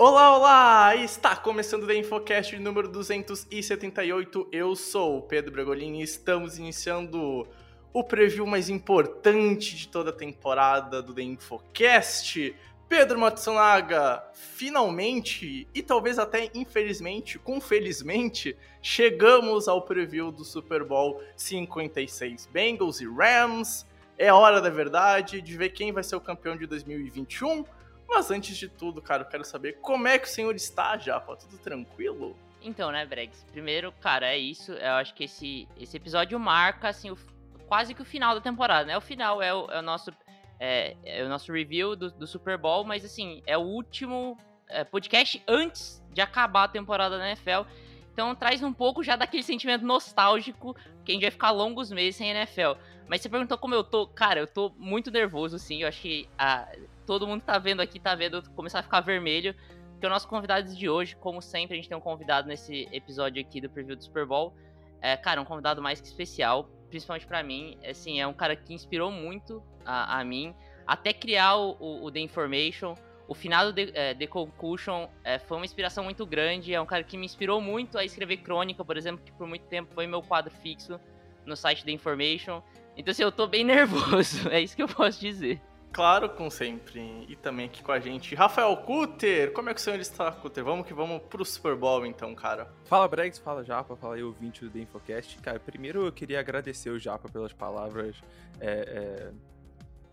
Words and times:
Olá, 0.00 0.36
olá! 0.36 0.94
Está 0.94 1.34
começando 1.34 1.82
o 1.82 1.86
The 1.88 1.96
Infocast 1.96 2.56
número 2.56 2.86
278. 2.86 4.46
Eu 4.52 4.76
sou 4.76 5.18
o 5.18 5.22
Pedro 5.22 5.50
Bregolini 5.50 5.98
e 5.98 6.04
estamos 6.04 6.56
iniciando 6.56 7.44
o 7.92 8.04
preview 8.04 8.46
mais 8.46 8.68
importante 8.68 9.74
de 9.74 9.88
toda 9.88 10.10
a 10.10 10.12
temporada 10.12 11.02
do 11.02 11.12
The 11.12 11.22
Infocast. 11.22 12.54
Pedro 12.88 13.18
Matsunaga, 13.18 14.22
finalmente, 14.34 15.66
e 15.74 15.82
talvez 15.82 16.16
até 16.16 16.48
infelizmente, 16.54 17.36
com 17.36 17.60
felizmente, 17.60 18.56
chegamos 18.80 19.66
ao 19.66 19.82
preview 19.82 20.30
do 20.30 20.44
Super 20.44 20.84
Bowl 20.84 21.20
56. 21.34 22.46
Bengals 22.52 23.00
e 23.00 23.04
Rams. 23.04 23.84
É 24.16 24.32
hora 24.32 24.60
da 24.60 24.70
verdade, 24.70 25.42
de 25.42 25.56
ver 25.56 25.70
quem 25.70 25.90
vai 25.90 26.04
ser 26.04 26.14
o 26.14 26.20
campeão 26.20 26.56
de 26.56 26.68
2021. 26.68 27.64
Mas 28.08 28.30
antes 28.30 28.56
de 28.56 28.68
tudo, 28.68 29.02
cara, 29.02 29.22
eu 29.22 29.26
quero 29.26 29.44
saber 29.44 29.74
como 29.80 30.08
é 30.08 30.18
que 30.18 30.26
o 30.26 30.30
senhor 30.30 30.54
está, 30.56 30.96
Japa? 30.96 31.36
Tudo 31.36 31.58
tranquilo? 31.58 32.34
Então, 32.62 32.90
né, 32.90 33.04
Bregs? 33.04 33.44
Primeiro, 33.52 33.92
cara, 33.92 34.26
é 34.26 34.38
isso. 34.38 34.72
Eu 34.72 34.94
acho 34.94 35.14
que 35.14 35.24
esse, 35.24 35.68
esse 35.78 35.96
episódio 35.96 36.40
marca, 36.40 36.88
assim, 36.88 37.10
o, 37.10 37.18
quase 37.66 37.94
que 37.94 38.02
o 38.02 38.04
final 38.04 38.34
da 38.34 38.40
temporada, 38.40 38.86
né? 38.86 38.96
O 38.96 39.00
final 39.00 39.42
é 39.42 39.52
o, 39.52 39.70
é 39.70 39.78
o 39.78 39.82
nosso, 39.82 40.10
é, 40.58 40.96
é 41.04 41.22
o 41.22 41.28
nosso 41.28 41.52
review 41.52 41.94
do, 41.94 42.10
do, 42.10 42.26
Super 42.26 42.56
Bowl, 42.56 42.82
mas, 42.82 43.04
assim, 43.04 43.42
é 43.46 43.56
o 43.58 43.60
último 43.60 44.36
é, 44.68 44.82
podcast 44.84 45.42
antes 45.46 46.02
de 46.12 46.22
acabar 46.22 46.64
a 46.64 46.68
temporada 46.68 47.18
da 47.18 47.28
NFL. 47.28 47.68
Então, 48.12 48.34
traz 48.34 48.62
um 48.62 48.72
pouco 48.72 49.04
já 49.04 49.14
daquele 49.16 49.42
sentimento 49.42 49.84
nostálgico 49.84 50.74
que 51.04 51.12
a 51.12 51.14
gente 51.14 51.22
vai 51.22 51.30
ficar 51.30 51.50
longos 51.50 51.92
meses 51.92 52.16
sem 52.16 52.30
NFL. 52.30 52.72
Mas 53.06 53.20
você 53.20 53.28
perguntou 53.28 53.56
como 53.56 53.74
eu 53.74 53.84
tô. 53.84 54.06
Cara, 54.08 54.40
eu 54.40 54.46
tô 54.46 54.70
muito 54.76 55.10
nervoso, 55.10 55.56
assim. 55.56 55.82
Eu 55.82 55.88
acho 55.88 56.02
que 56.02 56.28
a 56.36 56.68
todo 57.08 57.26
mundo 57.26 57.40
tá 57.40 57.58
vendo 57.58 57.80
aqui, 57.80 57.98
tá 57.98 58.14
vendo 58.14 58.42
começar 58.50 58.80
a 58.80 58.82
ficar 58.82 59.00
vermelho. 59.00 59.54
Porque 59.92 60.06
o 60.06 60.10
nosso 60.10 60.28
convidado 60.28 60.72
de 60.74 60.90
hoje, 60.90 61.16
como 61.16 61.40
sempre, 61.40 61.72
a 61.72 61.76
gente 61.76 61.88
tem 61.88 61.96
um 61.96 62.02
convidado 62.02 62.46
nesse 62.46 62.86
episódio 62.92 63.40
aqui 63.40 63.62
do 63.62 63.70
preview 63.70 63.96
do 63.96 64.04
Super 64.04 64.26
Bowl. 64.26 64.54
É, 65.00 65.16
cara, 65.16 65.40
um 65.40 65.44
convidado 65.44 65.80
mais 65.80 66.02
que 66.02 66.06
especial, 66.06 66.68
principalmente 66.90 67.26
para 67.26 67.42
mim. 67.42 67.78
Assim, 67.88 68.20
é 68.20 68.26
um 68.26 68.34
cara 68.34 68.54
que 68.54 68.74
inspirou 68.74 69.10
muito 69.10 69.62
a, 69.86 70.20
a 70.20 70.24
mim, 70.24 70.54
até 70.86 71.14
criar 71.14 71.56
o, 71.56 71.76
o, 71.80 72.04
o, 72.04 72.12
The 72.12 72.20
Information. 72.20 72.94
O 73.26 73.34
final 73.34 73.66
do 73.66 73.72
The, 73.72 73.90
é, 73.94 74.14
The 74.14 74.26
Concussion 74.26 75.08
é, 75.24 75.38
foi 75.38 75.56
uma 75.56 75.64
inspiração 75.64 76.04
muito 76.04 76.26
grande. 76.26 76.74
É 76.74 76.80
um 76.80 76.86
cara 76.86 77.02
que 77.02 77.16
me 77.16 77.24
inspirou 77.24 77.58
muito 77.58 77.96
a 77.96 78.04
escrever 78.04 78.36
crônica, 78.36 78.84
por 78.84 78.98
exemplo, 78.98 79.24
que 79.24 79.32
por 79.32 79.46
muito 79.46 79.64
tempo 79.64 79.94
foi 79.94 80.06
meu 80.06 80.20
quadro 80.20 80.52
fixo 80.62 81.00
no 81.46 81.56
site 81.56 81.84
The 81.86 81.90
Information. 81.90 82.62
Então, 82.96 83.12
assim, 83.12 83.22
eu 83.22 83.32
tô 83.32 83.46
bem 83.46 83.64
nervoso, 83.64 84.48
é 84.50 84.60
isso 84.60 84.76
que 84.76 84.82
eu 84.82 84.88
posso 84.88 85.18
dizer. 85.18 85.58
Claro, 85.98 86.28
como 86.28 86.48
sempre. 86.48 87.26
E 87.28 87.34
também 87.34 87.66
aqui 87.66 87.82
com 87.82 87.90
a 87.90 87.98
gente, 87.98 88.32
Rafael 88.32 88.76
Cutter. 88.76 89.52
Como 89.52 89.68
é 89.68 89.74
que 89.74 89.80
o 89.80 89.82
senhor 89.82 89.98
está, 89.98 90.30
Cutter? 90.30 90.62
Vamos 90.62 90.86
que 90.86 90.94
vamos 90.94 91.20
pro 91.22 91.44
Super 91.44 91.74
Bowl, 91.74 92.06
então, 92.06 92.36
cara. 92.36 92.72
Fala, 92.84 93.08
Bregs. 93.08 93.40
Fala, 93.40 93.64
Japa. 93.64 93.96
Fala 93.96 94.14
aí, 94.14 94.22
ouvinte 94.22 94.64
do 94.64 94.70
The 94.70 94.78
Infocast. 94.78 95.36
Cara, 95.38 95.58
primeiro 95.58 96.06
eu 96.06 96.12
queria 96.12 96.38
agradecer 96.38 96.90
o 96.90 97.00
Japa 97.00 97.28
pelas 97.28 97.52
palavras... 97.52 98.14
É, 98.60 98.70
é, 98.70 99.32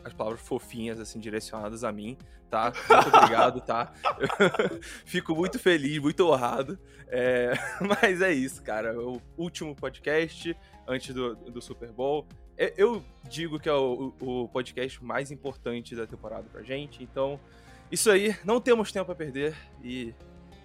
as 0.03 0.11
palavras 0.11 0.41
fofinhas, 0.41 0.99
assim, 0.99 1.19
direcionadas 1.19 1.83
a 1.83 1.91
mim, 1.91 2.17
tá? 2.49 2.73
Muito 2.89 3.15
obrigado, 3.15 3.61
tá? 3.61 3.93
Fico 5.05 5.35
muito 5.35 5.59
feliz, 5.59 5.99
muito 5.99 6.27
honrado. 6.27 6.79
É, 7.09 7.53
mas 8.01 8.21
é 8.21 8.33
isso, 8.33 8.63
cara. 8.63 8.99
O 8.99 9.21
último 9.37 9.75
podcast 9.75 10.57
antes 10.87 11.13
do, 11.13 11.35
do 11.35 11.61
Super 11.61 11.91
Bowl. 11.91 12.27
Eu 12.57 13.03
digo 13.23 13.59
que 13.59 13.67
é 13.67 13.73
o, 13.73 14.13
o, 14.19 14.47
podcast 14.47 15.03
mais 15.03 15.29
importante 15.31 15.95
da 15.95 16.07
temporada 16.07 16.47
pra 16.49 16.63
gente, 16.63 17.03
então 17.03 17.39
isso 17.91 18.09
aí, 18.09 18.35
não 18.45 18.61
temos 18.61 18.91
tempo 18.91 19.11
a 19.11 19.15
perder 19.15 19.55
e 19.83 20.13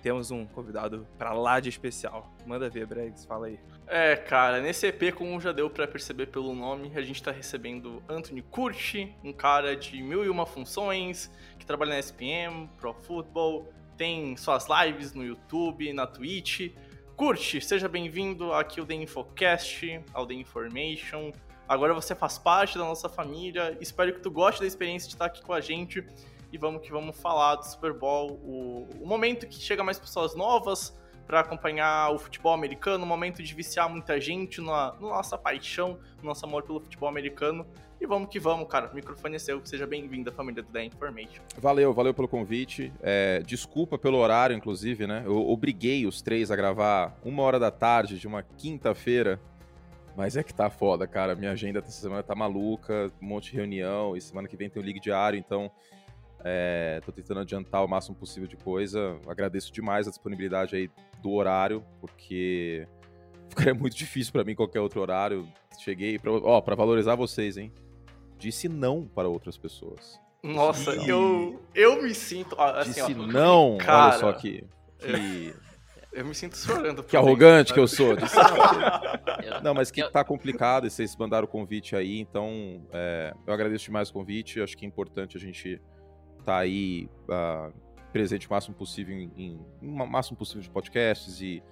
temos 0.03 0.31
um 0.31 0.47
convidado 0.47 1.07
pra 1.19 1.33
lá 1.33 1.61
de 1.61 1.69
especial. 1.69 2.33
Manda 2.47 2.71
ver, 2.71 2.87
Bregs, 2.87 3.25
fala 3.25 3.49
aí. 3.49 3.59
É, 3.87 4.17
cara, 4.17 4.61
nesse 4.61 4.87
EP, 4.87 5.13
como 5.15 5.41
já 5.41 5.53
deu 5.53 5.69
para 5.69 5.87
perceber 5.87 6.27
pelo 6.27 6.55
nome, 6.55 6.93
a 6.95 7.03
gente 7.03 7.23
tá 7.23 7.31
recebendo 7.31 8.03
Anthony 8.09 8.41
Curti, 8.41 9.15
um 9.23 9.33
cara 9.33 9.77
de 9.77 10.03
mil 10.03 10.25
e 10.25 10.29
uma 10.29 10.47
funções, 10.47 11.31
que 11.59 11.67
trabalha 11.67 11.91
na 11.91 11.99
SPM, 11.99 12.69
Pro 12.79 12.95
Football, 12.95 13.69
tem 13.97 14.37
suas 14.37 14.67
lives 14.69 15.13
no 15.13 15.25
YouTube, 15.25 15.93
na 15.93 16.07
Twitch. 16.07 16.73
Curte, 17.17 17.61
seja 17.61 17.89
bem-vindo 17.89 18.53
aqui 18.53 18.81
ao 18.81 18.87
The 18.87 18.95
Infocast, 18.95 20.01
ao 20.15 20.27
The 20.27 20.35
Information. 20.35 21.33
Agora 21.71 21.95
você 21.95 22.17
faz 22.17 22.37
parte 22.37 22.77
da 22.77 22.85
nossa 22.85 23.09
família. 23.09 23.79
Espero 23.81 24.13
que 24.13 24.19
tu 24.19 24.29
goste 24.29 24.61
da 24.61 24.67
experiência 24.67 25.07
de 25.07 25.15
estar 25.15 25.27
aqui 25.27 25.41
com 25.41 25.53
a 25.53 25.61
gente. 25.61 26.05
E 26.53 26.59
vamos 26.59 26.83
que 26.83 26.91
vamos 26.91 27.17
falar 27.17 27.55
do 27.55 27.65
Super 27.65 27.93
Bowl, 27.93 28.33
o, 28.43 28.89
o 29.01 29.07
momento 29.07 29.47
que 29.47 29.55
chega 29.55 29.85
mais 29.85 29.97
pessoas 29.97 30.35
novas 30.35 30.93
para 31.29 31.39
acompanhar 31.39 32.13
o 32.13 32.19
futebol 32.19 32.53
americano, 32.53 33.05
o 33.05 33.07
momento 33.07 33.41
de 33.41 33.55
viciar 33.55 33.89
muita 33.89 34.21
gente 34.21 34.61
na, 34.61 34.95
na 34.95 35.01
nossa 35.01 35.39
paixão, 35.39 35.97
no 36.21 36.25
nosso 36.25 36.45
amor 36.45 36.65
pelo 36.65 36.81
futebol 36.81 37.09
americano. 37.09 37.65
E 38.01 38.07
vamos 38.07 38.31
que 38.31 38.41
vamos, 38.41 38.67
cara. 38.67 38.91
O 38.91 38.95
microfone 38.97 39.37
é 39.37 39.39
seu. 39.39 39.65
Seja 39.65 39.87
bem-vindo 39.87 40.29
à 40.29 40.33
família 40.33 40.65
do 40.65 40.73
The 40.73 40.87
Information. 40.87 41.41
Valeu, 41.57 41.95
valeu 41.95 42.13
pelo 42.13 42.27
convite. 42.27 42.93
É, 43.01 43.45
desculpa 43.47 43.97
pelo 43.97 44.19
horário, 44.19 44.57
inclusive, 44.57 45.07
né? 45.07 45.23
Eu 45.25 45.49
obriguei 45.49 46.05
os 46.05 46.21
três 46.21 46.51
a 46.51 46.57
gravar 46.57 47.17
uma 47.25 47.45
hora 47.45 47.61
da 47.61 47.71
tarde 47.71 48.19
de 48.19 48.27
uma 48.27 48.43
quinta-feira 48.43 49.41
mas 50.17 50.37
é 50.37 50.43
que 50.43 50.53
tá 50.53 50.69
foda, 50.69 51.07
cara. 51.07 51.35
Minha 51.35 51.53
agenda 51.53 51.79
essa 51.79 51.91
semana 51.91 52.23
tá 52.23 52.35
maluca, 52.35 53.11
um 53.21 53.27
monte 53.27 53.51
de 53.51 53.57
reunião, 53.57 54.17
e 54.17 54.21
semana 54.21 54.49
que 54.49 54.57
vem 54.57 54.69
tem 54.69 54.83
o 54.83 54.85
Ligue 54.85 55.01
Diário, 55.01 55.39
então 55.39 55.71
é, 56.43 57.01
tô 57.05 57.13
tentando 57.13 57.41
adiantar 57.41 57.85
o 57.85 57.89
máximo 57.89 58.17
possível 58.17 58.49
de 58.49 58.57
coisa. 58.57 59.19
Agradeço 59.27 59.73
demais 59.73 60.07
a 60.07 60.11
disponibilidade 60.11 60.75
aí 60.75 60.91
do 61.23 61.33
horário, 61.33 61.85
porque 62.01 62.87
ficaria 63.49 63.75
muito 63.75 63.97
difícil 63.97 64.33
para 64.33 64.45
mim 64.45 64.55
qualquer 64.55 64.81
outro 64.81 65.01
horário. 65.01 65.47
Cheguei, 65.79 66.19
pra, 66.19 66.33
ó, 66.33 66.61
pra 66.61 66.75
valorizar 66.75 67.15
vocês, 67.15 67.57
hein? 67.57 67.73
Disse 68.39 68.69
não 68.69 69.05
para 69.07 69.29
outras 69.29 69.59
pessoas. 69.59 70.19
Nossa, 70.43 70.93
eu, 70.93 71.61
eu 71.75 72.03
me 72.03 72.15
sinto. 72.15 72.59
Assim, 72.59 72.93
Disse 72.93 73.03
ó, 73.03 73.27
não, 73.27 73.77
cara, 73.77 74.13
olha 74.13 74.19
só 74.19 74.33
que. 74.33 74.65
que... 74.99 75.55
Eu 76.13 76.25
me 76.25 76.35
sinto 76.35 76.57
chorando. 76.57 77.05
Que 77.05 77.17
arrogante 77.17 77.73
que 77.73 77.79
eu 77.79 77.87
sou. 77.87 78.17
Disse, 78.17 78.37
não. 78.37 79.63
não, 79.63 79.75
mas 79.75 79.91
que 79.91 80.03
tá 80.11 80.25
complicado 80.25 80.87
e 80.87 80.91
vocês 80.91 81.15
mandaram 81.17 81.45
o 81.45 81.49
convite 81.49 81.95
aí, 81.95 82.19
então 82.19 82.83
é, 82.93 83.33
eu 83.47 83.55
agradeço 83.55 83.85
demais 83.85 84.11
o 84.11 84.13
convite. 84.13 84.61
Acho 84.61 84.77
que 84.77 84.85
é 84.85 84.89
importante 84.89 85.37
a 85.37 85.41
gente 85.41 85.81
tá 86.45 86.59
aí 86.59 87.09
uh, 87.29 87.73
presente 88.13 88.49
o 88.49 88.51
máximo 88.51 88.75
possível 88.75 89.15
em, 89.15 89.31
em, 89.37 89.61
o 89.81 90.07
máximo 90.07 90.37
possível 90.37 90.63
de 90.63 90.71
podcasts 90.71 91.41
e, 91.41 91.63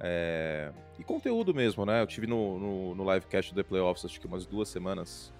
é, 0.00 0.72
e 0.98 1.04
conteúdo 1.04 1.52
mesmo, 1.52 1.84
né? 1.84 2.00
Eu 2.00 2.06
tive 2.06 2.26
no, 2.26 2.58
no, 2.58 2.94
no 2.94 3.12
livecast 3.12 3.52
do 3.52 3.62
The 3.62 3.68
Playoffs 3.68 4.04
acho 4.04 4.18
que 4.18 4.26
umas 4.26 4.46
duas 4.46 4.68
semanas. 4.68 5.32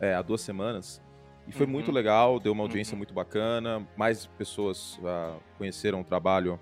É, 0.00 0.14
há 0.14 0.22
duas 0.22 0.42
semanas. 0.42 1.02
E 1.48 1.52
foi 1.52 1.66
uhum. 1.66 1.72
muito 1.72 1.90
legal, 1.90 2.38
deu 2.38 2.52
uma 2.52 2.62
audiência 2.62 2.92
uhum. 2.92 2.98
muito 2.98 3.12
bacana. 3.12 3.84
Mais 3.96 4.26
pessoas 4.26 4.96
uh, 4.98 5.40
conheceram 5.56 6.02
o 6.02 6.04
trabalho 6.04 6.60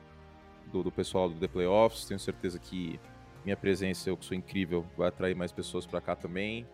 do, 0.76 0.82
do 0.84 0.92
pessoal 0.92 1.28
do 1.28 1.34
The 1.36 1.48
Playoffs. 1.48 2.04
Tenho 2.04 2.20
certeza 2.20 2.58
que 2.58 3.00
minha 3.44 3.56
presença, 3.56 4.10
eu 4.10 4.16
que 4.16 4.24
sou 4.24 4.36
incrível, 4.36 4.84
vai 4.96 5.08
atrair 5.08 5.34
mais 5.34 5.52
pessoas 5.52 5.86
para 5.86 6.00
cá 6.00 6.16
também. 6.16 6.66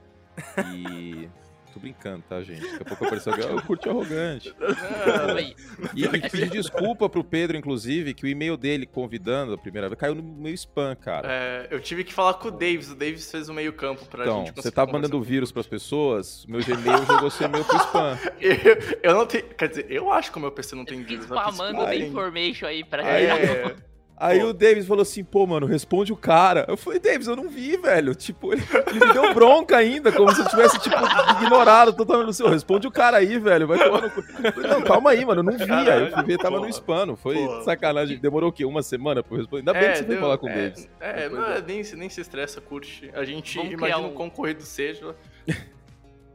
E 0.74 1.28
Tô 1.72 1.80
brincando, 1.80 2.22
tá, 2.28 2.42
gente? 2.42 2.60
Daqui 2.60 2.82
a 2.82 2.84
pouco 2.84 3.04
apareceu 3.04 3.32
alguém, 3.32 3.48
eu 3.48 3.62
curti 3.62 3.88
arrogante. 3.88 4.54
Não. 4.60 5.38
E, 5.38 6.04
e 6.04 6.30
pedir 6.30 6.50
desculpa 6.50 7.08
pro 7.08 7.24
Pedro, 7.24 7.56
inclusive, 7.56 8.12
que 8.12 8.24
o 8.24 8.28
e-mail 8.28 8.58
dele 8.58 8.84
convidando 8.84 9.54
a 9.54 9.58
primeira 9.58 9.88
vez 9.88 9.98
caiu 9.98 10.14
no 10.14 10.22
meu 10.22 10.52
spam, 10.52 10.94
cara. 10.94 11.26
É, 11.30 11.68
eu 11.70 11.80
tive 11.80 12.04
que 12.04 12.12
falar 12.12 12.34
com 12.34 12.48
o 12.48 12.50
Davis. 12.50 12.90
O 12.90 12.94
Davis 12.94 13.30
fez 13.30 13.48
o 13.48 13.54
meio 13.54 13.72
campo 13.72 14.04
pra 14.04 14.24
então, 14.24 14.44
gente 14.44 14.54
você 14.54 14.70
tá 14.70 14.84
mandando 14.84 15.20
vírus 15.22 15.50
pras 15.50 15.66
pessoas, 15.66 16.44
meu 16.46 16.60
Gmail 16.62 17.06
jogou 17.06 17.30
seu 17.30 17.46
e-mail 17.46 17.64
pro 17.64 17.76
spam. 17.78 18.18
eu, 18.38 18.56
eu 19.02 19.14
não 19.14 19.26
tenho... 19.26 19.44
Quer 19.44 19.68
dizer, 19.68 19.86
eu 19.88 20.12
acho 20.12 20.30
que 20.30 20.36
o 20.36 20.40
meu 20.40 20.52
PC 20.52 20.76
não 20.76 20.84
tem 20.84 21.02
vírus. 21.02 21.24
Spamando 21.24 21.80
o 21.80 21.92
information 21.94 22.66
aí 22.66 22.84
pra 22.84 23.02
é, 23.02 23.74
Aí 24.22 24.38
pô. 24.38 24.46
o 24.46 24.52
Davis 24.52 24.86
falou 24.86 25.02
assim, 25.02 25.24
pô, 25.24 25.44
mano, 25.48 25.66
responde 25.66 26.12
o 26.12 26.16
cara. 26.16 26.64
Eu 26.68 26.76
falei, 26.76 27.00
Davis, 27.00 27.26
eu 27.26 27.34
não 27.34 27.48
vi, 27.48 27.76
velho. 27.76 28.14
Tipo, 28.14 28.52
ele, 28.52 28.62
ele 28.86 29.04
me 29.04 29.12
deu 29.12 29.34
bronca 29.34 29.76
ainda, 29.76 30.12
como 30.12 30.32
se 30.32 30.40
eu 30.40 30.48
tivesse, 30.48 30.78
tipo, 30.78 30.94
ignorado 31.40 31.92
totalmente 31.92 32.26
no 32.26 32.32
seu. 32.32 32.48
Responde 32.48 32.86
o 32.86 32.90
cara 32.90 33.16
aí, 33.16 33.36
velho. 33.36 33.66
Vai 33.66 33.78
tomar 33.78 34.02
no 34.02 34.10
cu. 34.10 34.22
Não, 34.60 34.80
calma 34.82 35.10
aí, 35.10 35.24
mano, 35.24 35.40
eu 35.40 35.44
não 35.44 35.58
vi. 35.58 35.90
Aí 35.90 36.02
eu 36.02 36.12
fui 36.12 36.22
ver, 36.22 36.38
tava 36.38 36.60
no 36.60 36.68
spam. 36.68 37.16
Foi 37.16 37.34
porra. 37.34 37.62
sacanagem. 37.64 38.16
Demorou 38.18 38.50
o 38.50 38.52
quê? 38.52 38.64
Uma 38.64 38.82
semana 38.82 39.24
pra 39.24 39.34
eu 39.34 39.38
responder? 39.40 39.60
Ainda 39.62 39.72
bem 39.72 39.82
é, 39.82 39.90
que 39.90 39.98
você 39.98 40.04
deu, 40.04 40.12
foi 40.12 40.22
falar 40.22 40.38
com 40.38 40.48
é, 40.48 40.52
o 40.52 40.54
Davis. 40.54 40.88
É, 41.00 41.28
não, 41.28 41.44
é, 41.44 41.60
nem, 41.60 41.82
nem 41.82 42.08
se 42.08 42.20
estressa, 42.20 42.60
curte. 42.60 43.10
A 43.14 43.24
gente 43.24 43.56
Vamos 43.56 43.72
imagina 43.72 43.98
um... 43.98 44.10
o 44.10 44.12
quão 44.12 44.30
corrido 44.30 44.62
seja. 44.62 45.16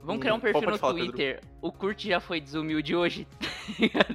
Vamos 0.07 0.21
criar 0.21 0.35
um 0.35 0.37
hum, 0.37 0.39
perfil 0.39 0.71
no 0.71 0.77
falar, 0.77 0.93
Twitter. 0.93 1.35
Pedro. 1.35 1.49
O 1.61 1.69
Kurt 1.69 2.05
já 2.05 2.21
foi 2.21 2.39
desumilde 2.39 2.95
hoje. 2.95 3.27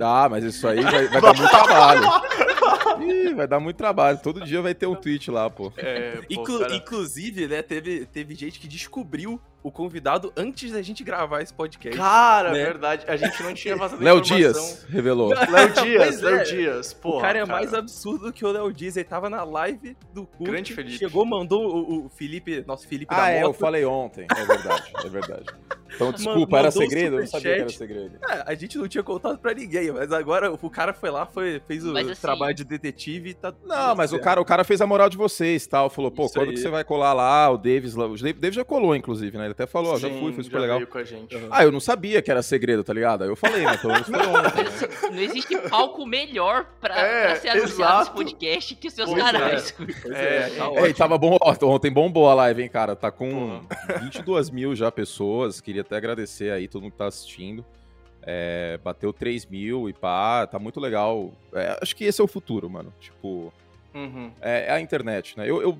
Ah, 0.01 0.27
mas 0.29 0.43
isso 0.43 0.67
aí 0.67 0.81
vai, 0.81 1.07
vai 1.09 1.21
dar 1.21 1.35
muito 1.35 1.51
trabalho. 1.51 2.03
Ih, 3.03 3.35
vai 3.35 3.47
dar 3.47 3.61
muito 3.61 3.77
trabalho. 3.77 4.19
Todo 4.23 4.41
dia 4.41 4.63
vai 4.63 4.75
ter 4.75 4.87
um 4.87 4.95
tweet 4.95 5.31
lá, 5.31 5.51
pô. 5.51 5.71
É, 5.77 6.17
pô 6.17 6.25
Inclu 6.31 6.75
inclusive, 6.75 7.47
né, 7.47 7.61
teve, 7.61 8.07
teve 8.07 8.35
gente 8.35 8.59
que 8.59 8.67
descobriu 8.67 9.39
o 9.63 9.71
convidado 9.71 10.33
antes 10.37 10.73
da 10.73 10.83
gente 10.83 11.05
gravar 11.05 11.43
esse 11.43 11.53
podcast. 11.53 11.97
Cara, 11.97 12.53
né? 12.53 12.65
verdade. 12.65 13.05
A 13.07 13.17
gente 13.17 13.43
não 13.43 13.55
tinha 13.55 13.77
vazado 13.77 14.03
Léo 14.03 14.21
Dias 14.21 14.85
revelou. 14.89 15.29
Léo 15.51 15.73
Dias, 15.85 16.21
Léo 16.21 16.37
é. 16.37 16.45
Dias. 16.45 16.93
Pô, 16.93 17.19
o 17.19 17.21
cara 17.21 17.39
é 17.39 17.47
cara. 17.47 17.53
mais 17.53 17.73
absurdo 17.73 18.33
que 18.33 18.45
o 18.45 18.51
Léo 18.51 18.73
Dias. 18.73 18.97
Ele 18.97 19.05
tava 19.05 19.31
na 19.31 19.45
live 19.45 19.97
do 20.13 20.27
Kurt. 20.27 20.51
Grande 20.51 20.75
Felipe. 20.75 20.99
Chegou, 20.99 21.25
mandou 21.25 21.65
o, 21.65 22.07
o 22.07 22.09
Felipe, 22.09 22.65
nosso 22.67 22.89
Felipe 22.89 23.15
ah, 23.15 23.19
da 23.19 23.31
é, 23.31 23.45
eu 23.45 23.53
falei 23.53 23.85
ontem. 23.85 24.27
É 24.35 24.45
verdade, 24.45 24.93
é 25.05 25.09
verdade. 25.09 25.47
Então, 25.95 26.13
desculpa, 26.13 26.59
era 26.59 26.71
segredo? 26.71 27.17
Eu 27.17 27.21
não 27.21 27.27
sabia 27.27 27.55
que 27.55 27.61
era 27.61 27.69
segredo. 27.71 28.13
É, 28.29 28.43
a 28.47 28.55
gente 28.55 28.79
não 28.79 28.89
tinha 28.89 29.03
contado 29.03 29.39
pra 29.39 29.55
ninguém, 29.55 29.91
mas 29.93 30.13
agora 30.13 30.53
o 30.53 30.71
cara 30.71 30.93
foi 30.93 31.11
lá, 31.11 31.27
foi, 31.27 31.61
fez 31.67 31.85
o 31.85 31.97
assim, 31.97 32.15
trabalho 32.21 32.55
de 32.55 32.65
detetive 32.65 33.31
e 33.31 33.35
tá. 33.35 33.53
Não, 33.65 33.95
mas 33.95 34.13
o 34.13 34.19
cara, 34.19 34.41
o 34.41 34.45
cara 34.45 34.65
fez 34.65 34.81
a 34.81 34.87
moral 34.87 35.09
de 35.09 35.17
vocês 35.17 35.67
tal. 35.67 35.91
Falou, 35.91 36.11
pô, 36.11 36.27
Isso 36.27 36.35
quando 36.35 36.49
aí. 36.49 36.55
que 36.55 36.61
você 36.61 36.69
vai 36.69 36.85
colar 36.85 37.13
lá? 37.13 37.51
O 37.51 37.57
Davis 37.57 37.95
lá. 37.95 38.07
O 38.07 38.17
Davis 38.17 38.55
já 38.55 38.65
colou, 38.65 38.95
inclusive, 38.95 39.37
né? 39.37 39.45
Ele 39.45 39.53
até 39.53 39.67
falou, 39.67 39.95
ó, 39.95 39.99
já 39.99 40.09
fui, 40.09 40.33
foi 40.33 40.45
super 40.45 40.61
legal. 40.61 40.79
Uhum. 40.81 41.49
Ah, 41.51 41.65
eu 41.65 41.73
não 41.73 41.81
sabia 41.81 42.23
que 42.23 42.31
era 42.31 42.43
segredo, 42.43 42.83
tá 42.85 42.93
ligado? 42.93 43.23
Aí 43.23 43.29
eu 43.29 43.37
falei, 43.37 43.65
né? 43.65 43.77
Pelo 43.77 43.93
menos 43.93 44.09
foi 44.09 44.19
ontem. 44.27 44.65
Né? 44.65 45.11
Não 45.11 45.21
existe 45.21 45.57
palco 45.69 46.07
melhor 46.07 46.67
pra, 46.81 46.99
é, 46.99 47.27
pra 47.27 47.37
ser 47.37 47.49
anunciado 47.51 47.99
nesse 47.99 48.11
podcast 48.11 48.75
que 48.77 48.89
os 48.89 48.95
seus 48.95 49.11
pois 49.11 49.23
canais. 49.23 49.75
É, 50.07 50.37
é, 50.37 50.51
tá 50.51 50.71
é, 50.75 50.91
é 50.91 50.93
tava 50.93 51.19
bom. 51.19 51.37
Ontem 51.63 51.91
bombou 51.91 52.29
a 52.29 52.35
live, 52.35 52.63
hein, 52.63 52.69
cara? 52.69 52.97
Tá 52.97 53.11
com 53.11 53.63
22 54.01 54.51
mil 54.51 54.75
já 54.75 54.91
pessoas. 54.91 55.61
Queria 55.61 55.82
até 55.83 55.97
agradecer 55.97 56.51
aí 56.51 56.67
todo 56.67 56.83
mundo 56.83 56.93
que 56.93 56.99
tá 56.99 57.07
assistindo. 57.07 57.65
É, 58.25 58.79
bateu 58.83 59.13
3 59.13 59.47
mil 59.47 59.89
e 59.89 59.93
pá, 59.93 60.47
tá 60.47 60.59
muito 60.59 60.81
legal. 60.81 61.33
É, 61.53 61.79
acho 61.83 61.95
que 61.95 62.05
esse 62.05 62.21
é 62.21 62.25
o 62.25 62.29
futuro, 62.29 62.71
mano. 62.71 62.93
Tipo, 63.01 63.53
uhum. 63.95 64.33
é, 64.41 64.67
é, 64.67 64.73
a 64.73 64.81
internet, 64.81 65.37
né? 65.37 65.49
Eu, 65.49 65.61
eu 65.61 65.79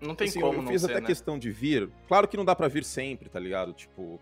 não 0.00 0.14
tem 0.14 0.28
assim, 0.28 0.40
como 0.40 0.58
eu, 0.58 0.62
eu 0.62 0.68
fiz 0.68 0.84
até 0.84 1.00
né? 1.00 1.06
questão 1.06 1.38
de 1.38 1.50
vir. 1.50 1.90
Claro 2.06 2.28
que 2.28 2.36
não 2.36 2.44
dá 2.44 2.54
para 2.54 2.68
vir 2.68 2.84
sempre, 2.84 3.28
tá 3.28 3.40
ligado? 3.40 3.72
Tipo, 3.72 4.20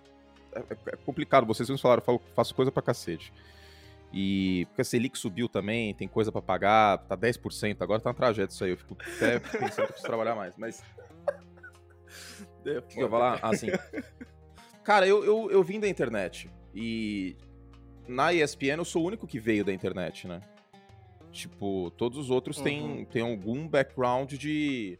é, 0.53 0.61
é, 0.61 0.77
é 0.93 0.97
complicado. 1.05 1.47
Vocês 1.47 1.69
mesmos 1.69 1.81
falaram, 1.81 2.03
eu 2.07 2.21
faço 2.35 2.55
coisa 2.55 2.71
pra 2.71 2.83
cacete. 2.83 3.33
E 4.13 4.65
porque 4.71 4.83
a 4.83 4.85
Selic 4.85 5.19
subiu 5.19 5.49
também, 5.49 5.93
tem 5.95 6.09
coisa 6.09 6.33
para 6.33 6.41
pagar, 6.41 6.99
tá 6.99 7.17
10%, 7.17 7.77
agora 7.81 8.01
tá 8.01 8.09
uma 8.09 8.15
tragédia 8.15 8.53
isso 8.53 8.65
aí. 8.65 8.71
Eu 8.71 8.77
fico 8.77 8.97
até 9.01 9.39
pensando 9.39 9.75
que 9.75 9.81
eu 9.81 9.87
preciso 9.87 10.07
trabalhar 10.07 10.35
mais, 10.35 10.55
mas. 10.57 10.83
O 12.59 12.83
que 12.83 13.01
eu 13.01 13.09
vou 13.09 13.19
falar? 13.19 13.39
Assim. 13.43 13.69
Cara, 14.89 15.07
eu, 15.07 15.23
eu, 15.23 15.51
eu 15.51 15.63
vim 15.63 15.79
da 15.79 15.87
internet. 15.87 16.51
E 16.75 17.37
na 18.09 18.33
ESPN 18.33 18.79
eu 18.79 18.87
sou 18.87 19.03
o 19.03 19.07
único 19.07 19.27
que 19.27 19.39
veio 19.39 19.63
da 19.63 19.71
internet, 19.71 20.27
né? 20.27 20.41
Tipo, 21.31 21.91
todos 21.91 22.17
os 22.17 22.31
outros 22.31 22.57
uhum. 22.57 22.65
têm, 22.65 23.05
têm 23.05 23.21
algum 23.21 23.69
background 23.69 24.33
de, 24.33 24.99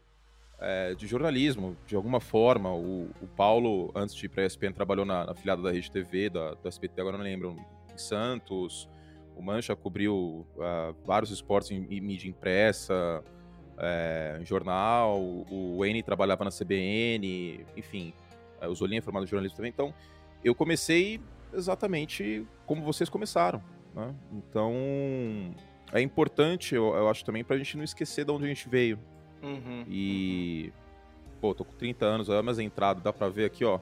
é, 0.61 0.95
de 0.95 1.07
jornalismo, 1.07 1.75
de 1.87 1.97
alguma 1.97 2.21
forma. 2.21 2.71
O, 2.71 3.09
o 3.23 3.27
Paulo, 3.35 3.91
antes 3.95 4.15
de 4.15 4.27
ir 4.27 4.29
pra 4.29 4.45
ESPN, 4.45 4.75
trabalhou 4.75 5.07
na, 5.07 5.25
na 5.25 5.35
filiada 5.35 5.63
da 5.63 5.73
Rede 5.73 5.91
TV, 5.91 6.29
da, 6.29 6.53
do 6.53 6.69
SBT, 6.69 7.01
agora 7.01 7.17
não 7.17 7.25
lembro, 7.25 7.57
em 7.91 7.97
Santos. 7.97 8.87
O 9.35 9.41
Mancha 9.41 9.75
cobriu 9.75 10.47
uh, 10.55 10.95
vários 11.07 11.31
esportes 11.31 11.71
em, 11.71 11.87
em 11.89 11.99
mídia 12.03 12.29
impressa, 12.29 13.25
é, 13.79 14.37
em 14.39 14.45
jornal. 14.45 15.19
O 15.19 15.79
Wayne 15.79 16.03
trabalhava 16.03 16.45
na 16.45 16.51
CBN, 16.51 17.65
enfim. 17.75 18.13
É, 18.61 18.69
o 18.69 18.75
Zolinha 18.75 18.99
é 18.99 19.03
formado 19.03 19.25
em 19.25 19.29
jornalismo 19.29 19.57
também. 19.57 19.71
Então, 19.71 19.95
eu 20.45 20.55
comecei 20.55 21.21
exatamente 21.53 22.47
como 22.67 22.83
vocês 22.83 23.09
começaram. 23.09 23.63
Né? 23.95 24.15
Então, 24.33 24.73
é 25.93 26.01
importante, 26.01 26.75
eu, 26.75 26.95
eu 26.95 27.09
acho 27.09 27.25
também, 27.25 27.43
pra 27.43 27.57
gente 27.57 27.77
não 27.77 27.85
esquecer 27.85 28.25
de 28.25 28.31
onde 28.31 28.45
a 28.45 28.49
gente 28.49 28.69
veio. 28.69 28.99
Uhum, 29.43 29.85
e, 29.89 30.73
pô, 31.41 31.55
tô 31.55 31.65
com 31.65 31.73
30 31.75 32.05
anos, 32.05 32.29
olha 32.29 32.43
minhas 32.43 32.59
entradas, 32.59 33.03
dá 33.03 33.13
pra 33.13 33.29
ver 33.29 33.45
aqui, 33.45 33.65
ó. 33.65 33.79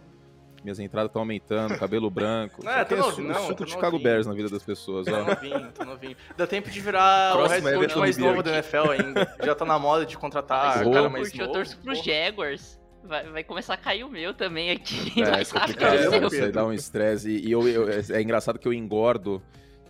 Minhas 0.63 0.81
entradas 0.81 1.11
estão 1.11 1.23
aumentando, 1.23 1.77
cabelo 1.79 2.11
branco. 2.11 2.65
Não, 2.65 2.73
é, 2.73 2.85
tô 2.85 2.97
novinho, 2.97 3.29
não, 3.29 3.47
suco 3.47 3.65
de 3.65 3.71
Chicago 3.71 3.99
Bears 3.99 4.27
na 4.27 4.33
vida 4.33 4.49
das 4.49 4.63
pessoas, 4.63 5.07
ó. 5.07 5.11
Tô 5.11 5.25
novinho, 5.25 5.73
tô 5.73 5.85
novinho. 5.85 6.17
Dá 6.37 6.47
tempo 6.47 6.71
de 6.71 6.81
virar 6.81 7.37
o 7.37 7.47
head 7.47 7.63
coach 7.63 7.99
mais 7.99 8.19
novo 8.19 8.43
da 8.43 8.53
NFL 8.53 8.91
ainda. 8.91 9.37
Já 9.45 9.55
tá 9.55 9.65
na 9.65 9.79
moda 9.79 10.05
de 10.05 10.17
contratar 10.17 10.87
o 10.87 10.91
cara 10.91 11.09
mais 11.09 11.33
novo. 11.33 11.45
Eu 11.45 11.53
torço 11.53 11.79
pro 11.79 11.95
Jaguars. 11.95 12.81
Vai, 13.07 13.29
vai, 13.31 13.45
começar 13.45 13.75
a 13.75 13.77
cair 13.77 14.05
o 14.05 14.09
meu 14.09 14.35
também 14.35 14.71
aqui. 14.71 14.97
É, 15.23 15.41
é 15.41 15.45
complicado, 15.45 16.35
isso 16.35 16.53
dá 16.53 16.67
um 16.67 16.73
estresse. 16.73 17.31
E 17.31 17.51
eu, 17.51 17.67
eu, 17.69 17.89
é 17.89 18.23
engraçado 18.23 18.59
que 18.59 18.67
eu 18.67 18.73
engordo. 18.73 19.43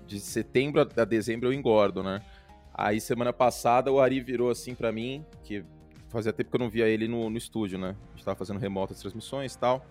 De 0.07 0.21
setembro 0.21 0.89
a 0.97 1.05
dezembro 1.05 1.49
eu 1.49 1.53
engordo, 1.53 2.01
né? 2.01 2.23
Aí 2.73 3.01
semana 3.01 3.33
passada 3.33 3.91
o 3.91 3.99
Ari 3.99 4.21
virou 4.21 4.51
assim 4.51 4.73
para 4.73 4.93
mim, 4.93 5.25
que 5.43 5.65
fazia 6.09 6.33
tempo 6.33 6.51
que 6.51 6.57
eu 6.57 6.61
não 6.61 6.71
via 6.71 6.87
ele 6.87 7.09
no, 7.09 7.29
no 7.29 7.37
estúdio, 7.37 7.77
né? 7.77 7.97
A 8.13 8.17
gente 8.17 8.25
tava 8.25 8.39
fazendo 8.39 8.61
remotas 8.61 9.01
transmissões 9.01 9.55
e 9.55 9.59
tal. 9.59 9.85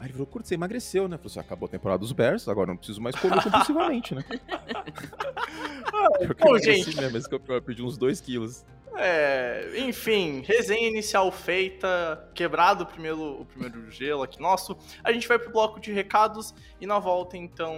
Aí 0.00 0.06
ele 0.06 0.14
falou, 0.14 0.26
curto, 0.26 0.48
você 0.48 0.54
emagreceu, 0.54 1.06
né? 1.06 1.18
Falou 1.18 1.30
assim, 1.30 1.40
acabou 1.40 1.66
a 1.66 1.70
temporada 1.70 1.98
dos 1.98 2.10
Bears, 2.10 2.48
agora 2.48 2.68
não 2.68 2.76
preciso 2.78 3.02
mais 3.02 3.14
comer 3.14 3.42
compulsivamente, 3.42 4.14
né? 4.14 4.24
Pô, 6.40 6.58
gente... 6.58 6.96
Mesmo, 6.96 7.12
mas 7.12 7.30
eu 7.30 7.38
perdi 7.60 7.82
uns 7.82 7.98
2 7.98 8.18
quilos. 8.22 8.64
É, 8.96 9.72
enfim, 9.76 10.42
resenha 10.46 10.88
inicial 10.88 11.30
feita, 11.30 12.26
quebrado 12.34 12.84
o 12.84 12.86
primeiro, 12.86 13.42
o 13.42 13.44
primeiro 13.44 13.90
gelo 13.90 14.22
aqui 14.22 14.40
nosso. 14.40 14.74
A 15.04 15.12
gente 15.12 15.28
vai 15.28 15.38
pro 15.38 15.52
bloco 15.52 15.78
de 15.78 15.92
recados 15.92 16.54
e 16.80 16.86
na 16.86 16.98
volta, 16.98 17.36
então, 17.36 17.76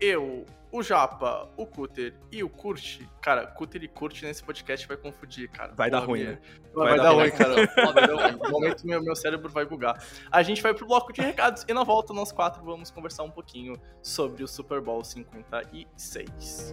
eu, 0.00 0.44
o 0.70 0.82
Japa, 0.82 1.48
o 1.56 1.66
Cutter 1.66 2.14
e 2.30 2.42
o 2.42 2.48
Kurt. 2.48 3.00
Cara, 3.20 3.46
Cutter 3.46 3.82
e 3.82 3.88
Kurt 3.88 4.22
nesse 4.22 4.42
podcast 4.42 4.86
vai 4.86 4.96
confundir, 4.96 5.48
cara. 5.50 5.72
Vai 5.74 5.90
dar 5.90 6.00
ruim, 6.00 6.24
né? 6.24 6.38
Vai, 6.74 6.88
vai 6.90 6.96
dar, 6.98 7.04
dar 7.04 7.12
ruim, 7.12 7.30
cara. 7.30 7.54
No 8.38 8.50
momento 8.50 8.86
meu, 8.86 9.02
meu 9.02 9.16
cérebro 9.16 9.48
vai 9.48 9.64
bugar. 9.64 10.02
A 10.30 10.42
gente 10.42 10.62
vai 10.62 10.74
pro 10.74 10.86
bloco 10.86 11.12
de 11.12 11.20
recados 11.20 11.64
e 11.66 11.72
na 11.72 11.84
volta 11.84 12.12
nós 12.12 12.32
quatro 12.32 12.62
vamos 12.62 12.90
conversar 12.90 13.22
um 13.22 13.30
pouquinho 13.30 13.80
sobre 14.02 14.42
o 14.42 14.48
Super 14.48 14.80
Bowl 14.80 15.02
56. 15.02 16.72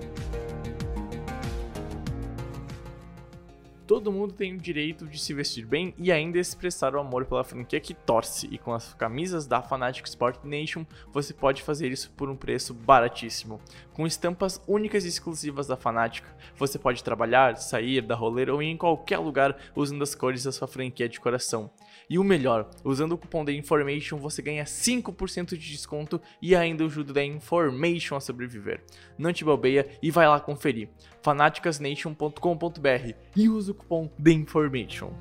Todo 3.87 4.11
mundo 4.11 4.33
tem 4.33 4.55
o 4.55 4.57
direito 4.57 5.05
de 5.05 5.19
se 5.19 5.31
vestir 5.31 5.63
bem 5.63 5.93
e 5.99 6.11
ainda 6.11 6.39
expressar 6.39 6.95
o 6.95 6.99
amor 6.99 7.25
pela 7.25 7.43
franquia 7.43 7.79
que 7.79 7.93
torce, 7.93 8.47
e 8.51 8.57
com 8.57 8.73
as 8.73 8.95
camisas 8.95 9.45
da 9.45 9.61
Fanatic 9.61 10.07
Sport 10.07 10.43
Nation 10.43 10.83
você 11.13 11.33
pode 11.33 11.61
fazer 11.61 11.91
isso 11.91 12.11
por 12.17 12.27
um 12.27 12.35
preço 12.35 12.73
baratíssimo. 12.73 13.61
Com 13.93 14.07
estampas 14.07 14.59
únicas 14.67 15.05
e 15.05 15.09
exclusivas 15.09 15.67
da 15.67 15.77
Fanatic, 15.77 16.25
você 16.57 16.79
pode 16.79 17.03
trabalhar, 17.03 17.57
sair, 17.57 18.01
dar 18.01 18.15
rolê 18.15 18.49
ou 18.49 18.61
ir 18.61 18.67
em 18.67 18.77
qualquer 18.77 19.19
lugar 19.19 19.55
usando 19.75 20.01
as 20.01 20.15
cores 20.15 20.43
da 20.43 20.51
sua 20.51 20.67
franquia 20.67 21.07
de 21.07 21.19
coração. 21.19 21.69
E 22.09 22.19
o 22.19 22.23
melhor, 22.23 22.69
usando 22.83 23.13
o 23.13 23.17
cupom 23.17 23.43
da 23.43 23.51
Information 23.51 24.17
você 24.17 24.41
ganha 24.41 24.63
5% 24.63 25.57
de 25.57 25.71
desconto 25.71 26.21
e 26.41 26.55
ainda 26.55 26.85
ajuda 26.85 27.13
da 27.13 27.23
Information 27.23 28.15
a 28.15 28.19
sobreviver. 28.19 28.83
Não 29.17 29.33
te 29.33 29.43
bobeia 29.43 29.87
e 30.01 30.11
vai 30.11 30.27
lá 30.27 30.39
conferir 30.39 30.89
fanaticasnation.com.br 31.21 33.13
e 33.35 33.49
usa 33.49 33.71
o 33.71 33.75
cupom 33.75 34.07
THEINFORMATION. 34.23 35.13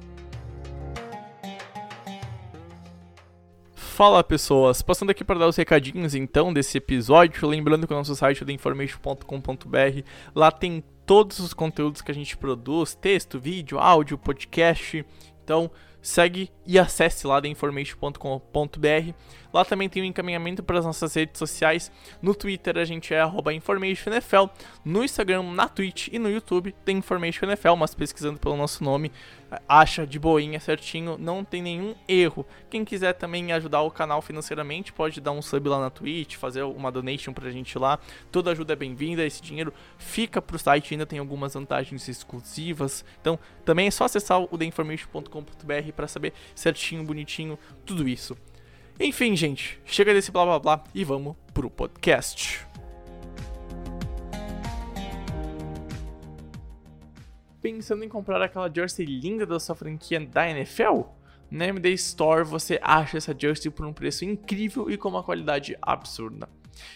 Fala 3.74 4.24
pessoas, 4.24 4.82
passando 4.82 5.10
aqui 5.10 5.22
para 5.22 5.38
dar 5.38 5.46
os 5.46 5.54
recadinhos 5.54 6.16
então 6.16 6.52
desse 6.52 6.76
episódio, 6.78 7.46
lembrando 7.46 7.86
que 7.86 7.92
o 7.92 7.96
nosso 7.96 8.16
site 8.16 8.42
é 8.42 8.44
theinformation.com.br, 8.44 10.02
lá 10.34 10.50
tem 10.50 10.82
todos 11.06 11.38
os 11.38 11.54
conteúdos 11.54 12.02
que 12.02 12.10
a 12.10 12.14
gente 12.14 12.36
produz, 12.36 12.92
texto, 12.94 13.38
vídeo, 13.38 13.78
áudio, 13.78 14.18
podcast, 14.18 15.06
então 15.44 15.70
segue 16.04 16.50
e 16.66 16.78
acesse 16.78 17.26
lá 17.26 17.40
theinformation.com.br. 17.40 19.14
Lá 19.54 19.64
também 19.64 19.88
tem 19.88 20.02
o 20.02 20.04
um 20.04 20.08
encaminhamento 20.08 20.64
para 20.64 20.80
as 20.80 20.84
nossas 20.84 21.14
redes 21.14 21.38
sociais. 21.38 21.92
No 22.20 22.34
Twitter 22.34 22.76
a 22.76 22.84
gente 22.84 23.14
é 23.14 23.22
InformationNFL, 23.54 24.50
no 24.84 25.04
Instagram, 25.04 25.44
na 25.44 25.68
Twitch 25.68 26.08
e 26.10 26.18
no 26.18 26.28
YouTube 26.28 26.74
tem 26.84 26.96
InformationNFL, 26.98 27.76
mas 27.78 27.94
pesquisando 27.94 28.36
pelo 28.40 28.56
nosso 28.56 28.82
nome, 28.82 29.12
acha 29.68 30.04
de 30.04 30.18
boinha 30.18 30.58
certinho, 30.58 31.16
não 31.16 31.44
tem 31.44 31.62
nenhum 31.62 31.94
erro. 32.08 32.44
Quem 32.68 32.84
quiser 32.84 33.12
também 33.12 33.52
ajudar 33.52 33.82
o 33.82 33.92
canal 33.92 34.20
financeiramente, 34.20 34.92
pode 34.92 35.20
dar 35.20 35.30
um 35.30 35.40
sub 35.40 35.68
lá 35.68 35.78
na 35.78 35.88
Twitch, 35.88 36.34
fazer 36.34 36.64
uma 36.64 36.90
donation 36.90 37.32
pra 37.32 37.48
gente 37.48 37.78
lá. 37.78 38.00
Toda 38.32 38.50
ajuda 38.50 38.72
é 38.72 38.76
bem-vinda, 38.76 39.24
esse 39.24 39.40
dinheiro 39.40 39.72
fica 39.98 40.42
pro 40.42 40.58
site, 40.58 40.94
ainda 40.94 41.06
tem 41.06 41.20
algumas 41.20 41.54
vantagens 41.54 42.08
exclusivas. 42.08 43.04
Então, 43.20 43.38
também 43.64 43.86
é 43.86 43.90
só 43.92 44.02
acessar 44.02 44.40
o 44.40 44.58
theinformation.com.br 44.58 45.92
para 45.94 46.08
saber 46.08 46.32
certinho, 46.56 47.04
bonitinho, 47.04 47.56
tudo 47.86 48.08
isso. 48.08 48.36
Enfim, 48.98 49.34
gente, 49.34 49.80
chega 49.84 50.14
desse 50.14 50.30
blá 50.30 50.44
blá 50.44 50.58
blá 50.58 50.84
e 50.94 51.02
vamos 51.02 51.34
pro 51.52 51.68
podcast. 51.68 52.64
Pensando 57.60 58.04
em 58.04 58.08
comprar 58.08 58.40
aquela 58.40 58.70
jersey 58.72 59.04
linda 59.04 59.44
da 59.44 59.58
sua 59.58 59.74
franquia 59.74 60.20
da 60.20 60.48
NFL? 60.48 61.02
Na 61.50 61.66
MD 61.66 61.92
Store 61.94 62.44
você 62.44 62.78
acha 62.80 63.16
essa 63.16 63.34
jersey 63.36 63.70
por 63.70 63.84
um 63.84 63.92
preço 63.92 64.24
incrível 64.24 64.88
e 64.88 64.96
com 64.96 65.08
uma 65.08 65.24
qualidade 65.24 65.76
absurda. 65.82 66.48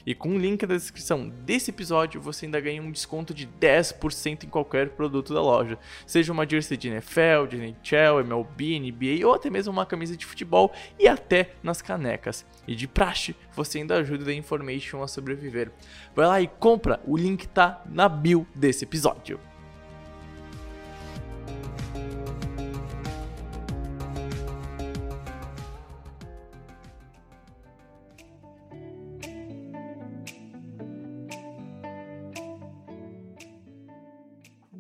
E 0.06 0.14
com 0.14 0.30
o 0.30 0.38
link 0.38 0.64
da 0.66 0.74
descrição 0.74 1.28
desse 1.28 1.70
episódio, 1.70 2.20
você 2.20 2.46
ainda 2.46 2.60
ganha 2.60 2.82
um 2.82 2.90
desconto 2.90 3.34
de 3.34 3.46
10% 3.46 4.44
em 4.44 4.48
qualquer 4.48 4.90
produto 4.90 5.34
da 5.34 5.40
loja. 5.40 5.78
Seja 6.06 6.32
uma 6.32 6.48
jersey 6.48 6.76
de 6.76 6.88
NFL, 6.88 7.46
de 7.48 7.56
NHL, 7.56 8.20
MLB, 8.20 8.80
NBA 8.80 9.26
ou 9.26 9.34
até 9.34 9.50
mesmo 9.50 9.72
uma 9.72 9.86
camisa 9.86 10.16
de 10.16 10.26
futebol 10.26 10.72
e 10.98 11.08
até 11.08 11.50
nas 11.62 11.82
canecas. 11.82 12.44
E 12.66 12.74
de 12.74 12.86
praxe, 12.86 13.34
você 13.52 13.78
ainda 13.78 13.96
ajuda 13.96 14.30
a 14.30 14.34
Information 14.34 15.02
a 15.02 15.08
sobreviver. 15.08 15.70
Vai 16.14 16.26
lá 16.26 16.40
e 16.40 16.46
compra, 16.46 17.00
o 17.06 17.16
link 17.16 17.46
tá 17.48 17.82
na 17.86 18.08
bio 18.08 18.46
desse 18.54 18.84
episódio. 18.84 19.47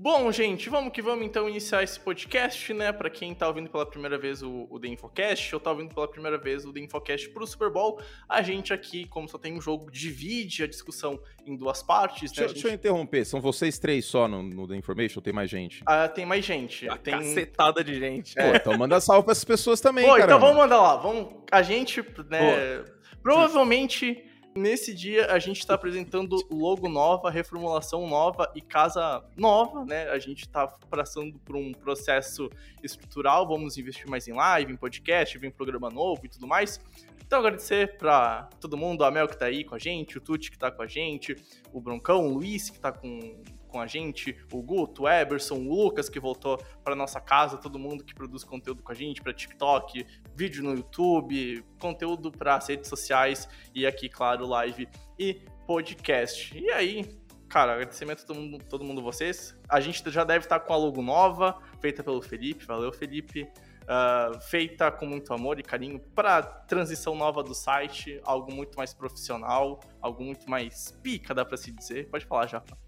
Bom, 0.00 0.30
gente, 0.30 0.70
vamos 0.70 0.92
que 0.92 1.02
vamos 1.02 1.26
então 1.26 1.48
iniciar 1.48 1.82
esse 1.82 1.98
podcast, 1.98 2.72
né? 2.72 2.92
Para 2.92 3.10
quem 3.10 3.34
tá 3.34 3.48
ouvindo 3.48 3.68
pela 3.68 3.84
primeira 3.84 4.16
vez 4.16 4.44
o, 4.44 4.68
o 4.70 4.78
The 4.78 4.86
Infocast, 4.86 5.52
ou 5.52 5.60
tá 5.60 5.72
ouvindo 5.72 5.92
pela 5.92 6.06
primeira 6.06 6.38
vez 6.38 6.64
o 6.64 6.72
The 6.72 6.78
Infocast 6.78 7.28
pro 7.30 7.44
Super 7.44 7.68
Bowl, 7.68 8.00
a 8.28 8.40
gente 8.40 8.72
aqui, 8.72 9.06
como 9.06 9.28
só 9.28 9.38
tem 9.38 9.54
um 9.54 9.60
jogo, 9.60 9.90
divide 9.90 10.62
a 10.62 10.68
discussão 10.68 11.20
em 11.44 11.56
duas 11.56 11.82
partes, 11.82 12.30
né? 12.30 12.36
Deixa, 12.36 12.42
gente... 12.42 12.52
deixa 12.54 12.68
eu 12.68 12.74
interromper, 12.74 13.24
são 13.24 13.40
vocês 13.40 13.76
três 13.80 14.04
só 14.04 14.28
no, 14.28 14.40
no 14.40 14.68
The 14.68 14.76
Information 14.76 15.18
ou 15.18 15.22
tem 15.22 15.32
mais 15.32 15.50
gente? 15.50 15.82
Ah, 15.84 16.06
tem 16.06 16.24
mais 16.24 16.44
gente. 16.44 16.88
A 16.88 16.96
tem 16.96 17.14
cacetada 17.14 17.82
de 17.82 17.98
gente. 17.98 18.36
Pô, 18.36 18.54
então 18.54 18.78
manda 18.78 19.00
salve 19.00 19.24
pra 19.24 19.32
essas 19.32 19.44
pessoas 19.44 19.80
também, 19.80 20.04
Pô, 20.04 20.12
cara. 20.12 20.26
então 20.26 20.38
vamos 20.38 20.58
mandar 20.58 20.80
lá. 20.80 20.94
Vamos, 20.94 21.34
a 21.50 21.60
gente, 21.60 22.00
né? 22.30 22.84
Provavelmente 23.20 24.27
nesse 24.58 24.92
dia 24.92 25.32
a 25.32 25.38
gente 25.38 25.58
está 25.58 25.74
apresentando 25.74 26.36
logo 26.50 26.88
nova, 26.88 27.30
reformulação 27.30 28.06
nova 28.06 28.50
e 28.54 28.60
casa 28.60 29.24
nova, 29.36 29.84
né? 29.84 30.08
A 30.08 30.18
gente 30.18 30.40
está 30.40 30.66
passando 30.66 31.38
por 31.38 31.56
um 31.56 31.72
processo 31.72 32.50
estrutural, 32.82 33.46
vamos 33.46 33.78
investir 33.78 34.08
mais 34.08 34.26
em 34.28 34.32
live, 34.32 34.72
em 34.72 34.76
podcast, 34.76 35.38
em 35.38 35.50
programa 35.50 35.88
novo 35.88 36.20
e 36.24 36.28
tudo 36.28 36.46
mais. 36.46 36.80
Então 37.24 37.40
agradecer 37.40 37.98
para 37.98 38.48
todo 38.58 38.76
mundo, 38.76 39.04
a 39.04 39.10
Mel 39.10 39.28
que 39.28 39.38
tá 39.38 39.46
aí 39.46 39.62
com 39.62 39.74
a 39.74 39.78
gente, 39.78 40.16
o 40.16 40.20
Tuti 40.20 40.50
que 40.50 40.58
tá 40.58 40.70
com 40.70 40.82
a 40.82 40.86
gente, 40.86 41.36
o 41.72 41.80
Broncão, 41.80 42.26
o 42.26 42.34
Luiz 42.34 42.70
que 42.70 42.80
tá 42.80 42.90
com, 42.90 43.42
com 43.68 43.80
a 43.80 43.86
gente, 43.86 44.36
o 44.52 44.62
Guto, 44.62 45.04
o 45.04 45.08
Eberson, 45.08 45.56
o 45.56 45.84
Lucas 45.84 46.08
que 46.08 46.18
voltou 46.18 46.58
para 46.82 46.96
nossa 46.96 47.20
casa, 47.20 47.56
todo 47.56 47.78
mundo 47.78 48.02
que 48.02 48.14
produz 48.14 48.42
conteúdo 48.42 48.82
com 48.82 48.90
a 48.90 48.94
gente 48.94 49.22
para 49.22 49.32
TikTok, 49.32 50.04
vídeo 50.34 50.64
no 50.64 50.74
YouTube, 50.74 51.64
conteúdo 51.78 52.32
para 52.32 52.58
redes 52.58 52.88
sociais 52.88 53.48
e 53.74 53.86
aqui, 53.86 54.08
claro, 54.08 54.46
live 54.46 54.88
e 55.18 55.42
podcast. 55.66 56.58
E 56.58 56.70
aí, 56.70 57.04
cara, 57.48 57.74
agradecimento 57.74 58.22
a 58.22 58.26
todo 58.26 58.40
mundo, 58.40 58.64
todo 58.64 58.84
mundo 58.84 59.02
vocês. 59.02 59.58
A 59.68 59.80
gente 59.80 60.08
já 60.10 60.24
deve 60.24 60.44
estar 60.44 60.60
com 60.60 60.72
a 60.72 60.76
logo 60.76 61.02
nova, 61.02 61.58
feita 61.80 62.02
pelo 62.02 62.22
Felipe. 62.22 62.64
Valeu, 62.64 62.92
Felipe. 62.92 63.48
Uh, 63.88 64.38
feita 64.42 64.92
com 64.92 65.06
muito 65.06 65.32
amor 65.32 65.58
e 65.58 65.62
carinho 65.62 65.98
para 66.14 66.42
transição 66.42 67.14
nova 67.14 67.42
do 67.42 67.54
site, 67.54 68.20
algo 68.22 68.52
muito 68.52 68.76
mais 68.76 68.92
profissional, 68.92 69.80
algo 70.02 70.22
muito 70.22 70.48
mais 70.50 70.92
pica, 71.02 71.34
dá 71.34 71.42
para 71.42 71.56
se 71.56 71.72
dizer. 71.72 72.06
Pode 72.10 72.26
falar, 72.26 72.46
Japa. 72.46 72.87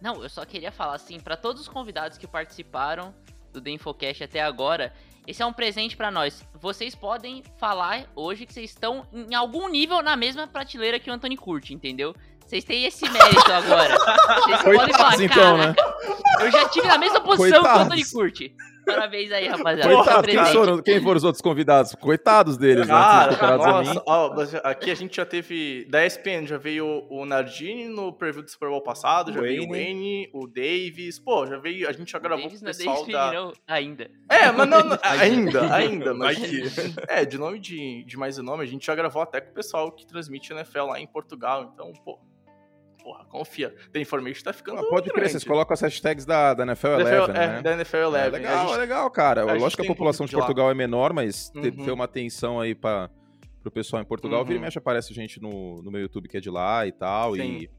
Não, 0.00 0.22
eu 0.22 0.28
só 0.28 0.44
queria 0.44 0.72
falar 0.72 0.94
assim, 0.94 1.20
para 1.20 1.36
todos 1.36 1.62
os 1.62 1.68
convidados 1.68 2.16
que 2.16 2.26
participaram 2.26 3.14
do 3.52 3.60
The 3.60 3.70
Infocast 3.70 4.24
até 4.24 4.40
agora, 4.40 4.92
esse 5.26 5.42
é 5.42 5.46
um 5.46 5.52
presente 5.52 5.96
para 5.96 6.10
nós. 6.10 6.42
Vocês 6.60 6.94
podem 6.94 7.42
falar 7.58 8.06
hoje 8.16 8.46
que 8.46 8.52
vocês 8.52 8.70
estão 8.70 9.06
em 9.12 9.34
algum 9.34 9.68
nível 9.68 10.02
na 10.02 10.16
mesma 10.16 10.46
prateleira 10.46 10.98
que 10.98 11.10
o 11.10 11.12
Anthony 11.12 11.36
curte, 11.36 11.74
entendeu? 11.74 12.14
Vocês 12.44 12.64
têm 12.64 12.84
esse 12.84 13.08
mérito 13.08 13.52
agora. 13.52 13.96
Vocês 13.96 14.62
podem 14.76 14.94
falar, 14.94 15.22
então, 15.22 15.56
né? 15.56 15.74
eu 16.40 16.50
já 16.50 16.68
tive 16.68 16.88
na 16.88 16.98
mesma 16.98 17.20
posição 17.20 17.62
Coitados. 17.62 17.70
que 17.70 17.78
o 17.78 17.82
Anthony 17.82 18.10
curte. 18.10 18.56
Parabéns 18.94 19.32
aí, 19.32 19.48
rapaziada. 19.48 19.94
Coitados, 19.94 20.30
quem 20.30 20.44
foram, 20.46 20.82
quem 20.82 21.00
foram 21.00 21.16
os 21.16 21.24
outros 21.24 21.40
convidados? 21.42 21.94
Coitados 21.94 22.56
deles, 22.56 22.86
né? 22.86 22.94
Cara, 22.94 23.32
Comparados 23.34 23.66
a 23.66 23.80
mim. 23.80 23.86
nossa, 23.88 24.02
ó, 24.06 24.34
mas 24.34 24.54
aqui 24.56 24.90
a 24.90 24.94
gente 24.94 25.16
já 25.16 25.24
teve 25.26 25.86
da 25.88 26.04
ESPN, 26.04 26.46
já 26.46 26.58
veio 26.58 27.06
o 27.08 27.24
Nardini 27.24 27.88
no 27.88 28.12
preview 28.12 28.42
do 28.42 28.50
Super 28.50 28.68
Bowl 28.68 28.82
passado, 28.82 29.32
já 29.32 29.40
veio 29.40 29.64
o 29.64 29.68
Wayne, 29.68 30.28
o 30.32 30.46
Davis, 30.46 31.18
pô, 31.18 31.46
já 31.46 31.56
veio, 31.58 31.88
a 31.88 31.92
gente 31.92 32.10
já 32.12 32.18
gravou 32.18 32.44
Davis 32.44 32.60
com 32.60 32.66
o 32.66 32.68
é 32.68 32.72
pessoal 32.72 32.96
Davis 32.96 33.12
da... 33.12 33.32
Não, 33.32 33.52
ainda. 33.66 34.10
É, 34.28 34.50
mas 34.52 34.68
não, 34.68 34.80
não, 34.84 34.98
ainda, 35.02 35.74
ainda, 35.74 36.14
mas... 36.14 36.38
Que- 36.38 36.60
É, 37.08 37.24
de 37.24 37.38
nome 37.38 37.58
de, 37.58 38.04
de 38.04 38.16
mais 38.16 38.38
um 38.38 38.42
nome, 38.42 38.62
a 38.62 38.66
gente 38.66 38.86
já 38.86 38.94
gravou 38.94 39.22
até 39.22 39.40
com 39.40 39.50
o 39.50 39.54
pessoal 39.54 39.90
que 39.92 40.06
transmite 40.06 40.52
NFL 40.52 40.84
lá 40.86 41.00
em 41.00 41.06
Portugal, 41.06 41.70
então, 41.72 41.92
pô, 42.04 42.18
porra, 43.10 43.24
confia. 43.26 43.74
The 43.92 44.00
Information 44.00 44.42
tá 44.44 44.52
ficando 44.52 44.78
Ah, 44.80 44.88
pode 44.88 45.10
crer, 45.10 45.28
vocês 45.28 45.42
colocam 45.44 45.74
as 45.74 45.80
hashtags 45.80 46.24
da, 46.24 46.54
da 46.54 46.62
NFL 46.64 46.86
NFL, 46.88 47.00
Eleven, 47.00 47.36
é, 47.36 47.46
né? 47.48 47.62
da 47.62 47.72
NFL 47.72 47.96
É, 47.96 48.02
Eleven. 48.02 48.32
legal, 48.40 48.54
A 48.58 48.62
gente- 48.66 48.74
é 48.74 48.78
legal, 48.78 49.10
cara. 49.10 49.42
Lógico 49.54 49.82
que 49.82 49.88
a 49.88 49.90
população 49.92 50.26
de 50.26 50.30
de 50.30 50.36
lá. 50.36 50.42
Portugal 50.42 50.70
é 50.70 50.74
menor, 50.74 51.12
mas 51.12 51.50
Uhum. 51.54 51.70
ter 51.84 51.90
uma 51.90 52.04
atenção 52.04 52.60
aí 52.60 52.74
para 52.74 53.10
pro 53.62 53.70
pessoal 53.70 54.00
em 54.00 54.06
Portugal. 54.06 54.40
Uhum. 54.40 54.46
Vira 54.46 54.58
e 54.58 54.62
mexe, 54.62 54.78
aparece 54.78 55.12
gente 55.12 55.40
no, 55.40 55.82
no 55.82 55.90
meu 55.90 56.00
YouTube 56.00 56.28
que 56.28 56.36
é 56.36 56.40
de 56.40 56.48
lá 56.48 56.86
e 56.86 56.92
tal. 56.92 57.34
Sim. 57.34 57.42
E, 57.62 57.70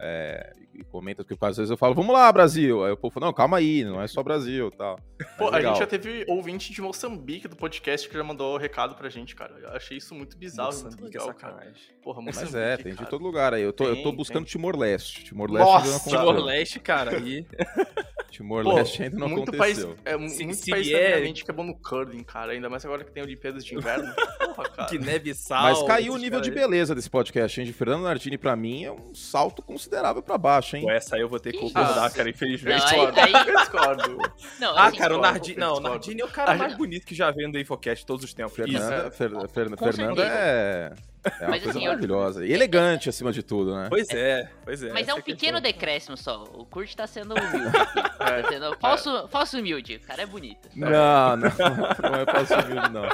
é, 0.00 0.52
e 0.78 0.84
comenta, 0.84 1.24
porque 1.24 1.36
às 1.44 1.56
vezes 1.56 1.70
eu 1.70 1.76
falo, 1.76 1.94
vamos 1.94 2.12
lá, 2.12 2.30
Brasil. 2.32 2.84
Aí 2.84 2.92
o 2.92 2.96
povo 2.96 3.12
fala, 3.14 3.26
não, 3.26 3.32
calma 3.32 3.58
aí, 3.58 3.84
não 3.84 4.00
é 4.02 4.06
só 4.06 4.22
Brasil 4.22 4.68
e 4.68 4.76
tal. 4.76 4.98
Pô, 5.38 5.50
Mas 5.50 5.64
a 5.64 5.68
gente 5.68 5.78
já 5.78 5.86
teve 5.86 6.24
ouvinte 6.28 6.72
de 6.72 6.80
Moçambique 6.82 7.46
do 7.48 7.56
podcast 7.56 8.08
que 8.08 8.14
já 8.16 8.24
mandou 8.24 8.56
recado 8.56 8.94
pra 8.94 9.08
gente, 9.08 9.34
cara. 9.36 9.54
Eu 9.62 9.70
achei 9.70 9.96
isso 9.98 10.14
muito 10.14 10.36
bizarro, 10.36 10.72
muito 10.72 10.84
Moçambique 10.84 11.16
é 11.16 11.20
legal, 11.20 11.34
cara. 11.34 11.72
Porra, 12.02 12.20
Mas 12.22 12.36
Moçambique, 12.36 12.58
é, 12.58 12.76
tem 12.76 12.92
de 12.92 12.98
cara. 12.98 13.10
todo 13.10 13.22
lugar 13.22 13.54
aí. 13.54 13.62
Eu 13.62 13.72
tô, 13.72 13.84
eu 13.84 13.96
tô 13.96 14.02
Tem, 14.10 14.16
buscando 14.16 14.44
tem. 14.44 14.52
Timor-Leste. 14.52 15.24
Timor-Leste 15.24 15.66
Nossa! 15.72 15.76
ainda 15.84 15.90
não 15.90 15.96
aconteceu. 15.96 16.18
Timor-Leste, 16.20 16.80
cara, 16.80 17.10
aí. 17.16 17.46
Timor-Leste 18.30 19.02
ainda 19.04 19.16
não 19.16 19.28
muito 19.28 19.52
país, 19.52 19.78
aconteceu. 19.78 20.04
é, 20.04 20.16
mu- 20.16 20.28
Se- 20.28 20.44
muito 20.44 20.56
se 20.56 20.70
país 20.70 20.88
mente 21.22 21.44
que 21.44 21.50
é 21.50 21.54
bom 21.54 21.62
no 21.62 21.74
curling, 21.78 22.24
cara. 22.24 22.52
Ainda 22.52 22.68
mais 22.68 22.84
agora 22.84 23.04
que 23.04 23.12
tem 23.12 23.22
Olimpíadas 23.22 23.64
de 23.64 23.74
Inverno. 23.76 24.12
Porra, 24.56 24.68
cara. 24.70 24.88
Que 24.88 24.98
neve 24.98 25.30
e 25.30 25.34
sal. 25.34 25.62
Mas 25.62 25.82
caiu 25.84 26.12
o 26.14 26.16
nível 26.18 26.40
de 26.40 26.50
beleza 26.50 26.94
desse 26.94 27.08
podcast, 27.08 27.60
hein? 27.60 27.66
De 27.66 27.72
Fernando 27.72 28.02
Nardini, 28.02 28.36
pra 28.36 28.56
mim, 28.56 28.84
é 28.84 28.90
um 28.92 29.14
salto 29.14 29.62
considerável 29.62 30.22
pra 30.22 30.36
baixo, 30.36 30.63
hein? 30.72 30.82
Pô, 30.82 30.90
essa 30.90 31.16
aí 31.16 31.20
eu 31.22 31.28
vou 31.28 31.38
ter 31.38 31.52
que 31.52 31.58
concordar, 31.58 32.10
cara, 32.12 32.28
infelizmente. 32.30 32.78
Não, 32.80 32.86
aí- 32.86 33.12
Discordo, 33.12 33.20
aí- 33.20 33.48
eu 33.48 33.56
discordo. 33.58 34.18
Não, 34.60 34.78
Ah, 34.78 34.92
cara, 34.92 35.16
o 35.16 35.20
Nardini. 35.20 35.54
eu 35.60 35.60
Não, 35.60 35.74
o. 35.76 35.80
Nardini 35.80 36.20
é 36.20 36.24
o 36.24 36.28
cara 36.28 36.54
mais 36.54 36.74
bonito 36.76 37.06
que 37.06 37.14
já 37.14 37.30
veio 37.30 37.48
no 37.50 37.58
Infocast 37.58 38.04
todos 38.06 38.24
os 38.24 38.32
tempos. 38.34 38.52
Isso. 38.58 38.66
Fernanda, 38.68 39.10
Fer- 39.10 39.30
Fer- 39.48 39.76
Com 39.76 39.84
Fernanda 39.92 40.22
é, 40.24 40.92
é 41.24 41.28
uma 41.44 41.50
Mas, 41.50 41.62
coisa 41.62 41.70
assim, 41.78 41.84
eu- 41.86 41.90
maravilhosa. 41.92 42.46
E 42.46 42.52
elegante, 42.52 43.08
acima 43.08 43.32
de 43.32 43.42
tudo, 43.42 43.74
né? 43.74 43.86
Pois 43.88 44.08
é, 44.10 44.48
pois 44.64 44.82
é. 44.82 44.92
Mas 44.92 45.08
é 45.08 45.14
um 45.14 45.16
que 45.20 45.32
pequeno 45.32 45.58
bom. 45.58 45.62
decréscimo 45.62 46.16
só. 46.16 46.44
O 46.54 46.64
Kurt 46.64 46.94
tá 46.94 47.06
sendo 47.06 47.34
humilde. 47.38 47.76
aqui. 47.76 48.02
Tá 48.18 48.48
sendo 48.48 48.76
falso, 48.80 49.28
falso 49.28 49.58
humilde. 49.58 49.96
O 49.96 50.00
cara 50.06 50.22
é 50.22 50.26
bonito. 50.26 50.68
Não, 50.74 50.90
não, 50.90 51.36
não 52.02 52.14
é 52.20 52.24
fácil 52.26 52.58
humilde, 52.64 52.90
não. 52.90 53.04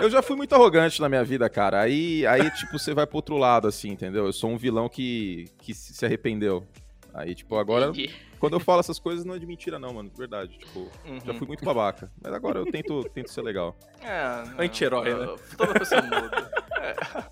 Eu 0.00 0.10
já 0.10 0.22
fui 0.22 0.36
muito 0.36 0.54
arrogante 0.54 1.00
na 1.00 1.08
minha 1.08 1.22
vida, 1.24 1.48
cara. 1.48 1.80
Aí, 1.80 2.26
aí 2.26 2.50
tipo, 2.52 2.78
você 2.78 2.94
vai 2.94 3.06
pro 3.06 3.16
outro 3.16 3.36
lado, 3.36 3.68
assim, 3.68 3.90
entendeu? 3.90 4.26
Eu 4.26 4.32
sou 4.32 4.50
um 4.50 4.56
vilão 4.56 4.88
que, 4.88 5.46
que 5.58 5.74
se 5.74 6.04
arrependeu. 6.04 6.66
Aí, 7.12 7.34
tipo, 7.34 7.56
agora, 7.56 7.86
Entendi. 7.86 8.14
quando 8.38 8.52
eu 8.54 8.60
falo 8.60 8.78
essas 8.80 8.98
coisas, 9.00 9.24
não 9.24 9.34
é 9.34 9.38
de 9.38 9.44
mentira, 9.46 9.78
não, 9.80 9.92
mano. 9.92 10.08
De 10.08 10.16
verdade. 10.16 10.56
Tipo, 10.58 10.88
já 11.24 11.32
Uhum. 11.32 11.38
fui 11.38 11.46
muito 11.46 11.64
babaca. 11.64 12.10
Mas 12.22 12.32
agora 12.32 12.60
eu 12.60 12.66
tento, 12.66 13.02
tento 13.12 13.30
ser 13.30 13.42
legal. 13.42 13.76
É, 14.00 14.44
Anti-herói, 14.64 15.12
né? 15.12 15.34
Toda 15.56 15.72
pessoa 15.78 16.00
muda. 16.02 16.50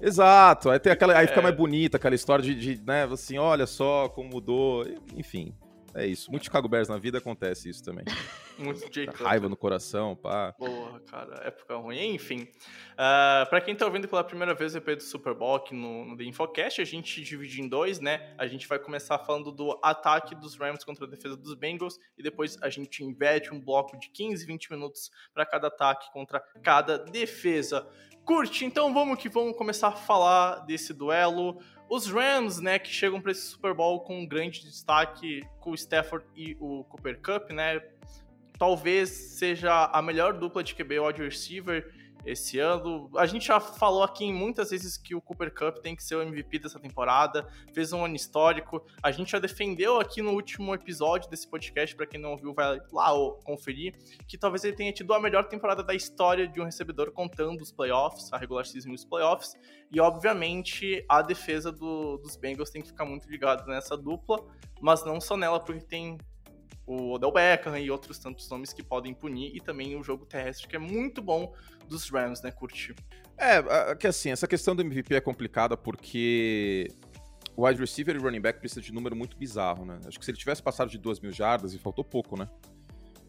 Exato. 0.01 0.71
Aí, 0.71 0.79
tem 0.79 0.93
aquela, 0.93 1.17
aí 1.17 1.27
fica 1.27 1.41
É. 1.41 1.43
mais 1.43 1.55
bonita 1.55 1.97
aquela 1.97 2.15
história 2.15 2.45
de, 2.45 2.55
de, 2.55 2.83
né, 2.85 3.05
assim, 3.05 3.39
olha 3.39 3.67
só 3.67 4.09
como 4.09 4.29
mudou. 4.29 4.85
Enfim. 5.17 5.53
É 5.99 6.07
isso. 6.07 6.31
Muito 6.31 6.45
Chicago 6.45 6.69
Bears 6.69 6.89
na 6.89 6.99
vida 6.99 7.19
acontece 7.19 7.69
isso 7.69 7.83
também. 7.83 8.05
Muito 8.59 8.93
Jay 8.93 9.07
Raiva 9.07 9.49
no 9.49 9.57
coração, 9.57 10.17
pá. 10.17 10.53
Porra, 10.53 11.01
cara, 11.01 11.47
época 11.47 11.77
ruim. 11.77 12.15
Enfim, 12.15 12.43
uh, 12.95 13.49
pra 13.49 13.61
quem 13.61 13.75
tá 13.75 13.87
ouvindo 13.87 14.09
pela 14.09 14.25
primeira 14.25 14.53
vez 14.53 14.75
o 14.75 14.79
EP 14.79 14.97
do 14.97 15.03
Super 15.03 15.33
Bowl 15.35 15.55
aqui 15.55 15.75
no, 15.75 16.05
no 16.05 16.17
The 16.17 16.25
Infocast, 16.25 16.81
a 16.81 16.85
gente 16.85 17.23
divide 17.23 17.63
em 17.63 17.69
dois, 17.69 18.01
né? 18.01 18.35
A 18.37 18.49
gente 18.49 18.67
vai 18.67 18.79
começar 18.79 19.19
falando 19.21 19.53
do 19.53 19.79
ataque 19.83 20.35
dos 20.35 20.57
Rams 20.57 20.83
contra 20.83 21.05
a 21.05 21.09
defesa 21.09 21.37
dos 21.37 21.55
Bengals 21.55 21.99
e 22.17 22.23
depois 22.23 22.57
a 22.61 22.69
gente 22.69 23.05
inverte 23.05 23.55
um 23.55 23.61
bloco 23.61 23.97
de 23.97 24.09
15, 24.09 24.45
20 24.45 24.73
minutos 24.73 25.11
para 25.33 25.47
cada 25.47 25.69
ataque 25.69 26.13
contra 26.13 26.41
cada 26.63 26.99
defesa. 26.99 27.89
Curte, 28.29 28.67
então 28.67 28.93
vamos 28.93 29.19
que 29.19 29.27
vamos 29.27 29.57
começar 29.57 29.89
a 29.89 29.93
falar 29.93 30.57
desse 30.67 30.93
duelo. 30.93 31.63
Os 31.89 32.11
Rams, 32.11 32.61
né, 32.61 32.79
que 32.79 32.91
chegam 32.91 33.23
para 33.23 33.33
esse 33.33 33.41
Super 33.41 33.73
Bowl 33.73 34.01
com 34.01 34.21
um 34.21 34.27
grande 34.27 34.61
destaque 34.61 35.43
com 35.59 35.71
o 35.71 35.75
Stafford 35.75 36.27
e 36.37 36.55
o 36.61 36.85
Cooper 36.85 37.19
Cup, 37.23 37.51
né? 37.53 37.81
Talvez 38.59 39.09
seja 39.09 39.87
a 39.87 40.03
melhor 40.03 40.35
dupla 40.35 40.63
de 40.63 40.75
QB 40.75 41.01
wide 41.01 41.23
receiver 41.23 41.91
esse 42.31 42.59
ano. 42.59 43.11
A 43.17 43.27
gente 43.27 43.47
já 43.47 43.59
falou 43.59 44.03
aqui 44.03 44.33
muitas 44.33 44.71
vezes 44.71 44.97
que 44.97 45.15
o 45.15 45.21
Cooper 45.21 45.53
Cup 45.53 45.79
tem 45.79 45.97
que 45.97 46.03
ser 46.03 46.17
o 46.17 46.23
MVP 46.23 46.59
dessa 46.59 46.79
temporada, 46.79 47.49
fez 47.73 47.93
um 47.93 48.05
ano 48.05 48.15
histórico. 48.15 48.85
A 49.03 49.11
gente 49.11 49.33
já 49.33 49.39
defendeu 49.39 50.01
aqui 50.01 50.21
no 50.21 50.33
último 50.33 50.75
episódio 50.75 51.31
desse 51.31 51.49
podcast, 51.49 51.97
para 51.97 52.07
quem 52.07 52.21
não 52.21 52.33
ouviu, 52.33 52.53
vai 52.53 52.79
lá 52.93 53.11
conferir, 53.45 53.95
que 54.27 54.37
talvez 54.37 54.65
ele 54.65 54.77
tenha 54.77 54.93
tido 54.93 55.13
a 55.15 55.21
melhor 55.21 55.49
temporada 55.49 55.83
da 55.83 55.95
história 55.95 56.47
de 56.47 56.61
um 56.61 56.65
recebedor 56.65 57.13
contando 57.13 57.61
os 57.61 57.73
playoffs, 57.73 58.33
a 58.33 58.37
regular 58.39 58.67
season 58.67 58.91
e 58.91 58.95
os 58.95 59.05
playoffs. 59.05 59.55
E 59.91 60.01
obviamente 60.01 61.05
a 61.09 61.23
defesa 61.23 61.73
do, 61.73 62.19
dos 62.19 62.37
Bengals 62.37 62.71
tem 62.71 62.83
que 62.83 62.89
ficar 62.89 63.05
muito 63.05 63.29
ligada 63.29 63.65
nessa 63.67 63.97
dupla, 63.97 64.45
mas 64.81 65.05
não 65.05 65.21
só 65.21 65.37
nela, 65.37 65.59
porque 65.59 65.85
tem 65.85 66.19
o 66.89 67.13
Odell 67.13 67.31
Beckham 67.31 67.79
e 67.79 67.91
outros 67.91 68.19
tantos 68.19 68.49
nomes 68.49 68.73
que 68.73 68.83
podem 68.83 69.13
punir, 69.13 69.55
e 69.55 69.61
também 69.61 69.95
o 69.95 70.03
jogo 70.03 70.25
terrestre, 70.25 70.67
que 70.67 70.75
é 70.75 70.79
muito 70.79 71.21
bom 71.21 71.55
dos 71.87 72.09
Rams, 72.09 72.43
né, 72.43 72.51
Curti? 72.51 72.95
É, 73.37 73.95
que 73.95 74.07
assim, 74.07 74.31
essa 74.31 74.49
questão 74.49 74.75
do 74.75 74.83
MVP 74.83 75.15
é 75.15 75.21
complicada 75.21 75.77
porque 75.77 76.89
o 77.55 77.67
wide 77.67 77.79
receiver 77.79 78.17
e 78.17 78.19
running 78.19 78.41
back 78.41 78.59
precisa 78.59 78.81
de 78.81 78.93
número 78.93 79.15
muito 79.15 79.37
bizarro, 79.37 79.85
né? 79.85 80.01
Acho 80.07 80.19
que 80.19 80.25
se 80.25 80.31
ele 80.31 80.39
tivesse 80.39 80.63
passado 80.63 80.91
de 80.91 80.99
2 80.99 81.21
mil 81.21 81.31
jardas, 81.31 81.75
e 81.75 81.79
faltou 81.79 82.05
pouco, 82.05 82.39
né? 82.39 82.49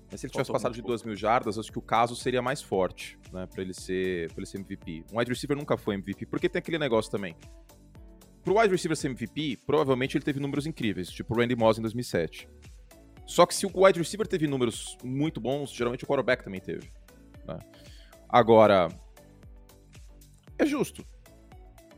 Mas 0.10 0.22
se 0.22 0.26
ele 0.26 0.32
tivesse 0.32 0.52
passado 0.52 0.74
de 0.74 0.82
2 0.82 1.04
mil 1.04 1.16
jardas, 1.16 1.60
acho 1.60 1.72
que 1.72 1.78
o 1.78 1.82
caso 1.82 2.16
seria 2.16 2.42
mais 2.42 2.62
forte, 2.62 3.20
né? 3.32 3.46
Pra 3.46 3.62
ele 3.62 3.74
ser, 3.74 4.30
pra 4.30 4.40
ele 4.40 4.48
ser 4.48 4.58
MVP. 4.58 5.04
Um 5.12 5.20
wide 5.20 5.32
receiver 5.32 5.56
nunca 5.56 5.78
foi 5.78 5.96
MVP, 5.96 6.26
porque 6.26 6.48
tem 6.48 6.60
aquele 6.60 6.80
negócio 6.80 7.12
também. 7.12 7.36
Pro 8.44 8.58
wide 8.58 8.72
receiver 8.72 8.96
ser 8.96 9.10
MVP, 9.10 9.60
provavelmente 9.66 10.18
ele 10.18 10.24
teve 10.24 10.40
números 10.40 10.66
incríveis, 10.66 11.10
tipo 11.10 11.36
o 11.36 11.38
Randy 11.38 11.56
Moss 11.56 11.78
em 11.78 11.82
2007. 11.82 12.50
Só 13.30 13.46
que 13.46 13.54
se 13.54 13.64
o 13.68 13.72
wide 13.76 14.00
receiver 14.00 14.26
teve 14.26 14.48
números 14.48 14.98
muito 15.04 15.40
bons, 15.40 15.70
geralmente 15.70 16.04
o 16.04 16.08
quarterback 16.08 16.44
também 16.44 16.60
teve. 16.60 16.92
Né? 17.48 17.60
Agora, 18.28 18.90
é 20.58 20.66
justo. 20.66 21.06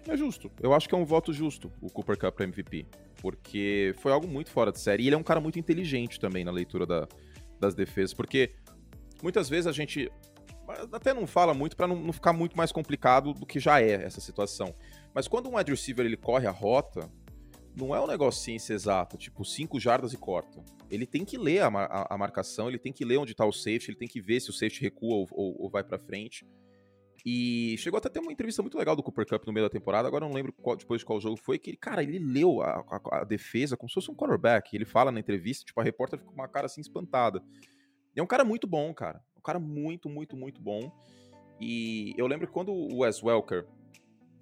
É 0.10 0.18
justo. 0.18 0.52
Eu 0.62 0.74
acho 0.74 0.90
que 0.90 0.94
é 0.94 0.98
um 0.98 1.06
voto 1.06 1.32
justo 1.32 1.72
o 1.82 1.90
Cooper 1.90 2.18
Cup 2.20 2.36
para 2.36 2.44
MVP. 2.44 2.86
Porque 3.22 3.96
foi 4.00 4.12
algo 4.12 4.28
muito 4.28 4.52
fora 4.52 4.74
de 4.74 4.80
série. 4.82 5.04
E 5.04 5.08
ele 5.08 5.16
é 5.16 5.18
um 5.18 5.24
cara 5.24 5.40
muito 5.40 5.58
inteligente 5.58 6.20
também 6.20 6.44
na 6.44 6.52
leitura 6.52 6.86
da, 6.86 7.08
das 7.58 7.74
defesas. 7.74 8.14
Porque 8.14 8.54
muitas 9.24 9.48
vezes 9.48 9.68
a 9.68 9.72
gente 9.72 10.12
até 10.92 11.14
não 11.14 11.26
fala 11.26 11.54
muito 11.54 11.78
para 11.78 11.88
não, 11.88 11.96
não, 11.96 12.12
ficar 12.12 12.34
muito 12.34 12.58
mais 12.58 12.74
complicado 12.74 13.34
do 13.34 13.46
que 13.46 13.58
já 13.58 13.82
é 13.82 14.04
essa 14.04 14.20
situação. 14.20 14.76
Mas 15.14 15.30
quando 15.30 15.48
um 15.48 15.56
wide 15.56 15.72
receiver 15.72 16.06
ele 16.06 16.18
corre 16.18 16.46
a 16.46 16.52
rota, 16.52 17.10
não 17.76 17.96
é 17.96 18.02
um 18.02 18.08
negócio 18.08 18.44
ciência 18.44 18.74
exata, 18.74 19.18
tipo 19.18 19.46
5 19.46 19.80
jardas 19.80 20.14
e 20.14 20.18
corta. 20.18 20.64
Ele 20.90 21.06
tem 21.06 21.24
que 21.24 21.38
ler 21.38 21.62
a, 21.62 22.08
a, 22.10 22.18
marcação, 22.18 22.68
ele 22.68 22.78
tem 22.78 22.92
que 22.92 23.06
ler 23.06 23.18
onde 23.18 23.34
tá 23.34 23.46
o 23.46 23.52
safety, 23.52 23.92
ele 23.92 23.98
tem 23.98 24.08
que 24.08 24.20
ver 24.20 24.40
se 24.42 24.50
o 24.50 24.54
safety 24.54 24.82
recua 24.82 25.16
ou, 25.16 25.28
ou, 25.32 25.64
ou 25.64 25.70
vai 25.70 25.84
para 25.84 25.98
frente. 25.98 26.46
E 27.26 27.76
chegou 27.78 27.98
até 27.98 28.08
a 28.08 28.12
ter 28.12 28.20
uma 28.20 28.32
entrevista 28.32 28.62
muito 28.62 28.78
legal 28.78 28.96
do 28.96 29.04
Cooper 29.04 29.26
Cup 29.28 29.46
no 29.46 29.54
meio 29.54 29.66
da 29.66 29.70
temporada, 29.70 30.08
agora 30.08 30.26
não 30.26 30.34
lembro 30.34 30.52
qual, 30.54 30.76
depois 30.76 31.02
de 31.02 31.06
qual 31.06 31.22
jogo 31.22 31.38
foi, 31.38 31.60
que, 31.60 31.78
cara, 31.78 32.02
ele 32.02 32.18
leu 32.18 32.62
a, 32.62 32.84
a, 32.90 33.20
a, 33.20 33.24
defesa 33.24 33.78
como 33.78 33.90
se 33.90 33.94
fosse 33.94 34.12
um 34.12 34.16
quarterback. 34.16 34.76
Ele 34.76 34.86
fala 34.86 35.12
na 35.12 35.20
entrevista, 35.20 35.64
tipo, 35.66 35.80
a 35.80 35.84
repórter 35.84 36.20
fica 36.20 36.32
com 36.32 36.38
uma 36.38 36.48
cara 36.48 36.66
assim 36.66 36.82
espantada. 36.82 37.42
E 38.16 38.20
é 38.20 38.24
um 38.24 38.28
cara 38.28 38.44
muito 38.44 38.68
bom, 38.68 38.94
cara. 38.94 39.22
Um 39.38 39.42
cara 39.42 39.60
muito, 39.60 40.10
muito, 40.10 40.36
muito 40.36 40.62
bom. 40.62 40.92
E 41.60 42.14
eu 42.18 42.26
lembro 42.26 42.48
que 42.48 42.54
quando 42.54 42.74
o 42.74 43.02
Wes 43.02 43.22
Welker 43.22 43.68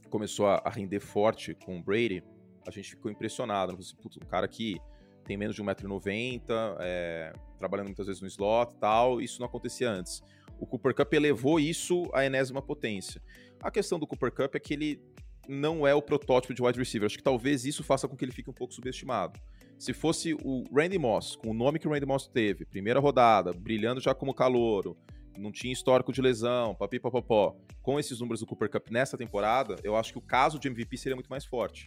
começou 0.10 0.48
a, 0.48 0.62
a 0.64 0.70
render 0.70 1.02
forte 1.02 1.54
com 1.54 1.78
o 1.78 1.84
Brady, 1.84 2.24
a 2.70 2.72
gente 2.72 2.92
ficou 2.92 3.12
impressionado. 3.12 3.76
Assim, 3.78 3.96
um 4.22 4.28
cara 4.28 4.48
que 4.48 4.78
tem 5.26 5.38
menos 5.38 5.56
de 5.56 5.62
1,90m, 5.62 6.42
é, 6.80 7.34
trabalhando 7.58 7.88
muitas 7.88 8.08
vezes 8.08 8.22
no 8.22 8.28
slot 8.28 8.76
tal, 8.80 9.22
isso 9.22 9.40
não 9.40 9.48
acontecia 9.48 9.90
antes. 9.90 10.24
O 10.60 10.66
Cooper 10.66 10.94
Cup 10.94 11.14
elevou 11.14 11.60
isso 11.60 12.10
à 12.14 12.26
enésima 12.26 12.62
potência. 12.62 13.22
A 13.62 13.70
questão 13.70 14.00
do 14.00 14.08
Cooper 14.08 14.32
Cup 14.32 14.56
é 14.56 14.60
que 14.60 14.74
ele 14.74 15.02
não 15.48 15.86
é 15.88 15.94
o 15.94 16.02
protótipo 16.02 16.54
de 16.54 16.62
wide 16.62 16.78
receiver. 16.78 17.06
Acho 17.06 17.18
que 17.18 17.24
talvez 17.24 17.66
isso 17.66 17.84
faça 17.84 18.08
com 18.08 18.16
que 18.16 18.24
ele 18.24 18.32
fique 18.32 18.50
um 18.50 18.54
pouco 18.54 18.74
subestimado. 18.74 19.40
Se 19.78 19.94
fosse 19.94 20.36
o 20.44 20.64
Randy 20.74 20.98
Moss, 20.98 21.36
com 21.36 21.52
o 21.52 21.54
nome 21.54 21.80
que 21.80 21.88
o 21.88 21.92
Randy 21.92 22.06
Moss 22.06 22.28
teve, 22.28 22.66
primeira 22.66 23.00
rodada, 23.00 23.54
brilhando 23.54 24.02
já 24.02 24.14
como 24.14 24.34
calouro, 24.34 24.98
não 25.38 25.52
tinha 25.52 25.72
histórico 25.72 26.12
de 26.12 26.22
lesão, 26.22 26.76
papi 26.76 27.00
papapó, 27.00 27.56
com 27.82 28.00
esses 28.00 28.20
números 28.20 28.42
do 28.42 28.46
Cooper 28.46 28.70
Cup 28.70 28.90
nessa 28.92 29.18
temporada, 29.18 29.78
eu 29.84 29.96
acho 29.96 30.12
que 30.12 30.20
o 30.20 30.22
caso 30.22 30.60
de 30.60 30.68
MVP 30.68 30.98
seria 30.98 31.16
muito 31.16 31.30
mais 31.30 31.46
forte. 31.46 31.86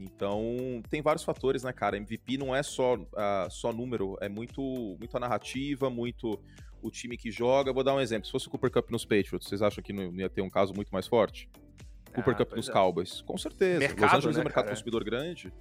Então, 0.00 0.82
tem 0.88 1.02
vários 1.02 1.22
fatores, 1.22 1.62
né, 1.62 1.72
cara? 1.74 1.96
MVP 1.98 2.38
não 2.38 2.56
é 2.56 2.62
só, 2.62 2.94
uh, 2.96 3.50
só 3.50 3.70
número, 3.70 4.16
é 4.20 4.30
muito, 4.30 4.62
muito 4.98 5.14
a 5.14 5.20
narrativa, 5.20 5.90
muito 5.90 6.40
o 6.80 6.90
time 6.90 7.18
que 7.18 7.30
joga. 7.30 7.70
Vou 7.70 7.84
dar 7.84 7.94
um 7.94 8.00
exemplo. 8.00 8.24
Se 8.24 8.32
fosse 8.32 8.48
o 8.48 8.50
Cooper 8.50 8.70
Cup 8.70 8.90
nos 8.90 9.04
Patriots, 9.04 9.46
vocês 9.46 9.60
acham 9.60 9.84
que 9.84 9.92
não 9.92 10.10
ia 10.14 10.30
ter 10.30 10.40
um 10.40 10.48
caso 10.48 10.72
muito 10.72 10.88
mais 10.88 11.06
forte? 11.06 11.50
Cooper 12.14 12.34
ah, 12.34 12.36
Cup 12.38 12.52
nos 12.54 12.68
é. 12.68 12.72
Cowboys? 12.72 13.20
Com 13.20 13.36
certeza. 13.36 13.78
Mercado, 13.78 14.00
Los 14.00 14.14
Angeles 14.14 14.36
né, 14.36 14.40
é 14.40 14.42
um 14.42 14.44
mercado 14.44 14.64
cara? 14.64 14.74
consumidor 14.74 15.04
grande. 15.04 15.52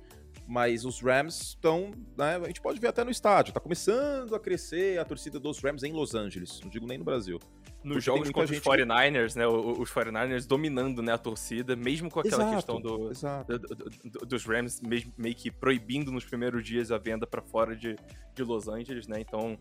Mas 0.47 0.83
os 0.83 0.99
Rams 1.01 1.39
estão, 1.41 1.91
né, 2.17 2.37
a 2.37 2.47
gente 2.47 2.61
pode 2.61 2.79
ver 2.79 2.87
até 2.87 3.03
no 3.03 3.11
estádio, 3.11 3.53
tá 3.53 3.59
começando 3.59 4.33
a 4.33 4.39
crescer 4.39 4.99
a 4.99 5.05
torcida 5.05 5.39
dos 5.39 5.59
Rams 5.59 5.83
em 5.83 5.91
Los 5.91 6.15
Angeles, 6.15 6.59
não 6.63 6.69
digo 6.69 6.87
nem 6.87 6.97
no 6.97 7.03
Brasil. 7.03 7.39
Nos 7.83 8.03
jogos 8.03 8.29
contra 8.31 8.53
gente... 8.53 8.67
os 8.67 8.75
49ers, 8.75 9.35
né, 9.35 9.47
os 9.47 9.89
49ers 9.89 10.45
dominando, 10.45 11.01
né, 11.01 11.13
a 11.13 11.17
torcida, 11.17 11.75
mesmo 11.75 12.09
com 12.09 12.19
aquela 12.19 12.43
exato, 12.43 12.55
questão 12.55 12.81
do, 12.81 13.09
do, 13.09 14.09
do, 14.09 14.25
dos 14.25 14.45
Rams 14.45 14.81
meio 14.81 15.35
que 15.35 15.51
proibindo 15.51 16.11
nos 16.11 16.25
primeiros 16.25 16.65
dias 16.65 16.91
a 16.91 16.97
venda 16.97 17.25
para 17.25 17.41
fora 17.41 17.75
de, 17.75 17.95
de 18.33 18.43
Los 18.43 18.67
Angeles, 18.67 19.07
né, 19.07 19.19
então 19.19 19.57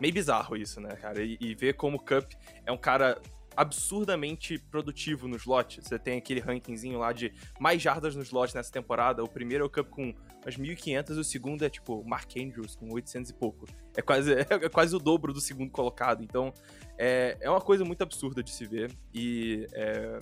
meio 0.00 0.12
bizarro 0.12 0.56
isso, 0.56 0.80
né, 0.80 0.96
cara, 0.96 1.22
e, 1.22 1.38
e 1.40 1.54
ver 1.54 1.74
como 1.74 1.96
o 1.96 2.00
Cup 2.00 2.32
é 2.66 2.72
um 2.72 2.76
cara 2.76 3.20
absurdamente 3.56 4.58
produtivo 4.58 5.28
no 5.28 5.36
slot. 5.36 5.80
Você 5.82 5.98
tem 5.98 6.18
aquele 6.18 6.40
rankingzinho 6.40 6.98
lá 6.98 7.12
de 7.12 7.32
mais 7.60 7.80
jardas 7.80 8.14
no 8.14 8.22
slot 8.22 8.54
nessa 8.54 8.72
temporada. 8.72 9.22
O 9.22 9.28
primeiro 9.28 9.64
é 9.64 9.66
o 9.66 9.70
Cup 9.70 9.88
com 9.88 10.14
umas 10.42 10.56
1.500 10.56 11.16
e 11.16 11.20
o 11.20 11.24
segundo 11.24 11.64
é 11.64 11.70
tipo 11.70 12.04
Mark 12.04 12.30
Andrews 12.36 12.74
com 12.74 12.92
800 12.92 13.30
e 13.30 13.34
pouco. 13.34 13.66
É 13.96 14.02
quase, 14.02 14.32
é 14.34 14.68
quase 14.68 14.94
o 14.96 14.98
dobro 14.98 15.32
do 15.32 15.40
segundo 15.40 15.70
colocado. 15.70 16.22
Então 16.22 16.52
é, 16.98 17.36
é 17.40 17.50
uma 17.50 17.60
coisa 17.60 17.84
muito 17.84 18.02
absurda 18.02 18.42
de 18.42 18.50
se 18.50 18.66
ver. 18.66 18.90
E 19.14 19.66
é, 19.72 20.18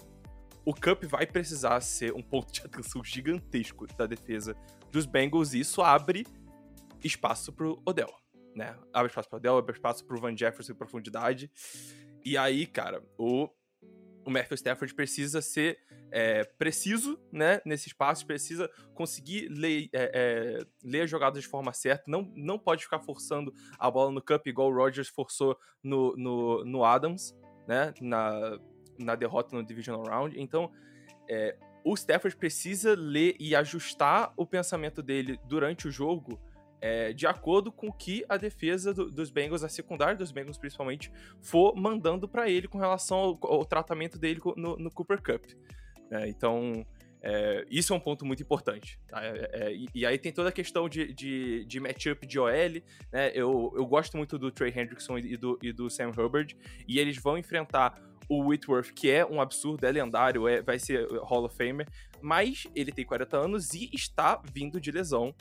o 0.65 0.75
Cup 0.75 1.05
vai 1.05 1.27
precisar 1.27 1.81
ser 1.81 2.13
um 2.13 2.23
ponto 2.23 2.53
de 2.53 2.61
atenção 2.61 3.03
gigantesco 3.03 3.87
da 3.97 4.07
defesa 4.07 4.55
dos 4.91 5.07
Bengals 5.07 5.55
e 5.55 5.61
isso 5.61 5.83
abre 5.83 6.27
espaço 7.03 7.53
pro 7.53 7.81
Odell. 7.85 8.13
Né? 8.55 8.77
Abre 8.93 9.09
espaço 9.09 9.29
pro 9.29 9.39
Odell, 9.39 9.59
abre 9.59 9.73
espaço 9.73 10.05
pro 10.05 10.21
Van 10.21 10.37
Jefferson 10.37 10.73
em 10.73 10.77
profundidade. 10.77 11.51
E 12.25 12.37
aí, 12.37 12.67
cara, 12.67 13.03
o, 13.19 13.49
o 14.25 14.31
Matthew 14.31 14.57
Stafford 14.57 14.95
precisa 14.95 15.41
ser 15.41 15.79
é, 16.13 16.45
preciso 16.45 17.19
né, 17.33 17.61
nesse 17.65 17.89
espaço, 17.89 18.27
precisa 18.27 18.69
conseguir 18.95 19.49
ler, 19.49 19.89
é, 19.93 20.11
é, 20.13 20.59
ler 20.83 21.03
as 21.03 21.11
jogadas 21.11 21.43
de 21.43 21.49
forma 21.49 21.73
certa, 21.73 22.05
não, 22.07 22.31
não 22.35 22.59
pode 22.59 22.83
ficar 22.83 23.01
forçando 23.01 23.55
a 23.79 23.91
bola 23.91 24.11
no 24.11 24.23
cup 24.23 24.47
igual 24.47 24.71
o 24.71 24.75
Rodgers 24.75 25.09
forçou 25.09 25.57
no, 25.83 26.15
no, 26.17 26.65
no 26.65 26.85
Adams, 26.85 27.35
né, 27.67 27.95
na, 28.01 28.59
na 28.99 29.15
derrota 29.15 29.55
no 29.55 29.65
Divisional 29.65 30.05
Round. 30.05 30.39
Então, 30.41 30.71
é, 31.29 31.57
o 31.85 31.95
Stafford 31.95 32.37
precisa 32.37 32.95
ler 32.95 33.37
e 33.39 33.55
ajustar 33.55 34.33
o 34.37 34.45
pensamento 34.45 35.03
dele 35.03 35.39
durante 35.47 35.89
o 35.89 35.91
jogo 35.91 36.39
é, 36.81 37.13
de 37.13 37.27
acordo 37.27 37.71
com 37.71 37.89
o 37.89 37.93
que 37.93 38.25
a 38.29 38.37
defesa 38.37 38.95
do, 38.95 39.11
dos 39.11 39.31
Bengals, 39.31 39.63
a 39.63 39.69
secundária 39.69 40.17
dos 40.17 40.33
Bengals 40.33 40.59
principalmente, 40.59 41.13
for 41.41 41.75
mandando 41.77 42.29
para 42.29 42.49
ele 42.49 42.67
com 42.67 42.79
relação 42.79 43.19
ao, 43.19 43.39
ao, 43.43 43.65
tratamento 43.65 44.19
dele 44.19 44.41
no, 44.57 44.77
no 44.77 44.91
Cooper 44.91 45.21
Cup. 45.23 45.45
É, 46.11 46.29
então, 46.29 46.85
é, 47.23 47.67
isso 47.71 47.93
é 47.93 47.97
um 47.97 48.01
ponto 48.01 48.25
muito 48.25 48.43
importante. 48.43 48.99
Tá? 49.07 49.25
É, 49.25 49.51
é, 49.53 49.75
e, 49.75 49.89
e, 49.95 50.07
aí 50.07 50.19
tem 50.19 50.33
toda 50.33 50.49
a 50.49 50.53
questão 50.53 50.89
de, 50.89 51.13
de, 51.13 51.65
de 51.67 51.81
matchup 51.81 52.27
de 52.27 52.39
OL. 52.39 52.51
Né? 53.13 53.31
Eu, 53.35 53.73
eu 53.77 53.87
gosto 53.87 54.17
muito 54.17 54.39
do 54.39 54.51
Trey 54.51 54.73
Hendrickson 54.75 55.19
e 55.19 55.37
do, 55.37 55.59
e 55.63 55.73
do 55.73 55.91
Sam 55.91 56.11
Hubbard, 56.11 56.57
e 56.89 56.99
eles 56.99 57.19
vão 57.19 57.37
enfrentar 57.37 58.01
o 58.29 58.49
Whitworth, 58.49 58.93
que 58.93 59.11
é 59.11 59.27
um 59.27 59.41
absurdo, 59.41 59.85
é 59.85 59.91
lendário, 59.91 60.47
é, 60.47 60.63
vai 60.63 60.79
ser 60.79 61.05
Hall 61.25 61.45
of 61.45 61.57
Famer, 61.57 61.87
mas 62.23 62.67
ele 62.77 62.93
tem 62.93 63.05
40 63.05 63.37
anos 63.37 63.75
e 63.75 63.91
está 63.93 64.41
vindo 64.55 64.81
de 64.81 64.93
lesão 64.93 65.35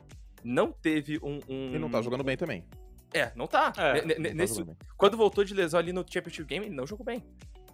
não 0.43 0.71
teve 0.71 1.17
um, 1.23 1.39
um... 1.47 1.67
Ele 1.69 1.79
não 1.79 1.89
tá 1.89 2.01
jogando 2.01 2.23
bem 2.23 2.37
também. 2.37 2.65
É, 3.13 3.31
não 3.35 3.47
tá. 3.47 3.73
É, 3.77 4.03
N- 4.03 4.13
n- 4.15 4.33
nesse... 4.33 4.63
Quando 4.97 5.17
voltou 5.17 5.43
de 5.43 5.53
lesão 5.53 5.79
ali 5.79 5.91
no 5.91 6.01
Championship 6.07 6.45
Game, 6.45 6.65
ele 6.67 6.75
não 6.75 6.85
jogou 6.85 7.05
bem. 7.05 7.23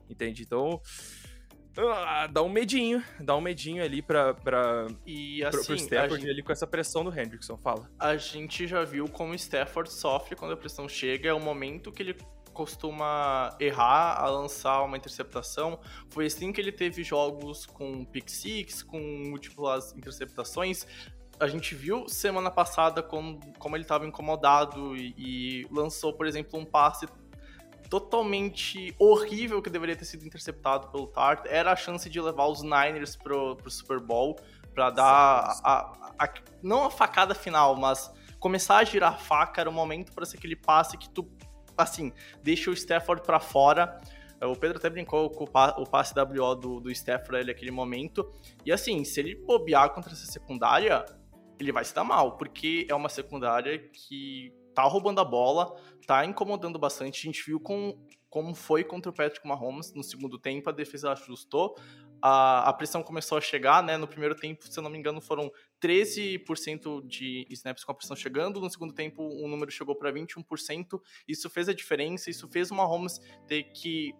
Entende? 0.09 0.43
Então. 0.43 0.79
ah, 1.77 2.27
dá 2.27 2.41
um 2.41 2.47
medinho. 2.49 3.03
Dá 3.19 3.35
um 3.35 3.41
medinho 3.41 3.83
ali 3.83 4.01
pra, 4.01 4.33
pra, 4.33 4.87
E 5.05 5.43
assim, 5.43 5.63
pro 5.63 5.73
a 5.73 5.77
Stafford 5.77 6.21
gente, 6.21 6.29
ali 6.31 6.41
com 6.43 6.51
essa 6.51 6.65
pressão 6.65 7.03
do 7.03 7.09
Hendrickson. 7.17 7.57
Fala. 7.57 7.89
a 7.99 8.15
gente 8.15 8.65
já 8.67 8.83
viu 8.85 9.07
como 9.09 9.31
o 9.31 9.35
Stafford 9.35 9.91
sofre 9.91 10.35
quando 10.35 10.51
a 10.53 10.57
pressão 10.57 10.87
chega. 10.87 11.29
É 11.29 11.33
o 11.33 11.39
momento 11.39 11.91
que 11.91 12.01
ele 12.03 12.15
costuma 12.53 13.53
errar 13.59 14.17
a 14.17 14.29
lançar 14.29 14.81
uma 14.83 14.95
interceptação. 14.95 15.77
Foi 16.09 16.27
assim 16.27 16.53
que 16.53 16.61
ele 16.61 16.71
teve 16.71 17.03
jogos 17.03 17.65
com 17.65 18.05
pick 18.05 18.29
six, 18.29 18.81
com 18.81 18.97
múltiplas 18.97 19.93
interceptações. 19.93 20.87
A 21.39 21.47
gente 21.47 21.75
viu 21.75 22.07
semana 22.07 22.49
passada 22.49 23.03
como, 23.03 23.39
como 23.59 23.75
ele 23.75 23.83
estava 23.83 24.05
incomodado 24.05 24.95
e, 24.95 25.13
e 25.17 25.67
lançou, 25.71 26.13
por 26.13 26.25
exemplo, 26.25 26.57
um 26.59 26.65
passe 26.65 27.07
totalmente 27.89 28.95
horrível 28.97 29.61
que 29.61 29.69
deveria 29.69 29.95
ter 29.95 30.05
sido 30.05 30.25
interceptado 30.25 30.87
pelo 30.87 31.07
Tart. 31.07 31.45
Era 31.47 31.71
a 31.71 31.75
chance 31.75 32.09
de 32.09 32.19
levar 32.19 32.47
os 32.47 32.61
Niners 32.63 33.15
pro, 33.15 33.55
pro 33.57 33.69
Super 33.69 33.99
Bowl 33.99 34.35
para 34.73 34.89
dar 34.89 35.03
a, 35.05 35.71
a- 35.73 36.13
a- 36.25 36.33
não 36.63 36.85
a 36.85 36.91
facada 36.91 37.35
final, 37.35 37.75
mas 37.75 38.11
começar 38.39 38.77
a 38.77 38.83
girar 38.83 39.13
a 39.13 39.17
faca. 39.17 39.61
Era 39.61 39.69
o 39.69 39.73
momento 39.73 40.13
para 40.13 40.25
ser 40.25 40.37
aquele 40.37 40.55
passe 40.55 40.97
que 40.97 41.09
tu 41.09 41.29
assim 41.77 42.11
deixa 42.41 42.69
o 42.69 42.73
Stafford 42.73 43.21
para 43.23 43.39
fora. 43.39 43.99
O 44.41 44.55
Pedro 44.55 44.77
até 44.77 44.89
brincou 44.89 45.29
com 45.29 45.43
o 45.45 45.49
pa- 45.49 45.75
o 45.77 45.85
passe 45.85 46.13
WO 46.17 46.55
do, 46.55 46.79
do 46.81 46.91
Stafford 46.91 47.37
ali 47.37 47.47
naquele 47.47 47.71
momento. 47.71 48.29
E 48.65 48.71
assim, 48.71 49.03
se 49.05 49.19
ele 49.19 49.35
bobear 49.35 49.91
contra 49.93 50.11
essa 50.11 50.25
secundária, 50.25 51.05
ele 51.59 51.71
vai 51.71 51.83
se 51.83 51.93
dar 51.93 52.03
mal, 52.03 52.37
porque 52.37 52.85
é 52.89 52.95
uma 52.95 53.09
secundária 53.09 53.79
que 53.79 54.53
tá 54.73 54.83
roubando 54.83 55.21
a 55.21 55.25
bola, 55.25 55.73
tá 56.05 56.25
incomodando 56.25 56.77
bastante. 56.77 57.27
A 57.27 57.31
gente 57.31 57.43
viu 57.45 57.59
com, 57.59 57.97
como 58.29 58.53
foi 58.53 58.83
contra 58.83 59.09
o 59.09 59.13
Patrick 59.13 59.47
Mahomes 59.47 59.93
no 59.93 60.03
segundo 60.03 60.37
tempo, 60.37 60.69
a 60.69 60.73
defesa 60.73 61.11
ajustou, 61.13 61.75
a, 62.21 62.69
a 62.69 62.73
pressão 62.73 63.03
começou 63.03 63.37
a 63.37 63.41
chegar, 63.41 63.83
né? 63.83 63.97
No 63.97 64.07
primeiro 64.07 64.35
tempo, 64.35 64.65
se 64.67 64.77
eu 64.77 64.83
não 64.83 64.89
me 64.89 64.97
engano, 64.97 65.21
foram 65.21 65.51
13% 65.81 67.05
de 67.05 67.45
snaps 67.51 67.83
com 67.83 67.91
a 67.91 67.95
pressão 67.95 68.15
chegando, 68.15 68.59
no 68.59 68.69
segundo 68.69 68.93
tempo 68.93 69.23
o 69.23 69.47
número 69.47 69.71
chegou 69.71 69.95
para 69.95 70.11
21%. 70.11 70.99
Isso 71.27 71.49
fez 71.49 71.69
a 71.69 71.73
diferença, 71.73 72.29
isso 72.29 72.47
fez 72.49 72.71
o 72.71 72.75
Mahomes 72.75 73.19
ter 73.47 73.63
que 73.65 74.13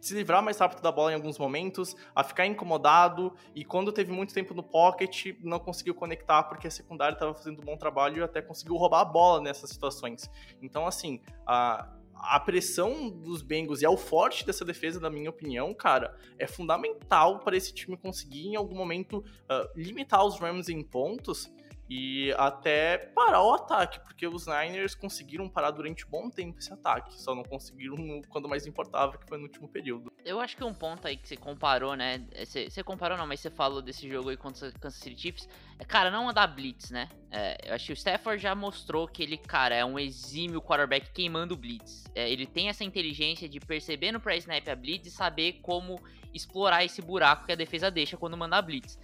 se 0.00 0.14
livrar 0.14 0.42
mais 0.42 0.58
rápido 0.58 0.82
da 0.82 0.92
bola 0.92 1.12
em 1.12 1.14
alguns 1.14 1.38
momentos, 1.38 1.96
a 2.14 2.22
ficar 2.22 2.46
incomodado 2.46 3.32
e 3.54 3.64
quando 3.64 3.92
teve 3.92 4.12
muito 4.12 4.32
tempo 4.32 4.54
no 4.54 4.62
pocket, 4.62 5.34
não 5.40 5.58
conseguiu 5.58 5.94
conectar 5.94 6.42
porque 6.44 6.66
a 6.66 6.70
secundária 6.70 7.14
estava 7.14 7.34
fazendo 7.34 7.60
um 7.60 7.64
bom 7.64 7.76
trabalho 7.76 8.18
e 8.18 8.22
até 8.22 8.40
conseguiu 8.40 8.76
roubar 8.76 9.00
a 9.00 9.04
bola 9.04 9.40
nessas 9.40 9.70
situações. 9.70 10.30
Então, 10.62 10.86
assim, 10.86 11.20
a, 11.46 11.88
a 12.14 12.40
pressão 12.40 13.08
dos 13.08 13.42
Bengals 13.42 13.82
e 13.82 13.84
é 13.84 13.88
o 13.88 13.96
forte 13.96 14.44
dessa 14.44 14.64
defesa, 14.64 15.00
na 15.00 15.10
minha 15.10 15.30
opinião, 15.30 15.72
cara, 15.74 16.16
é 16.38 16.46
fundamental 16.46 17.40
para 17.40 17.56
esse 17.56 17.72
time 17.72 17.96
conseguir 17.96 18.48
em 18.48 18.56
algum 18.56 18.76
momento 18.76 19.24
ah, 19.48 19.68
limitar 19.76 20.24
os 20.24 20.38
Rams 20.38 20.68
em 20.68 20.82
pontos 20.82 21.50
e 21.88 22.34
até 22.36 22.98
parar 22.98 23.42
o 23.42 23.54
ataque, 23.54 23.98
porque 24.00 24.26
os 24.26 24.46
Niners 24.46 24.94
conseguiram 24.94 25.48
parar 25.48 25.70
durante 25.70 26.06
um 26.06 26.10
bom 26.10 26.28
tempo 26.28 26.58
esse 26.58 26.72
ataque, 26.72 27.18
só 27.20 27.34
não 27.34 27.42
conseguiram 27.42 28.20
quando 28.28 28.48
mais 28.48 28.66
importava, 28.66 29.16
que 29.16 29.26
foi 29.26 29.38
no 29.38 29.44
último 29.44 29.68
período. 29.68 30.12
Eu 30.24 30.38
acho 30.40 30.56
que 30.56 30.62
um 30.62 30.74
ponto 30.74 31.06
aí 31.06 31.16
que 31.16 31.26
você 31.26 31.36
comparou, 31.36 31.94
né? 31.94 32.26
é, 32.32 32.44
Você, 32.44 32.68
você 32.68 32.82
comparou 32.82 33.16
não, 33.16 33.26
mas 33.26 33.40
você 33.40 33.50
falou 33.50 33.80
desse 33.80 34.08
jogo 34.08 34.28
aí 34.28 34.36
contra 34.36 34.68
o 34.68 34.78
Kansas 34.78 35.00
City 35.00 35.18
Chiefs. 35.18 35.48
É, 35.78 35.84
cara, 35.84 36.10
não 36.10 36.28
andar 36.28 36.46
blitz, 36.48 36.90
né? 36.90 37.08
É, 37.30 37.70
eu 37.70 37.74
acho 37.74 37.86
que 37.86 37.92
o 37.92 37.94
Stafford 37.94 38.42
já 38.42 38.54
mostrou 38.54 39.08
que 39.08 39.22
ele, 39.22 39.38
cara, 39.38 39.74
é 39.74 39.84
um 39.84 39.98
exímio 39.98 40.60
quarterback 40.60 41.10
queimando 41.12 41.56
blitz. 41.56 42.04
É, 42.14 42.30
ele 42.30 42.46
tem 42.46 42.68
essa 42.68 42.84
inteligência 42.84 43.48
de 43.48 43.60
perceber 43.60 44.12
no 44.12 44.20
pré-snap 44.20 44.68
a 44.68 44.76
blitz 44.76 45.06
e 45.06 45.10
saber 45.10 45.60
como 45.62 45.98
explorar 46.34 46.84
esse 46.84 47.00
buraco 47.00 47.46
que 47.46 47.52
a 47.52 47.56
defesa 47.56 47.90
deixa 47.90 48.16
quando 48.16 48.36
manda 48.36 48.60
blitz. 48.60 48.98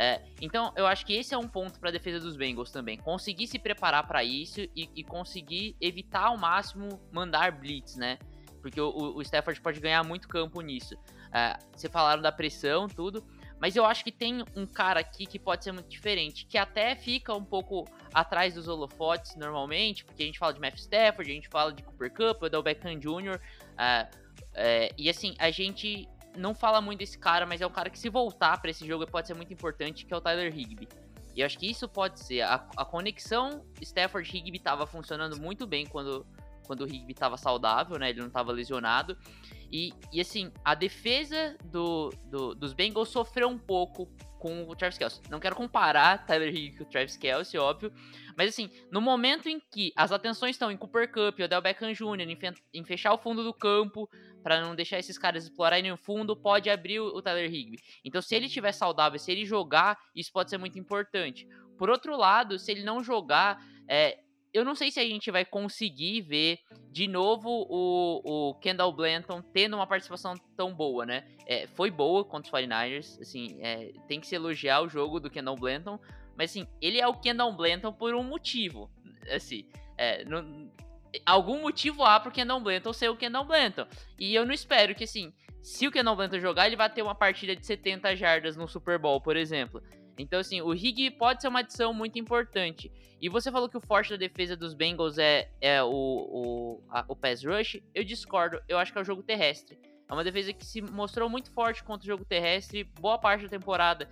É, 0.00 0.22
então, 0.40 0.72
eu 0.76 0.86
acho 0.86 1.04
que 1.04 1.12
esse 1.12 1.34
é 1.34 1.38
um 1.38 1.48
ponto 1.48 1.80
para 1.80 1.88
a 1.88 1.92
defesa 1.92 2.20
dos 2.20 2.36
Bengals 2.36 2.70
também. 2.70 2.96
Conseguir 2.96 3.48
se 3.48 3.58
preparar 3.58 4.06
para 4.06 4.22
isso 4.22 4.60
e, 4.60 4.88
e 4.94 5.02
conseguir 5.02 5.76
evitar 5.80 6.26
ao 6.26 6.38
máximo 6.38 7.00
mandar 7.10 7.50
blitz, 7.50 7.96
né? 7.96 8.16
Porque 8.62 8.80
o, 8.80 8.90
o- 9.16 9.22
Stafford 9.22 9.60
pode 9.60 9.80
ganhar 9.80 10.04
muito 10.04 10.28
campo 10.28 10.60
nisso. 10.60 10.96
É, 11.32 11.58
você 11.74 11.88
falaram 11.88 12.22
da 12.22 12.30
pressão, 12.30 12.86
tudo. 12.86 13.26
Mas 13.60 13.74
eu 13.74 13.84
acho 13.84 14.04
que 14.04 14.12
tem 14.12 14.44
um 14.54 14.64
cara 14.66 15.00
aqui 15.00 15.26
que 15.26 15.36
pode 15.36 15.64
ser 15.64 15.72
muito 15.72 15.88
diferente, 15.88 16.46
que 16.46 16.56
até 16.56 16.94
fica 16.94 17.34
um 17.34 17.44
pouco 17.44 17.84
atrás 18.14 18.54
dos 18.54 18.68
holofotes 18.68 19.34
normalmente, 19.34 20.04
porque 20.04 20.22
a 20.22 20.26
gente 20.26 20.38
fala 20.38 20.54
de 20.54 20.60
Matthew 20.60 20.78
Stafford, 20.78 21.28
a 21.28 21.34
gente 21.34 21.48
fala 21.48 21.72
de 21.72 21.82
Cooper 21.82 22.12
Cup, 22.12 22.42
Odell 22.44 22.62
Beckham 22.62 22.96
Jr. 23.00 23.40
é, 23.76 24.08
é, 24.54 24.92
e 24.96 25.10
assim, 25.10 25.34
a 25.40 25.50
gente 25.50 26.08
não 26.36 26.54
fala 26.54 26.80
muito 26.80 27.00
desse 27.00 27.18
cara, 27.18 27.44
mas 27.46 27.60
é 27.60 27.66
um 27.66 27.70
cara 27.70 27.90
que 27.90 27.98
se 27.98 28.08
voltar 28.08 28.60
pra 28.60 28.70
esse 28.70 28.86
jogo 28.86 29.06
pode 29.06 29.26
ser 29.26 29.34
muito 29.34 29.52
importante, 29.52 30.04
que 30.06 30.12
é 30.12 30.16
o 30.16 30.20
Tyler 30.20 30.56
Higbee. 30.56 30.88
E 31.34 31.40
eu 31.40 31.46
acho 31.46 31.58
que 31.58 31.70
isso 31.70 31.88
pode 31.88 32.18
ser. 32.20 32.40
A, 32.42 32.54
a 32.76 32.84
conexão 32.84 33.64
Stafford-Higbee 33.80 34.58
tava 34.58 34.86
funcionando 34.86 35.40
muito 35.40 35.66
bem 35.66 35.86
quando, 35.86 36.26
quando 36.66 36.80
o 36.82 36.86
Higbee 36.88 37.14
tava 37.14 37.36
saudável, 37.36 37.98
né? 37.98 38.10
Ele 38.10 38.20
não 38.20 38.30
tava 38.30 38.50
lesionado. 38.50 39.16
E, 39.70 39.92
e 40.12 40.20
assim, 40.20 40.50
a 40.64 40.74
defesa 40.74 41.56
do, 41.64 42.10
do- 42.26 42.54
dos 42.54 42.72
Bengals 42.72 43.08
sofreu 43.10 43.48
um 43.48 43.58
pouco 43.58 44.08
com 44.38 44.68
o 44.68 44.76
Travis 44.76 44.96
Kelce. 44.98 45.20
Não 45.28 45.40
quero 45.40 45.56
comparar 45.56 46.24
Tyler 46.26 46.48
Higbee 46.48 46.78
com 46.78 46.84
o 46.84 46.86
Travis 46.86 47.16
Kelce, 47.16 47.58
óbvio. 47.58 47.92
Mas 48.36 48.50
assim, 48.50 48.70
no 48.90 49.00
momento 49.00 49.48
em 49.48 49.60
que 49.60 49.92
as 49.96 50.12
atenções 50.12 50.54
estão 50.54 50.70
em 50.70 50.76
Cooper 50.76 51.10
Cup, 51.12 51.40
Odell 51.40 51.60
Beckham 51.60 51.92
Jr., 51.92 52.20
em, 52.20 52.36
fe- 52.36 52.54
em 52.72 52.84
fechar 52.84 53.12
o 53.12 53.18
fundo 53.18 53.42
do 53.42 53.52
campo, 53.52 54.08
para 54.42 54.60
não 54.60 54.74
deixar 54.74 54.98
esses 54.98 55.18
caras 55.18 55.44
explorarem 55.44 55.90
o 55.90 55.96
fundo, 55.96 56.36
pode 56.36 56.70
abrir 56.70 57.00
o, 57.00 57.20
Tyler 57.20 57.52
Higbee. 57.52 57.80
Então, 58.04 58.22
se 58.22 58.34
ele 58.34 58.46
estiver 58.46 58.72
saudável, 58.72 59.18
se 59.18 59.30
ele 59.32 59.44
jogar, 59.44 59.98
isso 60.14 60.32
pode 60.32 60.48
ser 60.50 60.58
muito 60.58 60.78
importante. 60.78 61.46
Por 61.76 61.90
outro 61.90 62.16
lado, 62.16 62.58
se 62.58 62.70
ele 62.70 62.84
não 62.84 63.02
jogar, 63.02 63.60
é, 63.88 64.18
eu 64.52 64.64
não 64.64 64.74
sei 64.74 64.90
se 64.90 64.98
a 64.98 65.04
gente 65.04 65.30
vai 65.30 65.44
conseguir 65.44 66.22
ver 66.22 66.58
de 66.90 67.06
novo 67.06 67.48
o, 67.48 68.50
o 68.50 68.54
Kendall 68.54 68.92
Blanton 68.92 69.42
tendo 69.42 69.76
uma 69.76 69.86
participação 69.86 70.34
tão 70.56 70.74
boa, 70.74 71.04
né? 71.04 71.24
É, 71.46 71.66
foi 71.68 71.90
boa 71.90 72.24
contra 72.24 72.48
os 72.48 72.64
49ers, 72.64 73.20
assim, 73.20 73.58
é, 73.60 73.92
tem 74.06 74.20
que 74.20 74.26
se 74.26 74.34
elogiar 74.34 74.80
o 74.80 74.88
jogo 74.88 75.20
do 75.20 75.30
Kendall 75.30 75.56
Blanton, 75.56 75.98
mas 76.36 76.50
assim, 76.50 76.66
ele 76.80 77.00
é 77.00 77.06
o 77.06 77.14
Kendall 77.14 77.52
Blanton 77.52 77.92
por 77.92 78.14
um 78.14 78.22
motivo, 78.22 78.90
assim, 79.30 79.68
é, 79.96 80.24
não- 80.24 80.70
algum 81.24 81.60
motivo 81.60 82.04
há 82.04 82.18
pro 82.20 82.32
Kendall 82.32 82.60
Blanton 82.60 82.92
ser 82.92 83.08
o 83.08 83.16
Kendall 83.16 83.44
Blanton, 83.44 83.86
e 84.18 84.34
eu 84.34 84.44
não 84.44 84.52
espero 84.52 84.94
que, 84.94 85.04
assim, 85.04 85.32
se 85.62 85.86
o 85.86 85.92
Kendall 85.92 86.16
Blanton 86.16 86.38
jogar, 86.38 86.66
ele 86.66 86.76
vai 86.76 86.88
ter 86.88 87.02
uma 87.02 87.14
partida 87.14 87.54
de 87.54 87.66
70 87.66 88.16
jardas 88.16 88.56
no 88.56 88.68
Super 88.68 88.98
Bowl, 88.98 89.20
por 89.20 89.36
exemplo. 89.36 89.82
Então, 90.18 90.40
assim, 90.40 90.60
o 90.60 90.74
Higgy 90.74 91.10
pode 91.10 91.40
ser 91.40 91.48
uma 91.48 91.60
adição 91.60 91.94
muito 91.94 92.18
importante. 92.18 92.90
E 93.20 93.28
você 93.28 93.50
falou 93.50 93.68
que 93.68 93.76
o 93.76 93.80
forte 93.80 94.10
da 94.10 94.16
defesa 94.16 94.56
dos 94.56 94.74
Bengals 94.74 95.16
é, 95.18 95.50
é 95.60 95.82
o, 95.82 95.88
o, 95.88 96.82
a- 96.90 97.04
o 97.08 97.14
pass 97.16 97.44
rush. 97.44 97.80
Eu 97.94 98.04
discordo. 98.04 98.60
Eu 98.68 98.78
acho 98.78 98.92
que 98.92 98.98
é 98.98 99.00
o 99.00 99.04
jogo 99.04 99.22
terrestre. 99.22 99.78
É 100.08 100.12
uma 100.12 100.24
defesa 100.24 100.52
que 100.52 100.64
se 100.66 100.80
mostrou 100.80 101.28
muito 101.28 101.50
forte 101.52 101.84
contra 101.84 102.04
o 102.04 102.06
jogo 102.06 102.24
terrestre 102.24 102.84
boa 103.00 103.18
parte 103.18 103.42
da 103.44 103.48
temporada. 103.48 104.08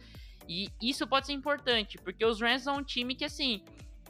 E 0.48 0.68
isso 0.80 1.06
pode 1.06 1.26
ser 1.26 1.32
importante, 1.32 1.98
porque 1.98 2.24
os 2.24 2.40
Rams 2.40 2.62
são 2.62 2.76
um 2.76 2.82
time 2.84 3.14
que, 3.14 3.24
assim, 3.24 3.62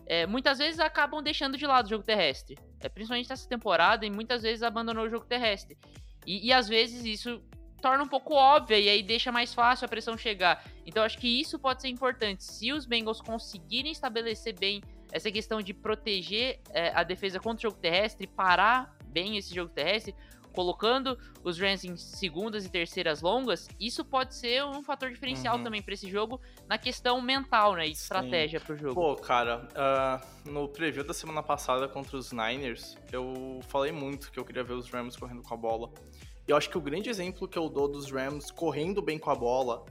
é, 0.07 0.27
muitas 0.27 0.59
vezes 0.59 0.79
acabam 0.81 1.23
deixando 1.23 1.57
de 1.57 1.67
lado 1.67 1.87
o 1.87 1.89
jogo 1.89 2.05
terrestre. 2.05 2.59
É, 2.81 2.89
principalmente 2.89 3.31
nessa 3.31 3.49
temporada, 3.49 4.05
e 4.05 4.11
muitas 4.11 4.43
vezes 4.43 4.63
abandonou 4.63 5.05
o 5.07 5.09
jogo 5.09 5.25
terrestre. 5.25 5.79
E, 6.27 6.49
e 6.49 6.53
às 6.53 6.69
vezes 6.69 7.05
isso 7.05 7.41
torna 7.81 8.05
um 8.05 8.09
pouco 8.09 8.35
óbvia 8.35 8.79
e 8.79 8.89
aí 8.89 9.03
deixa 9.03 9.31
mais 9.31 9.53
fácil 9.55 9.85
a 9.85 9.89
pressão 9.89 10.17
chegar. 10.17 10.65
Então 10.85 11.03
acho 11.03 11.19
que 11.19 11.41
isso 11.41 11.59
pode 11.59 11.83
ser 11.83 11.89
importante. 11.89 12.45
Se 12.45 12.73
os 12.73 12.87
Bengals 12.87 13.21
conseguirem 13.21 13.93
estabelecer 13.93 14.59
bem 14.59 14.83
essa 15.13 15.31
questão 15.31 15.63
de 15.63 15.73
proteger 15.73 16.61
é, 16.71 16.93
a 16.95 17.03
defesa 17.03 17.39
contra 17.39 17.67
o 17.67 17.71
jogo 17.71 17.81
terrestre, 17.81 18.27
parar 18.27 18.97
bem 19.07 19.37
esse 19.37 19.55
jogo 19.55 19.71
terrestre, 19.71 20.15
colocando 20.53 21.19
os 21.45 21.59
Rams 21.59 21.85
em 21.85 21.97
segundas 21.99 22.65
e 22.65 22.71
terceiras 22.71 23.21
longas, 23.21 23.69
isso 23.79 24.03
pode 24.03 24.35
ser 24.35 24.65
um 24.65 24.83
fator 24.83 25.11
diferencial 25.11 25.59
Uhum. 25.59 25.65
também 25.65 25.83
para 25.83 25.93
esse 25.93 26.11
jogo 26.11 26.41
na 26.67 26.79
questão 26.79 27.21
mental, 27.21 27.75
né, 27.75 27.87
e 27.87 27.93
estratégia 27.93 28.59
para 28.59 28.75
o 28.75 28.77
jogo. 28.79 28.95
Pô, 28.95 29.15
cara, 29.17 29.69
ah, 29.75 30.19
no 30.47 30.67
preview 30.67 31.05
da 31.05 31.13
semana 31.13 31.43
passada 31.43 31.87
contra 31.87 32.17
os 32.17 32.33
Niners, 32.33 32.97
eu 33.13 33.61
falei 33.69 33.93
muito 33.93 34.33
que 34.33 34.39
eu 34.41 34.47
queria 34.47 34.65
ver 34.65 34.73
os 34.73 34.89
Rams 34.91 35.15
correndo 35.15 35.43
com 35.43 35.53
a 35.53 35.57
bola. 35.59 35.91
E 36.47 36.51
eu 36.51 36.57
acho 36.57 36.71
que 36.71 36.79
o 36.79 36.81
grande 36.81 37.11
exemplo 37.11 37.49
que 37.49 37.59
eu 37.59 37.69
dou 37.69 37.89
dos 37.89 38.11
Rams 38.11 38.51
correndo 38.51 39.03
bem 39.03 39.19
com 39.19 39.31
a 39.31 39.35
bola, 39.35 39.85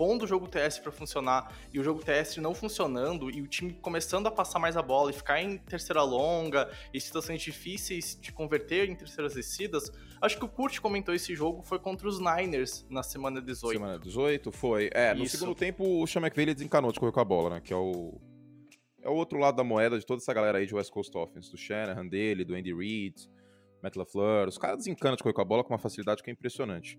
pondo 0.00 0.24
o 0.24 0.26
jogo 0.26 0.48
terrestre 0.48 0.82
pra 0.82 0.90
funcionar 0.90 1.54
e 1.74 1.78
o 1.78 1.84
jogo 1.84 2.02
terrestre 2.02 2.40
não 2.40 2.54
funcionando 2.54 3.30
e 3.30 3.42
o 3.42 3.46
time 3.46 3.74
começando 3.74 4.26
a 4.26 4.30
passar 4.30 4.58
mais 4.58 4.74
a 4.74 4.80
bola 4.80 5.10
e 5.10 5.12
ficar 5.12 5.42
em 5.42 5.58
terceira 5.58 6.02
longa 6.02 6.70
e 6.94 6.98
situações 6.98 7.42
difíceis 7.42 8.18
de 8.18 8.32
converter 8.32 8.88
em 8.88 8.94
terceiras 8.94 9.34
descidas, 9.34 9.92
acho 10.22 10.38
que 10.38 10.44
o 10.44 10.48
Kurt 10.48 10.78
comentou 10.80 11.14
esse 11.14 11.34
jogo 11.34 11.62
foi 11.62 11.78
contra 11.78 12.08
os 12.08 12.18
Niners 12.18 12.86
na 12.88 13.02
semana 13.02 13.42
18. 13.42 13.78
Semana 13.78 13.98
18 13.98 14.50
foi. 14.50 14.88
É, 14.94 15.12
no 15.12 15.24
Isso. 15.24 15.36
segundo 15.36 15.54
tempo 15.54 15.84
o 16.02 16.06
Sean 16.06 16.22
McVay 16.22 16.46
desencanou 16.46 16.90
de 16.92 16.98
correr 16.98 17.12
com 17.12 17.20
a 17.20 17.24
bola, 17.24 17.50
né? 17.50 17.60
Que 17.60 17.74
é 17.74 17.76
o. 17.76 18.18
É 19.02 19.08
o 19.08 19.14
outro 19.14 19.38
lado 19.38 19.56
da 19.56 19.64
moeda 19.64 19.98
de 19.98 20.04
toda 20.04 20.22
essa 20.22 20.32
galera 20.32 20.58
aí 20.58 20.66
de 20.66 20.74
West 20.74 20.90
Coast 20.90 21.14
Offense, 21.16 21.50
do 21.50 21.56
Shanahan, 21.56 22.06
dele, 22.06 22.44
do 22.44 22.54
Andy 22.54 22.74
Reid, 22.74 23.28
Matt 23.82 23.96
LaFleur. 23.96 24.48
Os 24.48 24.58
caras 24.58 24.78
desencanam 24.78 25.16
de 25.16 25.22
correr 25.22 25.34
com 25.34 25.42
a 25.42 25.44
bola 25.44 25.64
com 25.64 25.72
uma 25.72 25.78
facilidade 25.78 26.22
que 26.22 26.30
é 26.30 26.32
impressionante. 26.32 26.98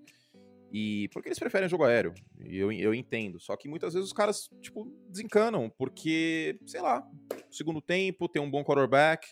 E 0.74 1.10
porque 1.10 1.28
eles 1.28 1.39
preferem 1.39 1.67
jogo 1.67 1.84
aéreo, 1.84 2.13
eu, 2.39 2.72
eu 2.72 2.94
entendo. 2.94 3.39
Só 3.39 3.58
que 3.58 3.67
muitas 3.67 3.94
vezes 3.94 4.08
os 4.08 4.13
caras, 4.13 4.50
tipo, 4.62 4.86
desencanam, 5.10 5.70
porque, 5.78 6.58
sei 6.65 6.82
lá, 6.82 7.06
segundo 7.50 7.82
tempo, 7.82 8.30
tem 8.30 8.41
um 8.41 8.50
bom 8.50 8.63
quarterback. 8.63 9.28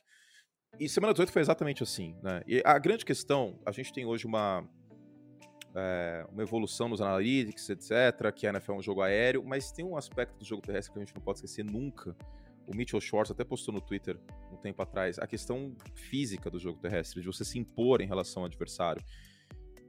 E 0.77 0.89
semana 0.89 1.13
18 1.13 1.31
foi 1.31 1.41
exatamente 1.41 1.81
assim, 1.81 2.15
né? 2.21 2.41
E 2.45 2.62
a 2.65 2.77
grande 2.77 3.05
questão, 3.05 3.57
a 3.65 3.71
gente 3.71 3.93
tem 3.93 4.05
hoje 4.05 4.25
uma, 4.25 4.67
é, 5.73 6.25
uma 6.29 6.43
evolução 6.43 6.89
nos 6.89 7.01
analytics, 7.01 7.69
etc., 7.69 8.33
que 8.35 8.45
a 8.45 8.49
NFL 8.49 8.73
é 8.73 8.75
um 8.75 8.81
jogo 8.81 9.01
aéreo, 9.01 9.43
mas 9.43 9.71
tem 9.71 9.85
um 9.85 9.95
aspecto 9.95 10.38
do 10.38 10.45
jogo 10.45 10.62
terrestre 10.62 10.91
que 10.91 10.99
a 10.99 11.05
gente 11.05 11.15
não 11.15 11.21
pode 11.21 11.38
esquecer 11.38 11.63
nunca. 11.63 12.15
O 12.69 12.75
Mitchell 12.75 13.01
Schwartz 13.01 13.32
até 13.32 13.43
postou 13.43 13.73
no 13.73 13.82
Twitter 13.82 14.15
um 14.51 14.58
tempo 14.58 14.79
atrás 14.84 15.17
a 15.17 15.25
questão 15.25 15.75
física 15.95 16.51
do 16.51 16.60
jogo 16.60 16.79
terrestre, 16.79 17.19
de 17.19 17.25
você 17.25 17.43
se 17.43 17.58
impor 17.58 17.99
em 17.99 18.05
relação 18.05 18.43
ao 18.43 18.45
adversário. 18.45 19.03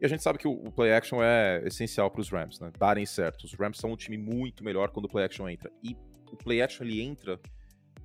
E 0.01 0.07
a 0.07 0.09
gente 0.09 0.23
sabe 0.23 0.39
que 0.39 0.49
o, 0.49 0.73
play 0.73 0.95
action 0.95 1.23
é 1.23 1.63
essencial 1.67 2.11
para 2.11 2.23
os 2.23 2.31
Rams, 2.31 2.59
né? 2.59 2.73
Darem 2.79 3.05
certo. 3.05 3.45
Os 3.45 3.53
Rams 3.53 3.77
são 3.79 3.93
um 3.93 3.97
time 3.97 4.17
muito 4.17 4.65
melhor 4.65 4.89
quando 4.89 5.05
o 5.05 5.09
play 5.11 5.27
action 5.27 5.47
entra. 5.47 5.71
E 5.83 5.95
o 6.33 6.37
play 6.39 6.63
action 6.63 6.87
ele 6.87 7.03
entra 7.03 7.39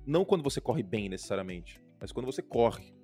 não 0.06 0.22
quando 0.22 0.42
você 0.42 0.60
corre 0.60 0.82
bem 0.82 1.08
necessariamente, 1.08 1.82
mas 1.98 2.12
quando 2.12 2.26
você 2.26 2.42
corre. 2.42 2.94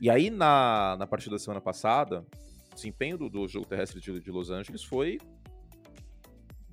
E 0.00 0.10
aí 0.10 0.28
na, 0.28 0.96
na 0.98 1.06
partida 1.06 1.36
da 1.36 1.38
semana 1.38 1.60
passada, 1.60 2.26
o 2.72 2.74
desempenho 2.74 3.16
do, 3.16 3.30
do 3.30 3.46
jogo 3.46 3.64
terrestre 3.64 4.00
de, 4.00 4.18
de, 4.18 4.30
Los 4.32 4.50
Angeles 4.50 4.82
foi 4.82 5.18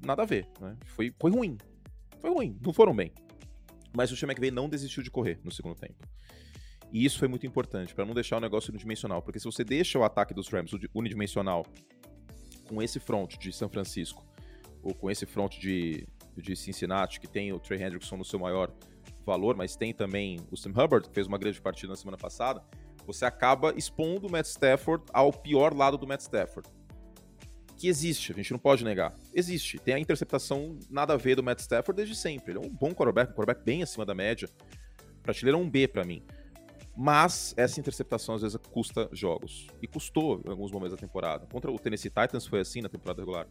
nada 0.04 0.24
a 0.24 0.26
ver, 0.26 0.48
né? 0.60 0.76
Foi, 0.86 1.14
foi 1.20 1.30
ruim. 1.30 1.56
Foi 2.20 2.32
ruim, 2.32 2.58
não 2.66 2.74
foram 2.74 2.96
bem. 2.96 3.12
Mas 3.98 4.12
o 4.12 4.16
Sean 4.16 4.28
McVay 4.28 4.52
não 4.52 4.70
desistiu 4.70 5.02
de 5.02 5.10
correr 5.10 5.40
no 5.44 5.52
segundo 5.52 5.74
tempo. 5.74 6.08
E 6.94 7.04
isso 7.04 7.18
foi 7.18 7.28
muito 7.28 7.48
importante, 7.48 7.96
para 7.96 8.06
não 8.06 8.14
deixar 8.14 8.38
o 8.38 8.40
negócio 8.40 8.70
unidimensional. 8.70 9.24
Porque 9.24 9.40
se 9.40 9.46
você 9.46 9.64
deixa 9.64 9.98
o 9.98 10.04
ataque 10.04 10.36
dos 10.36 10.48
Rams 10.50 10.72
unidimensional 10.94 11.66
com 12.70 12.80
esse 12.80 13.00
front 13.00 13.40
de 13.40 13.52
São 13.52 13.68
Francisco, 13.68 14.24
ou 14.84 14.94
com 14.94 15.10
esse 15.10 15.26
front 15.26 15.58
de, 15.58 16.08
de 16.38 16.56
Cincinnati, 16.56 17.20
que 17.20 17.28
tem 17.28 17.52
o 17.52 17.60
Trey 17.60 17.82
Hendrickson 17.82 18.18
no 18.18 18.24
seu 18.24 18.38
maior 18.38 18.72
valor, 19.26 19.58
mas 19.58 19.76
tem 19.76 19.92
também 19.92 20.40
o 20.52 20.56
Sam 20.56 20.70
Hubbard, 20.70 21.10
que 21.10 21.16
fez 21.16 21.26
uma 21.26 21.40
grande 21.40 21.60
partida 21.60 21.90
na 21.90 21.96
semana 21.96 22.18
passada, 22.18 22.64
você 23.04 23.26
acaba 23.26 23.74
expondo 23.76 24.28
o 24.28 24.32
Matt 24.32 24.46
Stafford 24.46 25.06
ao 25.12 25.34
pior 25.34 25.74
lado 25.74 25.98
do 25.98 26.06
Matt 26.06 26.22
Stafford. 26.22 26.70
Que 27.78 27.88
existe, 27.88 28.32
a 28.32 28.36
gente 28.36 28.52
não 28.52 28.58
pode 28.58 28.84
negar. 28.84 29.14
Existe. 29.34 29.78
Tem 29.78 29.94
a 29.94 30.00
interceptação 30.00 30.78
nada 30.90 31.14
a 31.14 31.18
ver 31.18 31.36
do 31.36 31.44
Matt 31.44 31.60
Stafford 31.60 31.96
desde 31.96 32.16
sempre. 32.16 32.52
Ele 32.52 32.66
é 32.66 32.68
um 32.68 32.70
bom 32.70 32.92
quarterback, 32.92 33.32
um 33.32 33.36
quarterback 33.36 33.64
bem 33.64 33.84
acima 33.84 34.04
da 34.04 34.16
média. 34.16 34.50
Prateleira 35.22 35.58
um 35.58 35.70
B 35.70 35.88
para 35.88 36.04
mim. 36.04 36.24
Mas 36.98 37.54
essa 37.56 37.80
interceptação 37.80 38.34
às 38.34 38.42
vezes 38.42 38.58
custa 38.72 39.08
jogos. 39.12 39.68
E 39.80 39.88
custou 39.88 40.42
em 40.44 40.50
alguns 40.50 40.72
momentos 40.72 40.96
da 40.96 40.98
temporada. 41.00 41.46
Contra 41.46 41.72
o 41.72 41.78
Tennessee 41.78 42.10
Titans 42.10 42.48
foi 42.48 42.62
assim 42.62 42.82
na 42.82 42.90
temporada 42.90 43.22
regular. 43.22 43.48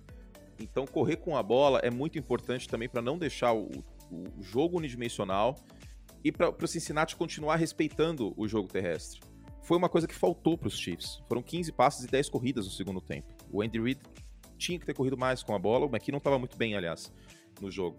Então 0.59 0.85
correr 0.87 1.17
com 1.17 1.37
a 1.37 1.43
bola 1.43 1.79
é 1.79 1.91
muito 1.91 2.19
importante 2.19 2.69
também 2.69 2.89
para 2.89 3.01
não 3.01 3.17
deixar 3.17 3.53
o, 3.53 3.69
o, 4.11 4.43
jogo 4.43 4.79
unidimensional 4.79 5.55
e 6.25 6.33
para 6.33 6.51
o 6.51 6.67
Cincinnati 6.67 7.15
continuar 7.15 7.57
respeitando 7.57 8.35
o 8.37 8.49
jogo 8.49 8.67
terrestre. 8.67 9.21
Foi 9.63 9.77
uma 9.77 9.89
coisa 9.89 10.09
que 10.09 10.15
faltou 10.15 10.59
para 10.59 10.69
os 10.69 10.77
Chiefs. 10.77 11.23
Foram 11.29 11.43
15 11.43 11.71
passes 11.73 12.05
e 12.05 12.09
10 12.09 12.29
corridas 12.29 12.65
no 12.65 12.73
segundo 12.73 13.01
tempo. 13.01 13.36
O 13.51 13.63
Andy 13.63 13.81
Reid 13.81 14.01
tinha 14.59 14.79
que 14.79 14.87
ter 14.87 14.95
corrido 14.95 15.17
mais 15.17 15.43
com 15.43 15.55
a 15.55 15.59
bola. 15.59 15.87
O 15.87 15.89
McKee 15.89 16.13
não 16.13 16.19
estava 16.19 16.39
muito 16.39 16.57
bem, 16.57 16.77
aliás, 16.77 17.13
no 17.61 17.71
jogo. 17.71 17.99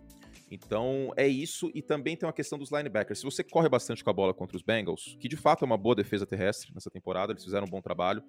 Então 0.50 1.12
é 1.18 1.28
isso, 1.28 1.70
e 1.74 1.82
também 1.82 2.16
tem 2.16 2.26
uma 2.26 2.34
questão 2.34 2.58
dos 2.58 2.72
linebackers. 2.72 3.20
Se 3.20 3.26
você 3.26 3.44
corre 3.44 3.68
bastante 3.68 4.04
com 4.04 4.10
a 4.10 4.14
bola 4.14 4.34
contra 4.34 4.56
os 4.56 4.64
Bengals, 4.64 5.18
que 5.20 5.28
de 5.28 5.36
fato 5.36 5.64
é 5.64 5.66
uma 5.66 5.78
boa 5.78 5.94
defesa 5.94 6.26
terrestre 6.26 6.74
nessa 6.74 6.90
temporada, 6.90 7.34
eles 7.34 7.44
fizeram 7.44 7.68
um 7.68 7.70
bom 7.70 7.82
trabalho, 7.82 8.24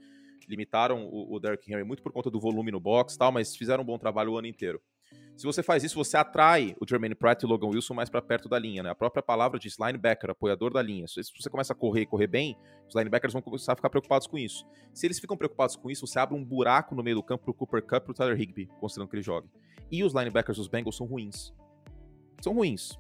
limitaram 0.48 1.07
o, 1.07 1.35
o 1.35 1.38
Derrick 1.38 1.72
Henry 1.72 1.85
muito 1.85 2.02
por 2.02 2.12
conta 2.12 2.31
do 2.31 2.40
volume 2.40 2.72
no 2.72 2.81
box 2.81 3.16
tal, 3.16 3.31
mas 3.31 3.54
fizeram 3.54 3.83
um 3.83 3.87
bom 3.87 3.98
trabalho 3.98 4.33
o 4.33 4.37
ano 4.37 4.48
inteiro. 4.48 4.83
Se 5.37 5.47
você 5.47 5.62
faz 5.62 5.85
isso, 5.85 5.94
você 5.94 6.16
atrai 6.16 6.75
o 6.81 6.88
Jermaine 6.88 7.14
Pratt 7.14 7.42
e 7.42 7.47
o 7.47 7.49
Logan 7.49 7.68
Wilson 7.68 7.94
mais 7.94 8.11
para 8.11 8.21
perto 8.21 8.49
da 8.49 8.59
linha, 8.59 8.83
né? 8.83 8.90
A 8.90 8.94
própria 8.94 9.23
palavra 9.23 9.59
diz 9.59 9.77
linebacker, 9.79 10.31
apoiador 10.31 10.73
da 10.73 10.83
linha. 10.83 11.07
Se 11.07 11.23
você 11.23 11.49
começa 11.49 11.73
a 11.73 11.77
correr 11.77 12.03
e 12.03 12.07
correr 12.07 12.27
bem, 12.27 12.57
os 12.88 12.94
linebackers 12.94 13.33
vão 13.33 13.40
começar 13.40 13.75
a 13.75 13.77
ficar 13.77 13.88
preocupados 13.88 14.27
com 14.27 14.37
isso. 14.37 14.66
Se 14.92 15.07
eles 15.07 15.21
ficam 15.21 15.37
preocupados 15.37 15.77
com 15.77 15.90
isso, 15.90 16.07
você 16.07 16.18
abre 16.18 16.37
um 16.37 16.44
buraco 16.44 16.94
no 16.94 17.03
meio 17.05 17.16
do 17.16 17.23
campo 17.23 17.44
pro 17.44 17.55
Cooper 17.55 17.83
Cup 17.83 18.03
e 18.03 18.07
pro 18.07 18.14
Tyler 18.14 18.40
Higby, 18.40 18.68
considerando 18.81 19.09
que 19.09 19.16
ele 19.16 19.23
jogue. 19.23 19.49
E 19.92 20.03
os 20.03 20.12
linebackers 20.12 20.59
dos 20.59 20.66
Bengals 20.66 20.97
são 20.97 21.07
ruins 21.07 21.53
são 22.40 22.55
ruins. 22.55 22.99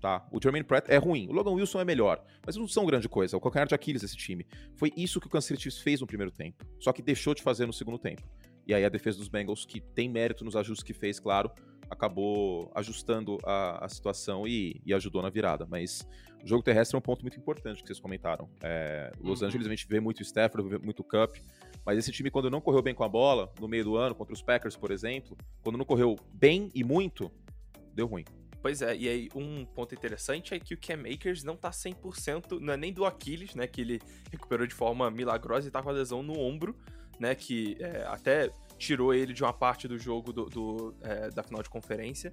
Tá? 0.00 0.24
O 0.30 0.40
Jermaine 0.40 0.64
Pratt 0.64 0.88
é 0.88 0.96
ruim. 0.96 1.28
O 1.28 1.32
Logan 1.32 1.50
Wilson 1.50 1.80
é 1.80 1.84
melhor. 1.84 2.24
Mas 2.46 2.54
não 2.54 2.68
são 2.68 2.86
grande 2.86 3.08
coisa. 3.08 3.34
É 3.34 3.36
o 3.36 3.40
calcanhar 3.40 3.66
de 3.66 3.74
Aquiles 3.74 4.02
desse 4.02 4.16
time. 4.16 4.46
Foi 4.76 4.92
isso 4.96 5.20
que 5.20 5.26
o 5.26 5.30
Kansas 5.30 5.46
City 5.46 5.70
fez 5.82 6.00
no 6.00 6.06
primeiro 6.06 6.30
tempo. 6.30 6.64
Só 6.78 6.92
que 6.92 7.02
deixou 7.02 7.34
de 7.34 7.42
fazer 7.42 7.66
no 7.66 7.72
segundo 7.72 7.98
tempo. 7.98 8.22
E 8.68 8.74
aí 8.74 8.84
a 8.84 8.88
defesa 8.90 9.16
dos 9.16 9.28
Bengals, 9.28 9.64
que 9.64 9.80
tem 9.80 10.10
mérito 10.10 10.44
nos 10.44 10.54
ajustes 10.54 10.84
que 10.84 10.92
fez, 10.92 11.18
claro, 11.18 11.50
acabou 11.90 12.70
ajustando 12.74 13.38
a, 13.42 13.86
a 13.86 13.88
situação 13.88 14.46
e, 14.46 14.78
e, 14.84 14.92
ajudou 14.92 15.22
na 15.22 15.30
virada. 15.30 15.66
Mas 15.66 16.06
o 16.44 16.46
jogo 16.46 16.62
terrestre 16.62 16.94
é 16.94 16.98
um 16.98 17.02
ponto 17.02 17.22
muito 17.22 17.38
importante 17.38 17.80
que 17.80 17.86
vocês 17.86 17.98
comentaram. 17.98 18.46
É, 18.62 19.10
Los 19.18 19.40
uhum. 19.40 19.48
Angeles 19.48 19.66
a 19.66 19.70
gente 19.70 19.88
vê 19.88 20.00
muito 20.00 20.22
Stafford, 20.22 20.68
vê 20.68 20.78
muito 20.78 21.02
Cup, 21.02 21.36
mas 21.84 21.98
esse 21.98 22.12
time 22.12 22.30
quando 22.30 22.50
não 22.50 22.60
correu 22.60 22.82
bem 22.82 22.94
com 22.94 23.04
a 23.04 23.08
bola, 23.08 23.50
no 23.58 23.66
meio 23.66 23.84
do 23.84 23.96
ano, 23.96 24.14
contra 24.14 24.34
os 24.34 24.42
Packers, 24.42 24.76
por 24.76 24.90
exemplo, 24.90 25.34
quando 25.62 25.78
não 25.78 25.84
correu 25.86 26.16
bem 26.34 26.70
e 26.74 26.84
muito, 26.84 27.32
deu 27.94 28.06
ruim. 28.06 28.24
Pois 28.60 28.82
é, 28.82 28.94
e 28.94 29.08
aí 29.08 29.28
um 29.34 29.64
ponto 29.64 29.94
interessante 29.94 30.52
é 30.52 30.58
que 30.58 30.74
o 30.74 30.78
Cam 30.78 31.02
Akers 31.10 31.42
não 31.42 31.56
tá 31.56 31.70
100%, 31.70 32.60
não 32.60 32.74
é 32.74 32.76
nem 32.76 32.92
do 32.92 33.06
Aquiles, 33.06 33.54
né, 33.54 33.66
que 33.66 33.80
ele 33.80 34.00
recuperou 34.30 34.66
de 34.66 34.74
forma 34.74 35.10
milagrosa 35.10 35.68
e 35.68 35.70
tá 35.70 35.82
com 35.82 35.88
a 35.88 35.92
lesão 35.92 36.22
no 36.22 36.38
ombro, 36.38 36.76
né, 37.18 37.34
que 37.34 37.76
é, 37.80 38.04
até 38.06 38.50
tirou 38.76 39.12
ele 39.12 39.32
de 39.32 39.42
uma 39.42 39.52
parte 39.52 39.88
do 39.88 39.98
jogo 39.98 40.32
do, 40.32 40.44
do 40.46 40.94
é, 41.02 41.30
da 41.30 41.42
final 41.42 41.62
de 41.62 41.68
conferência, 41.68 42.32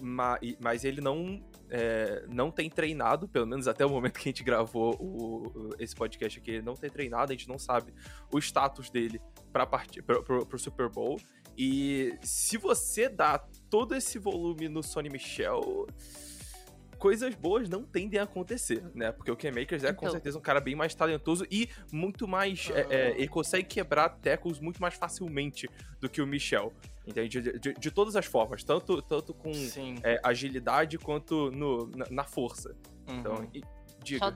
mas, 0.00 0.38
mas 0.60 0.84
ele 0.84 1.00
não, 1.00 1.42
é, 1.70 2.24
não 2.28 2.50
tem 2.50 2.70
treinado, 2.70 3.28
pelo 3.28 3.46
menos 3.46 3.66
até 3.66 3.84
o 3.84 3.90
momento 3.90 4.14
que 4.14 4.28
a 4.28 4.30
gente 4.30 4.44
gravou 4.44 4.94
o, 5.00 5.70
esse 5.78 5.94
podcast 5.94 6.38
aqui, 6.38 6.52
ele 6.52 6.62
não 6.62 6.74
tem 6.74 6.90
treinado, 6.90 7.32
a 7.32 7.34
gente 7.34 7.48
não 7.48 7.58
sabe 7.58 7.92
o 8.32 8.38
status 8.38 8.90
dele 8.90 9.20
para 9.52 9.66
pro 9.66 10.58
Super 10.58 10.88
Bowl. 10.88 11.18
E 11.56 12.16
se 12.22 12.56
você 12.56 13.08
dá 13.08 13.38
todo 13.68 13.94
esse 13.94 14.18
volume 14.18 14.68
no 14.68 14.82
Sony 14.82 15.08
Michel, 15.08 15.86
coisas 16.98 17.34
boas 17.34 17.68
não 17.68 17.84
tendem 17.84 18.18
a 18.20 18.24
acontecer, 18.24 18.84
né? 18.94 19.12
Porque 19.12 19.30
o 19.30 19.36
Ken 19.36 19.50
Makers 19.50 19.84
é 19.84 19.90
então... 19.90 20.00
com 20.00 20.10
certeza 20.10 20.36
um 20.36 20.40
cara 20.40 20.60
bem 20.60 20.74
mais 20.74 20.94
talentoso 20.94 21.46
e 21.50 21.68
muito 21.92 22.26
mais. 22.28 22.70
É, 22.70 22.86
é, 22.90 23.10
ele 23.12 23.28
consegue 23.28 23.66
quebrar 23.66 24.08
tackles 24.10 24.60
muito 24.60 24.80
mais 24.80 24.94
facilmente 24.94 25.68
do 26.00 26.08
que 26.08 26.20
o 26.20 26.26
Michel. 26.26 26.72
Entende? 27.06 27.40
De, 27.40 27.58
de, 27.58 27.72
de 27.72 27.90
todas 27.90 28.16
as 28.16 28.26
formas, 28.26 28.62
tanto, 28.62 29.00
tanto 29.00 29.32
com 29.32 29.50
é, 30.02 30.20
agilidade 30.22 30.98
quanto 30.98 31.50
no, 31.50 31.86
na, 31.96 32.06
na 32.10 32.24
força. 32.24 32.76
Então, 33.06 33.36
uhum. 33.36 33.44
Então, 33.44 33.50
e, 33.54 33.62
diga. 34.04 34.26
Só, 34.26 34.34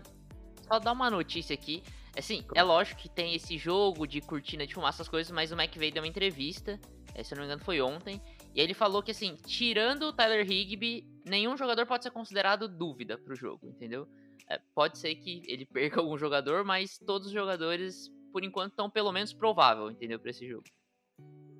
só 0.68 0.78
dar 0.78 0.92
uma 0.92 1.10
notícia 1.10 1.52
aqui. 1.52 1.82
Assim, 2.16 2.44
é 2.54 2.62
lógico 2.62 3.00
que 3.00 3.08
tem 3.10 3.34
esse 3.34 3.58
jogo 3.58 4.06
de 4.06 4.20
cortina 4.20 4.66
de 4.66 4.74
fumaça, 4.74 4.96
essas 4.96 5.08
coisas, 5.08 5.30
mas 5.30 5.50
o 5.52 5.54
McVeigh 5.54 5.92
deu 5.92 6.02
uma 6.02 6.08
entrevista 6.08 6.78
é, 7.14 7.22
se 7.22 7.34
eu 7.34 7.36
não 7.36 7.42
me 7.42 7.46
engano 7.46 7.64
foi 7.64 7.80
ontem, 7.80 8.20
e 8.54 8.60
ele 8.60 8.74
falou 8.74 9.02
que 9.02 9.10
assim, 9.10 9.36
tirando 9.46 10.04
o 10.04 10.12
Tyler 10.12 10.48
Higby, 10.48 11.06
nenhum 11.24 11.56
jogador 11.56 11.86
pode 11.86 12.04
ser 12.04 12.10
considerado 12.10 12.68
dúvida 12.68 13.16
pro 13.16 13.34
jogo, 13.34 13.68
entendeu? 13.68 14.06
É, 14.48 14.60
pode 14.74 14.98
ser 14.98 15.14
que 15.14 15.42
ele 15.46 15.64
perca 15.64 15.98
algum 16.00 16.18
jogador, 16.18 16.64
mas 16.64 16.98
todos 16.98 17.28
os 17.28 17.32
jogadores, 17.32 18.10
por 18.32 18.44
enquanto, 18.44 18.70
estão 18.70 18.90
pelo 18.90 19.12
menos 19.12 19.32
provável, 19.32 19.90
entendeu, 19.90 20.18
pra 20.18 20.30
esse 20.30 20.46
jogo. 20.46 20.64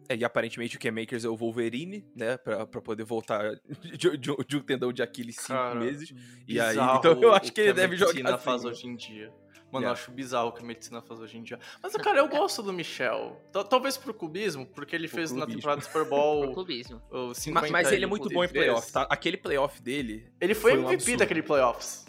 É, 0.09 0.17
e 0.17 0.25
aparentemente 0.25 0.77
o 0.77 0.81
K-Makers 0.81 1.25
é 1.25 1.29
o 1.29 1.37
Wolverine, 1.37 2.05
né? 2.15 2.37
Pra, 2.37 2.67
pra 2.67 2.83
poder 2.83 3.05
voltar 3.05 3.55
de, 3.97 4.19
de, 4.19 4.37
de 4.47 4.57
um 4.57 4.61
tendão 4.61 4.93
de 4.93 5.03
Aquiles 5.03 5.37
cinco 5.37 5.49
Cara, 5.49 5.75
meses. 5.81 6.13
E 6.47 6.61
aí, 6.61 6.77
então 6.99 7.23
eu 7.23 7.33
acho 7.33 7.53
que 7.53 7.61
ele 7.61 7.73
deve 7.73 7.97
jogar. 7.97 8.35
Assim, 8.35 8.45
faz 8.45 8.65
hoje 8.65 8.87
em 8.87 8.97
dia. 8.97 9.33
Mano, 9.73 9.87
yeah. 9.87 9.89
eu 9.89 9.93
acho 9.93 10.13
bizarro 10.13 10.49
o 10.49 10.53
que 10.53 10.63
a 10.63 10.67
medicina 10.67 11.01
faz 11.01 11.19
hoje 11.19 11.39
em 11.39 11.43
dia. 11.43 11.59
Mas, 11.83 11.95
cara, 11.97 12.19
eu 12.19 12.29
gosto 12.29 12.63
do 12.63 12.75
Michel. 12.75 13.41
Talvez 13.71 13.97
pro 13.97 14.13
cubismo, 14.13 14.67
porque 14.67 14.95
ele 14.95 15.09
fez 15.09 15.33
na 15.33 15.47
temporada 15.47 15.81
do 15.81 15.85
Super 15.85 16.05
Bowl. 16.05 16.43
pro 16.53 16.53
clubismo. 16.53 17.01
O 17.11 17.33
50 17.33 17.61
mas, 17.63 17.71
mas 17.71 17.93
ele 17.93 18.05
é 18.05 18.07
muito 18.07 18.29
bom 18.29 18.45
em 18.45 18.49
playoff, 18.49 18.93
tá? 18.93 19.07
Aquele 19.09 19.39
playoff 19.39 19.81
dele. 19.81 20.31
Ele 20.39 20.55
foi, 20.55 20.73
foi 20.73 20.93
MVP 20.93 21.15
um 21.15 21.17
daquele 21.17 21.43
playoffs. 21.43 22.05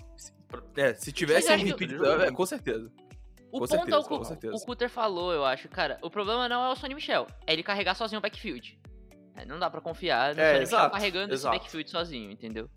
É, 0.76 0.94
se 0.94 1.12
tivesse 1.12 1.52
MVP, 1.52 1.88
que... 1.88 1.96
é, 1.96 2.32
com 2.32 2.46
certeza. 2.46 2.92
O 3.50 3.60
com 3.60 3.60
ponto 3.60 3.70
certeza, 3.70 3.96
é 3.96 4.00
o 4.00 4.38
que 4.38 4.48
o, 4.48 4.60
Cutter 4.66 4.90
falou, 4.90 5.32
eu 5.32 5.46
acho, 5.46 5.70
cara. 5.70 5.98
O 6.02 6.10
problema 6.10 6.50
não 6.50 6.64
é 6.66 6.70
o 6.72 6.76
Sonny 6.76 6.96
Michel, 6.96 7.28
é 7.48 7.54
ele 7.54 7.64
carregar 7.64 7.96
sozinho 7.96 8.20
o 8.20 8.22
backfield. 8.22 8.80
É, 9.36 9.46
não 9.46 9.58
dá 9.58 9.70
pra 9.70 9.80
confiar 9.80 10.36
no 10.36 10.42
é, 10.42 10.54
Sonny 10.54 10.64
exato, 10.64 10.84
Michel 10.84 10.92
carregando 10.92 11.34
exato. 11.34 11.56
esse 11.56 11.62
backfield 11.62 11.90
sozinho, 11.90 12.32
entendeu? 12.32 12.70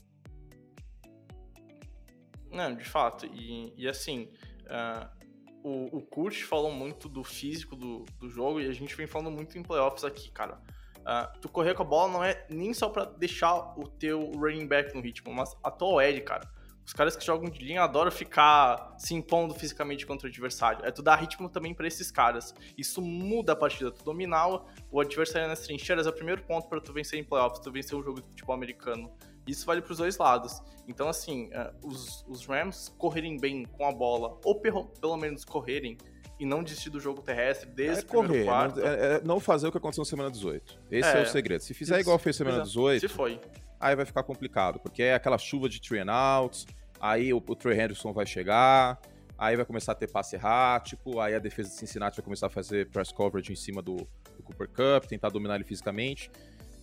Não, 2.50 2.74
de 2.74 2.84
fato. 2.84 3.26
E, 3.26 3.72
e 3.76 3.88
assim, 3.88 4.30
Uh, 4.66 5.26
o, 5.62 5.98
o 5.98 6.00
Kurt 6.02 6.42
falou 6.42 6.70
muito 6.70 7.08
do 7.08 7.24
físico 7.24 7.74
do, 7.74 8.04
do 8.20 8.28
jogo 8.28 8.60
e 8.60 8.68
a 8.68 8.72
gente 8.72 8.94
vem 8.94 9.06
falando 9.06 9.30
muito 9.30 9.58
em 9.58 9.62
playoffs 9.62 10.04
aqui, 10.04 10.30
cara. 10.30 10.60
Uh, 10.98 11.40
tu 11.40 11.48
correr 11.48 11.74
com 11.74 11.82
a 11.82 11.86
bola 11.86 12.12
não 12.12 12.24
é 12.24 12.46
nem 12.48 12.74
só 12.74 12.88
para 12.88 13.04
deixar 13.04 13.78
o 13.78 13.88
teu 13.88 14.30
running 14.32 14.66
back 14.66 14.94
no 14.94 15.00
ritmo, 15.00 15.32
mas 15.32 15.56
a 15.62 15.70
tua 15.70 15.88
OL, 15.88 16.20
cara. 16.22 16.48
Os 16.86 16.92
caras 16.92 17.16
que 17.16 17.26
jogam 17.26 17.50
de 17.50 17.64
linha 17.64 17.82
adoram 17.82 18.12
ficar 18.12 18.94
se 18.96 19.12
impondo 19.12 19.52
fisicamente 19.54 20.06
contra 20.06 20.28
o 20.28 20.30
adversário. 20.30 20.84
É 20.84 20.90
tu 20.92 21.02
dar 21.02 21.16
ritmo 21.16 21.48
também 21.48 21.74
para 21.74 21.88
esses 21.88 22.12
caras. 22.12 22.54
Isso 22.78 23.02
muda 23.02 23.54
a 23.54 23.56
partida. 23.56 23.90
Tu 23.90 24.04
dominar 24.04 24.46
o 24.88 25.00
adversário 25.00 25.48
nas 25.48 25.60
trincheiras 25.62 26.06
é 26.06 26.10
o 26.10 26.12
primeiro 26.12 26.44
ponto 26.44 26.68
para 26.68 26.80
tu 26.80 26.92
vencer 26.92 27.18
em 27.18 27.24
playoffs, 27.24 27.58
tu 27.58 27.72
vencer 27.72 27.98
um 27.98 28.04
jogo 28.04 28.20
de 28.20 28.28
futebol 28.28 28.54
americano. 28.54 29.12
Isso 29.46 29.64
vale 29.64 29.80
para 29.80 29.92
os 29.92 29.98
dois 29.98 30.18
lados. 30.18 30.60
Então, 30.88 31.08
assim, 31.08 31.46
uh, 31.48 31.72
os, 31.86 32.24
os, 32.28 32.46
Rams 32.46 32.92
correrem 32.98 33.38
bem 33.38 33.64
com 33.64 33.86
a 33.86 33.92
bola, 33.92 34.38
ou 34.44 34.60
pelo 34.60 35.16
menos 35.16 35.44
correrem, 35.44 35.96
e 36.38 36.44
não 36.44 36.62
desistir 36.62 36.90
do 36.90 37.00
jogo 37.00 37.22
terrestre 37.22 37.68
desde 37.70 38.02
é 38.02 38.06
o 38.06 38.08
correr, 38.08 38.44
quarto. 38.44 38.80
Não, 38.80 38.86
é, 38.86 39.14
é, 39.16 39.20
não 39.24 39.40
fazer 39.40 39.68
o 39.68 39.72
que 39.72 39.78
aconteceu 39.78 40.02
na 40.02 40.06
semana 40.06 40.30
18. 40.30 40.80
Esse 40.90 41.08
é, 41.08 41.18
é 41.18 41.22
o 41.22 41.26
segredo. 41.26 41.62
Se 41.62 41.74
fizer 41.74 41.98
igual 42.00 42.18
fez 42.18 42.36
semana 42.36 42.62
18, 42.62 43.00
se 43.00 43.08
foi. 43.08 43.40
aí 43.80 43.96
vai 43.96 44.04
ficar 44.04 44.22
complicado, 44.22 44.78
porque 44.80 45.02
é 45.02 45.14
aquela 45.14 45.38
chuva 45.38 45.68
de 45.68 45.80
three 45.80 46.00
and 46.00 46.12
outs, 46.12 46.66
aí 47.00 47.32
o, 47.32 47.38
o 47.38 47.56
Trey 47.56 47.78
Henderson 47.78 48.12
vai 48.12 48.26
chegar, 48.26 49.00
aí 49.38 49.56
vai 49.56 49.64
começar 49.64 49.92
a 49.92 49.94
ter 49.94 50.10
passe 50.10 50.36
errático, 50.36 51.20
aí 51.20 51.34
a 51.34 51.38
defesa 51.38 51.70
de 51.70 51.76
Cincinnati 51.76 52.16
vai 52.16 52.24
começar 52.24 52.46
a 52.46 52.50
fazer 52.50 52.90
press 52.90 53.10
coverage 53.12 53.52
em 53.52 53.56
cima 53.56 53.80
do, 53.82 53.96
do 53.96 54.42
Cooper 54.44 54.68
Cup, 54.68 55.08
tentar 55.08 55.30
dominar 55.30 55.56
ele 55.56 55.64
fisicamente. 55.64 56.30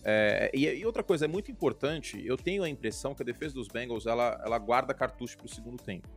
É, 0.04 0.50
e, 0.54 0.66
e, 0.66 0.84
outra 0.84 1.02
coisa, 1.02 1.24
é 1.24 1.28
muito 1.28 1.50
importante, 1.50 2.22
eu 2.24 2.36
tenho 2.36 2.62
a 2.62 2.68
impressão 2.68 3.14
que 3.14 3.22
a 3.22 3.24
defesa 3.24 3.54
dos 3.54 3.68
Bengals, 3.68 4.06
ela, 4.06 4.40
ela 4.44 4.58
guarda 4.58 4.92
cartucho 4.92 5.36
para 5.38 5.46
o 5.46 5.48
segundo 5.48 5.82
tempo. 5.82 6.08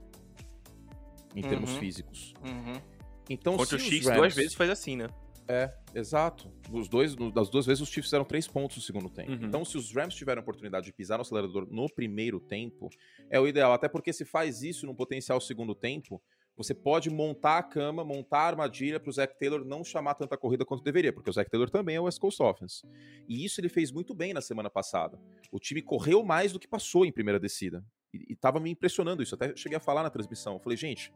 Em 1.35 1.43
uhum. 1.43 1.49
termos 1.49 1.75
físicos. 1.77 2.33
Uhum. 2.43 2.81
Então, 3.29 3.55
Contra 3.55 3.75
o 3.75 3.79
Chiefs 3.79 4.07
Rams... 4.07 4.17
duas 4.17 4.35
vezes 4.35 4.53
faz 4.53 4.69
assim, 4.69 4.95
né? 4.95 5.07
É, 5.47 5.73
exato. 5.95 6.51
Os 6.71 6.89
dois, 6.89 7.15
das 7.15 7.49
duas 7.49 7.65
vezes 7.65 7.81
os 7.81 7.87
Chiefs 7.87 8.07
fizeram 8.07 8.25
três 8.25 8.47
pontos 8.47 8.77
no 8.77 8.83
segundo 8.83 9.09
tempo. 9.09 9.31
Uhum. 9.31 9.39
Então, 9.43 9.63
se 9.63 9.77
os 9.77 9.93
Rams 9.93 10.13
tiverem 10.13 10.39
a 10.39 10.41
oportunidade 10.41 10.85
de 10.85 10.93
pisar 10.93 11.17
no 11.17 11.21
acelerador 11.21 11.67
no 11.71 11.87
primeiro 11.89 12.39
tempo, 12.39 12.89
é 13.29 13.39
o 13.39 13.47
ideal. 13.47 13.71
Até 13.71 13.87
porque 13.87 14.11
se 14.11 14.25
faz 14.25 14.61
isso 14.61 14.85
no 14.85 14.93
potencial 14.93 15.39
segundo 15.39 15.73
tempo, 15.73 16.21
você 16.57 16.73
pode 16.73 17.09
montar 17.09 17.59
a 17.59 17.63
cama, 17.63 18.03
montar 18.03 18.39
a 18.39 18.47
armadilha 18.47 18.99
para 18.99 19.09
o 19.09 19.13
Zach 19.13 19.37
Taylor 19.37 19.63
não 19.63 19.83
chamar 19.83 20.15
tanta 20.15 20.35
corrida 20.35 20.65
quanto 20.65 20.83
deveria, 20.83 21.13
porque 21.13 21.29
o 21.29 21.33
Zach 21.33 21.49
Taylor 21.49 21.69
também 21.69 21.95
é 21.95 22.01
o 22.01 22.05
West 22.05 22.19
Coast 22.19 22.41
Offense. 22.41 22.81
E 23.27 23.45
isso 23.45 23.61
ele 23.61 23.69
fez 23.69 23.91
muito 23.91 24.15
bem 24.15 24.33
na 24.33 24.41
semana 24.41 24.69
passada. 24.69 25.19
O 25.51 25.59
time 25.59 25.83
correu 25.83 26.23
mais 26.23 26.51
do 26.51 26.59
que 26.59 26.67
passou 26.67 27.05
em 27.05 27.11
primeira 27.11 27.39
descida. 27.39 27.85
E, 28.11 28.33
estava 28.33 28.59
me 28.59 28.71
impressionando 28.71 29.21
isso. 29.21 29.35
Até 29.35 29.55
cheguei 29.55 29.77
a 29.77 29.79
falar 29.79 30.01
na 30.01 30.09
transmissão. 30.09 30.53
Eu 30.53 30.59
falei, 30.59 30.77
gente, 30.77 31.13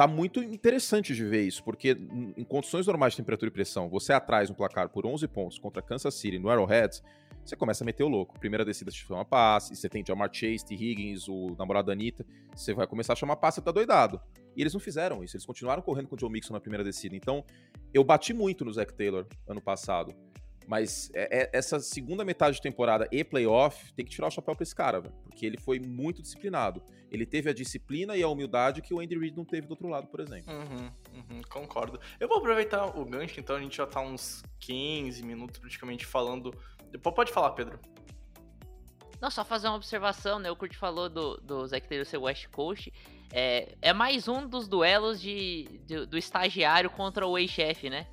tá 0.00 0.06
muito 0.06 0.42
interessante 0.42 1.14
de 1.14 1.22
ver 1.26 1.42
isso, 1.42 1.62
porque 1.62 1.90
em 2.34 2.42
condições 2.42 2.86
normais 2.86 3.12
de 3.12 3.18
temperatura 3.18 3.50
e 3.50 3.52
pressão, 3.52 3.86
você 3.86 4.14
atrás 4.14 4.48
um 4.48 4.54
placar 4.54 4.88
por 4.88 5.04
11 5.04 5.28
pontos 5.28 5.58
contra 5.58 5.82
Kansas 5.82 6.14
City 6.14 6.38
no 6.38 6.48
Arrowhead, 6.48 7.02
você 7.44 7.54
começa 7.54 7.84
a 7.84 7.86
meter 7.86 8.02
o 8.02 8.08
louco. 8.08 8.40
Primeira 8.40 8.64
descida 8.64 8.90
você 8.90 8.96
chama 8.96 9.26
passe, 9.26 9.76
você 9.76 9.90
tem 9.90 10.02
Jamar 10.02 10.30
Chase, 10.32 10.64
T. 10.64 10.74
Higgins, 10.74 11.28
o 11.28 11.54
namorado 11.58 11.88
da 11.88 11.92
Anitta, 11.92 12.24
você 12.56 12.72
vai 12.72 12.86
começar 12.86 13.12
a 13.12 13.16
chamar 13.16 13.36
passe, 13.36 13.56
você 13.56 13.60
tá 13.60 13.72
doidado. 13.72 14.18
E 14.56 14.62
eles 14.62 14.72
não 14.72 14.80
fizeram 14.80 15.22
isso, 15.22 15.36
eles 15.36 15.44
continuaram 15.44 15.82
correndo 15.82 16.08
com 16.08 16.16
o 16.16 16.18
Joe 16.18 16.30
Mixon 16.30 16.54
na 16.54 16.60
primeira 16.60 16.82
descida. 16.82 17.14
Então, 17.14 17.44
eu 17.92 18.02
bati 18.02 18.32
muito 18.32 18.64
no 18.64 18.72
Zach 18.72 18.94
Taylor 18.94 19.26
ano 19.46 19.60
passado. 19.60 20.14
Mas 20.66 21.10
é, 21.14 21.42
é, 21.42 21.50
essa 21.52 21.80
segunda 21.80 22.24
metade 22.24 22.56
de 22.56 22.62
temporada 22.62 23.08
e 23.10 23.24
playoff 23.24 23.92
tem 23.94 24.04
que 24.04 24.10
tirar 24.10 24.28
o 24.28 24.30
chapéu 24.30 24.54
pra 24.54 24.62
esse 24.62 24.74
cara, 24.74 25.00
velho. 25.00 25.14
Porque 25.24 25.44
ele 25.44 25.58
foi 25.58 25.80
muito 25.80 26.22
disciplinado. 26.22 26.82
Ele 27.10 27.26
teve 27.26 27.50
a 27.50 27.52
disciplina 27.52 28.16
e 28.16 28.22
a 28.22 28.28
humildade 28.28 28.80
que 28.80 28.94
o 28.94 29.00
Andy 29.00 29.18
Reid 29.18 29.36
não 29.36 29.44
teve 29.44 29.66
do 29.66 29.70
outro 29.70 29.88
lado, 29.88 30.06
por 30.06 30.20
exemplo. 30.20 30.52
Uhum, 30.52 30.90
uhum, 31.14 31.42
concordo. 31.48 31.98
Eu 32.20 32.28
vou 32.28 32.38
aproveitar 32.38 32.86
o 32.96 33.04
gancho, 33.04 33.40
então 33.40 33.56
a 33.56 33.60
gente 33.60 33.76
já 33.76 33.86
tá 33.86 34.00
uns 34.00 34.44
15 34.60 35.22
minutos 35.24 35.58
praticamente 35.58 36.06
falando. 36.06 36.54
Pode 37.02 37.32
falar, 37.32 37.50
Pedro. 37.50 37.80
Não, 39.20 39.30
só 39.30 39.44
fazer 39.44 39.68
uma 39.68 39.76
observação, 39.76 40.38
né? 40.38 40.50
O 40.50 40.56
Kurt 40.56 40.74
falou 40.76 41.08
do, 41.08 41.36
do 41.38 41.66
Zac 41.66 41.86
Taylor 41.86 42.06
ser 42.06 42.16
West 42.16 42.48
Coast. 42.48 42.92
É, 43.32 43.74
é 43.82 43.92
mais 43.92 44.26
um 44.26 44.46
dos 44.46 44.66
duelos 44.66 45.20
de, 45.20 45.80
de 45.84 46.06
do 46.06 46.16
estagiário 46.16 46.90
contra 46.90 47.26
o 47.26 47.36
ex-chefe, 47.36 47.90
né? 47.90 48.06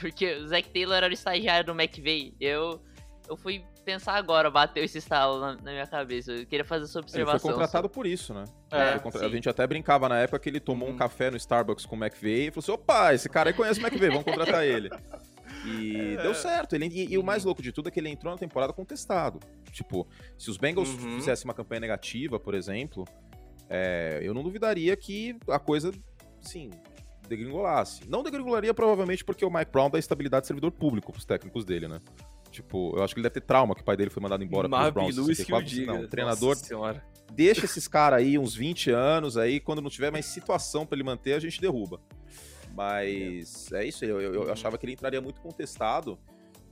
Porque 0.00 0.34
o 0.36 0.48
Zac 0.48 0.68
Taylor 0.70 0.96
era 0.96 1.08
o 1.08 1.12
estagiário 1.12 1.66
do 1.66 1.80
McVeigh. 1.80 2.34
Eu, 2.40 2.80
eu 3.28 3.36
fui 3.36 3.64
pensar 3.84 4.14
agora, 4.14 4.50
bateu 4.50 4.82
esse 4.82 4.98
estalo 4.98 5.40
na, 5.40 5.56
na, 5.56 5.72
minha 5.72 5.86
cabeça. 5.86 6.32
Eu 6.32 6.46
queria 6.46 6.64
fazer 6.64 6.84
essa 6.84 6.98
observação. 6.98 7.34
Ele 7.34 7.40
foi 7.40 7.52
contratado 7.52 7.88
por 7.88 8.06
isso, 8.06 8.32
né? 8.32 8.44
É, 8.70 8.98
contra... 8.98 9.26
A 9.26 9.28
gente 9.28 9.48
até 9.48 9.66
brincava 9.66 10.08
na 10.08 10.18
época 10.18 10.38
que 10.38 10.48
ele 10.48 10.60
tomou 10.60 10.86
hum. 10.86 10.90
um 10.90 10.94
uhum. 10.94 10.98
café 10.98 11.30
no 11.30 11.36
Starbucks 11.36 11.86
com 11.86 11.96
o 11.96 11.98
McVeigh 11.98 12.48
e 12.48 12.50
falou 12.50 12.62
assim: 12.62 12.72
opa, 12.72 13.14
esse 13.14 13.28
cara 13.28 13.50
aí 13.50 13.54
conhece 13.54 13.80
o 13.80 13.86
McVeigh, 13.86 14.10
vamos 14.10 14.24
contratar 14.24 14.64
ele. 14.64 14.90
E 15.64 16.16
é. 16.18 16.22
deu 16.22 16.34
certo. 16.34 16.74
Ele, 16.74 16.86
e, 16.86 17.12
e, 17.12 17.18
o 17.18 17.22
mais 17.22 17.44
louco 17.44 17.62
de 17.62 17.70
tudo 17.70 17.88
é 17.88 17.90
que 17.92 18.00
ele 18.00 18.08
entrou 18.08 18.32
na 18.32 18.38
temporada 18.38 18.72
contestado. 18.72 19.38
Tipo, 19.70 20.08
se 20.36 20.50
os 20.50 20.56
Bengals 20.56 20.88
uhum. 20.88 21.16
fizessem 21.16 21.44
uma 21.44 21.54
campanha 21.54 21.80
negativa, 21.80 22.40
por 22.40 22.52
exemplo, 22.52 23.04
é, 23.68 24.18
eu 24.22 24.34
não 24.34 24.42
duvidaria 24.42 24.96
que 24.96 25.36
a 25.48 25.58
coisa, 25.58 25.92
sim, 26.40 26.70
degringolasse. 27.28 28.08
Não 28.08 28.22
degringolaria 28.22 28.74
provavelmente 28.74 29.24
porque 29.24 29.44
o 29.44 29.50
Mike 29.50 29.70
Brown 29.70 29.90
dá 29.90 29.98
estabilidade 29.98 30.42
de 30.42 30.46
servidor 30.48 30.70
público 30.72 31.12
pros 31.12 31.24
técnicos 31.24 31.64
dele, 31.64 31.88
né? 31.88 31.98
Tipo, 32.50 32.94
eu 32.96 33.02
acho 33.02 33.14
que 33.14 33.20
ele 33.20 33.22
deve 33.22 33.40
ter 33.40 33.40
trauma 33.40 33.74
que 33.74 33.80
o 33.80 33.84
pai 33.84 33.96
dele 33.96 34.10
foi 34.10 34.22
mandado 34.22 34.44
embora 34.44 34.68
Marvin 34.68 34.92
pelos 34.92 35.14
Browns. 35.14 35.26
Lewis 35.26 35.44
que 35.44 35.54
o 35.54 35.62
diga. 35.62 35.92
Não, 35.92 36.06
treinador. 36.06 36.56
Deixa 37.32 37.64
esses 37.64 37.88
caras 37.88 38.18
aí 38.20 38.38
uns 38.38 38.54
20 38.54 38.90
anos 38.90 39.38
aí, 39.38 39.58
quando 39.58 39.80
não 39.80 39.88
tiver 39.88 40.10
mais 40.12 40.26
situação 40.26 40.84
para 40.84 40.96
ele 40.96 41.02
manter, 41.02 41.32
a 41.32 41.40
gente 41.40 41.58
derruba. 41.58 41.98
Mas 42.74 43.72
é, 43.72 43.84
é 43.84 43.88
isso 43.88 44.04
aí, 44.04 44.10
eu, 44.10 44.20
eu, 44.20 44.34
eu, 44.34 44.52
achava 44.52 44.76
que 44.76 44.84
ele 44.84 44.92
entraria 44.92 45.20
muito 45.20 45.40
contestado. 45.40 46.18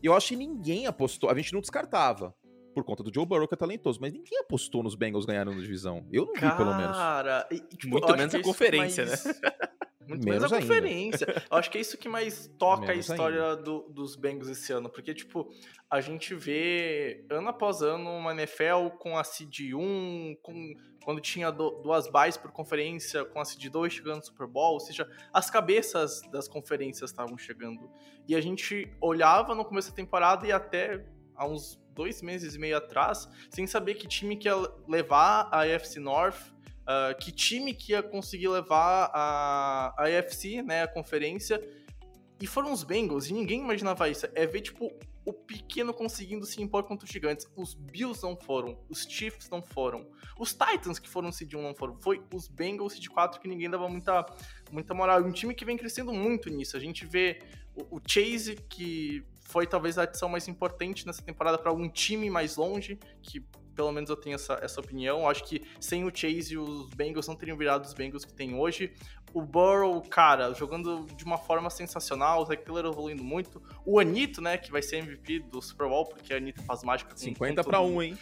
E 0.02 0.06
eu 0.06 0.14
acho 0.14 0.28
que 0.28 0.36
ninguém 0.36 0.86
apostou, 0.86 1.30
a 1.30 1.34
gente 1.34 1.52
não 1.52 1.60
descartava. 1.60 2.34
Por 2.74 2.84
conta 2.84 3.02
do 3.02 3.12
Joe 3.12 3.26
Burrow, 3.26 3.48
que 3.48 3.54
é 3.54 3.56
talentoso, 3.56 3.98
mas 4.00 4.12
ninguém 4.12 4.38
apostou 4.38 4.82
nos 4.82 4.94
Bengals 4.94 5.26
ganharem 5.26 5.52
na 5.54 5.60
divisão. 5.60 6.06
Eu 6.12 6.26
não 6.26 6.34
vi, 6.34 6.56
pelo 6.56 6.74
menos. 6.76 6.96
Cara, 6.96 7.48
tipo, 7.76 7.88
muito 7.88 8.16
menos 8.16 8.34
a 8.34 8.42
conferência, 8.42 9.06
mais... 9.06 9.24
né? 9.24 9.34
Muito 10.11 10.25
menos, 10.25 10.42
menos 10.42 10.53
a 10.53 10.61
conferência. 10.61 11.44
Eu 11.49 11.57
acho 11.57 11.70
que 11.70 11.79
é 11.79 11.81
isso 11.81 11.96
que 11.96 12.09
mais 12.09 12.51
toca 12.59 12.88
menos 12.88 13.09
a 13.09 13.12
história 13.12 13.55
do, 13.55 13.88
dos 13.90 14.16
Bengals 14.16 14.49
esse 14.49 14.73
ano. 14.73 14.90
Porque, 14.90 15.14
tipo, 15.14 15.49
a 15.88 16.01
gente 16.01 16.35
vê 16.35 17.25
ano 17.31 17.49
após 17.49 17.81
ano 17.81 18.11
uma 18.11 18.33
NFL 18.33 18.88
com 18.99 19.16
a 19.16 19.23
Seed 19.23 19.73
1, 19.73 20.37
com, 20.42 20.75
quando 21.05 21.20
tinha 21.20 21.53
do, 21.53 21.81
duas 21.81 22.11
buys 22.11 22.37
por 22.37 22.51
conferência, 22.51 23.25
com 23.25 23.40
a 23.40 23.44
Seed 23.44 23.68
2 23.68 23.92
chegando 23.92 24.16
no 24.16 24.25
Super 24.25 24.49
Bowl. 24.49 24.73
Ou 24.73 24.81
seja, 24.81 25.09
as 25.33 25.49
cabeças 25.49 26.20
das 26.33 26.49
conferências 26.49 27.11
estavam 27.11 27.38
chegando. 27.38 27.88
E 28.27 28.35
a 28.35 28.40
gente 28.40 28.92
olhava 29.01 29.55
no 29.55 29.64
começo 29.64 29.90
da 29.90 29.94
temporada 29.94 30.44
e 30.44 30.51
até 30.51 31.07
há 31.37 31.46
uns 31.46 31.81
dois 31.94 32.20
meses 32.20 32.57
e 32.57 32.59
meio 32.59 32.77
atrás, 32.77 33.29
sem 33.49 33.64
saber 33.64 33.94
que 33.94 34.09
time 34.09 34.37
que 34.37 34.49
ia 34.49 34.57
levar 34.88 35.49
a 35.53 35.61
AFC 35.61 36.01
North 36.01 36.53
uh, 36.90 37.16
que 37.18 37.31
time 37.31 37.72
que 37.72 37.92
ia 37.92 38.03
conseguir 38.03 38.48
levar 38.48 39.11
a, 39.14 39.94
a 39.96 40.05
AFC, 40.18 40.62
né, 40.62 40.83
a 40.83 40.88
conferência, 40.88 41.61
e 42.40 42.46
foram 42.46 42.72
os 42.72 42.83
Bengals, 42.83 43.29
e 43.29 43.33
ninguém 43.33 43.61
imaginava 43.61 44.09
isso. 44.09 44.26
É 44.35 44.46
ver, 44.46 44.62
tipo, 44.62 44.90
o 45.24 45.33
pequeno 45.33 45.92
conseguindo 45.92 46.46
se 46.46 46.61
impor 46.62 46.85
contra 46.85 47.05
os 47.05 47.12
gigantes. 47.12 47.46
Os 47.55 47.74
Bills 47.74 48.22
não 48.22 48.35
foram, 48.37 48.79
os 48.88 49.03
Chiefs 49.03 49.48
não 49.50 49.62
foram, 49.62 50.07
os 50.38 50.53
Titans 50.53 50.98
que 50.98 51.09
foram 51.09 51.31
seed 51.31 51.55
1 51.55 51.62
não 51.62 51.74
foram. 51.74 52.00
Foi 52.00 52.22
os 52.33 52.48
Bengals 52.48 52.94
seed 52.94 53.09
4 53.09 53.40
que 53.40 53.46
ninguém 53.46 53.68
dava 53.68 53.88
muita, 53.88 54.24
muita 54.72 54.94
moral. 54.94 55.22
Um 55.22 55.33
time 55.33 55.55
que 55.55 55.64
vem 55.64 55.76
crescendo 55.76 56.12
muito 56.12 56.48
nisso. 56.48 56.76
A 56.76 56.81
gente 56.81 57.05
vê 57.07 57.40
o, 57.74 57.96
o 57.96 58.00
Chase, 58.07 58.57
que 58.68 59.22
foi 59.42 59.66
talvez 59.66 59.98
a 59.98 60.05
adição 60.05 60.29
mais 60.29 60.48
importante 60.48 61.07
nessa 61.07 61.22
temporada 61.22 61.59
para 61.59 61.70
algum 61.70 61.88
time 61.88 62.31
mais 62.31 62.57
longe, 62.57 62.98
que 63.22 63.44
pelo 63.80 63.92
menos 63.92 64.10
eu 64.10 64.16
tenho 64.16 64.34
essa, 64.34 64.58
essa 64.60 64.78
opinião. 64.78 65.26
Acho 65.26 65.42
que 65.42 65.62
sem 65.80 66.04
o 66.04 66.14
Chase 66.14 66.58
os 66.58 66.90
Bengals 66.90 67.26
não 67.26 67.34
teriam 67.34 67.56
virado 67.56 67.82
os 67.86 67.94
Bengals 67.94 68.26
que 68.26 68.32
tem 68.34 68.54
hoje. 68.54 68.92
O 69.32 69.40
Burrow, 69.40 70.02
cara, 70.02 70.52
jogando 70.52 71.06
de 71.16 71.24
uma 71.24 71.38
forma 71.38 71.70
sensacional, 71.70 72.42
o 72.42 72.44
Zach 72.44 72.62
Taylor 72.62 72.84
evoluindo 72.84 73.24
muito. 73.24 73.62
O 73.86 73.98
Anito, 73.98 74.42
né, 74.42 74.58
que 74.58 74.70
vai 74.70 74.82
ser 74.82 74.96
MVP 74.98 75.38
do 75.50 75.62
Super 75.62 75.88
Bowl, 75.88 76.04
porque 76.04 76.34
a 76.34 76.36
Anitta 76.36 76.60
faz 76.62 76.82
mágica. 76.82 77.12
Com, 77.12 77.16
50 77.16 77.64
para 77.64 77.80
1, 77.80 78.02
hein? 78.02 78.18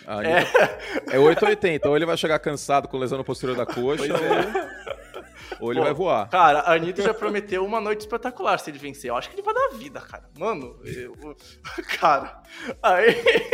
É. 1.10 1.16
é 1.16 1.18
8 1.18 1.42
ou 1.42 1.48
80. 1.48 1.88
Ou 1.88 1.96
ele 1.96 2.06
vai 2.06 2.16
chegar 2.16 2.38
cansado 2.38 2.86
com 2.86 2.96
lesão 2.96 3.18
no 3.18 3.24
posterior 3.24 3.56
da 3.56 3.66
coxa, 3.66 4.12
ou... 4.12 4.24
É. 4.24 5.07
Ou 5.60 5.72
ele 5.72 5.80
Pô, 5.80 5.84
vai 5.84 5.94
voar. 5.94 6.28
Cara, 6.28 6.60
a 6.60 6.74
Anitta 6.74 7.02
já 7.02 7.14
prometeu 7.14 7.64
uma 7.64 7.80
noite 7.80 8.00
espetacular 8.00 8.58
se 8.58 8.70
ele 8.70 8.78
vencer. 8.78 9.10
Eu 9.10 9.16
acho 9.16 9.28
que 9.28 9.36
ele 9.36 9.42
vai 9.42 9.54
dar 9.54 9.68
vida, 9.76 10.00
cara. 10.00 10.24
Mano, 10.38 10.78
eu, 10.84 11.14
cara. 12.00 12.42
Aí, 12.82 13.10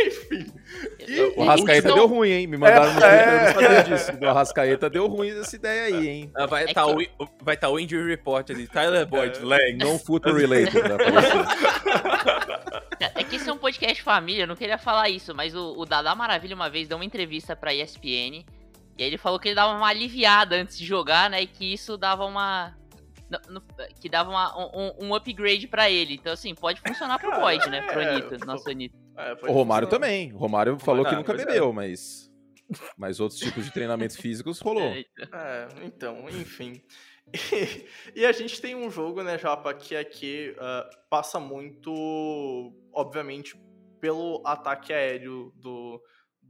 enfim. 0.07 0.51
E, 1.07 1.21
o 1.37 1.43
Rascaeta 1.43 1.87
então... 1.87 1.95
deu 1.95 2.07
ruim, 2.07 2.29
hein? 2.29 2.47
Me 2.47 2.57
mandaram 2.57 2.85
é, 2.85 2.93
no 2.93 2.99
Twitter, 2.99 3.09
é... 3.09 3.33
eu 3.33 3.39
não 3.39 3.53
sabia 3.53 3.83
disso. 3.83 4.11
O 4.21 4.33
Rascaeta 4.33 4.89
deu 4.89 5.07
ruim 5.07 5.29
essa 5.39 5.55
ideia 5.55 5.83
aí, 5.85 6.07
hein? 6.07 6.31
Ah, 6.35 6.45
vai 6.45 6.65
estar 6.65 6.81
é 6.81 6.85
tá 6.85 6.95
que... 6.95 7.11
o, 7.19 7.27
vai 7.41 7.57
tá 7.57 7.69
o 7.69 7.79
injury 7.79 8.07
report 8.09 8.49
ali. 8.49 8.67
Tyler 8.67 9.05
Boyd, 9.05 9.37
é. 9.37 9.43
leg. 9.43 9.77
Não 9.77 9.99
foot 9.99 10.25
related, 10.31 10.81
né? 10.81 10.95
É 13.13 13.23
que 13.23 13.35
isso 13.35 13.49
é 13.49 13.53
um 13.53 13.57
podcast 13.57 14.01
família, 14.01 14.43
eu 14.43 14.47
não 14.47 14.55
queria 14.55 14.77
falar 14.77 15.09
isso, 15.09 15.33
mas 15.35 15.55
o, 15.55 15.75
o 15.77 15.85
Dada 15.85 16.13
Maravilha 16.15 16.55
uma 16.55 16.69
vez 16.69 16.87
deu 16.87 16.97
uma 16.97 17.05
entrevista 17.05 17.55
pra 17.55 17.73
ESPN 17.73 18.43
e 18.97 19.03
aí 19.03 19.09
ele 19.09 19.17
falou 19.17 19.39
que 19.39 19.49
ele 19.49 19.55
dava 19.55 19.73
uma 19.73 19.87
aliviada 19.87 20.55
antes 20.55 20.77
de 20.77 20.85
jogar, 20.85 21.29
né? 21.29 21.41
E 21.41 21.47
que 21.47 21.73
isso 21.73 21.97
dava 21.97 22.25
uma. 22.25 22.75
No, 23.29 23.55
no, 23.55 23.61
que 23.99 24.07
dava 24.07 24.29
uma, 24.29 24.57
um, 24.57 25.07
um, 25.07 25.15
upgrade 25.15 25.67
para 25.67 25.89
ele. 25.89 26.13
Então, 26.13 26.31
assim, 26.31 26.53
pode 26.53 26.79
funcionar 26.79 27.19
pro 27.19 27.31
Boyd, 27.31 27.69
né? 27.69 27.81
Pro 27.81 27.99
é, 27.99 28.09
Anitta, 28.09 28.45
nosso 28.45 28.69
Anitta. 28.69 28.95
É, 29.17 29.33
o 29.33 29.51
Romário 29.51 29.87
funcionar. 29.87 30.07
também. 30.07 30.33
O 30.33 30.37
Romário 30.37 30.79
falou 30.79 31.05
que 31.05 31.15
nunca 31.15 31.33
bebeu, 31.33 31.69
é. 31.69 31.73
mas. 31.73 32.31
Mas 32.97 33.19
outros 33.19 33.39
tipos 33.39 33.65
de 33.65 33.71
treinamentos 33.71 34.15
físicos 34.15 34.59
rolou. 34.59 34.91
É, 34.91 35.05
então, 35.83 36.27
enfim. 36.29 36.81
E, 37.33 38.21
e, 38.21 38.25
a 38.25 38.31
gente 38.31 38.61
tem 38.61 38.75
um 38.75 38.89
jogo, 38.89 39.23
né, 39.23 39.35
Japa, 39.37 39.73
que 39.73 39.95
aqui 39.95 40.55
uh, 40.57 40.87
passa 41.09 41.39
muito, 41.39 41.91
obviamente, 42.93 43.59
pelo 43.99 44.43
ataque 44.45 44.93
aéreo 44.93 45.51
do, 45.55 45.99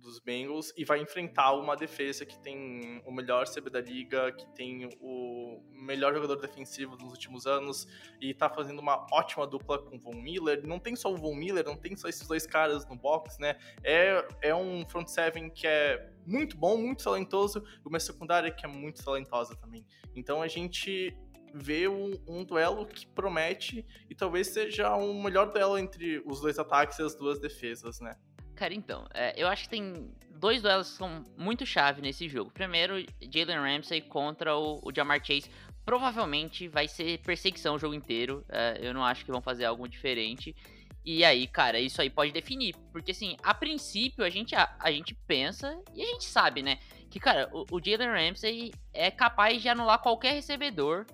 dos 0.06 0.20
Bengals 0.20 0.72
e 0.78 0.86
vai 0.86 1.02
enfrentar 1.02 1.54
uma 1.54 1.76
defesa 1.76 2.26
que 2.26 2.38
tem 2.40 3.02
o 3.06 3.12
melhor 3.12 3.46
CB 3.48 3.70
da 3.70 3.82
liga, 3.82 4.32
que 4.32 4.48
tem 4.54 4.88
o 5.02 5.62
melhor 5.72 6.14
jogador 6.14 6.36
defensivo 6.38 6.96
dos 6.96 7.12
últimos 7.12 7.46
anos 7.46 7.88
e 8.22 8.34
tá 8.34 8.50
fazendo 8.50 8.80
uma 8.80 9.06
ótima 9.12 9.46
dupla 9.46 9.80
com 9.80 9.98
o 9.98 10.00
Von 10.00 10.22
Miller. 10.22 10.66
Não 10.66 10.80
tem 10.80 10.96
só 10.96 11.12
o 11.12 11.18
Von 11.18 11.36
Miller, 11.36 11.66
não 11.66 11.76
tem 11.76 11.96
só 11.96 12.08
esses 12.08 12.28
dois 12.28 12.46
caras 12.46 12.88
no 12.88 12.96
box, 12.96 13.38
né? 13.40 13.58
É, 13.84 14.26
é 14.42 14.56
um 14.56 14.86
front 14.88 15.08
seven 15.08 15.50
que 15.50 15.68
é 15.68 16.12
muito 16.26 16.56
bom, 16.56 16.78
muito 16.78 17.04
talentoso, 17.04 17.64
e 17.84 17.88
uma 17.88 18.00
secundária 18.00 18.52
que 18.52 18.66
é 18.66 18.70
muito 18.70 19.04
talentosa 19.04 19.56
também. 19.56 19.86
Então 20.16 20.42
a 20.42 20.48
gente 20.48 21.16
vê 21.54 21.88
um, 21.88 22.12
um, 22.28 22.44
duelo 22.44 22.86
que 22.86 23.08
promete 23.08 23.86
e 24.10 24.14
talvez 24.14 24.48
seja 24.48 24.94
o 24.94 25.12
um 25.12 25.24
melhor 25.24 25.50
duelo 25.50 25.78
entre 25.78 26.22
os 26.26 26.42
dois 26.42 26.60
ataques 26.60 27.00
e 27.00 27.02
as 27.02 27.16
duas 27.16 27.40
defesas, 27.40 28.02
né? 28.02 28.14
Cara, 28.56 28.74
então, 28.74 29.06
é, 29.14 29.34
eu 29.36 29.48
acho 29.48 29.64
que 29.64 29.70
tem 29.70 30.10
dois 30.30 30.62
duelos 30.62 30.92
que 30.92 30.98
são 30.98 31.24
muito 31.38 31.66
chave 31.66 32.02
nesse 32.02 32.28
jogo. 32.30 32.52
Primeiro, 32.52 33.06
Jalen 33.22 33.58
Ramsey 33.58 34.02
contra 34.02 34.56
o, 34.56 34.80
o 34.84 34.94
Jamar 34.96 35.24
Chase. 35.24 35.50
Provavelmente 35.84 36.68
vai 36.68 36.88
ser 36.88 37.20
perseguição 37.20 37.76
o 37.76 37.80
jogo 37.80 37.94
inteiro. 37.94 38.44
É, 38.50 38.80
eu 38.82 38.94
não 38.94 39.04
acho 39.04 39.26
que 39.26 39.32
vão 39.32 39.42
fazer 39.42 39.66
algo 39.66 39.88
diferente. 39.88 40.56
E 41.04 41.24
aí, 41.24 41.46
cara, 41.46 41.80
isso 41.80 42.02
aí 42.02 42.10
pode 42.10 42.32
definir. 42.32 42.76
Porque, 42.92 43.12
assim, 43.12 43.38
a 43.44 43.54
princípio, 43.54 44.24
a 44.24 44.30
gente, 44.30 44.56
a, 44.56 44.76
a 44.80 44.92
gente 44.92 45.14
pensa 45.14 45.80
e 45.94 46.02
a 46.02 46.06
gente 46.06 46.26
sabe, 46.26 46.64
né? 46.64 46.80
Que, 47.10 47.20
cara, 47.20 47.50
o, 47.54 47.66
o 47.72 47.80
Jalen 47.84 48.30
Ramsey 48.30 48.74
é 48.94 49.12
capaz 49.12 49.62
de 49.62 49.70
anular 49.70 50.00
qualquer 50.00 50.34
recebedor 50.34 51.06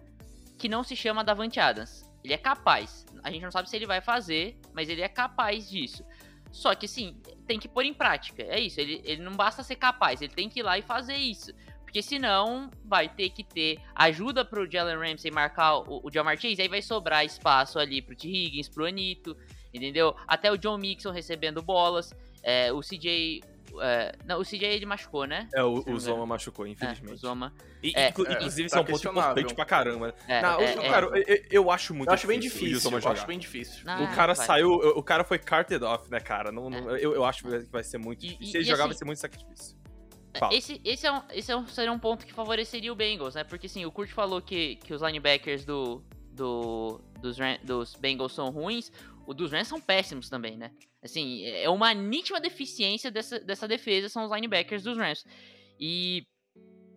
que 0.58 0.70
não 0.70 0.84
se 0.84 0.96
chama 0.96 1.24
Davante 1.24 1.60
Adams. 1.60 2.10
Ele 2.24 2.34
é 2.34 2.38
capaz. 2.38 3.06
A 3.24 3.32
gente 3.32 3.42
não 3.42 3.52
sabe 3.52 3.70
se 3.70 3.76
ele 3.76 3.86
vai 3.86 4.00
fazer, 4.00 4.58
mas 4.74 4.88
ele 4.88 5.02
é 5.02 5.10
capaz 5.10 5.70
disso. 5.70 6.06
Só 6.52 6.76
que, 6.76 6.86
assim, 6.86 7.16
tem 7.48 7.60
que 7.60 7.68
pôr 7.68 7.86
em 7.86 7.94
prática. 7.94 8.44
É 8.44 8.60
isso. 8.60 8.80
Ele, 8.80 9.02
ele 9.04 9.22
não 9.22 9.34
basta 9.34 9.64
ser 9.64 9.76
capaz, 9.76 10.22
ele 10.22 10.34
tem 10.34 10.50
que 10.50 10.60
ir 10.60 10.64
lá 10.64 10.78
e 10.78 10.82
fazer 10.82 11.16
isso. 11.16 11.52
Porque 11.92 12.02
senão 12.02 12.72
vai 12.86 13.10
ter 13.10 13.30
que 13.32 13.44
ter 13.44 13.78
ajuda 13.94 14.46
pro 14.46 14.70
Jalen 14.70 14.96
Ramsey 14.96 15.30
marcar 15.30 15.80
o, 15.80 16.02
o 16.02 16.10
Chase, 16.10 16.62
aí 16.62 16.70
vai 16.70 16.82
sobrar 16.82 17.26
espaço 17.26 17.78
ali 17.78 18.02
pro 18.02 18.16
T. 18.16 18.30
Higgins, 18.30 18.70
pro 18.70 18.86
Anito, 18.86 19.36
entendeu? 19.74 20.16
Até 20.26 20.50
o 20.50 20.58
John 20.58 20.78
Mixon 20.78 21.12
recebendo 21.12 21.62
bolas. 21.62 22.14
É, 22.42 22.72
o 22.72 22.80
CJ 22.80 23.44
é, 23.82 24.16
não, 24.26 24.40
o 24.40 24.44
CJ 24.44 24.66
ele 24.66 24.86
machucou, 24.86 25.26
né? 25.26 25.48
É, 25.54 25.64
o, 25.64 25.84
o 25.88 26.00
Zoma 26.00 26.26
machucou, 26.26 26.66
infelizmente. 26.66 27.12
É, 27.12 27.14
o 27.14 27.18
Zoma. 27.18 27.54
E, 27.84 27.94
é, 27.96 28.10
inclusive, 28.10 28.68
isso 28.68 28.76
é 28.76 28.82
um 28.82 28.86
ponto 28.86 29.08
importante 29.08 29.54
pra 29.54 29.66
caramba. 29.66 30.16
É, 30.28 30.42
não, 30.42 30.60
é, 30.60 30.90
cara, 30.90 31.08
eu, 31.28 31.44
eu, 31.52 31.72
acho 31.72 31.94
muito 31.94 32.10
eu 32.10 32.14
acho 32.14 32.28
bem 32.28 32.40
difícil. 32.40 32.92
Eu 32.92 33.12
acho 33.12 33.28
bem 33.28 33.40
difícil. 33.40 33.86
Não, 33.86 34.04
o 34.04 34.16
cara 34.16 34.36
saiu, 34.36 34.72
o 34.72 35.04
cara 35.04 35.24
foi 35.24 35.40
carted 35.40 35.84
off, 35.84 36.10
né, 36.10 36.20
cara? 36.20 36.52
Não, 36.52 36.70
não 36.70 36.98
eu, 36.98 37.14
eu 37.14 37.24
acho 37.24 37.44
que 37.44 37.60
vai 37.72 37.84
ser 37.84 37.98
muito 37.98 38.22
difícil. 38.22 38.52
Se 38.52 38.58
ele 38.58 38.64
jogar, 38.66 38.84
assim, 38.84 38.90
vai 38.90 38.98
ser 38.98 39.06
muito 39.06 39.20
sacrifício. 39.20 39.82
Fala. 40.38 40.54
Esse, 40.54 40.80
esse, 40.84 41.06
é 41.06 41.12
um, 41.12 41.22
esse 41.32 41.52
é 41.52 41.58
um, 41.58 41.68
seria 41.68 41.92
um 41.92 42.00
ponto 42.00 42.26
que 42.26 42.34
favoreceria 42.34 42.92
o 42.92 42.96
Bengals, 42.96 43.36
né? 43.36 43.44
Porque, 43.44 43.68
assim, 43.68 43.86
o 43.86 43.92
Kurt 43.92 44.10
falou 44.12 44.42
que, 44.42 44.78
que 44.78 44.94
os 44.94 45.02
linebackers 45.02 45.66
do, 45.66 46.02
do, 46.32 47.02
dos, 47.20 47.38
dos 47.64 47.96
Bengals 47.96 48.34
são 48.34 48.50
ruins. 48.50 48.92
O 49.26 49.34
dos 49.34 49.52
Rams 49.52 49.68
são 49.68 49.80
péssimos 49.80 50.30
também, 50.30 50.58
né? 50.58 50.72
Assim, 51.04 51.44
é 51.44 51.70
uma 51.70 51.94
nítida 51.94 52.40
deficiência 52.40 53.10
dessa, 53.10 53.40
dessa 53.40 53.68
defesa 53.68 54.08
são 54.08 54.24
os 54.24 54.32
linebackers 54.32 54.84
dos 54.84 54.98
Rams. 54.98 55.26
E 55.80 56.24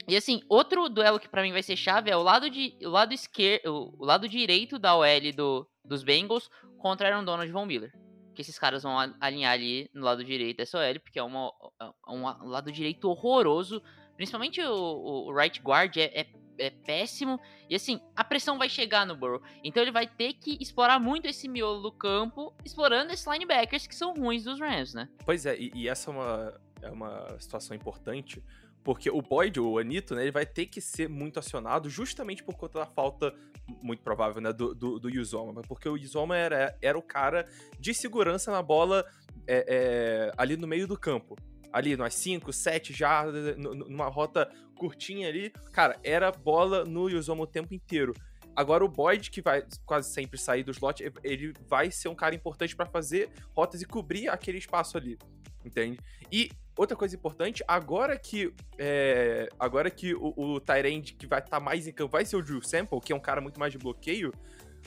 e 0.06 0.16
assim, 0.16 0.42
outro 0.48 0.88
duelo 0.88 1.18
que 1.18 1.28
para 1.28 1.42
mim 1.42 1.52
vai 1.52 1.62
ser 1.62 1.76
chave 1.76 2.10
é 2.10 2.16
o 2.16 2.22
lado 2.22 2.50
de 2.50 2.76
o 2.82 2.90
lado 2.90 3.14
esquerdo, 3.14 3.94
o 3.98 4.04
lado 4.04 4.28
direito 4.28 4.78
da 4.78 4.94
OL 4.94 5.32
do, 5.34 5.66
dos 5.82 6.02
Bengals 6.02 6.50
contra 6.78 7.08
Aaron 7.08 7.24
Donald 7.24 7.48
e 7.48 7.52
Von 7.52 7.64
Miller. 7.64 7.90
Que 8.34 8.42
esses 8.42 8.58
caras 8.58 8.82
vão 8.82 8.98
alinhar 9.20 9.52
ali 9.52 9.88
no 9.94 10.04
lado 10.04 10.22
direito 10.22 10.58
dessa 10.58 10.78
OL, 10.78 11.00
porque 11.00 11.18
é 11.18 11.22
uma, 11.22 11.50
é 11.80 12.10
um 12.10 12.48
lado 12.48 12.70
direito 12.70 13.08
horroroso. 13.08 13.82
Principalmente 14.16 14.60
o, 14.60 15.28
o 15.28 15.34
right 15.34 15.58
guard 15.62 15.96
é, 15.96 16.20
é 16.20 16.26
é 16.58 16.70
péssimo. 16.70 17.40
E 17.68 17.74
assim, 17.74 18.00
a 18.14 18.24
pressão 18.24 18.58
vai 18.58 18.68
chegar 18.68 19.06
no 19.06 19.16
Burrow. 19.16 19.42
Então 19.62 19.82
ele 19.82 19.92
vai 19.92 20.06
ter 20.06 20.34
que 20.34 20.56
explorar 20.60 20.98
muito 20.98 21.26
esse 21.26 21.48
miolo 21.48 21.82
do 21.82 21.92
campo, 21.92 22.54
explorando 22.64 23.12
esses 23.12 23.26
linebackers 23.26 23.86
que 23.86 23.94
são 23.94 24.14
ruins 24.14 24.44
dos 24.44 24.60
Rams, 24.60 24.94
né? 24.94 25.08
Pois 25.24 25.46
é, 25.46 25.56
e, 25.58 25.72
e 25.74 25.88
essa 25.88 26.10
é 26.10 26.14
uma, 26.14 26.60
é 26.82 26.90
uma 26.90 27.38
situação 27.38 27.76
importante. 27.76 28.42
Porque 28.82 29.10
o 29.10 29.22
Boyd, 29.22 29.58
o 29.58 29.78
Anito, 29.78 30.14
né, 30.14 30.22
ele 30.22 30.30
vai 30.30 30.44
ter 30.44 30.66
que 30.66 30.78
ser 30.78 31.08
muito 31.08 31.38
acionado 31.38 31.88
justamente 31.88 32.44
por 32.44 32.54
conta 32.54 32.80
da 32.80 32.86
falta, 32.86 33.34
muito 33.82 34.02
provável, 34.02 34.42
né, 34.42 34.52
do, 34.52 34.74
do, 34.74 34.98
do 34.98 35.08
Yuzoma. 35.08 35.62
Porque 35.62 35.88
o 35.88 35.96
Yuzoma 35.96 36.36
era, 36.36 36.76
era 36.82 36.98
o 36.98 37.02
cara 37.02 37.48
de 37.80 37.94
segurança 37.94 38.52
na 38.52 38.62
bola 38.62 39.02
é, 39.46 39.64
é, 39.66 40.32
ali 40.36 40.56
no 40.58 40.66
meio 40.66 40.86
do 40.86 40.98
campo 40.98 41.34
ali 41.74 41.96
nós 41.96 42.14
5, 42.14 42.52
7 42.52 42.92
já, 42.92 43.24
numa 43.56 44.06
rota 44.06 44.48
curtinha 44.76 45.28
ali, 45.28 45.50
cara, 45.72 45.98
era 46.04 46.30
bola 46.30 46.84
no 46.84 47.10
Yuzoma 47.10 47.42
o 47.42 47.48
tempo 47.48 47.74
inteiro. 47.74 48.14
Agora 48.54 48.84
o 48.84 48.88
Boyd, 48.88 49.28
que 49.28 49.42
vai 49.42 49.64
quase 49.84 50.12
sempre 50.12 50.38
sair 50.38 50.62
do 50.62 50.70
slot, 50.70 51.02
ele 51.24 51.52
vai 51.66 51.90
ser 51.90 52.06
um 52.06 52.14
cara 52.14 52.32
importante 52.32 52.76
para 52.76 52.86
fazer 52.86 53.28
rotas 53.52 53.82
e 53.82 53.84
cobrir 53.84 54.28
aquele 54.28 54.58
espaço 54.58 54.96
ali, 54.96 55.18
entende? 55.64 55.98
E 56.30 56.48
outra 56.78 56.96
coisa 56.96 57.16
importante, 57.16 57.64
agora 57.66 58.16
que 58.16 58.54
é, 58.78 59.48
agora 59.58 59.90
que 59.90 60.14
o, 60.14 60.32
o 60.36 60.60
Tyrande 60.60 61.14
que 61.14 61.26
vai 61.26 61.40
estar 61.40 61.58
tá 61.58 61.60
mais 61.60 61.88
em 61.88 61.92
campo 61.92 62.12
vai 62.12 62.24
ser 62.24 62.36
o 62.36 62.42
Drew 62.42 62.62
Sample, 62.62 63.00
que 63.00 63.12
é 63.12 63.16
um 63.16 63.20
cara 63.20 63.40
muito 63.40 63.58
mais 63.58 63.72
de 63.72 63.78
bloqueio, 63.78 64.32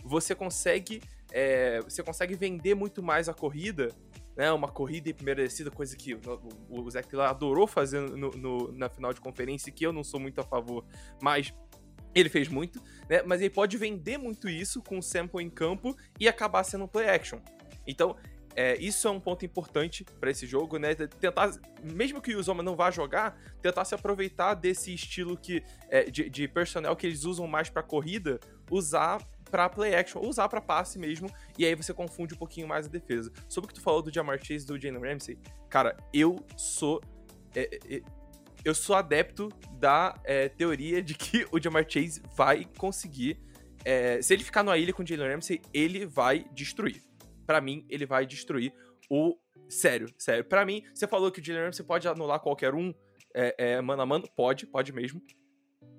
você 0.06 0.34
consegue 0.34 1.02
é, 1.34 1.82
você 1.82 2.02
consegue 2.02 2.36
vender 2.36 2.76
muito 2.76 3.04
mais 3.04 3.28
a 3.28 3.34
corrida 3.34 3.90
né, 4.38 4.52
uma 4.52 4.68
corrida 4.68 5.10
em 5.10 5.14
primeira 5.14 5.42
descida, 5.42 5.72
coisa 5.72 5.98
que 5.98 6.14
o, 6.14 6.20
o 6.70 6.90
Zach 6.92 7.08
Taylor 7.08 7.28
adorou 7.28 7.66
fazer 7.66 8.00
no, 8.02 8.30
no, 8.30 8.72
na 8.72 8.88
final 8.88 9.12
de 9.12 9.20
conferência, 9.20 9.72
que 9.72 9.86
eu 9.86 9.92
não 9.92 10.04
sou 10.04 10.20
muito 10.20 10.40
a 10.40 10.44
favor, 10.44 10.86
mas 11.20 11.52
ele 12.14 12.30
fez 12.30 12.48
muito, 12.48 12.82
né? 13.10 13.24
Mas 13.24 13.42
ele 13.42 13.50
pode 13.50 13.76
vender 13.78 14.18
muito 14.18 14.48
isso 14.48 14.82
com 14.82 15.00
o 15.00 15.04
sample 15.04 15.44
em 15.44 15.50
campo 15.50 15.96
e 16.20 16.28
acabar 16.28 16.64
sendo 16.64 16.84
um 16.84 16.88
play 16.88 17.10
action. 17.10 17.40
Então, 17.86 18.16
é, 18.56 18.76
isso 18.78 19.08
é 19.08 19.12
um 19.12 19.20
ponto 19.20 19.46
importante 19.46 20.04
para 20.20 20.32
esse 20.32 20.48
jogo, 20.48 20.78
né? 20.78 20.96
Tentar, 20.96 21.52
mesmo 21.84 22.22
que 22.22 22.36
o 22.36 22.40
Uzoma 22.40 22.64
não 22.64 22.76
vá 22.76 22.90
jogar, 22.90 23.40
tentar 23.62 23.86
se 23.86 23.94
aproveitar 23.94 24.56
desse 24.56 24.94
estilo 24.94 25.38
que 25.38 25.64
é, 25.90 26.10
de, 26.10 26.30
de 26.30 26.48
personnel 26.48 26.96
que 26.96 27.06
eles 27.06 27.24
usam 27.24 27.48
mais 27.48 27.70
para 27.70 27.84
corrida, 27.84 28.40
usar 28.70 29.20
para 29.50 29.70
play 29.70 29.96
action, 29.96 30.22
ou 30.22 30.30
usar 30.30 30.48
para 30.50 30.62
passe 30.62 31.00
mesmo, 31.00 31.30
e 31.58 31.66
aí 31.66 31.76
você 31.76 31.94
confunde 31.94 32.34
um 32.34 32.38
pouquinho 32.38 32.68
mais 32.68 32.86
a 32.86 32.90
defesa. 32.90 33.32
Sobre 33.48 33.66
o 33.66 33.68
que 33.70 33.76
tu 33.76 33.82
falou 33.82 34.02
do 34.02 34.14
Jamar 34.14 34.38
Chase 34.38 34.66
e 34.66 34.68
do 34.68 34.80
Jalen 34.80 35.02
Ramsey, 35.02 35.38
cara, 35.70 35.96
eu 36.14 36.38
sou. 36.56 37.02
É, 37.56 37.80
é, 37.90 38.02
eu 38.66 38.76
sou 38.76 38.96
adepto 38.96 39.50
da 39.80 40.20
é, 40.26 40.50
teoria 40.50 41.02
de 41.02 41.14
que 41.14 41.46
o 41.52 41.62
Jamar 41.62 41.86
Chase 41.88 42.22
vai 42.36 42.66
conseguir. 42.78 43.40
É, 43.86 44.22
se 44.22 44.34
ele 44.34 44.44
ficar 44.44 44.64
numa 44.64 44.78
ilha 44.78 44.92
com 44.92 45.04
o 45.04 45.08
Jalen 45.08 45.34
Ramsey, 45.34 45.62
ele 45.74 46.06
vai 46.06 46.46
destruir. 46.52 47.02
Para 47.46 47.62
mim, 47.62 47.86
ele 47.90 48.06
vai 48.06 48.26
destruir 48.26 48.74
o. 49.10 49.38
Sério, 49.70 50.08
sério. 50.18 50.46
Para 50.46 50.66
mim, 50.66 50.84
você 50.94 51.08
falou 51.08 51.32
que 51.32 51.40
o 51.40 51.44
Jalen 51.44 51.66
Ramsey 51.66 51.86
pode 51.86 52.08
anular 52.08 52.40
qualquer 52.40 52.74
um 52.74 52.94
é, 53.34 53.56
é, 53.58 53.82
mano 53.82 54.02
a 54.02 54.06
mano. 54.06 54.28
Pode, 54.36 54.66
pode 54.66 54.92
mesmo. 54.92 55.22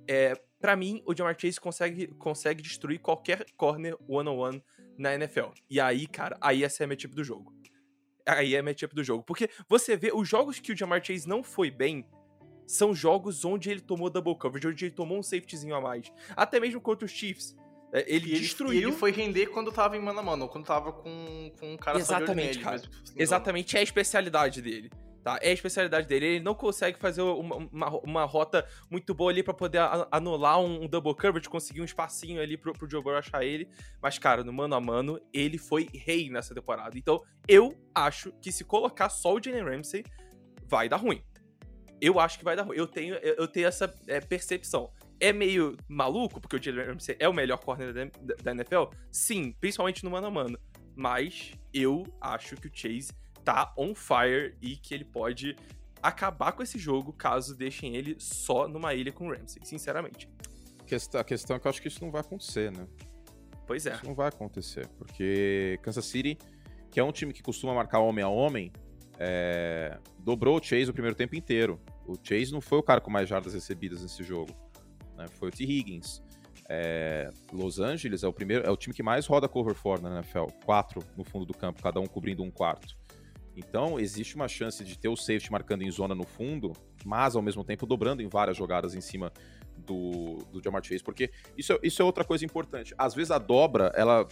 É, 0.08 0.34
para 0.60 0.76
mim, 0.76 1.02
o 1.06 1.14
Jamar 1.14 1.36
Chase 1.38 1.60
consegue, 1.60 2.08
consegue 2.18 2.62
destruir 2.62 2.98
qualquer 2.98 3.46
corner 3.56 3.96
one-on-one 4.08 4.62
na 4.98 5.14
NFL. 5.14 5.50
E 5.70 5.80
aí, 5.80 6.06
cara, 6.06 6.36
aí 6.40 6.64
essa 6.64 6.82
é 6.82 6.84
a 6.84 6.88
matchup 6.88 7.14
do 7.14 7.22
jogo. 7.22 7.54
Aí 8.26 8.54
é 8.54 8.58
a 8.58 8.62
matchup 8.62 8.94
do 8.94 9.04
jogo. 9.04 9.22
Porque 9.22 9.48
você 9.68 9.96
vê, 9.96 10.10
os 10.12 10.28
jogos 10.28 10.58
que 10.58 10.72
o 10.72 10.76
Jamar 10.76 11.02
Chase 11.04 11.28
não 11.28 11.42
foi 11.42 11.70
bem 11.70 12.04
são 12.66 12.94
jogos 12.94 13.44
onde 13.44 13.70
ele 13.70 13.80
tomou 13.80 14.10
double 14.10 14.36
coverage, 14.36 14.68
onde 14.68 14.84
ele 14.84 14.94
tomou 14.94 15.18
um 15.18 15.22
safetyzinho 15.22 15.74
a 15.74 15.80
mais. 15.80 16.12
Até 16.36 16.60
mesmo 16.60 16.80
contra 16.80 17.06
os 17.06 17.10
Chiefs. 17.10 17.56
É, 17.90 18.04
ele 18.06 18.34
e 18.34 18.40
destruiu. 18.40 18.90
Ele 18.90 18.92
foi 18.92 19.10
render 19.10 19.46
quando 19.46 19.72
tava 19.72 19.96
em 19.96 20.00
mano 20.00 20.18
a 20.18 20.22
mano, 20.22 20.42
ou 20.44 20.48
quando 20.50 20.66
tava 20.66 20.92
com, 20.92 21.50
com 21.58 21.72
um 21.72 21.76
cara 21.76 21.98
Exatamente, 21.98 22.58
cara. 22.58 22.76
Mesmo, 22.76 22.92
assim, 23.02 23.14
Exatamente, 23.16 23.76
é 23.76 23.80
a 23.80 23.82
especialidade 23.82 24.60
dele. 24.60 24.90
Tá? 25.22 25.38
É 25.42 25.50
a 25.50 25.52
especialidade 25.52 26.06
dele. 26.06 26.26
Ele 26.26 26.44
não 26.44 26.54
consegue 26.54 26.98
fazer 26.98 27.22
uma, 27.22 27.56
uma, 27.56 27.88
uma 28.00 28.24
rota 28.24 28.66
muito 28.90 29.14
boa 29.14 29.30
ali 29.30 29.42
para 29.42 29.54
poder 29.54 29.80
anular 30.10 30.60
um, 30.60 30.84
um, 30.84 30.88
double 30.88 31.14
coverage, 31.14 31.48
conseguir 31.48 31.80
um 31.80 31.84
espacinho 31.84 32.40
ali 32.40 32.56
pro, 32.56 32.72
pro 32.72 32.88
Joe 32.88 33.02
Burrow 33.02 33.18
achar 33.18 33.44
ele. 33.44 33.68
Mas, 34.00 34.18
cara, 34.18 34.44
no 34.44 34.52
mano 34.52 34.74
a 34.74 34.80
mano, 34.80 35.20
ele 35.32 35.58
foi 35.58 35.88
rei 35.92 36.30
nessa 36.30 36.54
temporada. 36.54 36.96
Então, 36.96 37.22
eu 37.46 37.76
acho 37.94 38.32
que 38.40 38.52
se 38.52 38.64
colocar 38.64 39.08
só 39.08 39.34
o 39.34 39.42
Jalen 39.42 39.64
Ramsey, 39.64 40.04
vai 40.66 40.88
dar 40.88 40.96
ruim. 40.96 41.22
Eu 42.00 42.20
acho 42.20 42.38
que 42.38 42.44
vai 42.44 42.54
dar 42.54 42.62
ruim. 42.62 42.76
Eu 42.76 42.86
tenho, 42.86 43.14
eu 43.16 43.48
tenho 43.48 43.66
essa 43.66 43.92
é, 44.06 44.20
percepção. 44.20 44.92
É 45.18 45.32
meio 45.32 45.76
maluco, 45.88 46.40
porque 46.40 46.56
o 46.56 46.62
Jalen 46.62 46.86
Ramsey 46.86 47.16
é 47.18 47.28
o 47.28 47.34
melhor 47.34 47.58
corner 47.58 47.92
da, 47.92 48.34
da 48.42 48.50
NFL? 48.52 48.84
Sim, 49.10 49.52
principalmente 49.58 50.04
no 50.04 50.10
mano 50.10 50.28
a 50.28 50.30
mano. 50.30 50.58
Mas 50.94 51.52
eu 51.72 52.04
acho 52.20 52.56
que 52.56 52.68
o 52.68 52.70
Chase 52.72 53.12
tá 53.48 53.72
on 53.78 53.94
fire 53.94 54.54
e 54.60 54.76
que 54.76 54.92
ele 54.92 55.06
pode 55.06 55.56
acabar 56.02 56.52
com 56.52 56.62
esse 56.62 56.78
jogo 56.78 57.14
caso 57.14 57.56
deixem 57.56 57.96
ele 57.96 58.14
só 58.18 58.68
numa 58.68 58.92
ilha 58.92 59.10
com 59.10 59.28
o 59.28 59.32
Ramsey, 59.32 59.62
sinceramente. 59.64 60.28
A 61.14 61.24
questão 61.24 61.56
é 61.56 61.58
que 61.58 61.66
eu 61.66 61.70
acho 61.70 61.80
que 61.80 61.88
isso 61.88 62.04
não 62.04 62.10
vai 62.10 62.20
acontecer, 62.20 62.70
né? 62.70 62.86
Pois 63.66 63.86
é. 63.86 63.94
Isso 63.94 64.04
não 64.04 64.14
vai 64.14 64.28
acontecer, 64.28 64.86
porque 64.98 65.78
Kansas 65.82 66.04
City, 66.04 66.36
que 66.90 67.00
é 67.00 67.04
um 67.04 67.10
time 67.10 67.32
que 67.32 67.42
costuma 67.42 67.72
marcar 67.72 68.00
homem 68.00 68.22
a 68.22 68.28
homem, 68.28 68.70
é... 69.18 69.98
dobrou 70.18 70.58
o 70.58 70.62
Chase 70.62 70.90
o 70.90 70.92
primeiro 70.92 71.16
tempo 71.16 71.34
inteiro. 71.34 71.80
O 72.06 72.16
Chase 72.22 72.52
não 72.52 72.60
foi 72.60 72.78
o 72.78 72.82
cara 72.82 73.00
com 73.00 73.10
mais 73.10 73.30
jardas 73.30 73.54
recebidas 73.54 74.02
nesse 74.02 74.22
jogo, 74.22 74.52
né? 75.16 75.26
Foi 75.38 75.48
o 75.48 75.50
T. 75.50 75.64
Higgins. 75.64 76.22
É... 76.68 77.30
Los 77.50 77.78
Angeles 77.78 78.22
é 78.22 78.28
o 78.28 78.32
primeiro, 78.32 78.66
é 78.66 78.70
o 78.70 78.76
time 78.76 78.94
que 78.94 79.02
mais 79.02 79.26
roda 79.26 79.48
cover 79.48 79.74
for 79.74 80.00
na 80.02 80.16
NFL, 80.16 80.44
quatro 80.66 81.02
no 81.16 81.24
fundo 81.24 81.46
do 81.46 81.54
campo, 81.54 81.82
cada 81.82 81.98
um 81.98 82.06
cobrindo 82.06 82.42
um 82.42 82.50
quarto. 82.50 82.94
Então, 83.58 83.98
existe 83.98 84.36
uma 84.36 84.46
chance 84.46 84.84
de 84.84 84.96
ter 84.96 85.08
o 85.08 85.16
safety 85.16 85.50
marcando 85.50 85.82
em 85.82 85.90
zona 85.90 86.14
no 86.14 86.24
fundo, 86.24 86.72
mas 87.04 87.34
ao 87.34 87.42
mesmo 87.42 87.64
tempo 87.64 87.86
dobrando 87.86 88.22
em 88.22 88.28
várias 88.28 88.56
jogadas 88.56 88.94
em 88.94 89.00
cima 89.00 89.32
do, 89.76 90.36
do 90.52 90.62
Jamar 90.62 90.84
Chase, 90.84 91.02
porque 91.02 91.30
isso, 91.56 91.72
é, 91.72 91.78
isso 91.82 92.00
é 92.00 92.04
outra 92.04 92.24
coisa 92.24 92.44
importante. 92.44 92.94
Às 92.96 93.14
vezes 93.14 93.32
a 93.32 93.38
dobra, 93.38 93.92
ela, 93.96 94.28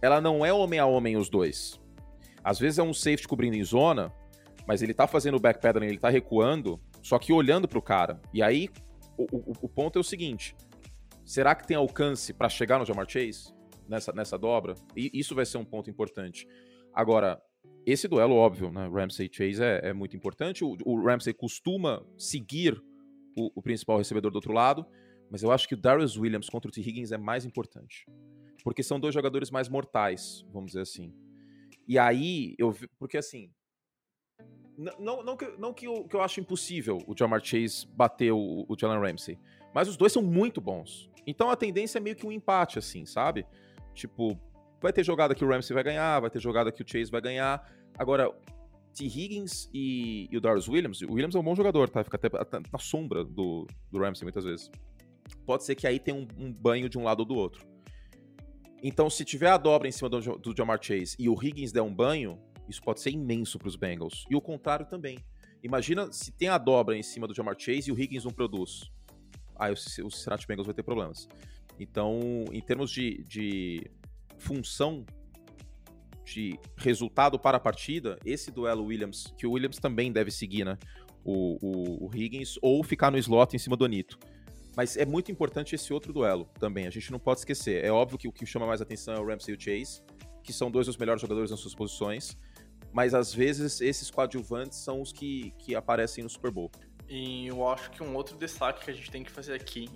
ela 0.00 0.18
não 0.20 0.46
é 0.46 0.52
homem 0.52 0.78
a 0.78 0.86
homem 0.86 1.16
os 1.16 1.28
dois. 1.28 1.78
Às 2.42 2.58
vezes 2.58 2.78
é 2.78 2.82
um 2.82 2.94
safety 2.94 3.28
cobrindo 3.28 3.56
em 3.56 3.64
zona, 3.64 4.10
mas 4.66 4.82
ele 4.82 4.94
tá 4.94 5.06
fazendo 5.06 5.36
o 5.36 5.40
backpedaling, 5.40 5.86
ele 5.86 5.98
tá 5.98 6.08
recuando, 6.08 6.80
só 7.02 7.18
que 7.18 7.34
olhando 7.34 7.68
pro 7.68 7.82
cara. 7.82 8.20
E 8.32 8.42
aí, 8.42 8.70
o, 9.18 9.24
o, 9.24 9.52
o 9.62 9.68
ponto 9.68 9.98
é 9.98 10.00
o 10.00 10.04
seguinte: 10.04 10.56
será 11.22 11.54
que 11.54 11.66
tem 11.66 11.76
alcance 11.76 12.32
para 12.32 12.48
chegar 12.48 12.78
no 12.78 12.86
Jamar 12.86 13.06
Chase 13.06 13.54
nessa, 13.86 14.10
nessa 14.12 14.38
dobra? 14.38 14.74
E 14.96 15.10
isso 15.12 15.34
vai 15.34 15.44
ser 15.44 15.58
um 15.58 15.64
ponto 15.66 15.90
importante. 15.90 16.48
Agora, 16.94 17.42
esse 17.86 18.08
duelo, 18.08 18.34
óbvio, 18.34 18.70
né? 18.70 18.88
Ramsey 18.88 19.28
Chase 19.30 19.62
é, 19.62 19.88
é 19.88 19.92
muito 19.92 20.16
importante. 20.16 20.64
O, 20.64 20.76
o, 20.84 21.04
Ramsey 21.04 21.34
costuma 21.34 22.04
seguir 22.16 22.80
o, 23.36 23.50
o, 23.54 23.62
principal 23.62 23.98
recebedor 23.98 24.30
do 24.30 24.36
outro 24.36 24.52
lado, 24.52 24.86
mas 25.30 25.42
eu 25.42 25.52
acho 25.52 25.68
que 25.68 25.74
o 25.74 25.76
Darius 25.76 26.16
Williams 26.16 26.48
contra 26.48 26.68
o 26.68 26.72
T. 26.72 26.80
Higgins 26.80 27.12
é 27.12 27.18
mais 27.18 27.44
importante. 27.44 28.06
Porque 28.62 28.82
são 28.82 28.98
dois 28.98 29.12
jogadores 29.12 29.50
mais 29.50 29.68
mortais, 29.68 30.44
vamos 30.50 30.72
dizer 30.72 30.82
assim. 30.82 31.14
E 31.86 31.98
aí, 31.98 32.54
eu 32.58 32.74
porque 32.98 33.18
assim. 33.18 33.50
Não, 34.76 35.22
não, 35.22 35.36
que, 35.36 35.46
não 35.56 35.72
que, 35.72 35.86
eu, 35.86 36.04
que 36.04 36.16
eu 36.16 36.22
acho 36.22 36.40
impossível 36.40 36.98
o 37.06 37.14
Jamar 37.16 37.44
Chase 37.44 37.86
bater 37.86 38.32
o, 38.32 38.66
o 38.68 38.76
Jalen 38.76 38.98
Ramsey, 38.98 39.38
mas 39.72 39.86
os 39.86 39.96
dois 39.96 40.12
são 40.12 40.22
muito 40.22 40.60
bons. 40.60 41.10
Então 41.26 41.50
a 41.50 41.56
tendência 41.56 41.98
é 41.98 42.00
meio 42.00 42.16
que 42.16 42.26
um 42.26 42.32
empate, 42.32 42.78
assim, 42.78 43.06
sabe? 43.06 43.46
Tipo, 43.94 44.36
Vai 44.84 44.92
ter 44.92 45.02
jogada 45.02 45.34
que 45.34 45.42
o 45.42 45.48
Ramsey 45.48 45.72
vai 45.72 45.82
ganhar, 45.82 46.20
vai 46.20 46.28
ter 46.28 46.38
jogada 46.38 46.70
que 46.70 46.82
o 46.82 46.84
Chase 46.86 47.10
vai 47.10 47.22
ganhar. 47.22 47.66
Agora, 47.96 48.30
T. 48.94 49.06
Higgins 49.06 49.70
e, 49.72 50.28
e 50.30 50.36
o 50.36 50.42
Darius 50.42 50.68
Williams, 50.68 51.00
o 51.00 51.14
Williams 51.14 51.34
é 51.34 51.38
um 51.38 51.42
bom 51.42 51.54
jogador, 51.56 51.88
tá? 51.88 52.04
Fica 52.04 52.18
até, 52.18 52.60
na 52.70 52.78
sombra 52.78 53.24
do, 53.24 53.66
do 53.90 53.98
Ramsey 53.98 54.24
muitas 54.24 54.44
vezes. 54.44 54.70
Pode 55.46 55.64
ser 55.64 55.74
que 55.74 55.86
aí 55.86 55.98
tenha 55.98 56.14
um, 56.14 56.28
um, 56.36 56.52
banho 56.52 56.86
de 56.86 56.98
um 56.98 57.04
lado 57.04 57.20
ou 57.20 57.24
do 57.24 57.34
outro. 57.34 57.66
Então, 58.82 59.08
se 59.08 59.24
tiver 59.24 59.48
a 59.48 59.56
dobra 59.56 59.88
em 59.88 59.90
cima 59.90 60.10
do, 60.10 60.20
do 60.20 60.54
Jamar 60.54 60.78
Chase 60.82 61.16
e 61.18 61.30
o 61.30 61.42
Higgins 61.42 61.72
der 61.72 61.80
um 61.80 61.94
banho, 61.94 62.38
isso 62.68 62.82
pode 62.82 63.00
ser 63.00 63.08
imenso 63.08 63.58
para 63.58 63.68
os 63.68 63.76
Bengals. 63.76 64.26
E 64.28 64.36
o 64.36 64.40
contrário 64.42 64.84
também. 64.84 65.18
Imagina 65.62 66.12
se 66.12 66.30
tem 66.30 66.48
a 66.48 66.58
dobra 66.58 66.94
em 66.94 67.02
cima 67.02 67.26
do 67.26 67.34
Jamar 67.34 67.56
Chase 67.58 67.88
e 67.88 67.90
o 67.90 67.98
Higgins 67.98 68.24
não 68.24 68.32
produz. 68.32 68.92
Aí 69.58 69.70
o, 69.70 69.72
o 69.72 70.10
Cincinnati 70.10 70.46
Bengals 70.46 70.66
vai 70.66 70.74
ter 70.74 70.82
problemas. 70.82 71.26
Então, 71.80 72.20
em 72.52 72.60
termos 72.60 72.90
de, 72.90 73.24
de 73.24 73.90
função 74.38 75.04
de 76.24 76.58
resultado 76.76 77.38
para 77.38 77.58
a 77.58 77.60
partida, 77.60 78.18
esse 78.24 78.50
duelo 78.50 78.84
Williams, 78.84 79.32
que 79.36 79.46
o 79.46 79.52
Williams 79.52 79.78
também 79.78 80.10
deve 80.10 80.30
seguir, 80.30 80.64
né? 80.64 80.78
O, 81.22 81.58
o, 81.60 82.06
o, 82.06 82.10
Higgins, 82.14 82.58
ou 82.60 82.82
ficar 82.82 83.10
no 83.10 83.18
slot 83.18 83.54
em 83.54 83.58
cima 83.58 83.76
do 83.76 83.84
Anito. 83.84 84.18
Mas 84.76 84.96
é 84.96 85.06
muito 85.06 85.30
importante 85.30 85.74
esse 85.74 85.92
outro 85.92 86.12
duelo 86.12 86.48
também, 86.58 86.86
a 86.86 86.90
gente 86.90 87.10
não 87.12 87.18
pode 87.18 87.40
esquecer. 87.40 87.84
É 87.84 87.90
óbvio 87.90 88.18
que 88.18 88.28
o 88.28 88.32
que 88.32 88.44
chama 88.44 88.66
mais 88.66 88.80
atenção 88.80 89.14
é 89.14 89.20
o 89.20 89.26
Ramsey 89.26 89.54
e 89.54 89.56
o 89.56 89.60
Chase, 89.60 90.02
que 90.42 90.52
são 90.52 90.70
dois 90.70 90.86
dos 90.86 90.96
melhores 90.96 91.22
jogadores 91.22 91.50
nas 91.50 91.60
suas 91.60 91.74
posições, 91.74 92.36
mas 92.92 93.14
às 93.14 93.32
vezes 93.32 93.80
esses 93.80 94.10
coadjuvantes 94.10 94.78
são 94.78 95.00
os 95.00 95.12
que, 95.12 95.52
que 95.58 95.74
aparecem 95.74 96.24
no 96.24 96.30
Super 96.30 96.50
Bowl. 96.50 96.70
E 97.08 97.46
eu 97.46 97.66
acho 97.68 97.90
que 97.90 98.02
um 98.02 98.14
outro 98.14 98.36
destaque 98.36 98.84
que 98.84 98.90
a 98.90 98.94
gente 98.94 99.10
tem 99.10 99.22
que 99.22 99.30
fazer 99.30 99.54
aqui, 99.54 99.88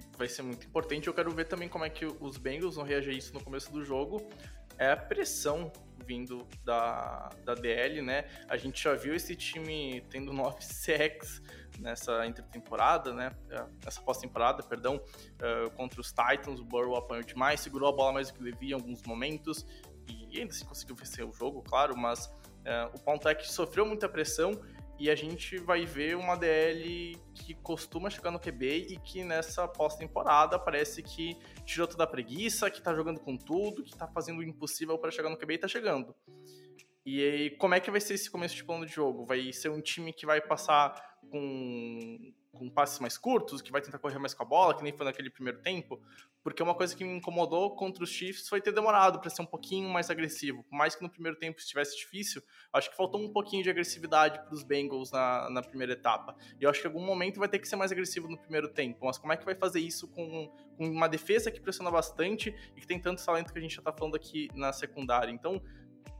que 0.00 0.18
vai 0.18 0.28
ser 0.28 0.42
muito 0.42 0.66
importante, 0.66 1.06
eu 1.06 1.14
quero 1.14 1.30
ver 1.30 1.46
também 1.46 1.68
como 1.68 1.84
é 1.84 1.90
que 1.90 2.06
os 2.06 2.36
Bengals 2.36 2.76
vão 2.76 2.84
reagir 2.84 3.14
a 3.14 3.16
isso 3.16 3.32
no 3.34 3.42
começo 3.42 3.70
do 3.72 3.84
jogo, 3.84 4.26
é 4.78 4.90
a 4.90 4.96
pressão 4.96 5.72
vindo 6.06 6.46
da, 6.64 7.30
da 7.44 7.54
DL, 7.54 8.00
né? 8.00 8.26
A 8.48 8.56
gente 8.56 8.82
já 8.82 8.94
viu 8.94 9.14
esse 9.14 9.34
time 9.34 10.04
tendo 10.08 10.32
9 10.32 10.62
sacks 10.62 11.42
nessa 11.78 12.26
intertemporada, 12.26 13.12
né? 13.12 13.32
É, 13.50 13.64
nessa 13.84 14.00
pós-temporada, 14.00 14.62
perdão, 14.62 14.96
uh, 14.96 15.70
contra 15.72 16.00
os 16.00 16.12
Titans. 16.12 16.60
O 16.60 16.64
Burrow 16.64 16.96
apanhou 16.96 17.24
demais, 17.24 17.60
segurou 17.60 17.88
a 17.88 17.92
bola 17.92 18.12
mais 18.12 18.28
do 18.28 18.34
que 18.34 18.44
devia 18.44 18.70
em 18.70 18.74
alguns 18.74 19.02
momentos 19.02 19.66
e 20.08 20.38
ainda 20.38 20.52
assim 20.52 20.64
conseguiu 20.64 20.94
vencer 20.94 21.24
o 21.24 21.32
jogo, 21.32 21.62
claro, 21.62 21.96
mas 21.96 22.26
uh, 22.26 22.94
o 22.94 23.00
ponto 23.00 23.28
que 23.34 23.50
sofreu 23.50 23.84
muita 23.84 24.08
pressão 24.08 24.52
e 24.98 25.10
a 25.10 25.14
gente 25.14 25.58
vai 25.58 25.84
ver 25.84 26.16
uma 26.16 26.36
DL 26.36 27.18
que 27.34 27.54
costuma 27.54 28.08
chegar 28.08 28.30
no 28.30 28.40
QB 28.40 28.86
e 28.90 28.96
que 28.98 29.22
nessa 29.22 29.68
pós-temporada 29.68 30.58
parece 30.58 31.02
que 31.02 31.36
tirou 31.64 31.86
toda 31.86 32.04
a 32.04 32.06
preguiça, 32.06 32.70
que 32.70 32.80
tá 32.80 32.94
jogando 32.94 33.20
com 33.20 33.36
tudo, 33.36 33.82
que 33.82 33.94
tá 33.96 34.06
fazendo 34.08 34.38
o 34.38 34.42
impossível 34.42 34.98
para 34.98 35.10
chegar 35.10 35.28
no 35.28 35.36
QB 35.36 35.54
e 35.54 35.58
tá 35.58 35.68
chegando. 35.68 36.14
E 37.04 37.22
aí, 37.22 37.50
como 37.50 37.74
é 37.74 37.80
que 37.80 37.90
vai 37.90 38.00
ser 38.00 38.14
esse 38.14 38.30
começo 38.30 38.56
de 38.56 38.64
plano 38.64 38.86
de 38.86 38.92
jogo? 38.92 39.24
Vai 39.24 39.52
ser 39.52 39.68
um 39.68 39.80
time 39.80 40.12
que 40.12 40.26
vai 40.26 40.40
passar 40.40 41.18
com 41.30 42.32
com 42.56 42.68
passes 42.70 42.98
mais 42.98 43.16
curtos, 43.18 43.62
que 43.62 43.70
vai 43.70 43.80
tentar 43.80 43.98
correr 43.98 44.18
mais 44.18 44.34
com 44.34 44.42
a 44.42 44.46
bola, 44.46 44.74
que 44.74 44.82
nem 44.82 44.92
foi 44.92 45.06
naquele 45.06 45.30
primeiro 45.30 45.60
tempo, 45.60 46.00
porque 46.42 46.62
uma 46.62 46.74
coisa 46.74 46.94
que 46.94 47.02
me 47.02 47.16
incomodou 47.16 47.74
contra 47.74 48.04
os 48.04 48.10
Chiefs 48.10 48.48
foi 48.48 48.60
ter 48.60 48.72
demorado 48.72 49.18
para 49.18 49.28
ser 49.28 49.42
um 49.42 49.46
pouquinho 49.46 49.88
mais 49.88 50.10
agressivo. 50.10 50.62
Por 50.62 50.76
mais 50.76 50.94
que 50.94 51.02
no 51.02 51.10
primeiro 51.10 51.36
tempo 51.36 51.58
estivesse 51.58 51.96
difícil, 51.96 52.40
acho 52.72 52.88
que 52.88 52.96
faltou 52.96 53.20
um 53.20 53.32
pouquinho 53.32 53.64
de 53.64 53.70
agressividade 53.70 54.38
para 54.38 54.54
os 54.54 54.62
Bengals 54.62 55.10
na, 55.10 55.50
na 55.50 55.60
primeira 55.60 55.94
etapa. 55.94 56.36
E 56.60 56.62
eu 56.62 56.70
acho 56.70 56.80
que 56.80 56.86
em 56.86 56.90
algum 56.90 57.04
momento 57.04 57.40
vai 57.40 57.48
ter 57.48 57.58
que 57.58 57.68
ser 57.68 57.74
mais 57.74 57.90
agressivo 57.90 58.28
no 58.28 58.38
primeiro 58.38 58.68
tempo. 58.68 59.06
Mas 59.06 59.18
como 59.18 59.32
é 59.32 59.36
que 59.36 59.44
vai 59.44 59.56
fazer 59.56 59.80
isso 59.80 60.06
com, 60.06 60.48
com 60.76 60.86
uma 60.86 61.08
defesa 61.08 61.50
que 61.50 61.60
pressiona 61.60 61.90
bastante 61.90 62.54
e 62.76 62.80
que 62.80 62.86
tem 62.86 63.00
tanto 63.00 63.24
talento 63.24 63.52
que 63.52 63.58
a 63.58 63.62
gente 63.62 63.74
já 63.74 63.80
está 63.80 63.92
falando 63.92 64.14
aqui 64.14 64.48
na 64.54 64.72
secundária? 64.72 65.32
Então, 65.32 65.60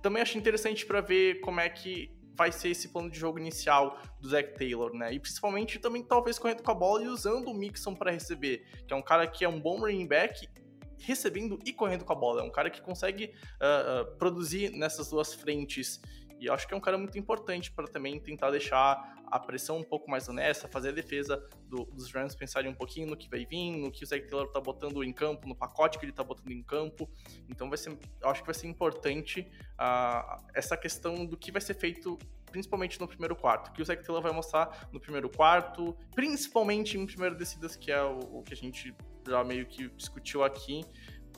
também 0.02 0.22
acho 0.22 0.36
interessante 0.36 0.84
para 0.84 1.00
ver 1.00 1.40
como 1.40 1.60
é 1.60 1.68
que 1.68 2.15
vai 2.36 2.52
ser 2.52 2.68
esse 2.68 2.88
plano 2.88 3.10
de 3.10 3.18
jogo 3.18 3.38
inicial 3.38 3.98
do 4.20 4.28
Zach 4.28 4.54
Taylor, 4.54 4.92
né? 4.94 5.12
E 5.12 5.18
principalmente 5.18 5.78
também 5.78 6.02
talvez 6.02 6.38
correndo 6.38 6.62
com 6.62 6.70
a 6.70 6.74
bola 6.74 7.02
e 7.02 7.08
usando 7.08 7.48
o 7.48 7.54
Mixon 7.54 7.94
para 7.94 8.10
receber, 8.10 8.64
que 8.86 8.92
é 8.92 8.96
um 8.96 9.02
cara 9.02 9.26
que 9.26 9.44
é 9.44 9.48
um 9.48 9.60
bom 9.60 9.80
running 9.80 10.06
back 10.06 10.48
recebendo 10.98 11.58
e 11.64 11.72
correndo 11.72 12.04
com 12.04 12.12
a 12.12 12.16
bola. 12.16 12.42
É 12.42 12.44
um 12.44 12.50
cara 12.50 12.70
que 12.70 12.80
consegue 12.80 13.32
uh, 13.60 14.02
uh, 14.02 14.16
produzir 14.18 14.70
nessas 14.70 15.10
duas 15.10 15.34
frentes 15.34 16.00
e 16.38 16.46
eu 16.46 16.54
acho 16.54 16.66
que 16.66 16.74
é 16.74 16.76
um 16.76 16.80
cara 16.80 16.98
muito 16.98 17.18
importante 17.18 17.70
para 17.72 17.86
também 17.86 18.18
tentar 18.20 18.50
deixar 18.50 19.16
a 19.26 19.38
pressão 19.38 19.78
um 19.78 19.82
pouco 19.82 20.10
mais 20.10 20.28
honesta, 20.28 20.68
fazer 20.68 20.90
a 20.90 20.92
defesa 20.92 21.44
do, 21.64 21.84
dos 21.86 22.12
Rams 22.12 22.34
pensarem 22.34 22.70
um 22.70 22.74
pouquinho 22.74 23.08
no 23.08 23.16
que 23.16 23.28
vai 23.28 23.44
vir, 23.44 23.72
no 23.76 23.90
que 23.90 24.04
o 24.04 24.06
Zach 24.06 24.24
Taylor 24.26 24.48
tá 24.48 24.60
botando 24.60 25.02
em 25.02 25.12
campo, 25.12 25.48
no 25.48 25.54
pacote 25.54 25.98
que 25.98 26.04
ele 26.04 26.12
tá 26.12 26.22
botando 26.22 26.50
em 26.50 26.62
campo. 26.62 27.10
Então 27.48 27.68
vai 27.68 27.78
ser, 27.78 27.98
eu 28.20 28.28
acho 28.28 28.42
que 28.42 28.46
vai 28.46 28.54
ser 28.54 28.68
importante 28.68 29.40
uh, 29.74 30.42
essa 30.54 30.76
questão 30.76 31.26
do 31.26 31.36
que 31.36 31.50
vai 31.50 31.60
ser 31.60 31.74
feito 31.74 32.18
principalmente 32.50 32.98
no 33.00 33.08
primeiro 33.08 33.34
quarto, 33.34 33.72
que 33.72 33.82
o 33.82 33.84
Zach 33.84 34.02
Taylor 34.02 34.22
vai 34.22 34.32
mostrar 34.32 34.88
no 34.92 35.00
primeiro 35.00 35.28
quarto, 35.28 35.96
principalmente 36.14 36.96
em 36.96 37.04
primeiro 37.04 37.34
descidas, 37.34 37.76
que 37.76 37.90
é 37.90 38.02
o, 38.02 38.18
o 38.38 38.42
que 38.42 38.54
a 38.54 38.56
gente 38.56 38.94
já 39.26 39.42
meio 39.42 39.66
que 39.66 39.88
discutiu 39.90 40.44
aqui, 40.44 40.84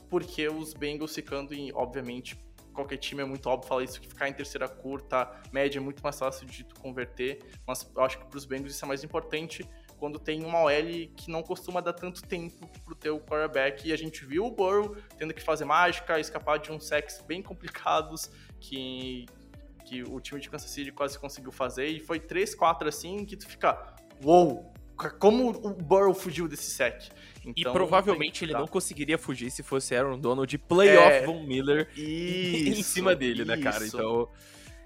porque 0.09 0.47
os 0.47 0.73
Bengals 0.73 1.13
ficando 1.13 1.53
em, 1.53 1.73
obviamente, 1.73 2.39
qualquer 2.79 2.97
time 2.97 3.21
é 3.21 3.25
muito 3.25 3.47
óbvio 3.47 3.67
falar 3.67 3.83
isso, 3.83 3.99
que 3.99 4.07
ficar 4.07 4.29
em 4.29 4.33
terceira 4.33 4.67
curta, 4.67 5.29
média 5.51 5.79
é 5.79 5.81
muito 5.81 6.01
mais 6.01 6.17
fácil 6.17 6.47
de 6.47 6.63
tu 6.63 6.75
converter, 6.79 7.39
mas 7.67 7.89
eu 7.95 8.03
acho 8.03 8.19
que 8.19 8.25
para 8.25 8.37
os 8.37 8.45
Bengals 8.45 8.73
isso 8.73 8.85
é 8.85 8.87
mais 8.87 9.03
importante 9.03 9.67
quando 9.97 10.17
tem 10.17 10.45
uma 10.45 10.63
OL 10.63 11.07
que 11.15 11.29
não 11.29 11.43
costuma 11.43 11.81
dar 11.81 11.91
tanto 11.91 12.23
tempo 12.23 12.65
pro 12.85 12.95
teu 12.95 13.19
quarterback, 13.19 13.87
e 13.87 13.91
a 13.91 13.97
gente 13.97 14.25
viu 14.25 14.45
o 14.45 14.51
Burrow 14.51 14.95
tendo 15.17 15.33
que 15.33 15.41
fazer 15.41 15.65
mágica, 15.65 16.17
escapar 16.19 16.57
de 16.57 16.71
uns 16.71 16.87
sacks 16.87 17.21
bem 17.27 17.41
complicados 17.41 18.31
que, 18.61 19.25
que 19.85 20.03
o 20.03 20.21
time 20.21 20.39
de 20.39 20.49
Kansas 20.49 20.71
City 20.71 20.91
quase 20.91 21.19
conseguiu 21.19 21.51
fazer, 21.51 21.87
e 21.87 21.99
foi 21.99 22.19
3, 22.19 22.55
4 22.55 22.87
assim, 22.87 23.25
que 23.25 23.35
tu 23.35 23.45
fica, 23.45 23.93
uou, 24.23 24.47
wow, 24.47 24.73
como 25.19 25.49
o 25.49 25.73
Burrow 25.73 26.13
fugiu 26.13 26.47
desse 26.47 26.71
sec. 26.71 27.09
Então, 27.45 27.53
e 27.55 27.63
provavelmente 27.63 28.43
ele 28.43 28.53
não 28.53 28.67
conseguiria 28.67 29.17
fugir 29.17 29.49
se 29.49 29.63
fosse 29.63 29.95
Aaron 29.95 30.19
Donald 30.19 30.57
playoff 30.57 31.11
é, 31.11 31.25
Von 31.25 31.43
Miller 31.43 31.89
isso, 31.95 32.79
em 32.79 32.83
cima 32.83 33.15
dele, 33.15 33.45
né, 33.45 33.57
cara? 33.57 33.85
Então, 33.85 34.29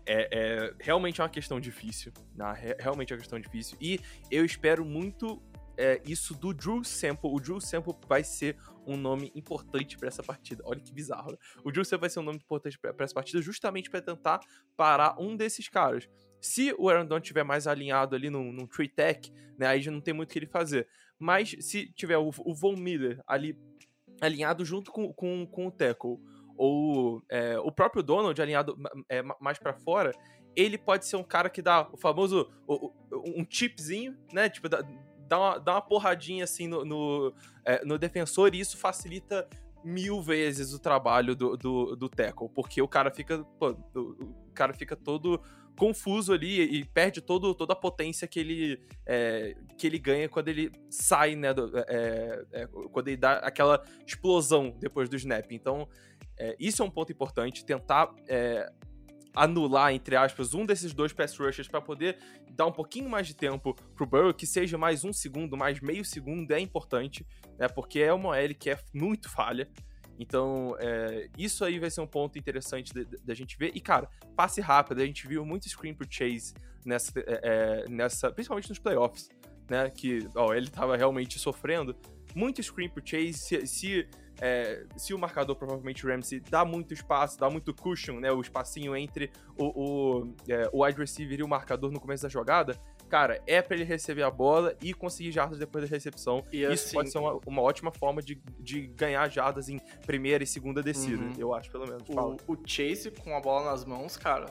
é, 0.06 0.28
é, 0.32 0.74
realmente 0.80 1.20
é 1.20 1.24
uma 1.24 1.30
questão 1.30 1.60
difícil. 1.60 2.12
Né? 2.36 2.76
Realmente 2.80 3.12
é 3.12 3.16
uma 3.16 3.20
questão 3.20 3.40
difícil. 3.40 3.78
E 3.82 4.00
eu 4.30 4.46
espero 4.46 4.86
muito 4.86 5.42
é, 5.78 6.02
isso 6.06 6.36
do 6.36 6.54
Drew 6.54 6.84
Sample. 6.84 7.30
O 7.32 7.40
Drew 7.40 7.60
Sample 7.60 7.96
vai 8.08 8.24
ser 8.24 8.58
um 8.86 8.98
nome 8.98 9.32
importante 9.36 9.98
para 9.98 10.08
essa 10.08 10.22
partida. 10.22 10.62
Olha 10.66 10.80
que 10.80 10.94
bizarro. 10.94 11.32
Né? 11.32 11.38
O 11.64 11.72
Drew 11.72 11.84
Sample 11.84 12.02
vai 12.02 12.10
ser 12.10 12.20
um 12.20 12.24
nome 12.24 12.38
importante 12.38 12.78
para 12.78 12.94
essa 13.00 13.14
partida 13.14 13.42
justamente 13.42 13.90
para 13.90 14.02
tentar 14.02 14.40
parar 14.76 15.20
um 15.20 15.36
desses 15.36 15.68
caras. 15.68 16.08
Se 16.44 16.76
o 16.78 16.90
Aaron 16.90 17.06
Donald 17.06 17.26
tiver 17.26 17.44
mais 17.44 17.68
alinhado 17.68 18.16
ali 18.16 18.30
num, 18.30 18.52
num 18.52 18.68
tree 18.68 18.90
tech, 18.90 19.32
né, 19.58 19.66
aí 19.66 19.82
já 19.82 19.90
não 19.90 20.02
tem 20.02 20.14
muito 20.14 20.30
o 20.30 20.34
que 20.34 20.40
ele 20.40 20.46
fazer. 20.46 20.88
Mas 21.18 21.56
se 21.62 21.88
tiver 21.94 22.18
o, 22.18 22.32
o 22.40 22.54
Von 22.54 22.76
Miller 22.76 23.24
ali 23.26 23.58
alinhado 24.20 24.66
junto 24.66 24.92
com, 24.92 25.14
com, 25.14 25.48
com 25.48 25.68
o 25.68 25.72
tackle, 25.72 26.18
ou 26.58 27.24
é, 27.30 27.58
o 27.60 27.72
próprio 27.72 28.04
Donald 28.04 28.40
alinhado 28.42 28.78
é, 29.08 29.22
mais 29.40 29.58
para 29.58 29.74
fora, 29.74 30.12
ele 30.54 30.78
pode 30.78 31.06
ser 31.06 31.16
um 31.16 31.24
cara 31.24 31.50
que 31.50 31.62
dá 31.62 31.88
o 31.92 31.98
famoso 31.98 32.52
o, 32.68 32.88
o, 32.88 33.42
um 33.42 33.46
chipzinho, 33.50 34.18
né? 34.34 34.50
Tipo, 34.50 34.68
dá, 34.68 34.84
dá, 35.28 35.40
uma, 35.40 35.58
dá 35.58 35.72
uma 35.76 35.82
porradinha 35.82 36.44
assim 36.44 36.68
no, 36.68 36.84
no, 36.84 37.34
é, 37.64 37.84
no 37.86 37.98
defensor 37.98 38.54
e 38.54 38.60
isso 38.60 38.78
facilita 38.78 39.48
mil 39.84 40.22
vezes 40.22 40.74
o 40.74 40.80
trabalho 40.80 41.36
do, 41.36 41.58
do, 41.58 41.96
do 41.96 42.10
tackle, 42.10 42.50
porque 42.50 42.82
o 42.82 42.88
cara 42.88 43.12
fica, 43.12 43.44
pô, 43.60 43.72
o 43.96 44.52
cara 44.54 44.74
fica 44.74 44.96
todo 44.96 45.42
confuso 45.78 46.34
ali 46.34 46.62
e 46.62 46.86
perde 46.86 47.22
todo, 47.22 47.54
toda 47.54 47.74
a 47.74 47.76
potência 47.76 48.28
que 48.28 48.40
ele, 48.40 48.80
é, 49.06 49.56
que 49.78 49.88
ele 49.88 50.00
ganha 50.00 50.30
quando 50.30 50.48
ele 50.48 50.72
sai, 50.90 51.36
né, 51.36 51.54
do, 51.54 51.72
é, 51.78 52.46
é, 52.52 52.68
quando 52.92 53.08
ele 53.08 53.18
dá 53.18 53.34
aquela 53.38 53.84
explosão 54.06 54.76
depois 54.80 55.10
do 55.10 55.16
snap. 55.16 55.52
Então, 55.52 55.88
é, 56.38 56.56
isso 56.60 56.82
é 56.82 56.86
um 56.86 56.90
ponto 56.90 57.12
importante, 57.12 57.66
tentar 57.66 58.14
é, 58.28 58.72
anular, 59.36 59.94
entre 59.94 60.16
aspas, 60.16 60.54
um 60.54 60.66
desses 60.66 60.94
dois 60.94 61.12
pass 61.12 61.38
rushers 61.38 61.68
para 61.68 61.82
poder 61.82 62.18
dar 62.52 62.68
um 62.68 62.72
pouquinho 62.72 63.10
mais 63.10 63.28
de 63.28 63.36
tempo 63.36 63.76
pro 63.96 64.06
Burrow, 64.06 64.34
que 64.34 64.46
seja 64.46 64.78
mais 64.78 65.04
um 65.04 65.12
segundo, 65.12 65.58
mais 65.58 65.80
meio 65.80 66.06
segundo, 66.06 66.52
é 66.52 66.60
importante, 66.60 67.26
né? 67.58 67.68
Porque 67.68 68.00
é 68.00 68.14
uma 68.14 68.30
OL 68.30 68.56
que 68.58 68.70
é 68.70 68.78
muito 68.94 69.30
falha. 69.30 69.68
Então, 70.20 70.76
é, 70.80 71.28
isso 71.38 71.66
aí 71.66 71.80
vai 71.80 71.90
ser 71.90 72.02
um 72.02 72.08
ponto 72.08 72.38
interessante 72.38 72.94
da 73.24 73.34
gente 73.34 73.58
ver. 73.58 73.72
E, 73.74 73.82
cara, 73.82 74.10
passe 74.36 74.62
rápido. 74.62 75.02
A 75.02 75.06
gente 75.06 75.28
viu 75.28 75.46
muito 75.46 75.68
screen 75.68 75.94
pro 75.94 76.08
Chase 76.10 76.54
nessa, 76.86 77.12
é, 77.20 77.24
é, 77.28 77.90
nessa 77.90 78.32
principalmente 78.32 78.70
nos 78.70 78.80
playoffs, 78.80 79.30
né? 79.70 79.90
Que 79.90 80.28
ó, 80.36 80.54
ele 80.54 80.70
tava 80.70 80.96
realmente 80.96 81.40
sofrendo. 81.40 81.96
Muito 82.36 82.62
screen 82.62 82.90
pro 82.90 83.06
Chase. 83.06 83.34
Se, 83.34 83.68
se 83.68 84.08
é, 84.42 84.86
se 84.98 85.14
o 85.14 85.20
marcador, 85.20 85.56
provavelmente 85.56 86.06
o 86.06 86.10
Ramsey, 86.10 86.40
dá 86.40 86.66
muito 86.66 86.94
espaço, 86.94 87.40
dá 87.40 87.50
muito 87.50 87.74
cushion, 87.74 88.20
né? 88.20 88.32
O 88.32 88.42
espacinho 88.42 88.96
entre 88.96 89.32
o, 89.58 89.66
o, 89.66 90.36
é, 90.48 90.70
o 90.72 90.84
wide 90.84 91.00
receiver 91.00 91.40
e 91.40 91.44
o 91.44 91.48
marcador 91.48 91.92
no 91.92 92.00
começo 92.00 92.24
da 92.24 92.30
jogada, 92.30 92.80
cara, 93.14 93.40
é 93.46 93.62
para 93.62 93.76
ele 93.76 93.84
receber 93.84 94.24
a 94.24 94.32
bola 94.32 94.76
e 94.82 94.92
conseguir 94.92 95.32
jardas 95.32 95.60
depois 95.60 95.88
da 95.88 95.96
recepção. 95.96 96.44
E 96.52 96.64
Isso 96.64 96.86
assim, 96.86 96.94
pode 96.96 97.12
ser 97.12 97.20
uma, 97.20 97.40
uma, 97.46 97.62
ótima 97.62 97.92
forma 97.92 98.24
de, 98.24 98.42
de 98.60 98.88
ganhar 98.88 99.30
jardas 99.30 99.70
em 99.70 99.78
primeira 100.04 100.44
e 100.44 100.48
segunda 100.48 100.82
descida, 100.82 101.22
uhum. 101.22 101.34
eu 101.38 101.54
acho, 101.54 101.70
pelo 101.70 101.86
menos. 101.86 102.10
O, 102.10 102.54
o, 102.54 102.58
Chase 102.66 103.12
com 103.12 103.38
a 103.38 103.40
bola 103.40 103.70
nas 103.70 103.86
mãos, 103.86 104.18
cara, 104.18 104.48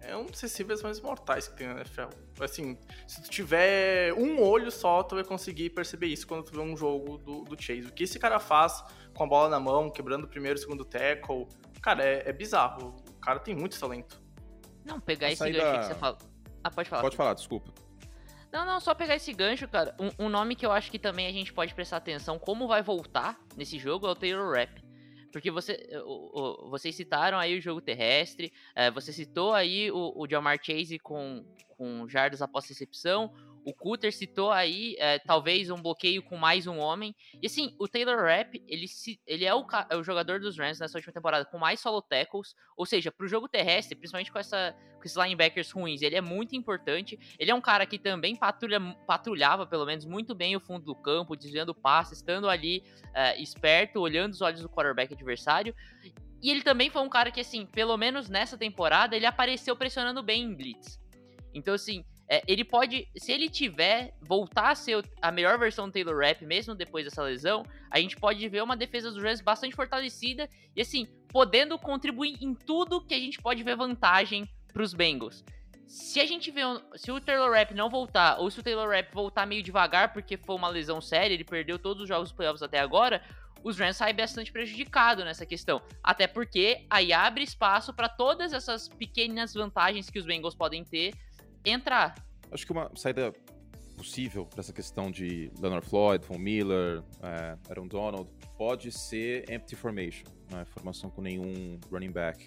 é 0.00 0.16
um 0.16 0.24
dos 0.24 0.40
receivers 0.40 0.82
mais 0.82 0.98
mortais 0.98 1.46
que 1.46 1.58
tem 1.58 1.66
na 1.66 1.74
NFL. 1.74 2.08
Assim, 2.40 2.78
se 3.06 3.20
tu 3.20 3.28
tiver 3.28 4.14
um 4.14 4.42
olho 4.42 4.70
só, 4.70 5.02
tu 5.02 5.16
vai 5.16 5.24
conseguir 5.24 5.68
perceber 5.68 6.06
isso 6.06 6.26
quando 6.26 6.42
tu 6.42 6.52
vê 6.54 6.60
um 6.60 6.74
jogo 6.74 7.18
do, 7.18 7.44
do 7.44 7.62
Chase. 7.62 7.82
O 7.82 7.92
que 7.92 8.04
esse 8.04 8.18
cara 8.18 8.40
faz 8.40 8.82
com 9.12 9.24
a 9.24 9.26
bola 9.26 9.50
na 9.50 9.60
mão, 9.60 9.90
quebrando 9.90 10.24
o 10.24 10.28
primeiro 10.28 10.58
e 10.58 10.62
segundo 10.62 10.86
tackle, 10.86 11.46
cara, 11.82 12.02
é, 12.02 12.30
é 12.30 12.32
bizarro. 12.32 12.96
O 13.10 13.20
cara 13.20 13.38
tem 13.40 13.54
muito 13.54 13.78
talento. 13.78 14.18
Não, 14.86 14.98
pegar 14.98 15.28
esse 15.28 15.36
saída... 15.36 15.58
gancho 15.58 15.80
que 15.80 15.86
você 15.88 15.94
fala. 16.00 16.16
Ah, 16.64 16.70
pode 16.70 16.88
falar. 16.88 17.02
Pode 17.02 17.16
falar, 17.18 17.34
desculpa. 17.34 17.85
Não, 18.52 18.64
não, 18.64 18.80
só 18.80 18.94
pegar 18.94 19.16
esse 19.16 19.32
gancho, 19.32 19.68
cara. 19.68 19.94
Um, 19.98 20.26
um, 20.26 20.28
nome 20.28 20.54
que 20.54 20.64
eu 20.64 20.72
acho 20.72 20.90
que 20.90 20.98
também 20.98 21.26
a 21.26 21.32
gente 21.32 21.52
pode 21.52 21.74
prestar 21.74 21.98
atenção 21.98 22.38
como 22.38 22.66
vai 22.68 22.82
voltar 22.82 23.38
nesse 23.56 23.78
jogo 23.78 24.06
é 24.06 24.10
o 24.10 24.14
Taylor 24.14 24.54
Rapp. 24.54 24.82
Porque 25.32 25.50
você, 25.50 25.86
o, 26.04 26.66
o, 26.66 26.70
vocês 26.70 26.94
citaram 26.94 27.38
aí 27.38 27.58
o 27.58 27.60
jogo 27.60 27.80
terrestre, 27.80 28.52
é, 28.74 28.90
você 28.90 29.12
citou 29.12 29.52
aí 29.52 29.90
o, 29.90 30.12
o 30.16 30.26
Jamar 30.28 30.58
Chase 30.62 30.98
com, 30.98 31.44
com 31.76 32.08
jardas 32.08 32.40
após 32.40 32.66
recepção, 32.66 33.34
o 33.66 33.74
Cutter 33.74 34.12
citou 34.12 34.52
aí, 34.52 34.94
é, 34.96 35.18
talvez, 35.18 35.70
um 35.70 35.82
bloqueio 35.82 36.22
com 36.22 36.36
mais 36.36 36.68
um 36.68 36.78
homem. 36.78 37.12
E 37.42 37.48
assim, 37.48 37.74
o 37.80 37.88
Taylor 37.88 38.24
Rapp, 38.24 38.62
ele, 38.68 38.86
se, 38.86 39.20
ele 39.26 39.44
é, 39.44 39.52
o, 39.52 39.66
é 39.90 39.96
o 39.96 40.04
jogador 40.04 40.38
dos 40.38 40.56
Rams 40.56 40.78
nessa 40.78 40.96
última 40.96 41.12
temporada 41.12 41.44
com 41.44 41.58
mais 41.58 41.80
solo 41.80 42.00
tackles. 42.00 42.54
Ou 42.76 42.86
seja, 42.86 43.10
pro 43.10 43.26
jogo 43.26 43.48
terrestre, 43.48 43.96
principalmente 43.96 44.30
com, 44.30 44.38
essa, 44.38 44.72
com 44.94 45.02
esses 45.02 45.16
linebackers 45.16 45.72
ruins, 45.72 46.00
ele 46.00 46.14
é 46.14 46.20
muito 46.20 46.54
importante. 46.54 47.18
Ele 47.40 47.50
é 47.50 47.54
um 47.56 47.60
cara 47.60 47.84
que 47.86 47.98
também 47.98 48.36
patrulha, 48.36 48.78
patrulhava, 49.04 49.66
pelo 49.66 49.84
menos, 49.84 50.04
muito 50.04 50.32
bem 50.32 50.54
o 50.54 50.60
fundo 50.60 50.84
do 50.84 50.94
campo, 50.94 51.34
desviando 51.34 51.74
passes, 51.74 52.18
estando 52.18 52.48
ali 52.48 52.84
é, 53.12 53.42
esperto, 53.42 53.98
olhando 53.98 54.32
os 54.32 54.42
olhos 54.42 54.60
do 54.60 54.68
quarterback 54.68 55.12
adversário. 55.12 55.74
E 56.40 56.52
ele 56.52 56.62
também 56.62 56.88
foi 56.88 57.02
um 57.02 57.08
cara 57.08 57.32
que, 57.32 57.40
assim, 57.40 57.66
pelo 57.66 57.96
menos 57.96 58.28
nessa 58.28 58.56
temporada, 58.56 59.16
ele 59.16 59.26
apareceu 59.26 59.74
pressionando 59.74 60.22
bem 60.22 60.44
em 60.44 60.54
blitz. 60.54 61.00
Então, 61.52 61.74
assim, 61.74 62.04
é, 62.28 62.42
ele 62.46 62.64
pode, 62.64 63.08
se 63.16 63.30
ele 63.30 63.48
tiver, 63.48 64.14
voltar 64.20 64.70
a 64.70 64.74
ser 64.74 65.04
a 65.22 65.30
melhor 65.30 65.58
versão 65.58 65.86
do 65.86 65.92
Taylor 65.92 66.18
Rapp, 66.18 66.44
mesmo 66.44 66.74
depois 66.74 67.04
dessa 67.04 67.22
lesão, 67.22 67.64
a 67.90 68.00
gente 68.00 68.16
pode 68.16 68.48
ver 68.48 68.62
uma 68.62 68.76
defesa 68.76 69.10
dos 69.10 69.22
Rams 69.22 69.40
bastante 69.40 69.76
fortalecida 69.76 70.48
e, 70.74 70.80
assim, 70.80 71.06
podendo 71.28 71.78
contribuir 71.78 72.36
em 72.40 72.54
tudo 72.54 73.00
que 73.00 73.14
a 73.14 73.18
gente 73.18 73.40
pode 73.40 73.62
ver 73.62 73.76
vantagem 73.76 74.48
para 74.72 74.82
os 74.82 74.92
Bengals. 74.92 75.44
Se 75.86 76.18
a 76.18 76.26
gente 76.26 76.50
vê, 76.50 76.62
se 76.96 77.12
o 77.12 77.20
Taylor 77.20 77.52
Rapp 77.52 77.72
não 77.72 77.88
voltar, 77.88 78.40
ou 78.40 78.50
se 78.50 78.58
o 78.58 78.62
Taylor 78.62 78.88
Rapp 78.88 79.14
voltar 79.14 79.46
meio 79.46 79.62
devagar 79.62 80.12
porque 80.12 80.36
foi 80.36 80.56
uma 80.56 80.68
lesão 80.68 81.00
séria, 81.00 81.32
ele 81.32 81.44
perdeu 81.44 81.78
todos 81.78 82.02
os 82.02 82.08
jogos 82.08 82.30
dos 82.30 82.36
playoffs 82.36 82.62
até 82.62 82.80
agora, 82.80 83.22
os 83.62 83.78
Rams 83.78 83.96
saem 83.96 84.14
bastante 84.14 84.50
prejudicado 84.50 85.24
nessa 85.24 85.46
questão. 85.46 85.80
Até 86.02 86.26
porque 86.26 86.84
aí 86.90 87.12
abre 87.12 87.44
espaço 87.44 87.94
para 87.94 88.08
todas 88.08 88.52
essas 88.52 88.88
pequenas 88.88 89.54
vantagens 89.54 90.10
que 90.10 90.18
os 90.18 90.26
Bengals 90.26 90.54
podem 90.56 90.84
ter 90.84 91.14
entrar. 91.66 92.14
Acho 92.50 92.64
que 92.64 92.72
uma 92.72 92.90
saída 92.94 93.32
possível 93.96 94.46
para 94.46 94.60
essa 94.60 94.72
questão 94.72 95.10
de 95.10 95.50
Leonard 95.58 95.86
Floyd, 95.86 96.24
Von 96.26 96.38
Miller, 96.38 97.02
é, 97.22 97.56
Aaron 97.68 97.88
Donald, 97.88 98.30
pode 98.56 98.92
ser 98.92 99.50
empty 99.50 99.74
formation, 99.74 100.26
né? 100.50 100.64
formação 100.66 101.10
com 101.10 101.22
nenhum 101.22 101.78
running 101.90 102.12
back. 102.12 102.46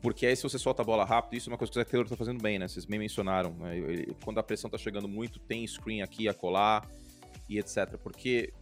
Porque 0.00 0.26
aí 0.26 0.36
se 0.36 0.42
você 0.42 0.58
solta 0.58 0.82
a 0.82 0.84
bola 0.84 1.04
rápido, 1.04 1.36
isso 1.36 1.48
é 1.48 1.52
uma 1.52 1.58
coisa 1.58 1.72
que 1.72 1.78
o 1.78 1.80
Zach 1.80 1.90
Taylor 1.90 2.08
tá 2.08 2.16
fazendo 2.16 2.40
bem, 2.40 2.58
né? 2.58 2.68
Vocês 2.68 2.84
bem 2.84 2.98
mencionaram. 2.98 3.50
Né? 3.54 3.78
Ele, 3.78 4.16
quando 4.22 4.38
a 4.38 4.42
pressão 4.42 4.70
tá 4.70 4.78
chegando 4.78 5.08
muito, 5.08 5.40
tem 5.40 5.66
screen 5.66 6.02
aqui 6.02 6.28
a 6.28 6.34
colar 6.34 6.88
e 7.48 7.58
etc. 7.58 7.96
Porque 8.00 8.52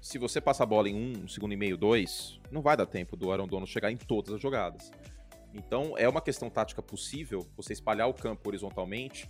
se 0.00 0.18
você 0.18 0.40
passa 0.40 0.62
a 0.62 0.66
bola 0.66 0.88
em 0.88 0.94
um, 0.94 1.24
um 1.24 1.28
segundo 1.28 1.52
e 1.52 1.56
meio, 1.56 1.76
dois, 1.76 2.38
não 2.52 2.62
vai 2.62 2.76
dar 2.76 2.86
tempo 2.86 3.16
do 3.16 3.32
Aaron 3.32 3.48
Donald 3.48 3.68
chegar 3.68 3.90
em 3.90 3.96
todas 3.96 4.34
as 4.34 4.40
jogadas. 4.40 4.92
Então 5.56 5.96
é 5.96 6.08
uma 6.08 6.20
questão 6.20 6.50
tática 6.50 6.82
possível 6.82 7.46
você 7.56 7.72
espalhar 7.72 8.08
o 8.08 8.14
campo 8.14 8.48
horizontalmente. 8.48 9.28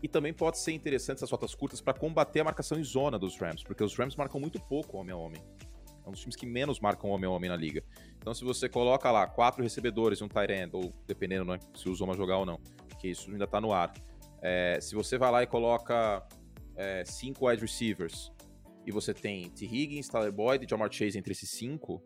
E 0.00 0.06
também 0.06 0.32
pode 0.32 0.58
ser 0.58 0.72
interessante 0.72 1.16
essas 1.16 1.30
rotas 1.30 1.54
curtas 1.56 1.80
para 1.80 1.92
combater 1.92 2.40
a 2.40 2.44
marcação 2.44 2.78
em 2.78 2.84
zona 2.84 3.18
dos 3.18 3.36
Rams, 3.36 3.64
porque 3.64 3.82
os 3.82 3.96
Rams 3.96 4.14
marcam 4.14 4.40
muito 4.40 4.60
pouco 4.60 4.96
homem 4.96 5.12
a 5.12 5.16
homem. 5.16 5.42
É 6.04 6.08
um 6.08 6.12
dos 6.12 6.20
times 6.20 6.36
que 6.36 6.46
menos 6.46 6.78
marcam 6.78 7.10
homem 7.10 7.28
a 7.28 7.32
homem 7.32 7.50
na 7.50 7.56
liga. 7.56 7.82
Então, 8.16 8.32
se 8.32 8.44
você 8.44 8.68
coloca 8.68 9.10
lá 9.10 9.26
quatro 9.26 9.62
recebedores 9.62 10.20
e 10.20 10.24
um 10.24 10.28
tight 10.28 10.52
end, 10.52 10.70
ou 10.72 10.94
dependendo 11.06 11.44
né, 11.44 11.58
se 11.74 11.88
o 11.88 11.94
Zoma 11.94 12.14
jogar 12.14 12.38
ou 12.38 12.46
não, 12.46 12.60
que 13.00 13.08
isso 13.08 13.30
ainda 13.30 13.44
está 13.44 13.60
no 13.60 13.72
ar. 13.72 13.92
É, 14.40 14.78
se 14.80 14.94
você 14.94 15.18
vai 15.18 15.30
lá 15.32 15.42
e 15.42 15.46
coloca 15.46 16.24
é, 16.76 17.04
cinco 17.04 17.48
wide 17.48 17.60
receivers 17.60 18.30
e 18.86 18.92
você 18.92 19.12
tem 19.12 19.50
T. 19.50 19.66
Higgins, 19.66 20.08
Tyler 20.08 20.32
Boyd 20.32 20.64
e 20.64 20.68
Jamar 20.68 20.92
Chase 20.92 21.18
entre 21.18 21.32
esses 21.32 21.50
cinco, 21.50 22.02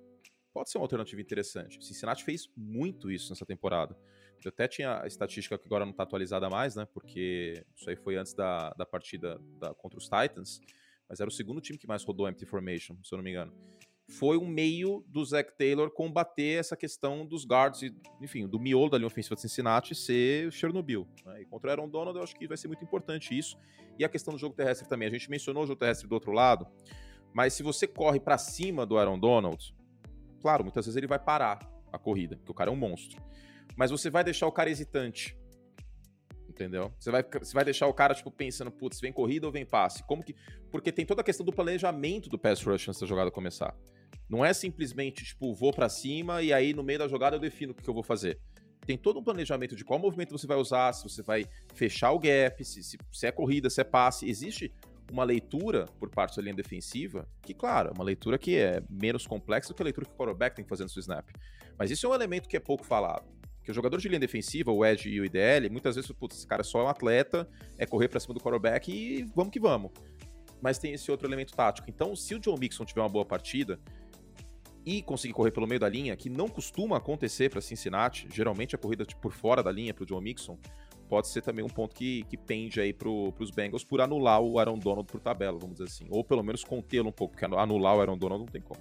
pode 0.52 0.70
ser 0.70 0.78
uma 0.78 0.84
alternativa 0.84 1.20
interessante. 1.20 1.84
Cincinnati 1.84 2.24
fez 2.24 2.48
muito 2.56 3.10
isso 3.10 3.30
nessa 3.30 3.46
temporada. 3.46 3.96
Eu 4.44 4.48
até 4.48 4.66
tinha 4.66 5.00
a 5.00 5.06
estatística 5.06 5.56
que 5.56 5.66
agora 5.66 5.84
não 5.84 5.92
está 5.92 6.02
atualizada 6.02 6.50
mais, 6.50 6.74
né? 6.74 6.86
Porque 6.92 7.64
isso 7.76 7.88
aí 7.88 7.96
foi 7.96 8.16
antes 8.16 8.34
da, 8.34 8.70
da 8.70 8.84
partida 8.84 9.40
da, 9.58 9.72
contra 9.74 9.98
os 9.98 10.04
Titans. 10.04 10.60
Mas 11.08 11.20
era 11.20 11.28
o 11.28 11.32
segundo 11.32 11.60
time 11.60 11.78
que 11.78 11.86
mais 11.86 12.02
rodou 12.02 12.28
empty 12.28 12.44
formation, 12.46 12.96
se 13.04 13.14
eu 13.14 13.18
não 13.18 13.22
me 13.22 13.30
engano. 13.30 13.52
Foi 14.08 14.36
um 14.36 14.46
meio 14.46 15.04
do 15.08 15.24
Zach 15.24 15.56
Taylor 15.56 15.90
combater 15.90 16.58
essa 16.58 16.76
questão 16.76 17.24
dos 17.24 17.46
guards 17.46 17.82
e, 17.82 17.94
enfim, 18.20 18.48
do 18.48 18.58
miolo 18.58 18.90
da 18.90 18.98
linha 18.98 19.06
ofensiva 19.06 19.34
de 19.36 19.40
Cincinnati 19.40 19.94
ser 19.94 20.50
Chernobyl. 20.50 21.06
Né? 21.24 21.42
E 21.42 21.46
contra 21.46 21.68
o 21.68 21.70
Aaron 21.70 21.88
Donald, 21.88 22.18
eu 22.18 22.24
acho 22.24 22.34
que 22.34 22.48
vai 22.48 22.56
ser 22.56 22.66
muito 22.66 22.82
importante 22.82 23.36
isso. 23.38 23.56
E 23.98 24.04
a 24.04 24.08
questão 24.08 24.34
do 24.34 24.40
jogo 24.40 24.56
terrestre 24.56 24.88
também. 24.88 25.06
A 25.06 25.10
gente 25.10 25.30
mencionou 25.30 25.62
o 25.62 25.66
jogo 25.66 25.78
terrestre 25.78 26.08
do 26.08 26.12
outro 26.12 26.32
lado, 26.32 26.66
mas 27.32 27.54
se 27.54 27.62
você 27.62 27.86
corre 27.86 28.18
para 28.18 28.36
cima 28.36 28.84
do 28.84 28.98
Aaron 28.98 29.18
Donald, 29.18 29.74
Claro, 30.42 30.64
muitas 30.64 30.84
vezes 30.84 30.96
ele 30.96 31.06
vai 31.06 31.20
parar 31.20 31.60
a 31.92 31.98
corrida, 31.98 32.36
porque 32.36 32.50
o 32.50 32.54
cara 32.54 32.68
é 32.68 32.72
um 32.72 32.76
monstro. 32.76 33.22
Mas 33.76 33.90
você 33.90 34.10
vai 34.10 34.24
deixar 34.24 34.46
o 34.46 34.52
cara 34.52 34.68
hesitante. 34.68 35.36
Entendeu? 36.48 36.92
Você 36.98 37.10
vai, 37.10 37.22
você 37.22 37.54
vai 37.54 37.64
deixar 37.64 37.86
o 37.86 37.94
cara, 37.94 38.14
tipo, 38.14 38.30
pensando, 38.30 38.70
putz, 38.70 39.00
vem 39.00 39.12
corrida 39.12 39.46
ou 39.46 39.52
vem 39.52 39.64
passe? 39.64 40.02
Como 40.04 40.22
que. 40.22 40.34
Porque 40.70 40.92
tem 40.92 41.06
toda 41.06 41.22
a 41.22 41.24
questão 41.24 41.46
do 41.46 41.52
planejamento 41.52 42.28
do 42.28 42.38
pass 42.38 42.62
rush 42.62 42.88
antes 42.88 43.00
da 43.00 43.06
jogada 43.06 43.30
começar. 43.30 43.74
Não 44.28 44.44
é 44.44 44.52
simplesmente, 44.52 45.24
tipo, 45.24 45.54
vou 45.54 45.72
para 45.72 45.88
cima 45.88 46.42
e 46.42 46.52
aí 46.52 46.74
no 46.74 46.82
meio 46.82 46.98
da 46.98 47.08
jogada 47.08 47.36
eu 47.36 47.40
defino 47.40 47.72
o 47.72 47.74
que, 47.74 47.88
eu 47.88 47.94
vou 47.94 48.02
fazer 48.02 48.38
tem 48.84 48.98
todo 48.98 49.20
um 49.20 49.22
planejamento 49.22 49.76
de 49.76 49.84
qual 49.84 49.98
movimento 49.98 50.36
você 50.36 50.46
vai 50.46 50.56
usar, 50.56 50.92
se 50.92 51.04
você 51.04 51.22
vai 51.22 51.46
fechar 51.74 52.10
o 52.10 52.18
gap, 52.18 52.64
se, 52.64 52.82
se, 52.82 52.98
se, 53.12 53.26
é 53.26 53.32
corrida, 53.32 53.70
se 53.70 53.80
é 53.80 53.84
passe. 53.84 54.28
Existe 54.28 54.72
uma 55.12 55.24
leitura 55.24 55.86
por 56.00 56.08
parte 56.08 56.36
da 56.36 56.42
linha 56.42 56.54
defensiva, 56.54 57.28
que, 57.42 57.52
claro, 57.52 57.90
é 57.90 57.92
uma 57.92 58.02
leitura 58.02 58.38
que 58.38 58.56
é 58.56 58.82
menos 58.88 59.26
complexa 59.26 59.68
do 59.68 59.74
que 59.74 59.82
a 59.82 59.84
leitura 59.84 60.06
que 60.06 60.12
o 60.12 60.16
quarterback 60.16 60.56
tem 60.56 60.64
que 60.64 60.68
fazer 60.68 60.84
no 60.84 60.88
seu 60.88 61.00
snap. 61.00 61.28
Mas 61.78 61.90
isso 61.90 62.06
é 62.06 62.08
um 62.08 62.14
elemento 62.14 62.48
que 62.48 62.56
é 62.56 62.60
pouco 62.60 62.82
falado. 62.84 63.30
Porque 63.58 63.70
o 63.70 63.74
jogador 63.74 63.98
de 64.00 64.08
linha 64.08 64.18
defensiva, 64.18 64.72
o 64.72 64.84
Edge 64.84 65.08
e 65.10 65.20
o 65.20 65.24
IDL, 65.24 65.70
muitas 65.70 65.94
vezes, 65.94 66.10
putz, 66.12 66.38
esse 66.38 66.46
cara 66.46 66.62
é 66.62 66.64
só 66.64 66.84
um 66.84 66.88
atleta, 66.88 67.48
é 67.76 67.84
correr 67.84 68.08
pra 68.08 68.18
cima 68.18 68.34
do 68.34 68.40
quarterback 68.40 68.90
e 68.90 69.24
vamos 69.36 69.52
que 69.52 69.60
vamos. 69.60 69.92
Mas 70.60 70.78
tem 70.78 70.94
esse 70.94 71.10
outro 71.10 71.28
elemento 71.28 71.54
tático. 71.54 71.88
Então, 71.90 72.16
se 72.16 72.34
o 72.34 72.38
John 72.38 72.56
Mixon 72.56 72.84
tiver 72.84 73.02
uma 73.02 73.08
boa 73.08 73.24
partida 73.24 73.78
e 74.84 75.02
conseguir 75.02 75.34
correr 75.34 75.50
pelo 75.52 75.66
meio 75.66 75.78
da 75.78 75.88
linha, 75.88 76.16
que 76.16 76.30
não 76.30 76.48
costuma 76.48 76.96
acontecer 76.96 77.50
para 77.50 77.60
Cincinnati, 77.60 78.26
geralmente 78.32 78.74
a 78.74 78.78
corrida 78.78 79.04
tipo, 79.04 79.20
por 79.20 79.32
fora 79.32 79.62
da 79.62 79.70
linha 79.70 79.92
para 79.92 80.02
o 80.02 80.06
John 80.06 80.20
Mixon, 80.20 80.58
pode 81.12 81.28
ser 81.28 81.42
também 81.42 81.62
um 81.62 81.68
ponto 81.68 81.94
que, 81.94 82.22
que 82.22 82.38
pende 82.38 82.80
aí 82.80 82.90
para 82.90 83.06
os 83.06 83.50
Bengals 83.50 83.84
por 83.84 84.00
anular 84.00 84.40
o 84.40 84.58
Aaron 84.58 84.78
Donald 84.78 85.06
por 85.12 85.20
tabela, 85.20 85.58
vamos 85.58 85.76
dizer 85.76 85.84
assim. 85.84 86.06
Ou 86.08 86.24
pelo 86.24 86.42
menos 86.42 86.64
contê-lo 86.64 87.10
um 87.10 87.12
pouco, 87.12 87.34
porque 87.34 87.44
anular 87.44 87.94
o 87.94 88.00
Aaron 88.00 88.16
Donald 88.16 88.44
não 88.44 88.50
tem 88.50 88.62
como. 88.62 88.80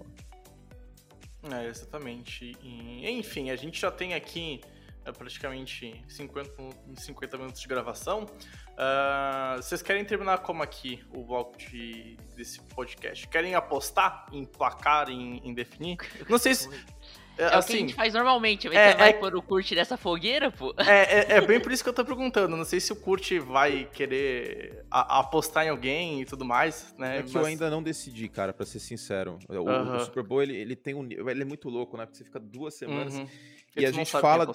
É, 1.54 1.68
exatamente. 1.68 2.58
E, 2.64 3.06
enfim, 3.10 3.50
a 3.50 3.58
gente 3.58 3.82
já 3.82 3.92
tem 3.92 4.14
aqui 4.14 4.62
é, 5.04 5.12
praticamente 5.12 6.02
50, 6.08 6.52
50 6.96 7.38
minutos 7.38 7.60
de 7.60 7.68
gravação. 7.68 8.24
Uh, 8.24 9.58
vocês 9.58 9.82
querem 9.82 10.06
terminar 10.06 10.38
como 10.38 10.64
aqui 10.64 11.04
o 11.14 11.26
bloco 11.26 11.58
de, 11.58 12.16
desse 12.34 12.62
podcast? 12.62 13.28
Querem 13.28 13.56
apostar 13.56 14.28
em 14.32 14.46
placar, 14.46 15.10
em, 15.10 15.46
em 15.46 15.54
definir? 15.54 15.98
Não 16.30 16.38
sei 16.38 16.56
se. 16.56 16.70
É, 17.38 17.44
é 17.44 17.46
assim, 17.46 17.48
o 17.48 17.50
que 17.50 17.56
a 17.56 17.60
assim, 17.60 17.78
gente 17.80 17.94
faz 17.94 18.14
normalmente. 18.14 18.68
Mas 18.68 18.78
é, 18.78 18.92
você 18.92 18.98
vai 18.98 19.10
é, 19.10 19.14
pôr 19.14 19.36
o 19.36 19.42
Kurt 19.42 19.72
nessa 19.72 19.98
fogueira, 19.98 20.52
pô? 20.52 20.74
É, 20.92 21.20
é, 21.20 21.38
é, 21.38 21.42
bem 21.42 21.60
por 21.60 21.72
isso 21.72 21.84
que 21.84 21.90
eu 21.90 21.94
tô 21.94 22.04
perguntando. 22.04 22.56
Não 22.58 22.66
sei 22.66 22.80
se 22.80 22.92
o 22.92 22.96
Kurt 22.96 23.32
vai 23.40 23.86
querer 23.94 24.86
a, 24.92 25.20
apostar 25.20 25.66
em 25.66 25.70
alguém 25.70 26.22
e 26.22 26.26
tudo 26.26 26.44
mais, 26.44 26.94
né? 26.98 27.20
É 27.20 27.24
que 27.24 27.34
mas... 27.34 27.36
eu 27.36 27.46
ainda 27.46 27.70
não 27.70 27.82
decidi, 27.82 28.28
cara, 28.28 28.54
pra 28.54 28.66
ser 28.66 28.80
sincero. 28.80 29.40
O, 29.48 29.54
uh 29.54 29.66
-huh. 29.66 29.98
o 29.98 30.00
Super 30.06 30.24
Bowl, 30.24 30.42
ele, 30.44 30.56
ele 30.56 30.76
tem 30.76 30.94
um. 30.94 31.08
Ele 31.10 31.42
é 31.42 31.46
muito 31.46 31.70
louco, 31.70 31.98
né? 31.98 32.06
Porque 32.06 32.18
você 32.18 32.24
fica 32.24 32.40
duas 32.40 32.76
semanas. 32.76 33.16
Uh 33.16 33.22
-huh. 33.22 33.30
E 33.78 33.86
a 33.86 33.92
gente 33.92 34.12
fala. 34.12 34.48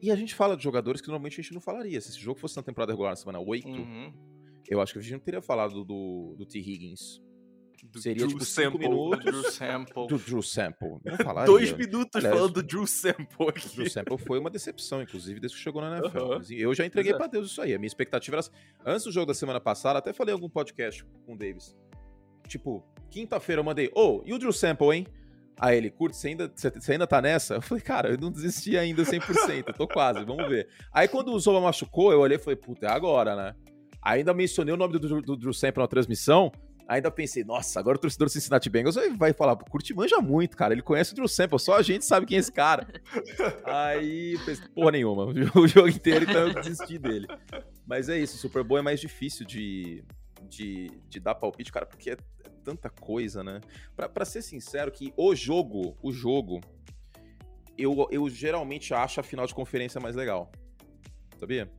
E 0.00 0.10
a 0.10 0.16
gente 0.16 0.34
fala 0.34 0.56
de 0.56 0.62
jogadores 0.62 1.00
que 1.00 1.08
normalmente 1.08 1.40
a 1.40 1.42
gente 1.42 1.54
não 1.54 1.60
falaria. 1.60 2.00
Se 2.00 2.10
esse 2.10 2.18
jogo 2.18 2.38
fosse 2.38 2.56
na 2.56 2.62
temporada 2.62 2.92
regular 2.92 3.12
na 3.12 3.16
semana 3.16 3.38
8, 3.38 3.68
uhum. 3.68 4.12
eu 4.68 4.80
acho 4.80 4.92
que 4.92 4.98
a 4.98 5.02
gente 5.02 5.12
não 5.12 5.20
teria 5.20 5.42
falado 5.42 5.84
do, 5.84 6.34
do 6.36 6.46
T. 6.46 6.58
Higgins 6.58 7.20
do 7.82 8.00
Seria 8.00 8.26
Drew 8.26 8.38
tipo 8.38 8.44
5 8.44 8.78
minutos. 8.78 9.24
Drew 9.24 9.50
Sample. 9.50 10.06
Do 10.06 10.18
Drew 10.18 10.42
Sample. 10.42 10.98
Não 11.04 11.16
falaria. 11.16 11.46
Dois 11.46 11.72
minutos 11.72 12.16
Aliás, 12.16 12.34
falando 12.34 12.54
do 12.54 12.62
Drew 12.62 12.86
Sample 12.86 13.48
aqui. 13.48 13.66
O 13.66 13.70
Drew 13.70 13.90
Sample 13.90 14.18
foi 14.18 14.38
uma 14.38 14.50
decepção, 14.50 15.02
inclusive, 15.02 15.40
desde 15.40 15.56
que 15.56 15.62
chegou 15.62 15.82
na 15.82 15.98
NFL. 15.98 16.18
Uh 16.18 16.38
-huh. 16.38 16.52
Eu 16.52 16.74
já 16.74 16.86
entreguei 16.86 17.12
para 17.12 17.26
Deus 17.26 17.50
isso 17.50 17.60
aí. 17.60 17.74
A 17.74 17.78
minha 17.78 17.88
expectativa 17.88 18.36
era. 18.36 18.46
Antes 18.86 19.04
do 19.04 19.12
jogo 19.12 19.26
da 19.26 19.34
semana 19.34 19.60
passada, 19.60 19.98
até 19.98 20.12
falei 20.12 20.32
em 20.32 20.36
algum 20.36 20.48
podcast 20.48 21.04
com 21.26 21.34
o 21.34 21.36
Davis. 21.36 21.76
Tipo, 22.46 22.84
quinta-feira 23.10 23.60
eu 23.60 23.64
mandei, 23.64 23.90
ô, 23.94 24.18
oh, 24.18 24.22
e 24.24 24.32
o 24.32 24.38
Drew 24.38 24.52
Sample, 24.52 24.90
hein? 24.90 25.06
Aí 25.58 25.76
ele, 25.76 25.90
curte, 25.90 26.16
você 26.16 26.28
ainda, 26.28 26.52
você 26.54 26.92
ainda 26.92 27.06
tá 27.06 27.20
nessa? 27.20 27.54
Eu 27.54 27.62
falei, 27.62 27.82
cara, 27.82 28.10
eu 28.10 28.18
não 28.18 28.30
desisti 28.30 28.76
ainda 28.76 29.02
100%, 29.02 29.64
eu 29.68 29.74
tô 29.74 29.86
quase, 29.86 30.24
vamos 30.24 30.48
ver. 30.48 30.68
Aí 30.92 31.06
quando 31.06 31.32
o 31.32 31.38
Zoba 31.38 31.60
machucou, 31.60 32.12
eu 32.12 32.20
olhei 32.20 32.36
e 32.36 32.40
falei, 32.40 32.56
puta, 32.56 32.86
é 32.86 32.90
agora, 32.90 33.36
né? 33.36 33.54
Ainda 34.02 34.34
mencionei 34.34 34.74
o 34.74 34.76
nome 34.76 34.98
do, 34.98 34.98
do, 34.98 35.22
do 35.22 35.36
Drew 35.36 35.52
Sample 35.52 35.80
na 35.80 35.86
transmissão, 35.86 36.50
Ainda 36.92 37.10
pensei, 37.10 37.42
nossa, 37.42 37.80
agora 37.80 37.96
o 37.96 37.98
torcedor 37.98 38.28
do 38.28 38.30
Cincinnati 38.30 38.68
Bengals 38.68 38.96
vai 39.16 39.32
falar, 39.32 39.56
Curti 39.56 39.94
manja 39.94 40.20
muito, 40.20 40.54
cara. 40.54 40.74
Ele 40.74 40.82
conhece 40.82 41.12
o 41.12 41.14
Drew 41.14 41.26
Sample, 41.26 41.58
só 41.58 41.78
a 41.78 41.82
gente 41.82 42.04
sabe 42.04 42.26
quem 42.26 42.36
é 42.36 42.40
esse 42.40 42.52
cara. 42.52 42.86
Aí, 43.64 44.38
pensei, 44.44 44.68
porra 44.68 44.90
nenhuma, 44.90 45.24
o 45.56 45.66
jogo 45.66 45.88
inteiro, 45.88 46.26
então 46.28 46.48
eu 46.48 46.54
desisti 46.54 46.98
dele. 46.98 47.26
Mas 47.86 48.10
é 48.10 48.18
isso, 48.18 48.36
o 48.36 48.38
Super 48.38 48.62
Bowl 48.62 48.76
é 48.76 48.82
mais 48.82 49.00
difícil 49.00 49.46
de, 49.46 50.04
de, 50.42 50.90
de 51.08 51.18
dar 51.18 51.34
palpite, 51.34 51.72
cara, 51.72 51.86
porque 51.86 52.10
é, 52.10 52.12
é 52.44 52.50
tanta 52.62 52.90
coisa, 52.90 53.42
né? 53.42 53.62
Pra, 53.96 54.06
pra 54.06 54.26
ser 54.26 54.42
sincero, 54.42 54.92
que 54.92 55.14
o 55.16 55.34
jogo, 55.34 55.96
o 56.02 56.12
jogo, 56.12 56.60
eu, 57.78 58.06
eu 58.10 58.28
geralmente 58.28 58.92
acho 58.92 59.18
a 59.18 59.22
final 59.22 59.46
de 59.46 59.54
conferência 59.54 59.98
mais 59.98 60.14
legal. 60.14 60.52
Sabia? 61.40 61.72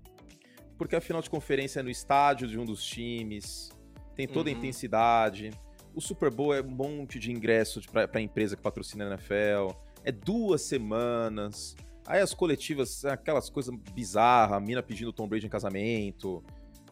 Porque 0.75 0.95
a 0.95 1.01
final 1.01 1.21
de 1.21 1.29
conferência 1.29 1.81
é 1.81 1.83
no 1.83 1.91
estádio 1.91 2.47
de 2.47 2.57
um 2.57 2.65
dos 2.65 2.83
times 2.83 3.69
tem 4.15 4.27
toda 4.27 4.49
uhum. 4.49 4.55
a 4.55 4.59
intensidade. 4.59 5.51
O 5.95 6.01
Super 6.01 6.31
Bowl 6.31 6.53
é 6.53 6.61
um 6.61 6.69
monte 6.69 7.19
de 7.19 7.31
ingresso 7.31 7.81
para 7.91 8.09
a 8.13 8.21
empresa 8.21 8.55
que 8.55 8.61
patrocina 8.61 9.05
a 9.05 9.07
NFL. 9.09 9.75
É 10.03 10.11
duas 10.11 10.61
semanas. 10.61 11.75
Aí 12.05 12.19
as 12.19 12.33
coletivas, 12.33 13.05
aquelas 13.05 13.49
coisas 13.49 13.73
bizarras, 13.93 14.57
a 14.57 14.59
mina 14.59 14.83
pedindo 14.83 15.13
Tom 15.13 15.27
Brady 15.27 15.45
em 15.45 15.49
casamento. 15.49 16.43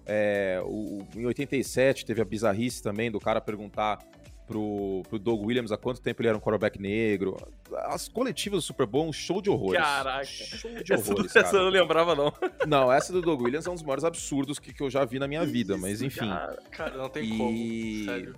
É, 0.06 0.62
o, 0.66 1.00
em 1.16 1.26
87 1.26 2.06
teve 2.06 2.22
a 2.22 2.26
bizarrice 2.26 2.82
também 2.82 3.12
do 3.12 3.20
cara 3.20 3.42
perguntar 3.42 4.00
pro, 4.52 5.02
pro 5.08 5.18
Doug 5.18 5.46
Williams 5.46 5.72
há 5.72 5.78
quanto 5.78 6.02
tempo 6.02 6.22
ele 6.22 6.28
era 6.28 6.38
um 6.38 6.42
quarterback 6.42 6.80
negro. 6.80 7.38
As 7.86 8.10
coletivas 8.10 8.60
do 8.60 8.62
Super 8.62 8.86
Bowl, 8.86 9.08
um 9.08 9.14
show 9.14 9.42
de 9.42 9.50
horrores. 9.50 9.82
Caraca. 9.82 10.26
Show 10.26 10.72
de 10.84 10.94
horrores, 10.94 11.36
essa, 11.36 11.40
essa 11.40 11.56
eu 11.56 11.64
não 11.64 11.70
lembrava, 11.70 12.14
não. 12.14 12.34
Não, 12.68 12.92
essa 12.92 13.14
do 13.14 13.22
Doug 13.22 13.42
Williams 13.42 13.66
é 13.66 13.70
um 13.70 13.76
dos 13.76 13.84
maiores 13.84 14.04
absurdos 14.04 14.60
que, 14.60 14.74
que 14.74 14.84
eu 14.84 14.90
já 14.90 15.06
vi 15.06 15.20
na 15.20 15.28
minha 15.28 15.46
vida, 15.46 15.78
mas 15.78 16.02
enfim. 16.02 16.28
Cara, 16.28 16.60
cara 16.72 16.98
não 16.98 17.10
tem 17.10 17.24
e... 17.24 17.38
como, 17.38 18.06
sério. 18.06 18.36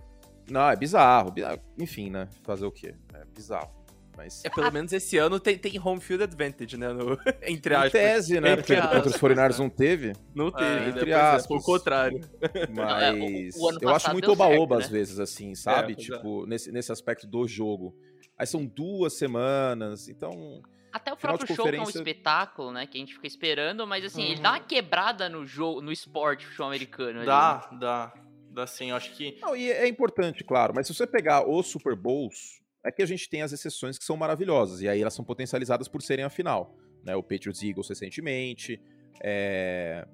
Não, 0.50 0.70
é 0.70 0.76
bizarro. 0.76 1.34
Enfim, 1.80 2.10
né? 2.10 2.28
Fazer 2.44 2.66
o 2.66 2.72
quê? 2.72 2.94
É 3.14 3.26
bizarro. 3.26 3.72
Mas... 4.16 4.44
É, 4.46 4.50
pelo 4.50 4.72
menos 4.72 4.94
esse 4.94 5.18
ano 5.18 5.40
tem, 5.40 5.58
tem 5.58 5.80
home 5.80 6.00
field 6.00 6.24
advantage, 6.24 6.78
né? 6.78 6.92
No, 6.94 7.18
entre 7.42 7.76
aspas. 7.76 7.88
Em 7.88 7.92
tese, 7.92 8.42
né? 8.42 8.56
Porque 8.56 8.76
contra 8.76 9.08
os 9.08 9.18
49 9.18 9.60
não 9.60 9.70
teve. 9.70 10.14
Não 10.34 10.52
teve, 10.52 10.86
é, 10.86 10.90
entre 10.90 11.06
né? 11.06 11.14
aspas. 11.14 11.48
Foi 11.48 11.58
o 11.58 11.62
contrário. 11.62 12.22
Mas 12.76 13.56
o, 13.56 13.66
o 13.66 13.78
eu 13.82 13.90
acho 13.90 14.12
muito 14.12 14.32
oba-oba 14.32 14.78
né? 14.78 14.84
às 14.84 14.90
vezes, 14.90 15.20
assim, 15.20 15.56
sabe? 15.56 15.94
É, 15.94 15.96
tipo, 15.96 16.46
nesse, 16.46 16.72
nesse 16.72 16.92
aspecto 16.92 17.28
do 17.28 17.48
jogo. 17.48 17.96
Aí 18.38 18.48
são 18.48 18.66
duas 18.66 19.14
semanas, 19.14 20.08
então... 20.10 20.62
Até 20.92 21.12
o 21.12 21.18
próprio 21.18 21.48
show 21.48 21.58
conferência... 21.58 21.92
que 21.92 21.98
é 21.98 22.02
um 22.02 22.04
espetáculo, 22.04 22.72
né? 22.72 22.86
Que 22.86 22.98
a 22.98 23.00
gente 23.00 23.16
fica 23.16 23.26
esperando, 23.26 23.86
mas 23.88 24.06
assim, 24.06 24.26
uhum. 24.26 24.32
ele 24.32 24.42
dá 24.42 24.52
uma 24.52 24.60
quebrada 24.60 25.28
no 25.28 25.46
jogo, 25.46 25.82
no 25.82 25.92
esporte, 25.92 26.46
show 26.46 26.68
americano. 26.68 27.26
Dá, 27.26 27.68
ali. 27.68 27.80
dá. 27.80 28.14
Dá 28.54 28.68
sim, 28.68 28.92
eu 28.92 28.96
acho 28.96 29.12
que. 29.14 29.40
Não, 29.42 29.56
e 29.56 29.72
é 29.72 29.88
importante, 29.88 30.44
claro, 30.44 30.74
mas 30.76 30.86
se 30.86 30.94
você 30.94 31.08
pegar 31.08 31.50
os 31.50 31.66
Super 31.68 31.96
Bowls, 31.96 32.62
é 32.84 32.92
que 32.92 33.02
a 33.02 33.06
gente 33.06 33.30
tem 33.30 33.42
as 33.42 33.54
exceções 33.54 33.98
que 33.98 34.04
são 34.04 34.18
maravilhosas, 34.18 34.82
e 34.82 34.88
aí 34.88 35.02
elas 35.02 35.14
são 35.14 35.24
potencializadas 35.24 35.88
por 35.88 36.02
serem 36.02 36.26
a 36.26 36.30
final. 36.30 36.76
Né? 37.04 37.16
O 37.16 37.24
Patriots 37.24 37.64
Eagles 37.64 37.88
recentemente, 37.88 38.82
é... 39.22 40.06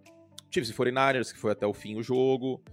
Chiefs 0.52 0.70
e 0.70 0.74
49ers, 0.74 1.32
que 1.32 1.40
foi 1.40 1.52
até 1.52 1.66
o 1.66 1.74
fim 1.74 1.96
o 1.96 2.04
jogo, 2.04 2.64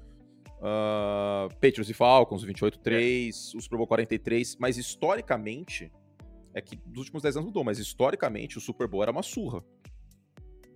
uh... 0.59 1.49
Patriots 1.55 1.89
e 1.89 1.95
Falcons, 1.95 2.45
28-3, 2.45 3.55
é. 3.55 3.57
o 3.57 3.61
Super 3.61 3.77
Bowl 3.77 3.87
43, 3.87 4.57
mas 4.57 4.77
historicamente, 4.77 5.91
é 6.55 6.61
que 6.61 6.77
dos 6.77 6.99
últimos 6.99 7.23
10 7.23 7.37
anos 7.37 7.47
mudou, 7.47 7.65
mas 7.65 7.79
historicamente 7.79 8.59
o 8.59 8.61
Super 8.61 8.87
Bowl 8.87 9.03
era 9.03 9.11
uma 9.11 9.23
surra. 9.23 9.65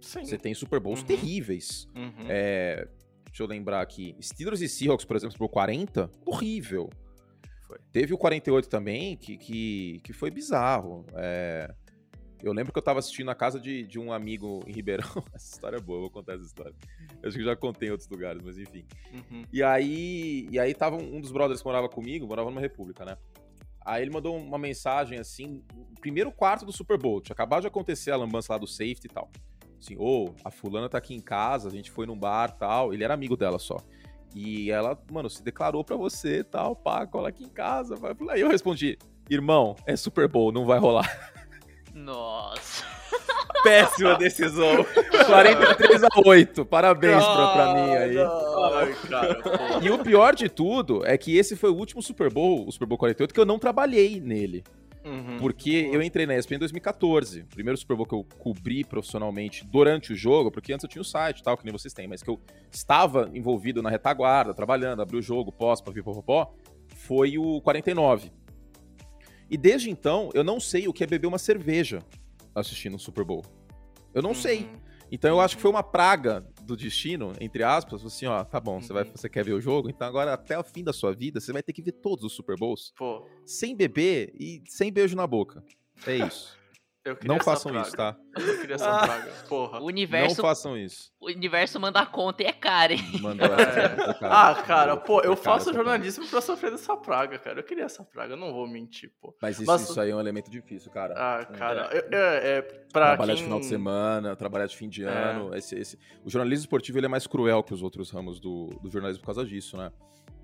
Sim. 0.00 0.24
Você 0.24 0.38
tem 0.38 0.54
Super 0.54 0.80
Bowls 0.80 1.00
uhum. 1.00 1.06
terríveis. 1.06 1.88
Uhum. 1.94 2.26
É... 2.28 2.88
Deixa 3.26 3.44
eu 3.44 3.46
lembrar 3.46 3.80
aqui. 3.80 4.16
Steelers 4.20 4.60
e 4.60 4.68
Seahawks, 4.68 5.04
por 5.04 5.14
exemplo, 5.14 5.32
Super 5.32 5.44
Bowl 5.44 5.50
40, 5.50 6.10
horrível. 6.26 6.90
Foi. 7.70 7.78
Teve 7.92 8.12
o 8.12 8.18
48 8.18 8.68
também, 8.68 9.16
que, 9.16 9.36
que, 9.36 10.00
que 10.02 10.12
foi 10.12 10.28
bizarro. 10.28 11.06
É, 11.14 11.72
eu 12.42 12.52
lembro 12.52 12.72
que 12.72 12.78
eu 12.78 12.82
tava 12.82 12.98
assistindo 12.98 13.26
na 13.26 13.34
casa 13.34 13.60
de, 13.60 13.84
de 13.84 13.96
um 13.96 14.12
amigo 14.12 14.64
em 14.66 14.72
Ribeirão. 14.72 15.06
essa 15.32 15.54
história 15.54 15.76
é 15.76 15.80
boa, 15.80 15.98
eu 15.98 16.00
vou 16.02 16.10
contar 16.10 16.34
essa 16.34 16.44
história. 16.44 16.74
Eu 17.22 17.28
acho 17.28 17.38
que 17.38 17.44
já 17.44 17.54
contei 17.54 17.88
em 17.88 17.92
outros 17.92 18.08
lugares, 18.08 18.42
mas 18.44 18.58
enfim. 18.58 18.84
Uhum. 19.12 19.44
E 19.52 19.62
aí, 19.62 20.48
e 20.50 20.58
aí 20.58 20.74
tava 20.74 20.96
um 20.96 21.20
dos 21.20 21.30
brothers 21.30 21.60
que 21.60 21.66
morava 21.66 21.88
comigo, 21.88 22.26
morava 22.26 22.50
numa 22.50 22.60
república, 22.60 23.04
né? 23.04 23.16
Aí 23.86 24.02
ele 24.02 24.10
mandou 24.10 24.36
uma 24.36 24.58
mensagem 24.58 25.18
assim, 25.18 25.62
primeiro 26.00 26.32
quarto 26.32 26.66
do 26.66 26.72
Super 26.72 26.98
Bowl, 26.98 27.20
tinha 27.20 27.34
acabado 27.34 27.62
de 27.62 27.68
acontecer 27.68 28.10
a 28.10 28.16
lambança 28.16 28.52
lá 28.52 28.58
do 28.58 28.66
safety 28.66 29.06
e 29.06 29.08
tal. 29.08 29.30
Assim, 29.78 29.96
ô, 29.96 30.26
oh, 30.26 30.34
a 30.44 30.50
fulana 30.50 30.88
tá 30.88 30.98
aqui 30.98 31.14
em 31.14 31.20
casa, 31.20 31.68
a 31.68 31.72
gente 31.72 31.90
foi 31.90 32.04
num 32.04 32.18
bar 32.18 32.50
tal. 32.50 32.92
Ele 32.92 33.04
era 33.04 33.14
amigo 33.14 33.36
dela 33.36 33.58
só. 33.58 33.76
E 34.34 34.70
ela, 34.70 34.98
mano, 35.10 35.28
se 35.28 35.42
declarou 35.42 35.84
pra 35.84 35.96
você 35.96 36.44
tal, 36.44 36.76
pá, 36.76 37.06
cola 37.06 37.28
aqui 37.28 37.44
em 37.44 37.48
casa. 37.48 37.96
Vai. 37.96 38.14
Aí 38.30 38.40
eu 38.40 38.48
respondi, 38.48 38.98
irmão, 39.28 39.76
é 39.86 39.96
Super 39.96 40.28
Bowl, 40.28 40.52
não 40.52 40.64
vai 40.64 40.78
rolar. 40.78 41.08
Nossa. 41.92 42.84
Péssima 43.62 44.14
decisão. 44.16 44.84
43 45.26 46.04
a 46.04 46.08
8. 46.24 46.64
Parabéns 46.64 47.24
pra, 47.24 47.48
pra 47.52 47.74
mim 47.74 47.94
aí. 47.94 48.16
Ai, 48.18 48.94
cara, 49.08 49.40
e 49.82 49.90
o 49.90 49.98
pior 49.98 50.34
de 50.34 50.48
tudo 50.48 51.04
é 51.04 51.18
que 51.18 51.36
esse 51.36 51.56
foi 51.56 51.70
o 51.70 51.74
último 51.74 52.02
Super 52.02 52.32
Bowl, 52.32 52.66
o 52.66 52.72
Super 52.72 52.86
Bowl 52.86 52.98
48, 52.98 53.34
que 53.34 53.40
eu 53.40 53.44
não 53.44 53.58
trabalhei 53.58 54.20
nele. 54.20 54.64
Uhum. 55.04 55.38
Porque 55.38 55.88
eu 55.92 56.02
entrei 56.02 56.26
na 56.26 56.36
ESPN 56.36 56.56
em 56.56 56.58
2014. 56.58 57.44
Primeiro 57.44 57.76
Super 57.78 57.96
Bowl 57.96 58.06
que 58.06 58.14
eu 58.14 58.24
cobri 58.38 58.84
profissionalmente 58.84 59.64
durante 59.64 60.12
o 60.12 60.16
jogo, 60.16 60.50
porque 60.50 60.72
antes 60.72 60.84
eu 60.84 60.90
tinha 60.90 61.00
o 61.00 61.04
site 61.04 61.42
tal, 61.42 61.56
que 61.56 61.64
nem 61.64 61.72
vocês 61.72 61.94
têm, 61.94 62.06
mas 62.06 62.22
que 62.22 62.30
eu 62.30 62.38
estava 62.70 63.30
envolvido 63.32 63.82
na 63.82 63.88
retaguarda, 63.88 64.52
trabalhando, 64.52 65.00
abri 65.00 65.16
o 65.16 65.22
jogo, 65.22 65.50
pós, 65.50 65.80
papipopopó, 65.80 66.54
foi 66.94 67.38
o 67.38 67.60
49. 67.62 68.30
E 69.50 69.56
desde 69.56 69.90
então, 69.90 70.30
eu 70.34 70.44
não 70.44 70.60
sei 70.60 70.86
o 70.86 70.92
que 70.92 71.02
é 71.02 71.06
beber 71.06 71.26
uma 71.26 71.38
cerveja 71.38 72.00
assistindo 72.54 72.94
o 72.94 72.98
Super 72.98 73.24
Bowl. 73.24 73.44
Eu 74.14 74.22
não 74.22 74.30
uhum. 74.30 74.34
sei. 74.34 74.68
Então 75.10 75.30
eu 75.30 75.40
acho 75.40 75.56
que 75.56 75.62
foi 75.62 75.70
uma 75.70 75.82
praga 75.82 76.46
do 76.70 76.76
destino, 76.76 77.32
entre 77.40 77.62
aspas, 77.62 78.04
assim, 78.04 78.26
ó, 78.26 78.44
tá 78.44 78.60
bom, 78.60 78.80
você, 78.80 78.92
vai, 78.92 79.04
uhum. 79.04 79.12
você 79.14 79.28
quer 79.28 79.44
ver 79.44 79.52
o 79.52 79.60
jogo, 79.60 79.90
então 79.90 80.06
agora 80.06 80.32
até 80.32 80.58
o 80.58 80.62
fim 80.62 80.84
da 80.84 80.92
sua 80.92 81.12
vida, 81.12 81.40
você 81.40 81.52
vai 81.52 81.62
ter 81.62 81.72
que 81.72 81.82
ver 81.82 81.92
todos 81.92 82.24
os 82.24 82.32
Super 82.32 82.56
Bowls. 82.56 82.92
Pô. 82.96 83.26
Sem 83.44 83.76
beber 83.76 84.32
e 84.38 84.62
sem 84.66 84.92
beijo 84.92 85.16
na 85.16 85.26
boca. 85.26 85.62
É 86.06 86.16
isso. 86.16 86.59
Não 87.24 87.40
façam 87.40 87.80
isso, 87.80 87.92
tá? 87.96 88.16
Eu 88.36 88.60
queria 88.60 88.74
essa 88.74 88.90
ah. 88.90 89.06
praga, 89.06 89.32
porra. 89.48 89.80
O 89.80 89.86
universo, 89.86 90.36
não 90.36 90.42
façam 90.42 90.76
isso. 90.76 91.10
O 91.18 91.28
universo 91.28 91.80
manda 91.80 92.04
conta 92.04 92.42
e 92.42 92.46
é 92.46 92.52
cara, 92.52 92.92
hein? 92.92 93.00
Manda 93.20 93.46
é. 93.46 94.18
Ah, 94.20 94.62
cara, 94.66 94.96
pô, 94.96 95.22
eu 95.22 95.34
faço 95.34 95.72
jornalismo 95.72 96.26
pra 96.28 96.40
sofrer 96.40 96.70
dessa 96.70 96.96
praga, 96.96 97.38
cara. 97.38 97.60
Eu 97.60 97.64
queria 97.64 97.84
essa 97.84 98.04
praga, 98.04 98.36
não 98.36 98.52
vou 98.52 98.68
mentir, 98.68 99.10
pô. 99.20 99.34
Mas 99.40 99.56
isso, 99.56 99.66
Mas... 99.66 99.88
isso 99.88 100.00
aí 100.00 100.10
é 100.10 100.16
um 100.16 100.20
elemento 100.20 100.50
difícil, 100.50 100.90
cara. 100.90 101.14
Ah, 101.16 101.44
cara, 101.44 101.88
é, 101.92 101.98
é, 101.98 102.58
é 102.58 102.62
pra 102.62 103.08
Trabalhar 103.08 103.34
quem... 103.34 103.36
de 103.36 103.42
final 103.44 103.60
de 103.60 103.66
semana, 103.66 104.36
trabalhar 104.36 104.66
de 104.66 104.76
fim 104.76 104.88
de 104.88 105.04
é. 105.04 105.08
ano. 105.08 105.54
Esse, 105.54 105.76
esse... 105.76 105.98
O 106.24 106.30
jornalismo 106.30 106.64
esportivo 106.64 106.98
ele 106.98 107.06
é 107.06 107.08
mais 107.08 107.26
cruel 107.26 107.62
que 107.62 107.72
os 107.72 107.82
outros 107.82 108.10
ramos 108.10 108.38
do, 108.38 108.66
do 108.82 108.90
jornalismo 108.90 109.22
por 109.22 109.26
causa 109.26 109.44
disso, 109.44 109.76
né? 109.76 109.90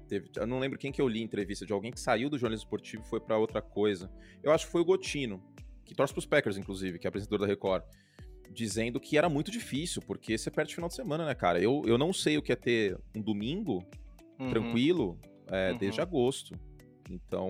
Teve, 0.09 0.30
eu 0.36 0.46
não 0.46 0.59
lembro 0.59 0.78
quem 0.78 0.92
que 0.92 1.02
eu 1.02 1.09
li 1.09 1.20
entrevista 1.20 1.66
de 1.66 1.72
alguém 1.72 1.90
que 1.90 2.00
saiu 2.00 2.30
do 2.30 2.38
jornalismo 2.38 2.64
esportivo 2.64 3.02
e 3.04 3.09
foi 3.09 3.20
para 3.20 3.36
outra 3.36 3.61
coisa. 3.61 4.11
Eu 4.42 4.52
acho 4.52 4.66
que 4.66 4.72
foi 4.72 4.80
o 4.80 4.84
Gotino, 4.84 5.42
que 5.87 5.95
torce 5.95 6.12
pros 6.12 6.26
Packers, 6.26 6.59
inclusive, 6.59 6.99
que 6.99 7.07
é 7.07 7.09
apresentador 7.09 7.41
da 7.41 7.47
Record, 7.47 7.84
dizendo 8.51 9.01
que 9.01 9.16
era 9.16 9.28
muito 9.28 9.51
difícil, 9.51 10.03
porque 10.03 10.37
você 10.37 10.51
perde 10.51 10.74
final 10.74 10.89
de 10.89 10.95
semana, 10.95 11.24
né, 11.24 11.34
cara? 11.34 11.61
Eu, 11.61 11.82
eu 11.87 11.97
não 11.97 12.12
sei 12.12 12.37
o 12.37 12.43
que 12.43 12.53
é 12.53 12.57
ter 12.57 12.99
um 13.14 13.22
domingo 13.22 13.84
uhum. 14.39 14.51
tranquilo 14.51 15.18
é, 15.47 15.72
uhum. 15.72 15.78
desde 15.78 16.01
agosto. 16.01 16.59
Então, 17.09 17.49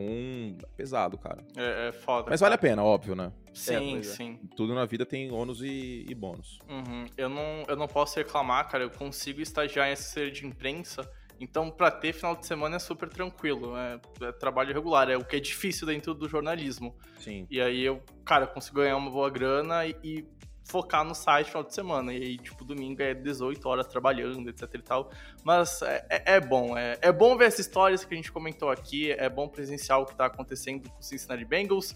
é 0.62 0.66
pesado, 0.76 1.16
cara. 1.16 1.42
É, 1.56 1.88
é 1.88 1.92
foda. 1.92 2.28
Mas 2.28 2.40
cara. 2.40 2.50
vale 2.50 2.54
a 2.54 2.58
pena, 2.58 2.84
óbvio, 2.84 3.16
né? 3.16 3.32
Sim, 3.54 3.98
é, 3.98 4.02
sim. 4.02 4.38
Tudo 4.54 4.74
na 4.74 4.84
vida 4.84 5.06
tem 5.06 5.32
ônus 5.32 5.62
e, 5.62 6.04
e 6.06 6.14
bônus. 6.14 6.58
Uhum. 6.68 7.06
Eu, 7.16 7.30
não, 7.30 7.64
eu 7.66 7.76
não 7.76 7.88
posso 7.88 8.16
reclamar, 8.16 8.68
cara. 8.68 8.84
Eu 8.84 8.90
consigo 8.90 9.40
estagiar 9.40 9.88
em 9.88 9.92
assessoria 9.92 10.30
de 10.30 10.46
imprensa 10.46 11.10
então, 11.40 11.70
para 11.70 11.90
ter 11.90 12.12
final 12.12 12.34
de 12.34 12.46
semana 12.46 12.76
é 12.76 12.78
super 12.78 13.08
tranquilo, 13.08 13.76
é, 13.76 14.00
é, 14.22 14.32
trabalho 14.32 14.72
regular, 14.72 15.10
é 15.10 15.16
o 15.16 15.24
que 15.24 15.36
é 15.36 15.40
difícil 15.40 15.86
dentro 15.86 16.14
do 16.14 16.28
jornalismo. 16.28 16.96
Sim. 17.18 17.46
E 17.50 17.60
aí 17.60 17.82
eu, 17.82 18.02
cara, 18.24 18.46
consigo 18.46 18.76
ganhar 18.76 18.96
uma 18.96 19.10
boa 19.10 19.28
grana 19.28 19.86
e, 19.86 19.96
e, 20.02 20.24
focar 20.64 21.04
no 21.04 21.14
site 21.14 21.46
final 21.46 21.62
de 21.62 21.74
semana. 21.74 22.12
E 22.12 22.22
aí, 22.22 22.38
tipo, 22.38 22.64
domingo 22.64 23.00
é 23.00 23.14
18 23.14 23.68
horas 23.68 23.86
trabalhando, 23.86 24.48
etc 24.48 24.74
e 24.74 24.82
tal. 24.82 25.10
Mas 25.44 25.80
é, 25.82 26.06
é, 26.10 26.34
é 26.34 26.40
bom, 26.40 26.76
é, 26.76 26.98
é 27.00 27.12
bom 27.12 27.36
ver 27.36 27.46
essas 27.46 27.60
histórias 27.60 28.04
que 28.04 28.12
a 28.12 28.16
gente 28.16 28.32
comentou 28.32 28.70
aqui, 28.70 29.12
é 29.12 29.28
bom 29.28 29.46
presenciar 29.46 30.00
o 30.00 30.06
que 30.06 30.16
tá 30.16 30.26
acontecendo 30.26 30.88
com 30.90 30.98
o 30.98 31.02
Cincinnati 31.02 31.44
Bengals. 31.44 31.94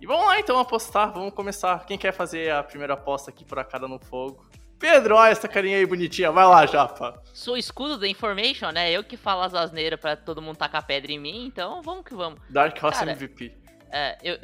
E 0.00 0.06
vamos 0.06 0.26
lá 0.26 0.38
então 0.38 0.58
apostar, 0.58 1.12
vamos 1.12 1.34
começar. 1.34 1.84
Quem 1.84 1.98
quer 1.98 2.12
fazer 2.12 2.52
a 2.52 2.62
primeira 2.62 2.94
aposta 2.94 3.30
aqui 3.30 3.44
por 3.44 3.58
a 3.58 3.64
cara 3.64 3.88
no 3.88 3.98
fogo? 3.98 4.46
Pedro, 4.78 5.16
olha 5.16 5.30
essa 5.30 5.48
carinha 5.48 5.76
aí 5.76 5.84
bonitinha. 5.84 6.30
Vai 6.30 6.44
lá, 6.44 6.64
Japa. 6.64 7.20
Sou 7.32 7.56
escudo 7.56 7.98
da 7.98 8.06
Information, 8.06 8.70
né? 8.70 8.90
Eu 8.90 9.02
que 9.02 9.16
falo 9.16 9.42
as 9.42 9.54
asneiras 9.54 9.98
pra 9.98 10.16
todo 10.16 10.40
mundo 10.40 10.56
tacar 10.56 10.86
pedra 10.86 11.10
em 11.10 11.18
mim, 11.18 11.46
então 11.46 11.82
vamos 11.82 12.04
que 12.04 12.14
vamos. 12.14 12.40
Dark 12.48 12.76
Horse 12.82 13.00
Cara, 13.00 13.12
MVP. 13.12 13.52
É, 13.90 14.18
eu... 14.22 14.38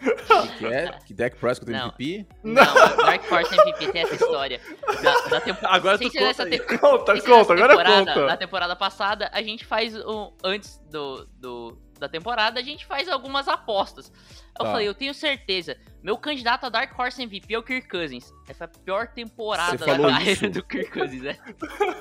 Que, 0.00 0.58
que 0.58 0.66
é? 0.66 0.98
Que 1.06 1.12
Deck 1.12 1.36
Prescott 1.36 1.70
não, 1.70 1.88
MVP? 1.88 2.26
Não, 2.42 2.64
Dark 2.64 3.30
Horse 3.30 3.54
MVP 3.54 3.92
tem 3.92 4.02
essa 4.02 4.14
história. 4.14 4.60
Na, 5.02 5.28
na 5.28 5.40
temp... 5.40 5.58
Agora 5.62 5.98
tu 5.98 6.10
conta, 6.10 6.48
te... 6.48 6.58
conta, 6.58 7.20
conta, 7.20 7.52
agora 7.52 7.84
conta. 7.84 8.26
Na 8.26 8.36
temporada 8.36 8.74
passada, 8.74 9.28
a 9.32 9.42
gente 9.42 9.64
faz 9.64 9.94
um... 9.96 10.32
Antes 10.42 10.78
do, 10.90 11.26
do, 11.36 11.78
da 12.00 12.08
temporada, 12.08 12.58
a 12.58 12.62
gente 12.62 12.84
faz 12.86 13.08
algumas 13.08 13.46
apostas. 13.46 14.10
Eu 14.58 14.64
tá. 14.64 14.72
falei, 14.72 14.88
eu 14.88 14.94
tenho 14.94 15.14
certeza. 15.14 15.76
Meu 16.02 16.16
candidato 16.16 16.64
a 16.64 16.68
Dark 16.68 16.98
Horse 16.98 17.22
MVP 17.22 17.54
é 17.54 17.58
o 17.58 17.62
Kirk 17.62 17.88
Cousins. 17.88 18.32
Essa 18.48 18.64
é 18.64 18.66
a 18.66 18.68
pior 18.68 19.06
temporada 19.08 19.76
da 19.76 19.98
carreira 19.98 20.48
do 20.48 20.62
Kirk 20.62 20.90
Cousins, 20.90 21.22
né? 21.22 21.38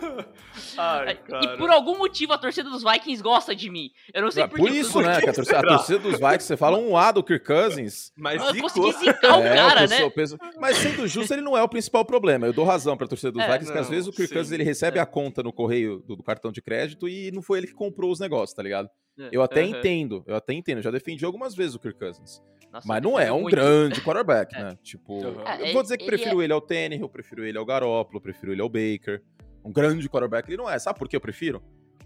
Ai, 0.77 1.19
e 1.43 1.57
por 1.57 1.69
algum 1.69 1.97
motivo 1.97 2.33
a 2.33 2.37
torcida 2.37 2.69
dos 2.69 2.81
Vikings 2.81 3.21
gosta 3.21 3.53
de 3.53 3.69
mim. 3.69 3.91
Eu 4.13 4.21
não 4.21 4.31
sei 4.31 4.43
é, 4.43 4.47
por, 4.47 4.57
por 4.57 4.71
isso, 4.71 5.01
né? 5.01 5.21
Que 5.21 5.29
a, 5.29 5.33
torcida, 5.33 5.59
a 5.59 5.63
torcida, 5.77 5.99
dos 5.99 6.13
Vikings, 6.13 6.43
você 6.43 6.57
fala 6.57 6.77
um 6.77 6.95
A 6.95 7.11
do 7.11 7.23
Kirk 7.23 7.45
Cousins. 7.45 8.11
Mas 8.17 8.41
eu 8.41 8.61
consegui 8.61 8.91
zicar 8.93 9.37
o 9.37 9.43
é, 9.43 9.55
cara, 9.55 9.87
né? 9.87 10.09
Penso, 10.09 10.37
mas 10.59 10.77
sendo 10.77 11.07
justo, 11.07 11.33
ele 11.33 11.41
não 11.41 11.57
é 11.57 11.61
o 11.61 11.67
principal 11.67 12.05
problema. 12.05 12.47
Eu 12.47 12.53
dou 12.53 12.65
razão 12.65 12.95
pra 12.95 13.05
torcida 13.05 13.31
dos 13.31 13.41
é, 13.41 13.47
Vikings, 13.47 13.67
não, 13.67 13.73
que 13.73 13.79
às 13.79 13.89
vezes 13.89 14.07
o 14.07 14.11
Kirk 14.11 14.29
sim, 14.29 14.33
Cousins 14.33 14.51
ele 14.53 14.63
recebe 14.63 14.97
é. 14.97 15.01
a 15.01 15.05
conta 15.05 15.43
no 15.43 15.51
correio 15.51 15.99
do, 15.99 16.15
do, 16.15 16.23
cartão 16.23 16.51
de 16.51 16.61
crédito 16.61 17.07
e 17.07 17.31
não 17.31 17.41
foi 17.41 17.59
ele 17.59 17.67
que 17.67 17.73
comprou 17.73 18.11
os 18.11 18.19
negócios, 18.19 18.55
tá 18.55 18.63
ligado? 18.63 18.89
É, 19.19 19.29
eu 19.31 19.41
até 19.41 19.63
entendo, 19.63 20.23
eu 20.25 20.35
até 20.35 20.53
entendo. 20.53 20.77
Eu 20.77 20.83
já 20.83 20.91
defendi 20.91 21.25
algumas 21.25 21.55
vezes 21.55 21.75
o 21.75 21.79
Kirk 21.79 21.99
Cousins. 21.99 22.41
Nossa, 22.71 22.87
mas 22.87 23.01
não 23.01 23.19
é 23.19 23.31
um 23.31 23.41
muito... 23.41 23.55
grande 23.55 23.99
quarterback, 24.01 24.53
é. 24.57 24.63
né? 24.63 24.77
Tipo, 24.83 25.13
uhum. 25.13 25.41
eu 25.59 25.73
vou 25.73 25.81
dizer 25.81 25.97
que 25.97 26.05
prefiro 26.05 26.35
ele, 26.35 26.41
é... 26.41 26.43
ele 26.45 26.53
ao 26.53 26.61
Tannehill, 26.61 27.05
eu 27.05 27.09
prefiro 27.09 27.45
ele 27.45 27.57
ao 27.57 27.65
Garoppolo, 27.65 28.17
eu 28.17 28.21
prefiro 28.21 28.51
ele 28.51 28.61
ao 28.61 28.69
Baker. 28.69 29.21
Um 29.63 29.71
grande 29.71 30.07
quarterback 30.07 30.47
ele 30.47 30.57
não 30.57 30.69
é. 30.69 30.77
Sabe 30.79 30.97
por 30.97 31.09
que 31.09 31.15
eu 31.15 31.21
prefiro? 31.21 31.61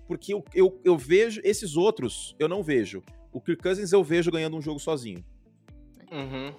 Porque 0.07 0.33
eu, 0.33 0.43
eu, 0.53 0.81
eu 0.83 0.97
vejo 0.97 1.41
esses 1.43 1.75
outros, 1.75 2.35
eu 2.39 2.47
não 2.47 2.63
vejo. 2.63 3.03
O 3.31 3.41
Kirk 3.41 3.61
Cousins 3.61 3.91
eu 3.91 4.03
vejo 4.03 4.31
ganhando 4.31 4.55
um 4.57 4.61
jogo 4.61 4.79
sozinho. 4.79 5.23
Uhum. 6.11 6.53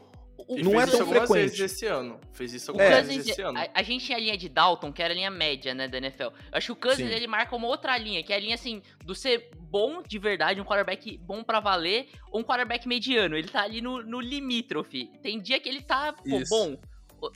O, 0.47 0.59
não 0.59 0.79
é 0.79 0.87
tão 0.87 1.07
frequente. 1.07 1.63
esse 1.63 1.87
ano. 1.87 2.21
Fez 2.33 2.53
isso 2.53 2.71
algumas 2.71 2.91
é. 2.91 3.03
vezes 3.03 3.29
esse 3.29 3.41
ano. 3.41 3.59
A, 3.59 3.69
a, 3.75 3.83
gente 3.83 4.05
tinha 4.05 4.19
a 4.19 4.21
linha 4.21 4.37
de 4.37 4.49
Dalton, 4.49 4.93
que 4.93 5.03
era 5.03 5.13
a 5.13 5.17
linha 5.17 5.31
média, 5.31 5.75
né, 5.75 5.89
da 5.89 5.99
NFL. 5.99 6.25
Eu 6.25 6.33
acho 6.53 6.67
que 6.67 6.73
o 6.73 6.77
Cousins, 6.77 7.09
Sim. 7.09 7.15
ele 7.15 7.27
marca 7.27 7.57
uma 7.57 7.67
outra 7.67 7.97
linha, 7.97 8.23
que 8.23 8.33
é 8.33 8.37
a 8.37 8.39
linha, 8.39 8.55
assim, 8.55 8.83
do 9.05 9.15
ser 9.15 9.51
bom 9.59 10.03
de 10.03 10.19
verdade, 10.19 10.61
um 10.61 10.65
quarterback 10.65 11.17
bom 11.19 11.43
para 11.43 11.61
valer, 11.61 12.09
ou 12.31 12.41
um 12.41 12.45
quarterback 12.45 12.87
mediano. 12.87 13.37
Ele 13.37 13.49
tá 13.49 13.63
ali 13.63 13.81
no, 13.81 14.03
no 14.03 14.21
limítrofe. 14.21 15.11
Tem 15.23 15.41
dia 15.41 15.59
que 15.59 15.69
ele 15.69 15.81
tá, 15.81 16.13
pô, 16.13 16.41
bom. 16.49 16.79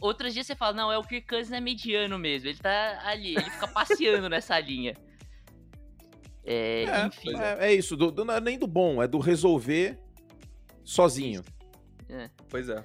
Outros 0.03 0.35
dias 0.35 0.47
você 0.47 0.55
fala, 0.55 0.75
não, 0.75 0.93
é 0.93 0.99
o 0.99 1.03
Kirk 1.03 1.27
Cousins 1.27 1.53
é 1.53 1.61
mediano 1.61 2.19
mesmo. 2.19 2.49
Ele 2.49 2.59
tá 2.59 3.01
ali, 3.05 3.37
ele 3.37 3.51
fica 3.51 3.69
passeando 3.69 4.29
nessa 4.31 4.59
linha. 4.61 4.95
É, 6.45 6.85
é 6.85 7.07
enfim. 7.07 7.39
É, 7.39 7.69
é 7.69 7.75
isso, 7.75 7.97
do, 7.97 8.11
do, 8.11 8.25
não 8.25 8.35
é 8.35 8.41
nem 8.41 8.59
do 8.59 8.67
bom, 8.67 9.03
é 9.03 9.09
do 9.09 9.19
resolver 9.19 9.99
sozinho. 10.85 11.43
É. 12.09 12.31
Pois 12.49 12.69
é. 12.69 12.83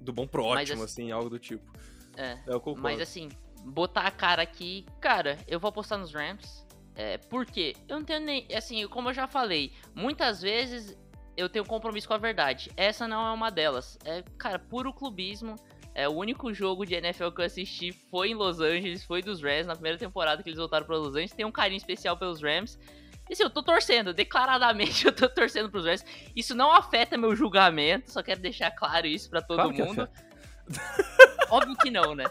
Do 0.00 0.12
bom 0.12 0.26
pro 0.26 0.44
ótimo, 0.44 0.82
assim, 0.82 1.02
assim, 1.02 1.12
algo 1.12 1.28
do 1.28 1.38
tipo. 1.38 1.72
É. 2.16 2.38
Eu 2.46 2.58
concordo. 2.58 2.82
Mas 2.82 3.00
assim, 3.00 3.28
botar 3.64 4.02
a 4.02 4.10
cara 4.10 4.42
aqui, 4.42 4.86
cara, 5.00 5.38
eu 5.46 5.60
vou 5.60 5.68
apostar 5.68 5.98
nos 5.98 6.12
Rams. 6.12 6.66
É, 6.94 7.18
por 7.18 7.46
quê? 7.46 7.74
Eu 7.88 7.98
não 7.98 8.04
tenho 8.04 8.20
nem. 8.20 8.46
Assim, 8.54 8.86
como 8.88 9.10
eu 9.10 9.14
já 9.14 9.26
falei, 9.26 9.72
muitas 9.94 10.42
vezes 10.42 10.96
eu 11.36 11.48
tenho 11.48 11.64
compromisso 11.64 12.08
com 12.08 12.14
a 12.14 12.18
verdade. 12.18 12.70
Essa 12.76 13.06
não 13.06 13.26
é 13.26 13.32
uma 13.32 13.50
delas. 13.50 13.98
É, 14.04 14.22
cara, 14.36 14.58
puro 14.58 14.92
clubismo. 14.92 15.56
É, 15.94 16.08
o 16.08 16.12
único 16.12 16.54
jogo 16.54 16.86
de 16.86 16.94
NFL 16.94 17.30
que 17.30 17.40
eu 17.40 17.44
assisti 17.44 17.92
foi 17.92 18.30
em 18.30 18.34
Los 18.34 18.60
Angeles, 18.60 19.02
foi 19.02 19.22
dos 19.22 19.42
Rams, 19.42 19.66
na 19.66 19.74
primeira 19.74 19.98
temporada 19.98 20.42
que 20.42 20.48
eles 20.48 20.58
voltaram 20.58 20.86
para 20.86 20.96
Los 20.96 21.14
Angeles. 21.14 21.32
Tem 21.32 21.44
um 21.44 21.50
carinho 21.50 21.78
especial 21.78 22.16
pelos 22.16 22.40
Rams. 22.40 22.78
Assim, 23.30 23.42
eu 23.42 23.50
tô 23.50 23.62
torcendo, 23.62 24.12
declaradamente 24.12 25.06
eu 25.06 25.12
tô 25.12 25.28
torcendo 25.28 25.70
pros 25.70 25.84
Rams. 25.84 26.04
Isso 26.34 26.54
não 26.54 26.72
afeta 26.72 27.16
meu 27.16 27.34
julgamento, 27.36 28.10
só 28.10 28.22
quero 28.22 28.40
deixar 28.40 28.70
claro 28.70 29.06
isso 29.06 29.30
para 29.30 29.40
todo 29.40 29.56
claro 29.56 29.74
mundo. 29.74 30.08
Óbvio 31.50 31.76
que 31.76 31.90
não, 31.90 32.14
né? 32.14 32.24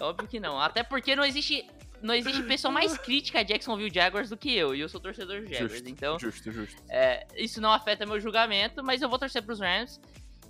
Óbvio 0.00 0.28
que 0.28 0.40
não. 0.40 0.60
Até 0.60 0.82
porque 0.82 1.14
não 1.14 1.24
existe 1.24 1.68
não 2.02 2.14
existe 2.14 2.42
pessoa 2.44 2.72
mais 2.72 2.96
crítica 2.96 3.40
a 3.40 3.42
Jacksonville 3.42 3.92
Jaguars 3.92 4.30
do 4.30 4.36
que 4.36 4.56
eu, 4.56 4.74
e 4.74 4.80
eu 4.80 4.88
sou 4.88 4.98
torcedor 4.98 5.42
de 5.42 5.52
Jaguars, 5.52 5.72
justo, 5.72 5.88
então... 5.90 6.18
Justo, 6.18 6.50
justo. 6.50 6.82
É, 6.88 7.26
isso 7.36 7.60
não 7.60 7.70
afeta 7.70 8.06
meu 8.06 8.18
julgamento, 8.18 8.82
mas 8.82 9.02
eu 9.02 9.08
vou 9.08 9.18
torcer 9.18 9.42
pros 9.42 9.60
Rams. 9.60 10.00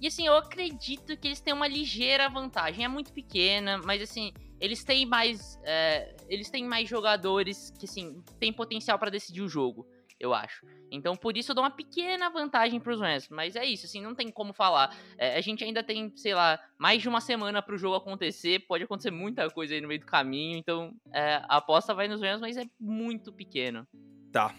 E 0.01 0.07
assim, 0.07 0.27
eu 0.27 0.37
acredito 0.37 1.17
que 1.17 1.27
eles 1.27 1.41
têm 1.41 1.53
uma 1.53 1.67
ligeira 1.67 2.29
vantagem, 2.29 2.85
é 2.85 2.89
muito 2.89 3.13
pequena, 3.13 3.79
mas 3.85 4.01
assim, 4.01 4.33
eles 4.61 4.85
têm 4.85 5.07
mais. 5.07 5.59
É, 5.65 6.15
eles 6.29 6.51
têm 6.51 6.65
mais 6.65 6.89
jogadores 6.89 7.73
que, 7.79 7.87
assim, 7.87 8.23
têm 8.39 8.53
potencial 8.53 8.99
para 8.99 9.11
decidir 9.11 9.43
o 9.43 9.49
jogo, 9.49 9.87
eu 10.19 10.35
acho. 10.35 10.67
Então, 10.91 11.17
por 11.17 11.37
isso, 11.37 11.53
eu 11.53 11.55
dou 11.55 11.65
uma 11.65 11.71
pequena 11.71 12.29
vantagem 12.29 12.79
para 12.79 12.93
os 12.93 13.01
Rams. 13.01 13.29
Mas 13.31 13.57
é 13.57 13.65
isso, 13.65 13.87
assim, 13.87 14.03
não 14.03 14.15
tem 14.15 14.31
como 14.31 14.53
falar. 14.53 14.95
É, 15.17 15.37
a 15.37 15.41
gente 15.41 15.65
ainda 15.65 15.83
tem, 15.83 16.13
sei 16.17 16.35
lá, 16.35 16.61
mais 16.77 17.01
de 17.01 17.09
uma 17.09 17.21
semana 17.21 17.63
para 17.63 17.75
o 17.75 17.79
jogo 17.79 17.97
acontecer. 17.97 18.61
Pode 18.67 18.85
acontecer 18.85 19.11
muita 19.11 19.49
coisa 19.51 19.75
aí 19.75 19.81
no 19.81 19.89
meio 19.89 20.01
do 20.01 20.07
caminho. 20.07 20.59
Então, 20.59 20.95
é, 21.13 21.37
a 21.49 21.57
aposta 21.57 21.95
vai 21.95 22.07
nos 22.07 22.21
Rams, 22.21 22.41
mas 22.41 22.57
é 22.57 22.65
muito 22.79 23.33
pequeno. 23.33 23.87
Tá. 24.31 24.55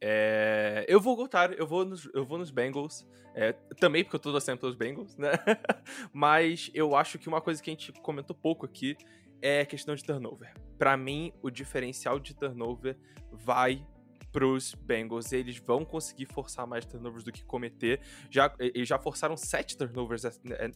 É, 0.00 0.84
eu 0.88 1.00
vou 1.00 1.16
voltar, 1.16 1.52
eu 1.52 1.66
vou 1.66 1.84
nos, 1.84 2.08
eu 2.14 2.24
vou 2.24 2.38
nos 2.38 2.50
Bengals. 2.50 3.06
É, 3.34 3.52
também 3.80 4.04
porque 4.04 4.14
eu 4.14 4.20
tô 4.20 4.30
torcendo 4.30 4.58
pelos 4.58 4.76
Bengals, 4.76 5.16
né? 5.16 5.32
mas 6.12 6.70
eu 6.72 6.94
acho 6.94 7.18
que 7.18 7.26
uma 7.28 7.40
coisa 7.40 7.60
que 7.60 7.68
a 7.68 7.72
gente 7.72 7.92
comentou 7.94 8.34
pouco 8.34 8.64
aqui 8.64 8.96
é 9.40 9.64
questão 9.64 9.94
de 9.94 10.02
turnover. 10.02 10.54
Para 10.78 10.96
mim, 10.96 11.32
o 11.42 11.50
diferencial 11.50 12.18
de 12.18 12.34
turnover 12.34 12.96
vai 13.30 13.86
pros 14.34 14.74
Bengals. 14.74 15.30
Eles 15.32 15.58
vão 15.58 15.84
conseguir 15.84 16.26
forçar 16.26 16.66
mais 16.66 16.84
turnovers 16.84 17.22
do 17.22 17.30
que 17.30 17.44
cometer. 17.44 18.00
Já, 18.28 18.52
eles 18.58 18.88
já 18.88 18.98
forçaram 18.98 19.36
sete 19.36 19.76
turnovers 19.76 20.22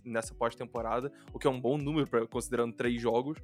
nessa 0.05 0.33
pós-temporada, 0.33 1.13
o 1.33 1.41
que 1.41 1.47
é 1.49 1.51
um 1.51 1.61
bom 1.61 1.77
número 1.77 2.07
pra, 2.09 2.25
considerando 2.29 2.73
três 2.73 3.03
jogos. 3.03 3.37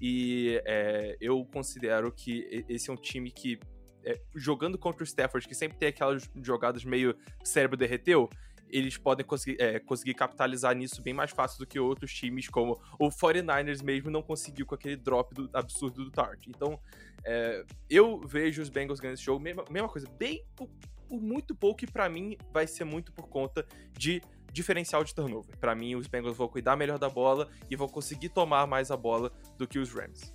E 0.00 0.62
é, 0.64 1.16
eu 1.20 1.44
considero 1.46 2.12
que 2.12 2.64
esse 2.68 2.88
é 2.88 2.92
um 2.92 2.96
time 2.96 3.32
que, 3.32 3.58
é, 4.04 4.20
jogando 4.36 4.78
contra 4.78 5.02
o 5.02 5.06
Stafford, 5.06 5.48
que 5.48 5.54
sempre 5.54 5.76
tem 5.76 5.88
aquelas 5.88 6.30
jogadas 6.40 6.84
meio 6.84 7.16
cérebro 7.42 7.76
derreteu, 7.76 8.30
eles 8.68 8.96
podem 8.96 9.24
conseguir, 9.24 9.60
é, 9.60 9.78
conseguir 9.78 10.14
capitalizar 10.14 10.74
nisso 10.74 11.02
bem 11.02 11.14
mais 11.14 11.30
fácil 11.30 11.58
do 11.58 11.66
que 11.66 11.78
outros 11.78 12.12
times, 12.12 12.48
como 12.48 12.80
o 12.98 13.08
49ers 13.08 13.82
mesmo 13.82 14.10
não 14.10 14.22
conseguiu 14.22 14.66
com 14.66 14.74
aquele 14.74 14.96
drop 14.96 15.34
do, 15.34 15.48
absurdo 15.52 16.04
do 16.04 16.10
Tart. 16.10 16.46
Então, 16.48 16.78
é, 17.24 17.64
eu 17.88 18.20
vejo 18.20 18.62
os 18.62 18.68
Bengals 18.68 19.00
ganhando 19.00 19.14
esse 19.14 19.24
jogo, 19.24 19.40
mesma, 19.40 19.64
mesma 19.70 19.88
coisa, 19.88 20.08
bem 20.18 20.44
por, 20.54 20.68
muito 21.10 21.54
pouco, 21.54 21.84
e 21.84 21.86
para 21.86 22.08
mim 22.08 22.36
vai 22.52 22.66
ser 22.66 22.84
muito 22.84 23.12
por 23.12 23.28
conta 23.28 23.66
de 23.92 24.20
diferencial 24.52 25.04
de 25.04 25.14
turnover. 25.14 25.56
Para 25.58 25.74
mim, 25.74 25.94
os 25.94 26.06
Bengals 26.06 26.36
vão 26.36 26.48
cuidar 26.48 26.76
melhor 26.76 26.98
da 26.98 27.08
bola 27.08 27.48
e 27.70 27.76
vão 27.76 27.88
conseguir 27.88 28.30
tomar 28.30 28.66
mais 28.66 28.90
a 28.90 28.96
bola 28.96 29.30
do 29.58 29.66
que 29.68 29.78
os 29.78 29.92
Rams. 29.92 30.34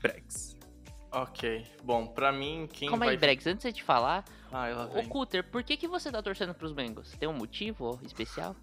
Bregs. 0.00 0.51
Ok. 1.12 1.66
Bom, 1.84 2.06
pra 2.06 2.32
mim, 2.32 2.66
quem 2.72 2.88
Calma 2.88 3.04
vai... 3.04 3.14
aí, 3.14 3.20
Bregs, 3.20 3.46
antes 3.46 3.72
de 3.74 3.82
falar, 3.82 4.24
ah, 4.50 4.88
ô 4.94 5.02
Cutter, 5.08 5.44
por 5.44 5.62
que, 5.62 5.76
que 5.76 5.86
você 5.86 6.10
tá 6.10 6.22
torcendo 6.22 6.54
pros 6.54 6.72
Bengals? 6.72 7.12
Tem 7.18 7.28
um 7.28 7.34
motivo 7.34 8.00
especial? 8.02 8.56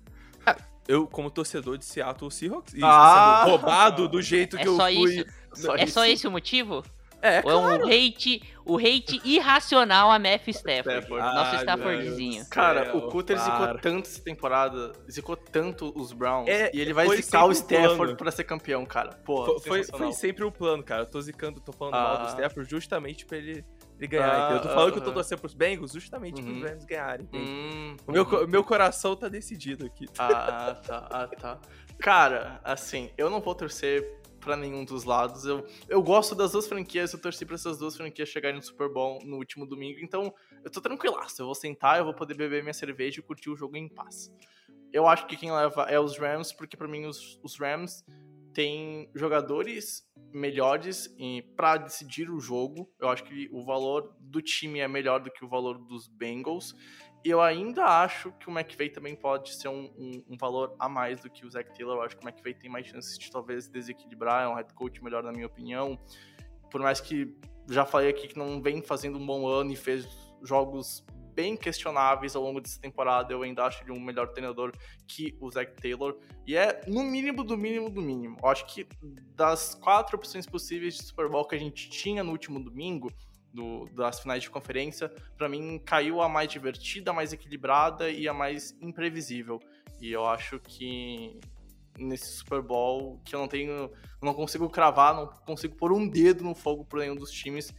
Eu, 0.88 1.06
como 1.06 1.30
torcedor 1.30 1.78
de 1.78 1.86
Seattle 1.86 2.32
Seahawks, 2.32 2.74
e 2.74 2.80
ah! 2.84 3.41
sendo 3.43 3.52
roubado 3.52 4.08
do 4.08 4.20
jeito 4.20 4.58
é 4.58 4.62
que 4.64 4.68
eu 4.68 4.76
fui... 4.76 5.04
Isso? 5.04 5.26
Só 5.54 5.76
é 5.76 5.84
isso? 5.84 5.93
só 5.93 6.06
esse 6.06 6.28
o 6.28 6.32
motivo? 6.32 6.84
É, 7.22 7.41
Ou 7.43 7.51
é 7.51 7.55
um 7.78 7.86
hate, 7.86 8.41
o 8.65 8.78
hate 8.78 9.20
irracional 9.26 10.09
a 10.09 10.17
Matthew 10.17 10.51
Stafford, 10.53 10.99
Stafford. 10.99 11.22
nosso 11.36 11.55
Ah, 11.55 11.59
Staffordzinho. 11.59 12.45
Cara, 12.49 12.86
Céu, 12.86 12.97
o 12.97 13.01
Cutter 13.09 13.38
zicou 13.38 13.59
para. 13.59 13.78
tanto 13.80 14.07
essa 14.07 14.22
temporada, 14.24 14.91
zicou 15.11 15.36
tanto 15.36 15.91
os 15.99 16.13
Browns, 16.13 16.47
É, 16.47 16.72
e 16.74 16.80
ele 16.80 16.93
vai 16.93 17.07
zicar 17.09 17.39
o 17.39 17.49
plano. 17.49 17.53
Stafford 17.53 18.15
pra 18.15 18.32
ser 18.32 18.43
campeão, 18.45 18.86
cara. 18.86 19.09
Pô, 19.26 19.59
Foi, 19.59 19.84
foi, 19.84 20.11
sempre 20.13 20.43
o 20.45 20.51
plano, 20.51 20.82
cara. 20.84 21.01
Eu 21.01 21.05
tô 21.07 21.20
zicando, 21.20 21.59
tô 21.59 21.74
falando 21.74 21.93
mal 21.93 22.17
do 22.20 22.24
Ah. 22.24 22.28
Stafford 22.30 22.70
justamente 22.70 23.26
pra 23.26 23.38
ele, 23.38 23.65
ele 23.97 24.07
ganhar. 24.07 24.30
Ah, 24.32 24.38
entendeu? 24.39 24.55
Eu 24.57 24.61
tô 24.61 24.70
falando 24.70 24.91
que 24.93 24.99
eu 24.99 25.03
tô 25.03 25.09
ah, 25.09 25.13
torcendo 25.13 25.39
pros 25.39 25.53
Bengals 25.53 25.91
justamente 25.91 26.41
Uhum. 26.41 26.59
pros 26.59 26.70
Rams 26.72 26.86
ganharem. 26.86 27.28
Hum, 27.34 27.97
O 28.07 28.11
meu, 28.13 28.26
co- 28.26 28.47
meu 28.47 28.63
coração 28.63 29.15
tá 29.15 29.28
decidido 29.28 29.86
aqui. 29.86 30.05
Ah, 30.17 30.28
ah, 30.70 30.76
tá, 30.76 31.07
ah, 31.11 31.28
tá. 31.28 31.57
Cara, 31.99 32.61
assim, 32.63 33.09
eu 33.17 33.30
não 33.30 33.41
vou 33.41 33.53
torcer 33.53 34.18
pra 34.40 34.56
nenhum 34.56 34.84
dos 34.84 35.04
lados. 35.04 35.46
Eu, 35.46 35.66
eu 35.88 36.02
gosto 36.02 36.34
das 36.34 36.52
duas 36.52 36.68
franquias, 36.68 37.14
eu 37.14 37.22
torci 37.22 37.46
pra 37.46 37.56
essas 37.56 37.78
duas 37.78 37.96
franquias 37.96 38.30
chegarem 38.30 38.58
no 38.58 38.64
Super 38.64 38.92
Bowl 38.92 39.20
no 39.24 39.38
último 39.38 39.66
domingo, 39.66 40.00
então 40.02 40.34
eu 40.64 40.72
tô 40.72 40.82
tranquilaço. 40.82 41.42
Eu 41.42 41.46
vou 41.46 41.56
sentar, 41.56 42.00
eu 42.00 42.06
vou 42.06 42.14
poder 42.14 42.36
beber 42.36 42.64
minha 42.64 42.74
cerveja 42.74 43.20
e 43.20 43.24
curtir 43.24 43.50
o 43.50 43.56
jogo 43.56 43.78
em 43.78 43.88
paz. 43.88 44.32
Eu 44.92 45.08
acho 45.08 45.28
que 45.28 45.38
quem 45.38 45.52
leva 45.52 45.84
é 45.84 46.00
os 46.00 46.18
Rams, 46.18 46.52
porque 46.54 46.76
pra 46.76 46.88
mim 46.88 47.06
os, 47.06 47.40
os 47.44 47.60
Rams 47.60 48.04
têm 48.54 49.10
jogadores 49.14 50.08
melhores 50.34 51.16
para 51.56 51.78
decidir 51.78 52.30
o 52.30 52.40
jogo. 52.40 52.92
Eu 53.00 53.10
acho 53.10 53.24
que 53.24 53.50
o 53.52 53.64
valor 53.64 54.16
do 54.20 54.42
time 54.42 54.80
é 54.80 54.88
melhor 54.88 55.20
do 55.20 55.32
que 55.32 55.44
o 55.44 55.48
valor 55.48 55.78
dos 55.78 56.08
Bengals. 56.08 56.76
Eu 57.24 57.41
ainda 57.41 57.84
acho 57.86 58.32
que 58.34 58.49
o 58.49 58.51
McVay 58.57 58.89
também 58.89 59.15
pode 59.15 59.53
ser 59.53 59.67
um, 59.67 59.91
um- 59.97 60.24
um 60.30 60.38
valor 60.38 60.74
a 60.80 60.88
mais 60.88 61.20
do 61.20 61.30
que 61.30 61.45
o 61.45 61.49
Zach 61.49 61.70
Taylor. 61.76 61.97
Eu 61.97 62.01
acho 62.03 62.17
que 62.17 62.26
o 62.26 62.28
McVay 62.30 62.53
tem 62.53 62.70
mais 62.70 62.88
chances 62.88 63.17
de 63.17 63.30
talvez 63.30 63.67
desequilibrar, 63.67 64.43
é 64.45 64.47
um 64.47 64.55
head 64.55 64.74
coach 64.74 65.03
melhor 65.03 65.22
na 65.24 65.32
minha 65.32 65.45
opinião. 65.47 65.99
Por 66.72 66.82
mais 66.82 67.01
que 67.01 67.36
já 67.70 67.86
falei 67.86 68.09
aqui 68.09 68.28
que 68.30 68.38
não 68.38 68.61
vem 68.61 68.82
fazendo 68.82 69.17
um 69.17 69.26
bom 69.26 69.47
ano 69.47 69.72
e 69.72 69.76
fez 69.76 70.07
jogos 70.41 71.05
bem 71.34 71.55
questionáveis 71.55 72.36
ao 72.36 72.43
longo 72.43 72.59
dessa 72.59 72.80
temporada, 72.82 73.32
eu 73.34 73.43
ainda 73.43 73.63
acho 73.63 73.84
ele 73.84 73.91
um 73.91 73.99
melhor 73.99 74.28
treinador 74.30 74.72
que 75.07 75.38
o 75.39 75.49
Zach 75.51 75.74
Taylor. 75.82 76.17
E 76.45 76.55
é 76.55 76.82
no 76.88 77.03
mínimo 77.03 77.43
do 77.43 77.57
mínimo 77.57 77.89
do 77.89 78.01
mínimo. 78.01 78.38
Eu 78.41 78.49
acho 78.49 78.65
que 78.65 78.88
das 79.36 79.76
quatro 79.76 80.17
opções 80.17 80.45
possíveis 80.45 80.95
de 80.95 81.03
Super 81.03 81.30
Bowl 81.30 81.45
que 81.45 81.55
a 81.55 81.59
gente 81.59 81.89
tinha 81.89 82.24
no 82.24 82.32
último 82.32 82.61
domingo, 82.61 83.11
do- 83.54 83.86
das 83.95 84.20
finais 84.20 84.43
de 84.43 84.50
conferência, 84.50 85.10
pra 85.38 85.50
mim 85.50 85.80
caiu 85.80 86.22
a 86.22 86.30
mais 86.30 86.50
divertida, 86.50 87.12
a 87.12 87.14
mais 87.14 87.34
equilibrada 87.34 88.10
e 88.10 88.28
a 88.28 88.34
mais 88.34 88.76
imprevisível. 88.82 89.60
E 90.00 90.12
eu 90.12 90.26
acho 90.26 90.60
que 90.60 91.39
nesse 91.97 92.38
Super 92.38 92.62
Bowl, 92.62 93.20
que 93.26 93.36
eu 93.36 93.39
não 93.39 93.47
tenho, 93.47 93.91
não 94.22 94.34
consigo 94.34 94.70
cravar, 94.70 95.14
não 95.14 95.28
consigo 95.28 95.76
pôr 95.76 95.91
um 95.91 96.08
dedo 96.08 96.43
no 96.43 96.56
fogo 96.56 96.86
por 96.86 97.00
nenhum 97.00 97.16
dos 97.16 97.32
times, 97.32 97.74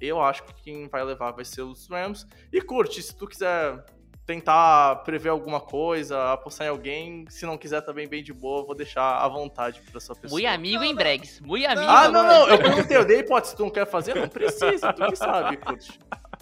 eu 0.00 0.20
acho 0.20 0.44
que 0.44 0.54
quem 0.62 0.88
vai 0.88 1.02
levar 1.04 1.32
vai 1.32 1.44
ser 1.44 1.62
os 1.62 1.88
Rams. 1.88 2.26
E 2.52 2.60
curte, 2.60 3.02
se 3.02 3.16
tu 3.16 3.26
quiser 3.26 3.84
tentar 4.26 4.96
prever 5.04 5.28
alguma 5.28 5.60
coisa, 5.60 6.32
apostar 6.32 6.66
em 6.66 6.70
alguém, 6.70 7.24
se 7.28 7.44
não 7.44 7.58
quiser 7.58 7.82
também 7.82 8.08
bem 8.08 8.22
de 8.22 8.32
boa, 8.32 8.64
vou 8.64 8.74
deixar 8.74 9.18
à 9.18 9.28
vontade 9.28 9.80
pra 9.90 10.00
sua 10.00 10.16
pessoa. 10.16 10.40
Muito 10.40 10.52
amigo, 10.52 10.82
hein, 10.82 10.94
Bregs? 10.94 11.40
Muito 11.40 11.66
amigo. 11.66 11.86
Ah, 11.90 12.08
não, 12.08 12.22
não, 12.22 12.48
eu 12.48 12.58
perguntei, 12.58 12.96
eu 12.96 13.04
dei 13.06 13.18
hipótese, 13.20 13.50
se 13.50 13.56
tu 13.56 13.64
não 13.64 13.70
quer 13.70 13.86
fazer, 13.86 14.14
não 14.14 14.28
precisa, 14.28 14.92
tu 14.92 15.06
que 15.06 15.16
sabe. 15.16 15.58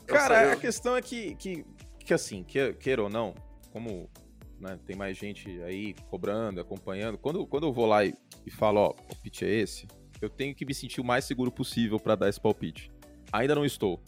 Eu 0.08 0.14
Cara, 0.16 0.34
sei, 0.40 0.44
a 0.48 0.52
eu- 0.54 0.58
questão 0.60 0.96
é 0.96 1.00
que, 1.00 1.34
que, 1.36 1.64
que 2.04 2.12
assim, 2.12 2.42
que- 2.42 2.72
queira 2.74 3.02
ou 3.04 3.08
não, 3.08 3.34
como 3.72 4.10
né, 4.60 4.78
tem 4.84 4.96
mais 4.96 5.16
gente 5.16 5.48
aí 5.62 5.94
cobrando, 6.10 6.60
acompanhando, 6.60 7.16
quando, 7.16 7.46
quando 7.46 7.66
eu 7.68 7.72
vou 7.72 7.86
lá 7.86 8.04
e, 8.04 8.12
e 8.44 8.50
falo, 8.50 8.80
ó, 8.80 8.88
o 8.90 8.94
palpite 8.94 9.44
é 9.44 9.48
esse, 9.48 9.86
eu 10.20 10.28
tenho 10.28 10.54
que 10.54 10.64
me 10.66 10.74
sentir 10.74 11.00
o 11.00 11.04
mais 11.04 11.24
seguro 11.24 11.50
possível 11.52 11.98
pra 12.00 12.14
dar 12.16 12.28
esse 12.28 12.40
palpite. 12.40 12.90
Ainda 13.32 13.54
não 13.54 13.64
estou. 13.64 14.02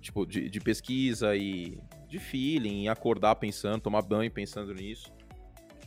Tipo, 0.00 0.24
de, 0.24 0.48
de 0.48 0.60
pesquisa 0.60 1.34
e 1.36 1.76
de 2.18 2.24
feeling, 2.24 2.84
e 2.84 2.88
acordar 2.88 3.34
pensando, 3.36 3.80
tomar 3.80 4.02
banho 4.02 4.30
pensando 4.30 4.72
nisso. 4.74 5.10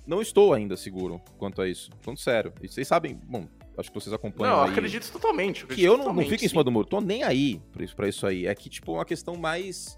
Não 0.06 0.22
estou 0.22 0.54
ainda 0.54 0.76
seguro 0.76 1.22
quanto 1.38 1.62
a 1.62 1.68
isso. 1.70 1.92
Falando 2.02 2.18
sério. 2.20 2.54
E 2.64 2.68
vocês 2.68 2.88
sabem, 2.88 3.20
bom, 3.24 3.46
acho 3.78 3.92
que 3.92 4.00
vocês 4.00 4.12
acompanham 4.14 4.54
Não, 4.56 4.60
eu 4.62 4.66
aí 4.66 4.72
acredito 4.72 5.12
totalmente. 5.12 5.66
que 5.68 5.84
eu 5.84 5.98
não, 5.98 6.06
não 6.06 6.12
acredito 6.14 6.32
fico 6.32 6.46
em 6.46 6.50
cima 6.50 6.64
do 6.64 6.72
muro, 6.72 6.88
tô 6.88 7.00
nem 7.00 7.24
aí 7.24 7.62
pra 7.72 7.84
isso, 7.84 7.96
pra 7.96 8.08
isso 8.10 8.26
aí. 8.26 8.48
É 8.48 8.56
que, 8.56 8.70
tipo, 8.70 8.94
uma 8.94 9.06
questão 9.06 9.36
mais 9.36 9.98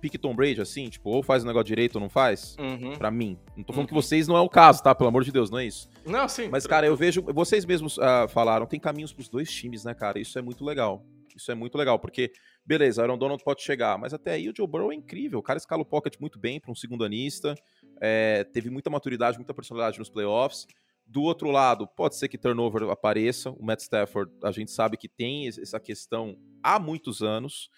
pique 0.00 0.18
Tom 0.18 0.34
Brady, 0.34 0.60
assim, 0.60 0.88
tipo, 0.88 1.10
ou 1.10 1.22
faz 1.22 1.44
o 1.44 1.46
negócio 1.46 1.66
direito 1.66 1.94
ou 1.96 2.00
não 2.00 2.08
faz. 2.08 2.56
Uhum. 2.58 2.96
pra 2.96 3.10
mim. 3.10 3.38
Não 3.56 3.62
tô 3.62 3.72
falando 3.72 3.88
que 3.88 3.94
Uhum. 3.94 4.00
vocês 4.02 4.26
não 4.26 4.36
é 4.36 4.40
o 4.40 4.48
caso, 4.48 4.82
tá? 4.82 4.92
Pelo 4.94 5.08
amor 5.08 5.22
de 5.22 5.30
Deus, 5.30 5.48
não 5.50 5.58
é 5.58 5.66
isso. 5.66 5.88
Não, 6.04 6.26
sim. 6.28 6.48
Mas, 6.48 6.66
cara, 6.66 6.86
eu 6.86 6.96
vejo, 6.96 7.22
vocês 7.32 7.64
mesmos 7.64 7.98
ah, 8.00 8.26
falaram, 8.28 8.66
tem 8.66 8.80
caminhos 8.80 9.12
pros 9.12 9.28
dois 9.28 9.48
times, 9.52 9.84
né, 9.84 9.94
cara? 9.94 10.18
Isso 10.18 10.36
é 10.38 10.42
muito 10.42 10.64
legal. 10.64 11.04
Isso 11.36 11.52
é 11.52 11.54
muito 11.54 11.78
legal, 11.78 11.98
porque, 12.00 12.32
beleza, 12.64 13.02
Aaron 13.02 13.18
Donald 13.18 13.42
pode 13.44 13.62
chegar, 13.62 13.98
mas 13.98 14.14
até 14.14 14.32
aí 14.32 14.48
o 14.48 14.52
Joe 14.56 14.66
Burrow 14.66 14.92
é 14.92 14.94
incrível. 14.94 15.38
O 15.38 15.42
cara 15.42 15.58
escala 15.58 15.82
o 15.82 15.86
pocket 15.86 16.14
muito 16.20 16.38
bem 16.38 16.60
pra 16.60 16.70
um 16.70 16.74
segundo 16.74 17.04
anista, 17.04 17.54
é, 18.00 18.44
teve 18.44 18.70
muita 18.70 18.90
maturidade, 18.90 19.36
muita 19.38 19.54
personalidade 19.54 19.98
nos 19.98 20.08
playoffs. 20.10 20.66
Do 21.04 21.22
outro 21.22 21.50
lado, 21.50 21.86
pode 21.86 22.16
ser 22.16 22.28
que 22.28 22.38
turnover 22.38 22.84
apareça. 22.88 23.50
O 23.50 23.62
Matt 23.64 23.80
Stafford, 23.80 24.32
a 24.42 24.50
gente 24.52 24.70
sabe 24.70 24.96
que 24.96 25.08
tem 25.08 25.46
es- 25.46 25.58
essa 25.58 25.78
questão 25.80 26.38
há 26.62 26.78
muitos 26.78 27.20
anos. 27.22 27.68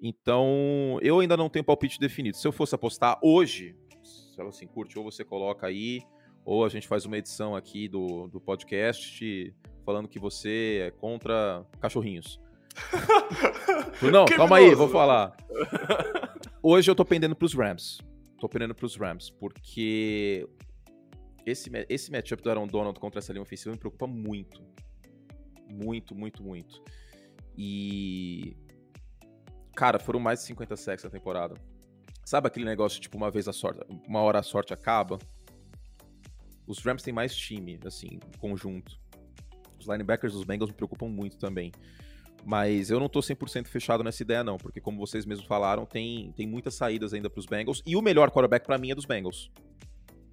Então, 0.00 0.98
eu 1.02 1.20
ainda 1.20 1.36
não 1.36 1.48
tenho 1.50 1.64
palpite 1.64 1.98
definido. 1.98 2.36
Se 2.36 2.46
eu 2.46 2.52
fosse 2.52 2.74
apostar 2.74 3.18
hoje, 3.22 3.76
se 4.02 4.40
ela 4.40 4.48
assim 4.48 4.66
curte, 4.66 4.98
ou 4.98 5.04
você 5.04 5.24
coloca 5.24 5.66
aí, 5.66 6.00
ou 6.44 6.64
a 6.64 6.68
gente 6.68 6.88
faz 6.88 7.04
uma 7.04 7.18
edição 7.18 7.54
aqui 7.54 7.86
do, 7.86 8.28
do 8.28 8.40
podcast 8.40 9.54
falando 9.84 10.08
que 10.08 10.18
você 10.18 10.86
é 10.86 10.90
contra 10.90 11.66
cachorrinhos. 11.80 12.40
Não, 14.12 14.24
calma 14.24 14.56
aí, 14.56 14.74
vou 14.74 14.88
falar. 14.88 15.36
Hoje 16.62 16.90
eu 16.90 16.94
tô 16.94 17.04
pendendo 17.04 17.34
pros 17.34 17.54
Rams. 17.54 17.98
Tô 18.38 18.48
pendendo 18.48 18.74
pros 18.74 18.96
Rams, 18.96 19.30
porque 19.30 20.48
esse, 21.44 21.70
esse 21.88 22.10
matchup 22.10 22.42
do 22.42 22.50
Aaron 22.50 22.66
Donald 22.66 22.98
contra 22.98 23.18
essa 23.18 23.32
linha 23.32 23.42
ofensiva 23.42 23.72
me 23.72 23.78
preocupa 23.78 24.06
muito. 24.06 24.62
Muito, 25.70 26.14
muito, 26.14 26.42
muito. 26.42 26.82
E. 27.56 28.56
Cara, 29.74 29.98
foram 29.98 30.20
mais 30.20 30.40
de 30.40 30.46
50 30.46 30.76
sacks 30.76 31.04
na 31.04 31.10
temporada. 31.10 31.54
Sabe 32.24 32.46
aquele 32.46 32.64
negócio, 32.64 33.00
tipo, 33.00 33.16
uma 33.16 33.30
vez 33.30 33.48
a 33.48 33.52
sorte, 33.52 33.80
uma 34.06 34.20
hora 34.20 34.38
a 34.38 34.42
sorte 34.42 34.72
acaba? 34.72 35.18
Os 36.66 36.78
Rams 36.78 37.02
têm 37.02 37.12
mais 37.12 37.34
time, 37.34 37.78
assim, 37.84 38.20
conjunto. 38.38 39.00
Os 39.78 39.86
linebackers 39.86 40.34
dos 40.34 40.44
Bengals 40.44 40.70
me 40.70 40.76
preocupam 40.76 41.08
muito 41.08 41.38
também. 41.38 41.72
Mas 42.44 42.90
eu 42.90 42.98
não 42.98 43.08
tô 43.08 43.20
100% 43.20 43.66
fechado 43.66 44.02
nessa 44.02 44.22
ideia, 44.22 44.42
não, 44.42 44.56
porque 44.56 44.80
como 44.80 44.98
vocês 44.98 45.26
mesmos 45.26 45.46
falaram, 45.46 45.84
tem, 45.84 46.32
tem 46.32 46.46
muitas 46.46 46.74
saídas 46.74 47.12
ainda 47.12 47.28
pros 47.28 47.46
Bengals. 47.46 47.82
E 47.86 47.96
o 47.96 48.02
melhor 48.02 48.30
quarterback 48.30 48.66
pra 48.66 48.78
mim 48.78 48.90
é 48.90 48.94
dos 48.94 49.04
Bengals. 49.04 49.50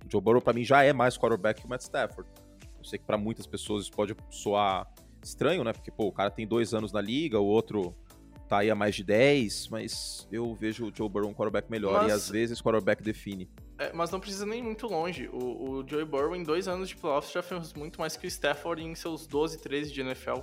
O 0.05 0.11
Joe 0.11 0.21
Burrow 0.21 0.41
pra 0.41 0.53
mim 0.53 0.63
já 0.63 0.83
é 0.83 0.93
mais 0.93 1.17
quarterback 1.17 1.59
que 1.61 1.65
o 1.67 1.69
Matt 1.69 1.81
Stafford. 1.81 2.29
Eu 2.77 2.83
sei 2.85 2.97
que 2.97 3.05
pra 3.05 3.17
muitas 3.17 3.45
pessoas 3.45 3.83
isso 3.83 3.91
pode 3.91 4.15
soar 4.29 4.87
estranho, 5.21 5.63
né? 5.63 5.73
Porque, 5.73 5.91
pô, 5.91 6.05
o 6.07 6.11
cara 6.11 6.31
tem 6.31 6.47
dois 6.47 6.73
anos 6.73 6.93
na 6.93 7.01
liga, 7.01 7.39
o 7.39 7.45
outro 7.45 7.93
tá 8.47 8.59
aí 8.59 8.71
há 8.71 8.75
mais 8.75 8.95
de 8.95 9.03
10, 9.03 9.67
mas 9.67 10.25
eu 10.31 10.55
vejo 10.55 10.87
o 10.87 10.91
Joe 10.95 11.09
Burrow 11.09 11.29
um 11.29 11.33
quarterback 11.33 11.69
melhor 11.69 12.03
e 12.03 12.03
Mas- 12.03 12.13
às 12.13 12.29
vezes 12.29 12.59
o 12.59 12.63
quarterback 12.63 13.03
define. 13.03 13.49
É, 13.79 13.91
mas 13.93 14.09
não 14.09 14.19
precisa 14.19 14.45
nem 14.45 14.59
ir 14.59 14.63
muito 14.63 14.87
longe. 14.87 15.27
O, 15.31 15.69
o 15.81 15.87
Joey 15.87 16.03
Burrow, 16.05 16.35
em 16.35 16.41
dois 16.41 16.67
anos 16.67 16.89
de 16.89 16.95
playoffs, 16.95 17.31
já 17.31 17.43
fez 17.43 17.73
muito 17.73 17.99
mais 17.99 18.17
que 18.17 18.25
o 18.25 18.27
Stafford 18.27 18.81
em 18.83 18.95
seus 18.95 19.27
12, 19.27 19.59
13 19.61 19.91
de 19.93 20.01
NFL. 20.01 20.39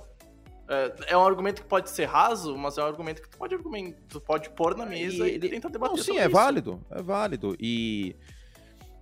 É, 0.67 0.95
é 1.13 1.17
um 1.17 1.25
argumento 1.25 1.61
que 1.61 1.67
pode 1.67 1.89
ser 1.89 2.05
raso, 2.05 2.57
mas 2.57 2.77
é 2.77 2.83
um 2.83 2.87
argumento 2.87 3.21
que 3.21 3.29
tu 3.29 3.37
pode, 3.37 3.55
tu 4.09 4.19
pode 4.21 4.49
pôr 4.51 4.75
na 4.75 4.85
mesa 4.85 5.27
e, 5.27 5.35
ele- 5.35 5.49
tentar 5.49 5.69
debater 5.69 5.97
Não, 5.97 6.03
sim, 6.03 6.17
é 6.17 6.21
isso. 6.23 6.31
válido, 6.31 6.81
é 6.89 7.01
válido. 7.03 7.55
E, 7.59 8.15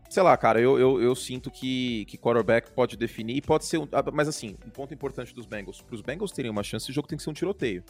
sei 0.10 0.22
lá, 0.24 0.36
cara, 0.36 0.60
eu, 0.60 0.78
eu, 0.78 1.02
eu 1.02 1.16
sinto 1.16 1.50
que, 1.50 2.04
que 2.06 2.18
quarterback 2.18 2.72
pode 2.72 2.98
definir 2.98 3.38
e 3.38 3.42
pode 3.42 3.66
ser 3.66 3.78
um... 3.78 3.88
ah, 3.94 4.04
Mas 4.12 4.28
assim, 4.28 4.58
um 4.66 4.70
ponto 4.70 4.94
importante 4.94 5.34
dos 5.34 5.46
Bengals. 5.46 5.82
Para 5.82 5.96
os 5.96 6.02
Bengals 6.02 6.32
terem 6.32 6.52
uma 6.52 6.64
chance, 6.64 6.86
esse 6.86 6.94
jogo 6.94 7.08
tem 7.08 7.18
que 7.18 7.24
ser 7.24 7.30
um 7.30 7.34
tiroteio. 7.34 7.84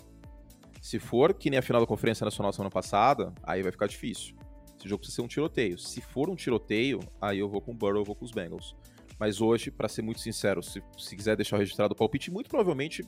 Se 0.79 0.99
for 0.99 1.33
que 1.33 1.49
nem 1.49 1.57
a 1.57 1.61
final 1.61 1.81
da 1.81 1.87
Conferência 1.87 2.25
Nacional 2.25 2.51
semana 2.53 2.69
passada, 2.69 3.33
aí 3.41 3.63
vai 3.63 3.71
ficar 3.71 3.87
difícil. 3.87 4.35
Esse 4.77 4.87
jogo 4.87 4.99
precisa 4.99 5.15
ser 5.15 5.21
um 5.23 5.27
tiroteio. 5.27 5.79
Se 5.79 5.99
for 6.01 6.29
um 6.29 6.35
tiroteio, 6.35 6.99
aí 7.21 7.39
eu 7.39 7.49
vou 7.49 7.61
com 7.61 7.71
o 7.71 7.73
Burrow, 7.73 8.01
eu 8.01 8.03
vou 8.03 8.15
com 8.15 8.25
os 8.25 8.31
Bengals. 8.31 8.75
Mas 9.17 9.39
hoje, 9.41 9.71
pra 9.71 9.87
ser 9.87 10.01
muito 10.01 10.19
sincero, 10.19 10.61
se, 10.61 10.83
se 10.97 11.15
quiser 11.15 11.35
deixar 11.37 11.57
registrado 11.57 11.93
o 11.93 11.95
palpite, 11.95 12.29
muito 12.29 12.49
provavelmente 12.49 13.01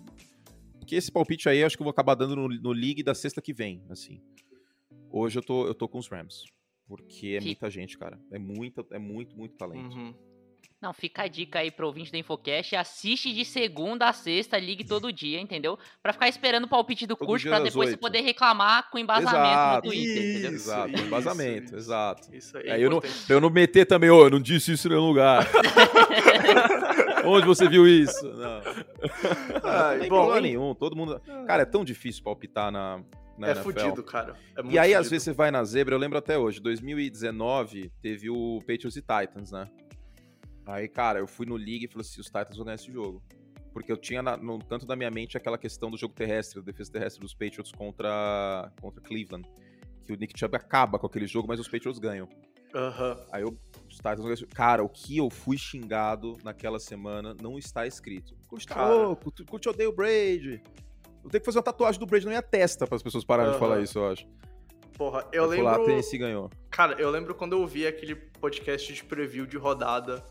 que 0.86 0.96
esse 0.96 1.12
palpite 1.12 1.50
aí 1.50 1.60
eu 1.60 1.68
acho 1.68 1.76
que 1.76 1.82
eu 1.82 1.86
vou 1.86 1.92
acabar 1.92 2.16
dando 2.16 2.36
no, 2.36 2.48
no 2.48 2.72
League 2.72 3.04
da 3.04 3.14
sexta 3.14 3.42
que 3.42 3.54
vem, 3.54 3.84
assim. 3.90 4.22
Hoje 5.12 5.40
eu 5.40 5.44
tô, 5.44 5.66
eu 5.66 5.74
tô 5.74 5.88
com 5.88 5.98
os 5.98 6.08
Rams. 6.08 6.46
Porque 6.88 7.38
é 7.40 7.42
muita 7.42 7.70
gente, 7.70 7.98
cara. 7.98 8.20
É, 8.32 8.38
muita, 8.38 8.86
é 8.92 9.00
muito, 9.00 9.36
muito 9.36 9.56
talento. 9.56 9.96
Uhum. 9.96 10.14
Não, 10.82 10.94
fica 10.94 11.24
a 11.24 11.28
dica 11.28 11.60
aí 11.60 11.72
pro 11.72 11.88
ouvinte 11.88 12.12
do 12.12 12.18
Infocast, 12.18 12.76
assiste 12.76 13.34
de 13.34 13.44
segunda 13.44 14.08
a 14.08 14.14
sexta, 14.14 14.60
ligue 14.60 14.84
todo 14.84 15.12
dia, 15.12 15.40
entendeu? 15.40 15.80
Pra 16.04 16.14
ficar 16.14 16.28
esperando 16.28 16.66
o 16.66 16.68
palpite 16.68 17.08
do 17.08 17.16
todo 17.16 17.28
curso, 17.28 17.48
pra 17.48 17.60
depois 17.60 17.90
você 17.90 17.98
poder 17.98 18.22
reclamar 18.22 18.90
com 18.92 19.00
embasamento 19.00 19.38
exato, 19.38 19.88
no 19.88 19.94
Twitter, 19.94 20.18
isso, 20.18 20.30
entendeu? 20.30 20.52
Exato, 20.52 20.94
isso, 20.94 21.04
embasamento, 21.04 21.66
isso, 21.66 21.76
exato. 21.76 22.36
Isso 22.36 22.58
aí. 22.58 22.68
É, 22.68 22.80
eu, 22.80 22.90
não, 22.90 23.02
eu 23.30 23.42
não 23.42 23.50
meter 23.50 23.86
também, 23.86 24.12
ô, 24.12 24.18
oh, 24.18 24.26
eu 24.26 24.30
não 24.30 24.40
disse 24.40 24.74
isso 24.74 24.88
em 24.88 24.92
nenhum 24.92 25.08
lugar. 25.08 25.48
Onde 27.26 27.46
você 27.46 27.68
viu 27.68 27.88
isso? 27.88 28.26
Não. 28.28 28.62
Ah, 29.64 29.94
não 29.94 30.00
tem 30.00 30.10
bom, 30.10 30.18
problema 30.18 30.42
nenhum, 30.42 30.74
todo 30.76 30.96
mundo... 30.96 31.22
Cara, 31.48 31.64
é 31.64 31.66
tão 31.66 31.84
difícil 31.84 32.24
palpitar 32.24 32.72
na, 32.72 33.02
na 33.38 33.48
é 33.48 33.52
NFL. 33.52 33.64
fudido, 33.64 34.04
cara. 34.04 34.36
É 34.56 34.62
e 34.62 34.80
aí, 34.80 34.90
fudido. 34.90 35.00
às 35.00 35.10
vezes, 35.10 35.24
você 35.24 35.34
vai 35.34 35.52
na 35.52 35.64
zebra, 35.64 35.96
eu 35.96 36.00
lembro 36.00 36.18
até 36.18 36.38
hoje, 36.38 36.60
2019, 36.60 37.92
teve 38.02 38.30
o 38.30 38.60
Patriots 38.60 38.96
e 38.96 39.02
Titans, 39.02 39.52
né? 39.52 39.68
Aí, 40.66 40.88
cara, 40.88 41.20
eu 41.20 41.28
fui 41.28 41.46
no 41.46 41.56
League 41.56 41.86
e 41.86 41.88
falei 41.88 42.02
assim: 42.02 42.20
os 42.20 42.28
Titans 42.28 42.58
vão 42.58 42.66
ganhar 42.66 42.76
esse 42.76 42.92
jogo. 42.92 43.22
Porque 43.72 43.92
eu 43.92 43.98
tinha 43.98 44.24
na, 44.24 44.38
no 44.38 44.58
canto 44.60 44.86
da 44.86 44.96
minha 44.96 45.12
mente 45.12 45.38
aquela 45.38 45.58
questão 45.58 45.92
do 45.92 45.98
jogo 45.98 46.14
terrestre, 46.14 46.60
da 46.60 46.66
defesa 46.66 46.92
terrestre 46.92 47.22
dos 47.22 47.34
Patriots 47.34 47.72
contra, 47.72 48.72
contra 48.82 49.02
Cleveland. 49.02 49.48
Que 50.06 50.14
o 50.14 50.16
Nick 50.16 50.38
Chubb 50.40 50.56
acaba 50.56 50.98
com 50.98 51.06
aquele 51.06 51.28
jogo, 51.28 51.48
mas 51.48 51.60
os 51.60 51.68
Patriots 51.68 52.00
ganham. 52.00 52.28
Uhum. 52.76 53.26
Aí 53.32 53.42
eu, 53.42 53.58
Cara, 54.54 54.84
o 54.84 54.90
que 54.90 55.18
eu 55.18 55.30
fui 55.30 55.58
xingado 55.58 56.38
naquela 56.44 56.78
semana 56.78 57.34
não 57.42 57.58
está 57.58 57.88
escrito. 57.88 58.36
Curte 58.48 58.68
louco, 58.78 59.32
curte 59.50 59.70
odeio 59.70 59.90
o 59.90 59.94
Brady. 59.94 60.62
Eu 61.24 61.30
tenho 61.30 61.42
que 61.42 61.46
fazer 61.46 61.58
uma 61.58 61.64
tatuagem 61.64 62.00
do 62.00 62.06
Brady 62.06 62.26
na 62.26 62.32
minha 62.32 62.42
testa 62.42 62.86
para 62.86 62.98
as 62.98 63.02
pessoas 63.02 63.24
pararem 63.24 63.52
uhum. 63.52 63.58
de 63.58 63.60
falar 63.60 63.80
isso, 63.80 63.98
eu 63.98 64.12
acho. 64.12 64.28
Porra, 64.98 65.26
eu, 65.32 65.44
eu 65.44 65.50
lembro. 65.50 65.66
Lá, 65.66 65.78
ganhou. 66.18 66.50
Cara, 66.70 67.00
eu 67.00 67.10
lembro 67.10 67.34
quando 67.34 67.54
eu 67.54 67.66
vi 67.66 67.88
aquele 67.88 68.16
podcast 68.16 68.94
de 68.94 69.04
preview 69.04 69.46
de 69.46 69.58
rodada 69.58 70.24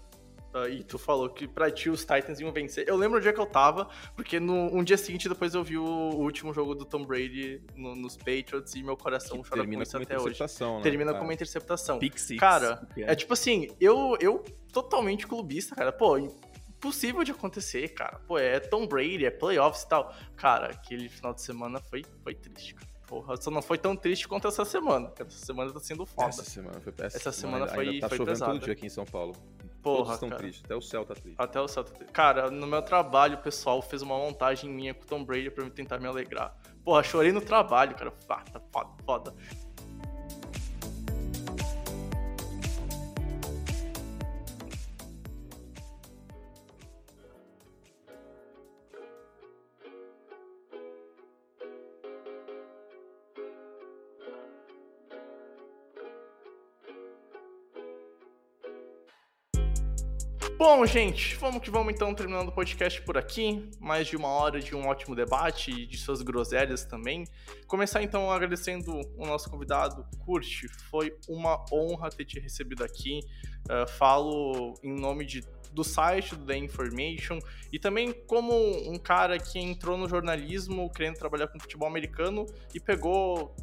Uh, 0.54 0.68
e 0.68 0.84
tu 0.84 0.98
falou 0.98 1.28
que 1.28 1.48
pra 1.48 1.68
ti 1.68 1.90
os 1.90 2.02
Titans 2.02 2.38
iam 2.38 2.52
vencer. 2.52 2.84
Eu 2.86 2.96
lembro 2.96 3.18
onde 3.18 3.26
é 3.26 3.32
que 3.32 3.40
eu 3.40 3.46
tava, 3.46 3.88
porque 4.14 4.38
no 4.38 4.54
um 4.72 4.84
dia 4.84 4.96
seguinte 4.96 5.28
depois 5.28 5.52
eu 5.52 5.64
vi 5.64 5.76
o, 5.76 5.84
o 5.84 6.20
último 6.20 6.54
jogo 6.54 6.76
do 6.76 6.84
Tom 6.84 7.04
Brady 7.04 7.60
no, 7.74 7.96
nos 7.96 8.16
Patriots 8.16 8.72
e 8.76 8.82
meu 8.82 8.96
coração 8.96 9.42
que 9.42 9.48
chora 9.48 9.66
com 9.66 9.82
isso 9.82 9.96
até 9.96 10.16
hoje. 10.16 10.40
Né, 10.40 10.80
termina 10.80 11.06
cara? 11.06 11.18
com 11.18 11.24
uma 11.24 11.34
interceptação. 11.34 11.98
Pick 11.98 12.16
six, 12.16 12.38
cara, 12.38 12.86
é. 12.96 13.12
é 13.12 13.14
tipo 13.16 13.32
assim, 13.32 13.68
eu, 13.80 14.16
eu 14.20 14.44
totalmente 14.72 15.26
clubista, 15.26 15.74
cara. 15.74 15.90
Pô, 15.90 16.16
impossível 16.18 17.24
de 17.24 17.32
acontecer, 17.32 17.88
cara. 17.88 18.20
Pô, 18.26 18.38
é 18.38 18.60
Tom 18.60 18.86
Brady, 18.86 19.26
é 19.26 19.32
playoffs 19.32 19.82
e 19.82 19.88
tal. 19.88 20.14
Cara, 20.36 20.66
aquele 20.66 21.08
final 21.08 21.34
de 21.34 21.42
semana 21.42 21.80
foi, 21.80 22.04
foi 22.22 22.34
triste, 22.34 22.74
cara. 22.74 22.94
Porra, 23.06 23.36
só 23.36 23.50
não 23.50 23.60
foi 23.60 23.76
tão 23.76 23.94
triste 23.94 24.26
quanto 24.26 24.48
essa 24.48 24.64
semana. 24.64 25.12
Essa 25.18 25.44
semana 25.44 25.72
tá 25.72 25.80
sendo 25.80 26.06
foda. 26.06 26.28
Essa 26.28 26.44
semana 26.44 26.80
foi 26.80 26.92
péssima. 26.92 27.20
Essa 27.20 27.32
semana 27.32 27.66
foi, 27.66 27.88
ainda 27.88 28.00
tá 28.00 28.08
foi 28.08 28.18
chovendo 28.18 28.32
pesada. 28.32 28.52
todo 28.52 28.64
dia 28.64 28.72
aqui 28.72 28.86
em 28.86 28.90
São 28.90 29.04
Paulo. 29.04 29.34
Porra, 29.84 29.98
Todos 29.98 30.14
estão 30.14 30.28
cara. 30.30 30.40
tristes. 30.40 30.64
Até 30.64 30.74
o 30.74 30.80
céu 30.80 31.04
tá 31.04 31.14
triste. 31.14 31.34
Até 31.38 31.60
o 31.60 31.68
céu 31.68 31.84
tá 31.84 31.92
triste. 31.92 32.12
Cara, 32.12 32.50
no 32.50 32.66
meu 32.66 32.80
trabalho, 32.80 33.34
o 33.34 33.42
pessoal 33.42 33.82
fez 33.82 34.00
uma 34.00 34.16
montagem 34.16 34.70
minha 34.70 34.94
com 34.94 35.02
o 35.02 35.06
Tom 35.06 35.22
Brady 35.22 35.50
pra 35.50 35.68
tentar 35.68 35.98
me 35.98 36.06
alegrar. 36.06 36.56
Porra, 36.82 37.02
chorei 37.02 37.32
no 37.32 37.42
trabalho, 37.42 37.94
cara. 37.94 38.10
Ah, 38.30 38.42
tá 38.50 38.60
foda, 38.72 38.90
foda. 39.04 39.34
Bom, 60.66 60.86
gente, 60.86 61.36
vamos 61.36 61.60
que 61.60 61.70
vamos 61.70 61.92
então 61.92 62.14
terminando 62.14 62.48
o 62.48 62.50
podcast 62.52 63.02
por 63.02 63.18
aqui. 63.18 63.68
Mais 63.78 64.06
de 64.06 64.16
uma 64.16 64.28
hora 64.28 64.58
de 64.58 64.74
um 64.74 64.86
ótimo 64.86 65.14
debate 65.14 65.70
e 65.70 65.86
de 65.86 65.98
suas 65.98 66.22
groselhas 66.22 66.86
também. 66.86 67.26
Começar 67.66 68.02
então 68.02 68.30
agradecendo 68.30 68.98
o 69.14 69.26
nosso 69.26 69.50
convidado, 69.50 70.06
Kurt. 70.24 70.64
Foi 70.90 71.14
uma 71.28 71.62
honra 71.70 72.08
ter 72.08 72.24
te 72.24 72.40
recebido 72.40 72.82
aqui. 72.82 73.20
Uh, 73.70 73.86
falo 73.98 74.72
em 74.82 74.98
nome 74.98 75.26
de, 75.26 75.44
do 75.70 75.84
site 75.84 76.34
do 76.34 76.46
The 76.46 76.56
Information 76.56 77.40
e 77.70 77.78
também 77.78 78.10
como 78.26 78.54
um 78.90 78.98
cara 78.98 79.38
que 79.38 79.58
entrou 79.58 79.98
no 79.98 80.08
jornalismo 80.08 80.90
querendo 80.90 81.16
trabalhar 81.16 81.48
com 81.48 81.60
futebol 81.60 81.86
americano 81.86 82.46
e 82.74 82.80
pegou 82.80 83.54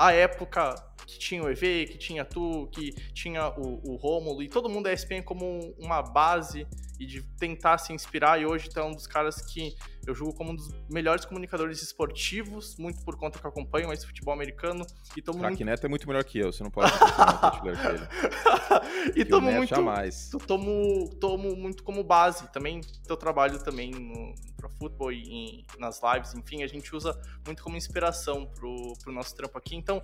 a 0.00 0.12
época 0.12 0.74
que 1.06 1.18
tinha 1.18 1.42
o 1.42 1.50
EV, 1.50 1.86
que 1.86 1.98
tinha 1.98 2.24
tu, 2.24 2.68
que 2.72 2.92
tinha 3.12 3.48
o, 3.48 3.92
o 3.92 3.96
Rômulo, 3.96 4.42
e 4.42 4.48
todo 4.48 4.68
mundo 4.68 4.84
da 4.84 4.92
ESPN 4.92 5.22
como 5.22 5.74
uma 5.78 6.00
base 6.00 6.66
e 6.98 7.04
de 7.04 7.22
tentar 7.38 7.78
se 7.78 7.92
inspirar, 7.92 8.40
e 8.40 8.46
hoje 8.46 8.70
tá 8.70 8.84
um 8.84 8.92
dos 8.92 9.06
caras 9.06 9.42
que 9.42 9.74
eu 10.06 10.14
julgo 10.14 10.34
como 10.34 10.52
um 10.52 10.54
dos 10.54 10.70
melhores 10.88 11.24
comunicadores 11.24 11.82
esportivos, 11.82 12.76
muito 12.78 13.04
por 13.04 13.16
conta 13.16 13.38
que 13.38 13.44
eu 13.44 13.50
acompanho 13.50 13.92
esse 13.92 14.06
futebol 14.06 14.32
americano. 14.32 14.86
E 15.16 15.20
tomo 15.20 15.38
muito... 15.38 15.64
Neto 15.64 15.84
é 15.84 15.88
muito 15.88 16.06
melhor 16.06 16.24
que 16.24 16.38
eu, 16.38 16.52
você 16.52 16.62
não 16.62 16.70
pode 16.70 16.90
que 16.92 17.68
ele. 17.68 19.20
e 19.20 19.24
tomo 19.24 19.50
muito. 19.50 19.74
Jamais. 19.74 20.30
Tomo, 20.46 21.10
tomo 21.20 21.56
muito 21.56 21.82
como 21.82 22.02
base 22.02 22.50
também 22.52 22.80
teu 23.06 23.16
trabalho 23.16 23.58
também 23.62 23.90
no 23.90 24.34
Pro 24.60 24.70
Football 24.70 25.12
e 25.12 25.64
nas 25.78 26.00
lives, 26.02 26.34
enfim, 26.34 26.62
a 26.62 26.66
gente 26.66 26.94
usa 26.94 27.18
muito 27.44 27.62
como 27.62 27.76
inspiração 27.76 28.46
pro, 28.46 28.92
pro 29.02 29.12
nosso 29.12 29.34
trampo 29.34 29.56
aqui. 29.56 29.74
Então, 29.74 30.02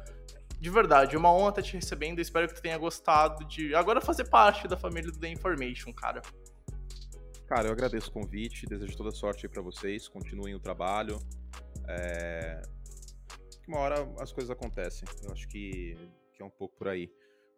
de 0.58 0.70
verdade, 0.70 1.16
uma 1.16 1.32
honra 1.32 1.50
estar 1.50 1.62
te 1.62 1.74
recebendo. 1.74 2.20
Espero 2.20 2.48
que 2.48 2.54
tu 2.54 2.62
tenha 2.62 2.78
gostado 2.78 3.44
de 3.44 3.74
agora 3.74 4.00
fazer 4.00 4.24
parte 4.24 4.66
da 4.66 4.76
família 4.76 5.10
do 5.12 5.18
The 5.18 5.28
Information, 5.28 5.92
cara. 5.92 6.22
Cara, 7.46 7.68
eu 7.68 7.72
agradeço 7.72 8.10
o 8.10 8.12
convite, 8.12 8.66
desejo 8.66 8.96
toda 8.96 9.10
sorte 9.12 9.48
pra 9.48 9.62
vocês, 9.62 10.08
continuem 10.08 10.54
o 10.54 10.58
trabalho. 10.58 11.18
É... 11.88 12.60
Uma 13.68 13.78
hora 13.78 14.08
as 14.18 14.32
coisas 14.32 14.50
acontecem, 14.50 15.08
eu 15.22 15.32
acho 15.32 15.46
que, 15.48 15.96
que 16.32 16.42
é 16.42 16.44
um 16.44 16.50
pouco 16.50 16.76
por 16.76 16.88
aí. 16.88 17.10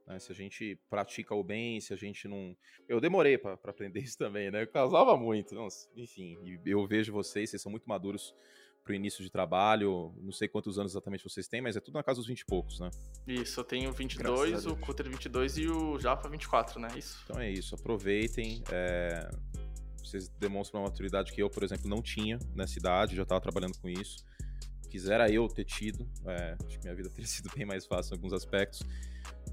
Né? 0.08 0.18
Se 0.18 0.32
a 0.32 0.34
gente 0.34 0.80
pratica 0.88 1.34
o 1.34 1.44
bem, 1.44 1.80
se 1.80 1.92
a 1.92 1.96
gente 1.96 2.26
não. 2.26 2.56
Eu 2.88 3.00
demorei 3.00 3.36
para 3.36 3.58
aprender 3.64 4.00
isso 4.02 4.16
também, 4.16 4.50
né? 4.50 4.62
Eu 4.62 4.68
casava 4.68 5.16
muito, 5.16 5.54
nossa, 5.54 5.88
enfim. 5.96 6.36
eu 6.64 6.86
vejo 6.86 7.12
vocês, 7.12 7.50
vocês 7.50 7.62
são 7.62 7.70
muito 7.70 7.88
maduros 7.88 8.34
pro 8.82 8.94
início 8.94 9.22
de 9.22 9.30
trabalho. 9.30 10.14
Não 10.16 10.32
sei 10.32 10.48
quantos 10.48 10.78
anos 10.78 10.92
exatamente 10.92 11.22
vocês 11.22 11.46
têm, 11.46 11.60
mas 11.60 11.76
é 11.76 11.80
tudo 11.80 11.94
na 11.94 12.02
casa 12.02 12.20
dos 12.20 12.26
20 12.26 12.40
e 12.40 12.46
poucos, 12.46 12.80
né? 12.80 12.90
Isso, 13.26 13.60
eu 13.60 13.64
tenho 13.64 13.92
22, 13.92 14.66
o 14.66 14.76
Cutter 14.76 15.10
22 15.10 15.58
e 15.58 15.68
o 15.68 15.98
Japa 15.98 16.28
24, 16.28 16.80
né? 16.80 16.88
Isso. 16.96 17.20
Então 17.24 17.38
é 17.38 17.50
isso, 17.50 17.74
aproveitem. 17.74 18.62
É 18.72 19.28
vocês 20.08 20.28
demonstram 20.38 20.80
uma 20.80 20.88
maturidade 20.88 21.32
que 21.32 21.42
eu, 21.42 21.50
por 21.50 21.62
exemplo, 21.62 21.88
não 21.88 22.00
tinha 22.00 22.38
nessa 22.54 22.78
idade, 22.78 23.14
já 23.14 23.24
estava 23.24 23.40
trabalhando 23.40 23.78
com 23.78 23.88
isso. 23.88 24.24
Quisera 24.88 25.30
eu 25.30 25.46
ter 25.48 25.64
tido, 25.64 26.08
é, 26.26 26.56
acho 26.64 26.78
que 26.78 26.84
minha 26.84 26.94
vida 26.94 27.10
teria 27.12 27.26
sido 27.26 27.50
bem 27.54 27.66
mais 27.66 27.84
fácil 27.84 28.14
em 28.14 28.16
alguns 28.16 28.32
aspectos. 28.32 28.82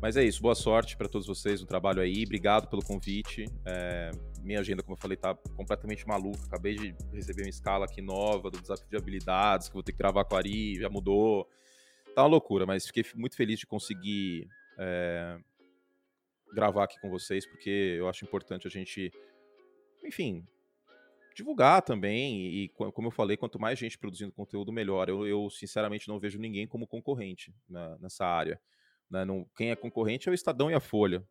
Mas 0.01 0.17
é 0.17 0.23
isso, 0.23 0.41
boa 0.41 0.55
sorte 0.55 0.95
para 0.95 1.07
todos 1.07 1.27
vocês 1.27 1.61
no 1.61 1.67
trabalho 1.67 2.01
aí, 2.01 2.23
obrigado 2.23 2.67
pelo 2.67 2.83
convite. 2.83 3.45
É, 3.65 4.11
minha 4.41 4.59
agenda, 4.59 4.83
como 4.83 4.95
eu 4.95 5.01
falei, 5.01 5.17
tá 5.17 5.33
completamente 5.55 6.07
maluca. 6.07 6.45
Acabei 6.45 6.75
de 6.75 6.95
receber 7.11 7.43
uma 7.43 7.49
escala 7.49 7.85
aqui 7.85 8.01
nova 8.01 8.51
do 8.51 8.61
desafio 8.61 8.87
de 8.89 8.97
habilidades, 8.97 9.67
que 9.67 9.73
vou 9.73 9.83
ter 9.83 9.91
que 9.91 9.97
gravar 9.97 10.25
com 10.25 10.35
a 10.35 10.37
Ari, 10.37 10.75
já 10.75 10.89
mudou. 10.89 11.49
Tá 12.13 12.21
uma 12.23 12.29
loucura, 12.29 12.65
mas 12.65 12.85
fiquei 12.85 13.03
muito 13.15 13.35
feliz 13.35 13.59
de 13.59 13.65
conseguir 13.65 14.47
é, 14.77 15.37
gravar 16.53 16.83
aqui 16.83 16.99
com 17.01 17.09
vocês, 17.09 17.45
porque 17.45 17.95
eu 17.97 18.07
acho 18.07 18.23
importante 18.23 18.67
a 18.67 18.69
gente 18.69 19.11
enfim, 20.07 20.45
divulgar 21.35 21.81
também. 21.81 22.45
E, 22.47 22.69
como 22.69 23.07
eu 23.07 23.11
falei, 23.11 23.35
quanto 23.35 23.59
mais 23.59 23.77
gente 23.77 23.97
produzindo 23.97 24.31
conteúdo, 24.31 24.71
melhor. 24.71 25.09
Eu, 25.09 25.25
eu 25.25 25.49
sinceramente, 25.49 26.07
não 26.07 26.19
vejo 26.19 26.39
ninguém 26.39 26.67
como 26.67 26.87
concorrente 26.87 27.53
na, 27.67 27.97
nessa 27.97 28.25
área. 28.25 28.59
Né? 29.09 29.25
Não, 29.25 29.45
quem 29.55 29.71
é 29.71 29.75
concorrente 29.75 30.27
é 30.27 30.31
o 30.31 30.35
Estadão 30.35 30.69
e 30.69 30.73
a 30.73 30.79
Folha. 30.79 31.23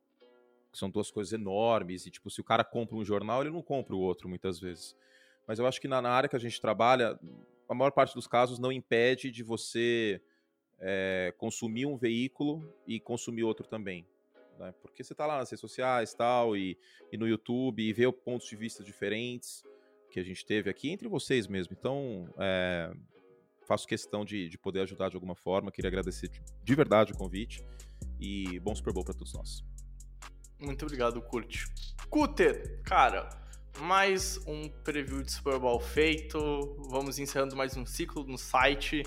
Que 0.73 0.79
são 0.79 0.91
duas 0.91 1.11
coisas 1.11 1.33
enormes. 1.33 2.07
E, 2.07 2.11
tipo, 2.11 2.31
se 2.31 2.41
o 2.41 2.45
cara 2.45 2.65
compra 2.65 2.97
um 2.97 3.05
jornal, 3.05 3.43
ele 3.43 3.51
não 3.51 3.63
compra 3.63 3.95
o 3.95 4.01
outro, 4.01 4.29
muitas 4.29 4.59
vezes. 4.59 4.97
Mas 5.47 5.59
eu 5.59 5.67
acho 5.67 5.81
que 5.81 5.89
na, 5.89 6.01
na 6.03 6.11
área 6.11 6.29
que 6.29 6.37
a 6.37 6.41
gente 6.41 6.61
trabalha, 6.61 7.19
a 7.69 7.75
maior 7.75 7.91
parte 7.91 8.15
dos 8.15 8.27
casos 8.27 8.59
não 8.59 8.73
impede 8.73 9.31
de 9.31 9.43
você 9.43 10.21
é, 10.81 11.33
consumir 11.39 11.87
um 11.87 11.97
veículo 11.97 12.69
e 12.87 12.99
consumir 12.99 13.45
outro 13.45 13.67
também 13.67 14.07
né? 14.59 14.75
Porque 14.81 15.03
você 15.03 15.13
está 15.13 15.27
lá 15.27 15.39
nas 15.39 15.51
redes 15.51 15.61
sociais 15.61 16.15
tal, 16.15 16.57
e, 16.57 16.79
e 17.13 17.17
no 17.17 17.29
YouTube 17.29 17.83
e 17.83 17.93
vê 17.93 18.11
pontos 18.13 18.49
de 18.49 18.57
vista 18.57 18.83
diferentes 18.83 19.65
que 20.11 20.21
a 20.21 20.23
gente 20.23 20.45
teve 20.45 20.71
aqui 20.71 20.91
entre 20.91 21.09
vocês 21.09 21.47
mesmo. 21.47 21.77
Então, 21.79 22.29
é, 22.39 22.93
faço 23.67 23.87
questão 23.87 24.25
de, 24.25 24.49
de 24.49 24.59
poder 24.59 24.81
ajudar 24.81 25.09
de 25.09 25.17
alguma 25.17 25.35
forma. 25.35 25.71
Queria 25.71 25.89
agradecer 25.89 26.29
de, 26.29 26.43
de 26.63 26.75
verdade 26.75 27.13
o 27.13 27.17
convite 27.17 27.65
e 28.21 28.59
bom 28.61 28.75
Super 28.75 28.93
Bowl 28.93 29.05
para 29.05 29.15
todos 29.15 29.33
nós. 29.35 29.65
Muito 30.59 30.85
obrigado, 30.85 31.21
Kurt. 31.21 31.67
Cuter, 32.09 32.81
cara, 32.85 33.29
mais 33.81 34.39
um 34.47 34.69
preview 34.69 35.23
de 35.23 35.33
Super 35.33 35.59
Bowl 35.59 35.81
feito. 35.81 36.77
Vamos 36.89 37.19
encerrando 37.19 37.57
mais 37.57 37.77
um 37.77 37.85
ciclo 37.85 38.25
no 38.25 38.39
site. 38.39 39.03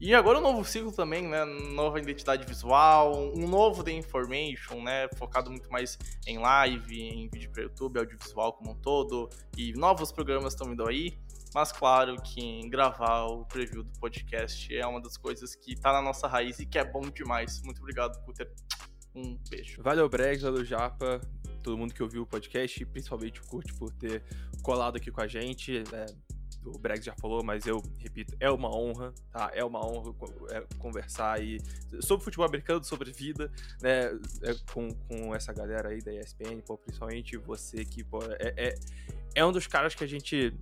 E 0.00 0.14
agora 0.14 0.38
um 0.38 0.42
novo 0.42 0.64
ciclo 0.64 0.92
também, 0.92 1.26
né? 1.26 1.44
Nova 1.44 1.98
identidade 1.98 2.46
visual, 2.46 3.32
um 3.34 3.48
novo 3.48 3.82
The 3.82 3.90
Information, 3.90 4.80
né? 4.80 5.08
Focado 5.16 5.50
muito 5.50 5.68
mais 5.70 5.98
em 6.24 6.38
live, 6.38 7.00
em 7.02 7.28
vídeo 7.28 7.50
para 7.50 7.64
YouTube, 7.64 7.98
audiovisual 7.98 8.52
como 8.52 8.70
um 8.70 8.74
todo. 8.76 9.28
E 9.56 9.72
novos 9.72 10.12
programas 10.12 10.52
estão 10.52 10.68
vindo 10.68 10.86
aí. 10.86 11.18
Mas 11.54 11.72
claro 11.72 12.16
que 12.22 12.68
gravar 12.68 13.24
o 13.26 13.44
preview 13.46 13.82
do 13.82 13.92
podcast 13.98 14.74
é 14.76 14.86
uma 14.86 15.00
das 15.00 15.16
coisas 15.16 15.54
que 15.54 15.74
tá 15.74 15.92
na 15.92 16.02
nossa 16.02 16.26
raiz 16.26 16.58
e 16.58 16.66
que 16.66 16.78
é 16.78 16.84
bom 16.84 17.02
demais. 17.10 17.62
Muito 17.62 17.80
obrigado, 17.80 18.22
Cutter. 18.24 18.52
Um 19.14 19.36
beijo. 19.48 19.82
Valeu, 19.82 20.08
Bregs, 20.08 20.42
valeu, 20.42 20.64
Japa, 20.64 21.20
todo 21.62 21.76
mundo 21.76 21.94
que 21.94 22.02
ouviu 22.02 22.22
o 22.22 22.26
podcast, 22.26 22.84
principalmente 22.86 23.40
o 23.40 23.46
Kurt 23.46 23.72
por 23.78 23.92
ter 23.92 24.22
colado 24.62 24.96
aqui 24.96 25.10
com 25.10 25.20
a 25.20 25.26
gente. 25.26 25.82
É, 25.92 26.06
o 26.64 26.78
Bregs 26.78 27.04
já 27.04 27.14
falou, 27.14 27.42
mas 27.42 27.66
eu 27.66 27.82
repito, 27.98 28.36
é 28.38 28.50
uma 28.50 28.74
honra, 28.74 29.12
tá? 29.30 29.50
É 29.54 29.64
uma 29.64 29.84
honra 29.84 30.14
é, 30.50 30.66
conversar 30.78 31.36
aí 31.36 31.58
sobre 32.00 32.24
futebol 32.24 32.46
americano, 32.46 32.84
sobre 32.84 33.10
vida, 33.10 33.50
né? 33.80 34.06
É, 34.42 34.54
com, 34.72 34.88
com 35.08 35.34
essa 35.34 35.52
galera 35.52 35.88
aí 35.88 36.00
da 36.00 36.12
ESPN, 36.12 36.60
pô, 36.64 36.76
principalmente 36.76 37.36
você 37.36 37.84
que 37.84 38.04
pô, 38.04 38.22
é, 38.38 38.54
é, 38.56 38.74
é 39.34 39.44
um 39.44 39.52
dos 39.52 39.66
caras 39.66 39.94
que 39.94 40.04
a 40.04 40.06
gente 40.06 40.54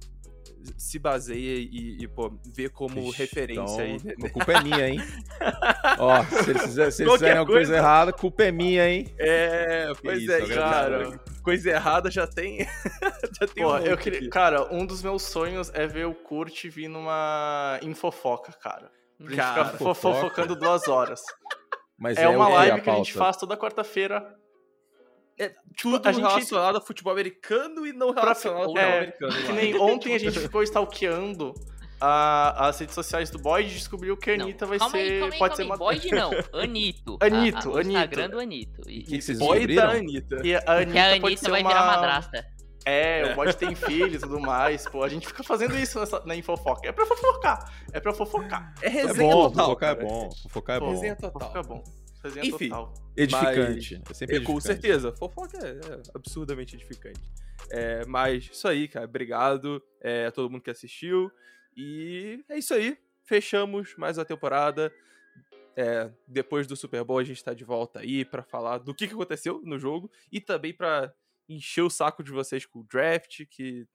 se 0.76 0.98
baseia 0.98 1.59
e, 1.59 1.98
e 2.01 2.09
pô, 2.09 2.32
vê 2.55 2.68
como 2.68 3.01
Ixi, 3.09 3.18
referência 3.18 3.84
então, 3.86 4.12
aí. 4.16 4.26
A 4.26 4.30
culpa 4.30 4.52
é 4.52 4.62
minha, 4.62 4.88
hein? 4.88 5.01
Ó, 5.98 6.24
se 6.24 6.51
eles, 6.51 6.62
fizer, 6.62 6.90
se 6.90 7.02
eles 7.02 7.12
fizerem 7.12 7.38
alguma 7.38 7.59
coisa 7.59 7.76
errada, 7.76 8.10
a 8.10 8.14
culpa 8.14 8.44
é 8.44 8.52
minha, 8.52 8.88
hein? 8.88 9.14
É, 9.18 9.93
pois 10.02 10.22
isso, 10.22 10.32
é, 10.32 10.55
cara. 10.55 11.20
Coisa 11.43 11.70
errada 11.70 12.10
já 12.10 12.26
tem. 12.26 12.66
já 13.40 13.47
tem 13.47 13.64
Pô, 13.64 13.74
um 13.74 13.78
eu 13.78 13.97
queria, 13.97 14.28
Cara, 14.30 14.72
um 14.72 14.84
dos 14.84 15.02
meus 15.02 15.22
sonhos 15.22 15.70
é 15.74 15.86
ver 15.86 16.06
o 16.06 16.14
Kurt 16.14 16.64
vir 16.66 16.88
numa 16.88 17.78
infofoca, 17.82 18.52
cara. 18.52 18.90
Pra 19.18 19.28
gente 19.28 19.36
cara, 19.36 19.64
ficar 19.66 19.94
fofocando 19.94 20.56
duas 20.56 20.88
horas. 20.88 21.22
Mas 21.98 22.18
é, 22.18 22.24
é 22.24 22.28
uma 22.28 22.48
live 22.48 22.82
que 22.82 22.90
a 22.90 22.97
gente 22.97 23.12
faz 23.12 23.36
toda 23.36 23.56
quarta-feira 23.56 24.36
é 25.38 25.48
tipo, 25.48 25.62
tudo 25.76 26.08
a 26.08 26.12
gente... 26.12 26.22
relacionado 26.22 26.76
a 26.76 26.80
futebol 26.80 27.12
americano 27.12 27.86
e 27.86 27.92
não 27.92 28.10
relacionado 28.10 28.62
ao 28.62 28.68
futebol 28.68 28.82
é, 28.82 28.96
americano. 28.98 29.32
Que 29.32 29.52
nem 29.52 29.78
ontem 29.78 30.14
a 30.14 30.18
gente 30.18 30.38
ficou 30.38 30.62
stalkeando 30.62 31.54
a, 32.00 32.68
as 32.68 32.78
redes 32.78 32.94
sociais 32.94 33.30
do 33.30 33.38
Boyd 33.38 33.70
e 33.70 33.74
descobriu 33.74 34.16
que 34.16 34.30
a 34.30 34.34
Anitta 34.34 34.66
não, 34.66 34.78
vai 34.78 34.90
ser. 34.90 34.96
Aí, 34.96 35.18
calma 35.18 35.34
aí, 35.34 35.38
pode 35.38 35.38
calma 35.38 35.56
ser 35.56 35.62
uma... 35.64 35.76
Boyd 35.76 36.10
não, 36.10 36.30
Anito. 36.60 37.18
Anito, 37.20 37.70
a, 37.70 37.76
a, 37.76 37.80
Anito. 37.80 37.98
Instagram 37.98 38.30
do 38.30 38.38
Anito. 38.40 38.90
E, 38.90 39.02
que 39.02 39.20
vocês 39.20 39.38
Boyd 39.38 39.74
da 39.74 39.90
Anitta. 39.90 40.40
E 40.44 40.54
a 40.54 40.58
Anitta, 40.66 40.92
que 40.92 40.98
a 40.98 41.14
Anitta 41.14 41.50
vai 41.50 41.60
uma... 41.62 41.70
virar 41.70 41.86
madrasta. 41.86 42.56
É, 42.88 43.32
o 43.32 43.34
Boyd 43.34 43.56
tem 43.56 43.74
filho 43.74 44.14
e 44.14 44.18
tudo 44.18 44.38
mais, 44.38 44.86
pô. 44.88 45.02
A 45.02 45.08
gente 45.08 45.26
fica 45.26 45.42
fazendo 45.42 45.76
isso 45.76 45.98
nessa, 45.98 46.22
na 46.24 46.36
Infofoca. 46.36 46.88
É 46.88 46.92
pra 46.92 47.04
fofocar. 47.04 47.72
É 47.92 47.98
pra 47.98 48.12
fofocar. 48.12 48.74
É 48.80 48.88
resenha 48.88 49.28
é 49.28 49.34
bom, 49.34 49.50
total. 49.50 49.66
Fofocar 49.66 49.90
é 49.90 49.94
bom. 49.96 50.30
Fofocar 50.42 50.76
é 50.76 50.80
bom. 50.80 50.90
Resenha 50.90 51.16
total. 51.16 51.32
Fofocar 51.32 51.64
é 51.64 51.66
bom. 51.66 52.05
Resenha 52.26 52.46
Enfim, 52.46 52.68
total. 52.68 52.94
Edificante. 53.16 53.94
Mas, 53.98 54.10
é 54.10 54.14
sempre 54.14 54.36
edificante. 54.36 54.44
Com 54.44 54.60
certeza. 54.60 55.12
Fofoca 55.16 55.58
é, 55.58 55.70
é 55.70 56.02
absurdamente 56.14 56.76
edificante. 56.76 57.20
É, 57.70 58.04
mas 58.06 58.48
isso 58.52 58.68
aí, 58.68 58.88
cara. 58.88 59.06
Obrigado 59.06 59.82
é, 60.00 60.26
a 60.26 60.32
todo 60.32 60.50
mundo 60.50 60.62
que 60.62 60.70
assistiu. 60.70 61.30
E 61.76 62.44
é 62.48 62.58
isso 62.58 62.74
aí. 62.74 62.98
Fechamos 63.24 63.94
mais 63.96 64.18
uma 64.18 64.24
temporada. 64.24 64.92
É, 65.76 66.10
depois 66.26 66.66
do 66.66 66.74
Super 66.74 67.04
Bowl 67.04 67.18
a 67.18 67.24
gente 67.24 67.44
tá 67.44 67.52
de 67.52 67.64
volta 67.64 68.00
aí 68.00 68.24
para 68.24 68.42
falar 68.42 68.78
do 68.78 68.94
que, 68.94 69.06
que 69.06 69.12
aconteceu 69.12 69.60
no 69.62 69.78
jogo 69.78 70.10
e 70.32 70.40
também 70.40 70.72
para 70.72 71.12
encher 71.46 71.82
o 71.82 71.90
saco 71.90 72.24
de 72.24 72.32
vocês 72.32 72.64
com 72.64 72.80
o 72.80 72.84
draft, 72.84 73.44
que 73.50 73.86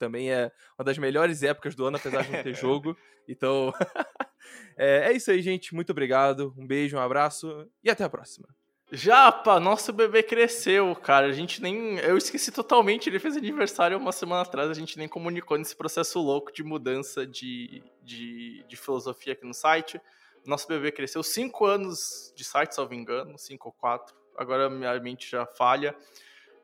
também 0.00 0.32
é 0.32 0.50
uma 0.78 0.84
das 0.84 0.96
melhores 0.96 1.42
épocas 1.42 1.74
do 1.74 1.84
ano, 1.84 1.98
apesar 1.98 2.22
de 2.22 2.32
não 2.32 2.42
ter 2.42 2.54
jogo. 2.56 2.96
Então, 3.28 3.72
é, 4.76 5.10
é 5.10 5.12
isso 5.12 5.30
aí, 5.30 5.42
gente. 5.42 5.74
Muito 5.74 5.90
obrigado. 5.90 6.54
Um 6.56 6.66
beijo, 6.66 6.96
um 6.96 7.00
abraço 7.00 7.68
e 7.84 7.90
até 7.90 8.02
a 8.02 8.08
próxima. 8.08 8.48
Japa, 8.92 9.60
nosso 9.60 9.92
bebê 9.92 10.20
cresceu, 10.20 10.96
cara. 10.96 11.26
A 11.26 11.32
gente 11.32 11.62
nem. 11.62 11.98
Eu 11.98 12.16
esqueci 12.16 12.50
totalmente. 12.50 13.08
Ele 13.08 13.20
fez 13.20 13.36
aniversário 13.36 13.96
uma 13.96 14.10
semana 14.10 14.42
atrás. 14.42 14.68
A 14.68 14.74
gente 14.74 14.98
nem 14.98 15.06
comunicou 15.06 15.56
nesse 15.56 15.76
processo 15.76 16.18
louco 16.18 16.50
de 16.50 16.64
mudança 16.64 17.24
de, 17.24 17.84
de, 18.02 18.64
de 18.66 18.76
filosofia 18.76 19.34
aqui 19.34 19.46
no 19.46 19.54
site. 19.54 20.00
Nosso 20.44 20.66
bebê 20.66 20.90
cresceu. 20.90 21.22
Cinco 21.22 21.66
anos 21.66 22.32
de 22.34 22.42
site, 22.42 22.74
salvo 22.74 22.94
engano. 22.94 23.38
Cinco 23.38 23.68
ou 23.68 23.72
quatro. 23.72 24.16
Agora 24.36 24.68
minha 24.68 24.98
mente 24.98 25.30
já 25.30 25.46
falha. 25.46 25.94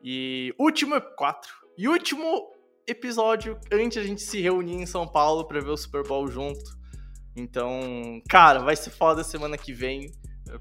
E 0.03 0.53
último. 0.59 1.01
Quatro. 1.01 1.55
E 1.79 1.87
último 1.87 2.56
episódio 2.87 3.59
antes 3.73 3.99
a 3.99 4.07
gente 4.07 4.23
se 4.23 4.41
reunir 4.41 4.77
em 4.77 4.87
São 4.87 5.07
Paulo 5.07 5.45
para 5.45 5.61
ver 5.61 5.71
o 5.71 5.77
Super 5.77 6.03
Bowl 6.07 6.29
junto. 6.29 6.77
Então, 7.35 8.23
cara, 8.29 8.61
vai 8.61 8.77
ser 8.77 8.91
foda 8.91 9.23
semana 9.23 9.59
que 9.59 9.73
vem. 9.73 10.11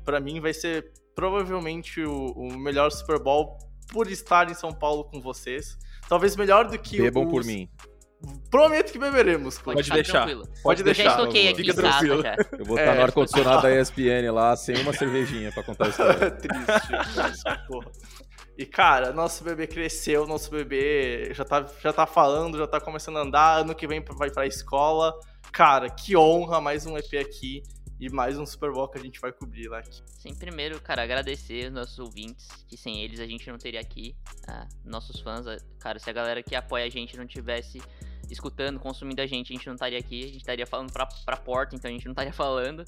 Para 0.03 0.19
mim 0.19 0.41
vai 0.41 0.53
ser 0.53 0.91
provavelmente 1.15 2.01
o, 2.01 2.31
o, 2.31 2.57
melhor 2.57 2.91
Super 2.91 3.19
Bowl 3.19 3.57
por 3.91 4.09
estar 4.11 4.49
em 4.49 4.53
São 4.53 4.73
Paulo 4.73 5.05
com 5.05 5.21
vocês. 5.21 5.77
Talvez 6.09 6.35
melhor 6.35 6.67
do 6.67 6.77
que 6.77 6.97
Bebam 6.97 7.25
os... 7.25 7.31
por 7.31 7.45
mim. 7.45 7.69
Prometo 8.49 8.91
que 8.91 8.97
beberemos. 8.97 9.59
Pode, 9.59 9.77
Pode 9.77 9.91
deixar. 9.91 10.25
Tranquilo. 10.25 10.49
Pode 10.63 10.83
deixar. 10.83 11.03
Já 11.03 11.09
estoquei 11.11 11.47
aqui 11.49 11.61
Fica 11.61 11.73
tranquilo. 11.73 12.21
Já. 12.23 12.35
Eu 12.57 12.65
vou 12.65 12.77
estar 12.77 12.91
é, 12.91 12.95
no 12.95 13.03
ar-condicionado 13.03 13.61
da 13.61 13.79
ESPN 13.79 14.31
lá, 14.31 14.55
sem 14.55 14.75
uma 14.77 14.93
cervejinha 14.93 15.51
pra 15.51 15.63
contar 15.63 15.85
a 15.85 15.89
história. 15.89 16.31
Triste. 16.31 16.57
porra. 17.67 17.91
E, 18.57 18.65
cara, 18.65 19.11
nosso 19.11 19.43
bebê 19.43 19.67
cresceu, 19.67 20.25
nosso 20.25 20.49
bebê 20.49 21.33
já 21.33 21.43
tá, 21.43 21.67
já 21.81 21.91
tá 21.91 22.05
falando, 22.05 22.57
já 22.57 22.65
tá 22.65 22.79
começando 22.79 23.17
a 23.17 23.21
andar, 23.21 23.57
ano 23.59 23.75
que 23.75 23.85
vem 23.85 24.01
vai 24.01 24.31
pra 24.31 24.47
escola. 24.47 25.13
Cara, 25.51 25.89
que 25.89 26.15
honra, 26.15 26.61
mais 26.61 26.85
um 26.85 26.97
EP 26.97 27.15
aqui 27.19 27.63
e 27.99 28.09
mais 28.09 28.37
um 28.39 28.45
Super 28.45 28.71
Bowl 28.71 28.87
que 28.87 28.97
a 28.97 29.01
gente 29.01 29.19
vai 29.19 29.33
cobrir 29.33 29.67
lá 29.67 29.79
aqui. 29.79 30.01
Sim, 30.05 30.33
primeiro, 30.33 30.79
cara, 30.81 31.03
agradecer 31.03 31.67
os 31.67 31.73
nossos 31.73 31.99
ouvintes, 31.99 32.47
que 32.67 32.77
sem 32.77 33.01
eles 33.03 33.19
a 33.19 33.27
gente 33.27 33.45
não 33.49 33.57
teria 33.57 33.81
aqui. 33.81 34.15
Ah, 34.47 34.67
nossos 34.85 35.19
fãs, 35.19 35.45
ah, 35.47 35.57
cara, 35.77 35.99
se 35.99 36.09
a 36.09 36.13
galera 36.13 36.41
que 36.41 36.55
apoia 36.55 36.85
a 36.85 36.89
gente 36.89 37.17
não 37.17 37.27
tivesse 37.27 37.81
escutando, 38.31 38.79
consumindo 38.79 39.21
a 39.21 39.25
gente, 39.25 39.53
a 39.53 39.55
gente 39.55 39.67
não 39.67 39.75
estaria 39.75 39.99
aqui, 39.99 40.23
a 40.23 40.27
gente 40.27 40.37
estaria 40.37 40.65
falando 40.65 40.91
pra, 40.91 41.05
pra 41.25 41.37
porta, 41.37 41.75
então 41.75 41.89
a 41.89 41.93
gente 41.93 42.05
não 42.05 42.11
estaria 42.11 42.33
falando. 42.33 42.85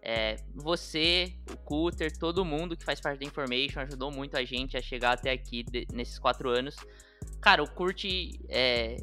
É, 0.00 0.36
você, 0.54 1.34
o 1.50 1.56
Cutter, 1.56 2.16
todo 2.16 2.44
mundo 2.44 2.76
que 2.76 2.84
faz 2.84 3.00
parte 3.00 3.18
da 3.18 3.26
Information 3.26 3.80
ajudou 3.80 4.10
muito 4.10 4.36
a 4.36 4.44
gente 4.44 4.76
a 4.76 4.82
chegar 4.82 5.12
até 5.12 5.30
aqui 5.30 5.62
de, 5.62 5.86
nesses 5.92 6.18
quatro 6.18 6.48
anos. 6.50 6.76
Cara, 7.40 7.62
o 7.62 7.70
Kurt 7.70 8.04
é, 8.48 8.96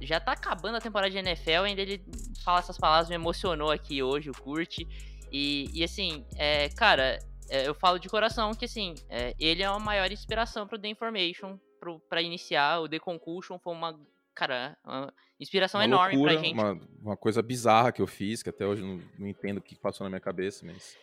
já 0.00 0.18
tá 0.18 0.32
acabando 0.32 0.76
a 0.76 0.80
temporada 0.80 1.10
de 1.10 1.18
NFL, 1.18 1.64
ainda 1.64 1.82
ele 1.82 2.02
fala 2.42 2.60
essas 2.60 2.78
palavras, 2.78 3.08
me 3.08 3.14
emocionou 3.14 3.70
aqui 3.70 4.02
hoje, 4.02 4.30
o 4.30 4.34
Kurt. 4.34 4.78
E, 5.30 5.70
e 5.72 5.84
assim, 5.84 6.24
é, 6.36 6.68
cara, 6.70 7.18
é, 7.50 7.68
eu 7.68 7.74
falo 7.74 7.98
de 7.98 8.08
coração 8.08 8.52
que 8.54 8.64
assim, 8.64 8.94
é, 9.08 9.34
ele 9.38 9.62
é 9.62 9.66
a 9.66 9.78
maior 9.78 10.10
inspiração 10.10 10.66
pro 10.66 10.78
The 10.78 10.88
Information, 10.88 11.58
para 12.08 12.22
iniciar. 12.22 12.80
O 12.80 12.88
The 12.88 12.98
Concussion 12.98 13.58
foi 13.58 13.72
uma, 13.72 13.98
cara, 14.38 14.78
uma 14.84 15.12
inspiração 15.40 15.80
uma 15.80 15.84
enorme 15.84 16.14
loucura, 16.14 16.34
pra 16.34 16.42
gente. 16.42 16.54
Uma, 16.54 16.80
uma 17.02 17.16
coisa 17.16 17.42
bizarra 17.42 17.90
que 17.90 18.00
eu 18.00 18.06
fiz, 18.06 18.40
que 18.40 18.48
até 18.48 18.64
hoje 18.64 18.82
não, 18.82 19.00
não 19.18 19.26
entendo 19.26 19.58
o 19.58 19.62
que 19.62 19.74
passou 19.74 20.04
na 20.04 20.10
minha 20.10 20.20
cabeça, 20.20 20.64
mas. 20.64 20.96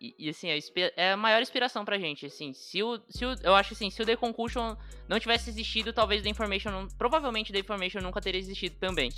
E, 0.00 0.14
e, 0.18 0.28
assim, 0.28 0.48
é 0.96 1.12
a 1.12 1.16
maior 1.16 1.40
inspiração 1.40 1.84
pra 1.84 1.98
gente, 1.98 2.26
assim, 2.26 2.54
se 2.54 2.82
o, 2.82 2.98
se 3.08 3.24
o, 3.24 3.34
eu 3.42 3.54
acho 3.54 3.74
assim, 3.74 3.90
se 3.90 4.00
o 4.02 4.06
The 4.06 4.16
Concussion 4.16 4.74
não 5.06 5.20
tivesse 5.20 5.50
existido, 5.50 5.92
talvez 5.92 6.22
The 6.22 6.30
Information, 6.30 6.70
não, 6.70 6.88
provavelmente 6.88 7.52
The 7.52 7.58
Information 7.58 8.00
nunca 8.00 8.20
teria 8.20 8.40
existido 8.40 8.76
também. 8.76 9.10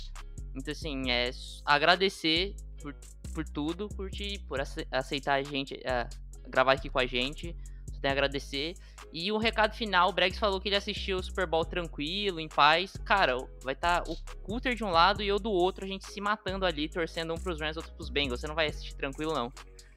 Então, 0.53 0.71
assim, 0.71 1.09
é 1.09 1.31
agradecer 1.65 2.53
por, 2.81 2.93
por 3.33 3.45
tudo, 3.45 3.87
por, 3.89 4.11
te, 4.11 4.37
por 4.47 4.59
aceitar 4.91 5.35
a 5.35 5.43
gente, 5.43 5.81
a 5.87 6.07
gravar 6.49 6.73
aqui 6.73 6.89
com 6.89 6.99
a 6.99 7.05
gente, 7.05 7.55
só 8.03 8.03
tem 8.03 8.09
a 8.09 8.13
agradecer. 8.13 8.73
E 9.11 9.31
o 9.31 9.35
um 9.35 9.37
recado 9.37 9.75
final, 9.75 10.09
o 10.09 10.13
Bregs 10.13 10.37
falou 10.37 10.59
que 10.59 10.67
ele 10.67 10.75
assistiu 10.75 11.17
o 11.17 11.23
Super 11.23 11.47
Bowl 11.47 11.63
tranquilo, 11.63 12.39
em 12.39 12.47
paz. 12.47 12.93
Cara, 13.05 13.37
vai 13.63 13.73
estar 13.73 14.01
tá 14.01 14.11
o 14.11 14.15
Cutter 14.41 14.75
de 14.75 14.83
um 14.83 14.89
lado 14.89 15.23
e 15.23 15.27
eu 15.27 15.39
do 15.39 15.51
outro, 15.51 15.85
a 15.85 15.87
gente 15.87 16.05
se 16.05 16.19
matando 16.19 16.65
ali, 16.65 16.89
torcendo 16.89 17.33
um 17.33 17.37
pros 17.37 17.59
Rams, 17.59 17.77
outro 17.77 17.93
pros 17.93 18.09
Bengals. 18.09 18.41
Você 18.41 18.47
não 18.47 18.55
vai 18.55 18.67
assistir 18.67 18.95
tranquilo, 18.95 19.33
não. 19.33 19.51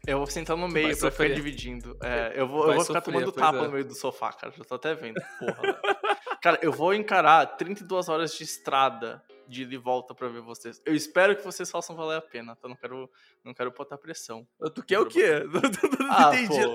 Eu 0.07 0.19
vou 0.19 0.27
sentar 0.29 0.57
no 0.57 0.69
meio 0.69 0.97
pra 0.97 1.11
ficar 1.11 1.35
dividindo. 1.35 1.97
É, 2.01 2.33
eu 2.37 2.47
vou, 2.47 2.69
eu 2.69 2.75
vou 2.77 2.85
ficar 2.85 3.01
tomando 3.01 3.33
tapa 3.33 3.59
é. 3.59 3.63
no 3.63 3.73
meio 3.73 3.85
do 3.85 3.95
sofá, 3.95 4.33
cara. 4.33 4.53
Já 4.57 4.65
tô 4.65 4.77
até 4.77 4.95
vendo. 4.95 5.21
Porra. 5.39 5.81
cara, 6.41 6.59
eu 6.63 6.71
vou 6.71 6.95
encarar 6.95 7.45
32 7.57 8.09
horas 8.09 8.33
de 8.33 8.45
estrada 8.45 9.21
de 9.49 9.77
volta 9.77 10.15
pra 10.15 10.29
ver 10.29 10.41
vocês. 10.41 10.81
Eu 10.85 10.95
espero 10.95 11.37
que 11.37 11.45
vocês 11.45 11.71
façam 11.71 11.97
valer 11.97 12.19
a 12.19 12.21
pena, 12.21 12.57
tá? 12.57 12.69
Não 12.69 12.77
quero, 12.77 13.11
não 13.45 13.55
quero 13.55 13.71
botar 13.71 13.99
pressão. 13.99 14.47
Tu 14.75 14.83
quer 14.85 14.99
o 14.99 15.07
quê? 15.07 15.27
Não, 15.97 16.09
não 16.09 16.15
ah, 16.15 16.31
entendi, 16.35 16.61
não. 16.61 16.75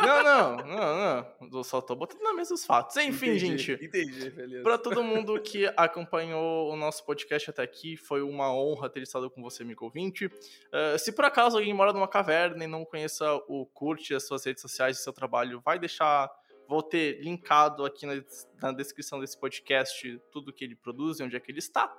Não, 0.00 0.22
não, 0.24 0.56
não, 0.56 1.26
não. 1.40 1.58
Eu 1.58 1.62
só 1.62 1.80
tô 1.80 1.94
botando 1.94 2.20
na 2.22 2.32
mesa 2.32 2.54
os 2.54 2.64
fatos. 2.64 2.96
Enfim, 2.96 3.26
entendi, 3.26 3.38
gente. 3.38 3.84
Entendi, 3.84 4.30
beleza. 4.30 4.62
Pra 4.62 4.76
todo 4.76 5.04
mundo 5.04 5.40
que 5.40 5.66
acompanhou 5.76 6.72
o 6.72 6.76
nosso 6.76 7.04
podcast 7.04 7.50
até 7.50 7.62
aqui, 7.62 7.96
foi 7.96 8.22
uma 8.22 8.52
honra 8.52 8.88
ter 8.88 9.02
estado 9.02 9.30
com 9.30 9.40
você, 9.42 9.62
amigo 9.62 9.84
ouvinte. 9.84 10.26
Uh, 10.26 10.98
se 10.98 11.12
por 11.12 11.24
acaso 11.24 11.58
alguém 11.58 11.72
mora 11.72 11.92
numa 11.92 12.08
caverna 12.08 12.64
e 12.64 12.66
não 12.66 12.84
conheça 12.84 13.32
o 13.46 13.66
Curte, 13.66 14.14
as 14.14 14.26
suas 14.26 14.44
redes 14.44 14.62
sociais 14.62 14.98
e 14.98 15.02
seu 15.02 15.12
trabalho, 15.12 15.60
vai 15.64 15.78
deixar 15.78 16.30
Vou 16.70 16.84
ter 16.84 17.20
linkado 17.20 17.84
aqui 17.84 18.06
na, 18.06 18.22
na 18.62 18.70
descrição 18.70 19.18
desse 19.18 19.36
podcast 19.36 20.22
tudo 20.30 20.52
que 20.52 20.64
ele 20.64 20.76
produz 20.76 21.18
e 21.18 21.24
onde 21.24 21.34
é 21.34 21.40
que 21.40 21.50
ele 21.50 21.58
está. 21.58 21.92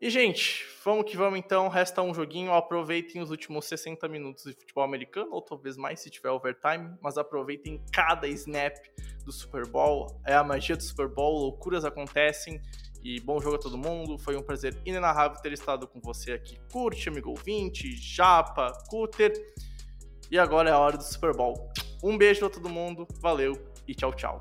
E, 0.00 0.08
gente, 0.08 0.64
Vamos 0.84 1.10
que 1.10 1.16
vamos 1.16 1.38
então, 1.38 1.66
resta 1.66 2.02
um 2.02 2.12
joguinho, 2.12 2.52
aproveitem 2.52 3.22
os 3.22 3.30
últimos 3.30 3.64
60 3.64 4.06
minutos 4.06 4.44
de 4.44 4.52
futebol 4.52 4.84
americano, 4.84 5.30
ou 5.32 5.40
talvez 5.40 5.78
mais 5.78 5.98
se 5.98 6.10
tiver 6.10 6.28
overtime, 6.30 6.94
mas 7.02 7.16
aproveitem 7.16 7.82
cada 7.90 8.28
snap 8.28 8.76
do 9.24 9.32
Super 9.32 9.66
Bowl, 9.66 10.20
é 10.26 10.34
a 10.34 10.44
magia 10.44 10.76
do 10.76 10.82
Super 10.82 11.08
Bowl, 11.08 11.38
loucuras 11.38 11.86
acontecem, 11.86 12.60
e 13.02 13.18
bom 13.18 13.40
jogo 13.40 13.56
a 13.56 13.58
todo 13.58 13.78
mundo, 13.78 14.18
foi 14.18 14.36
um 14.36 14.42
prazer 14.42 14.78
inenarrável 14.84 15.40
ter 15.40 15.52
estado 15.52 15.88
com 15.88 16.00
você 16.00 16.32
aqui. 16.32 16.60
Curte, 16.70 17.08
amigo 17.08 17.30
ouvinte, 17.30 17.96
Japa, 17.96 18.70
Cutter, 18.90 19.32
e 20.30 20.38
agora 20.38 20.68
é 20.68 20.72
a 20.74 20.78
hora 20.78 20.98
do 20.98 21.02
Super 21.02 21.34
Bowl. 21.34 21.72
Um 22.04 22.18
beijo 22.18 22.44
a 22.44 22.50
todo 22.50 22.68
mundo, 22.68 23.08
valeu 23.18 23.58
e 23.88 23.94
tchau, 23.94 24.12
tchau. 24.12 24.38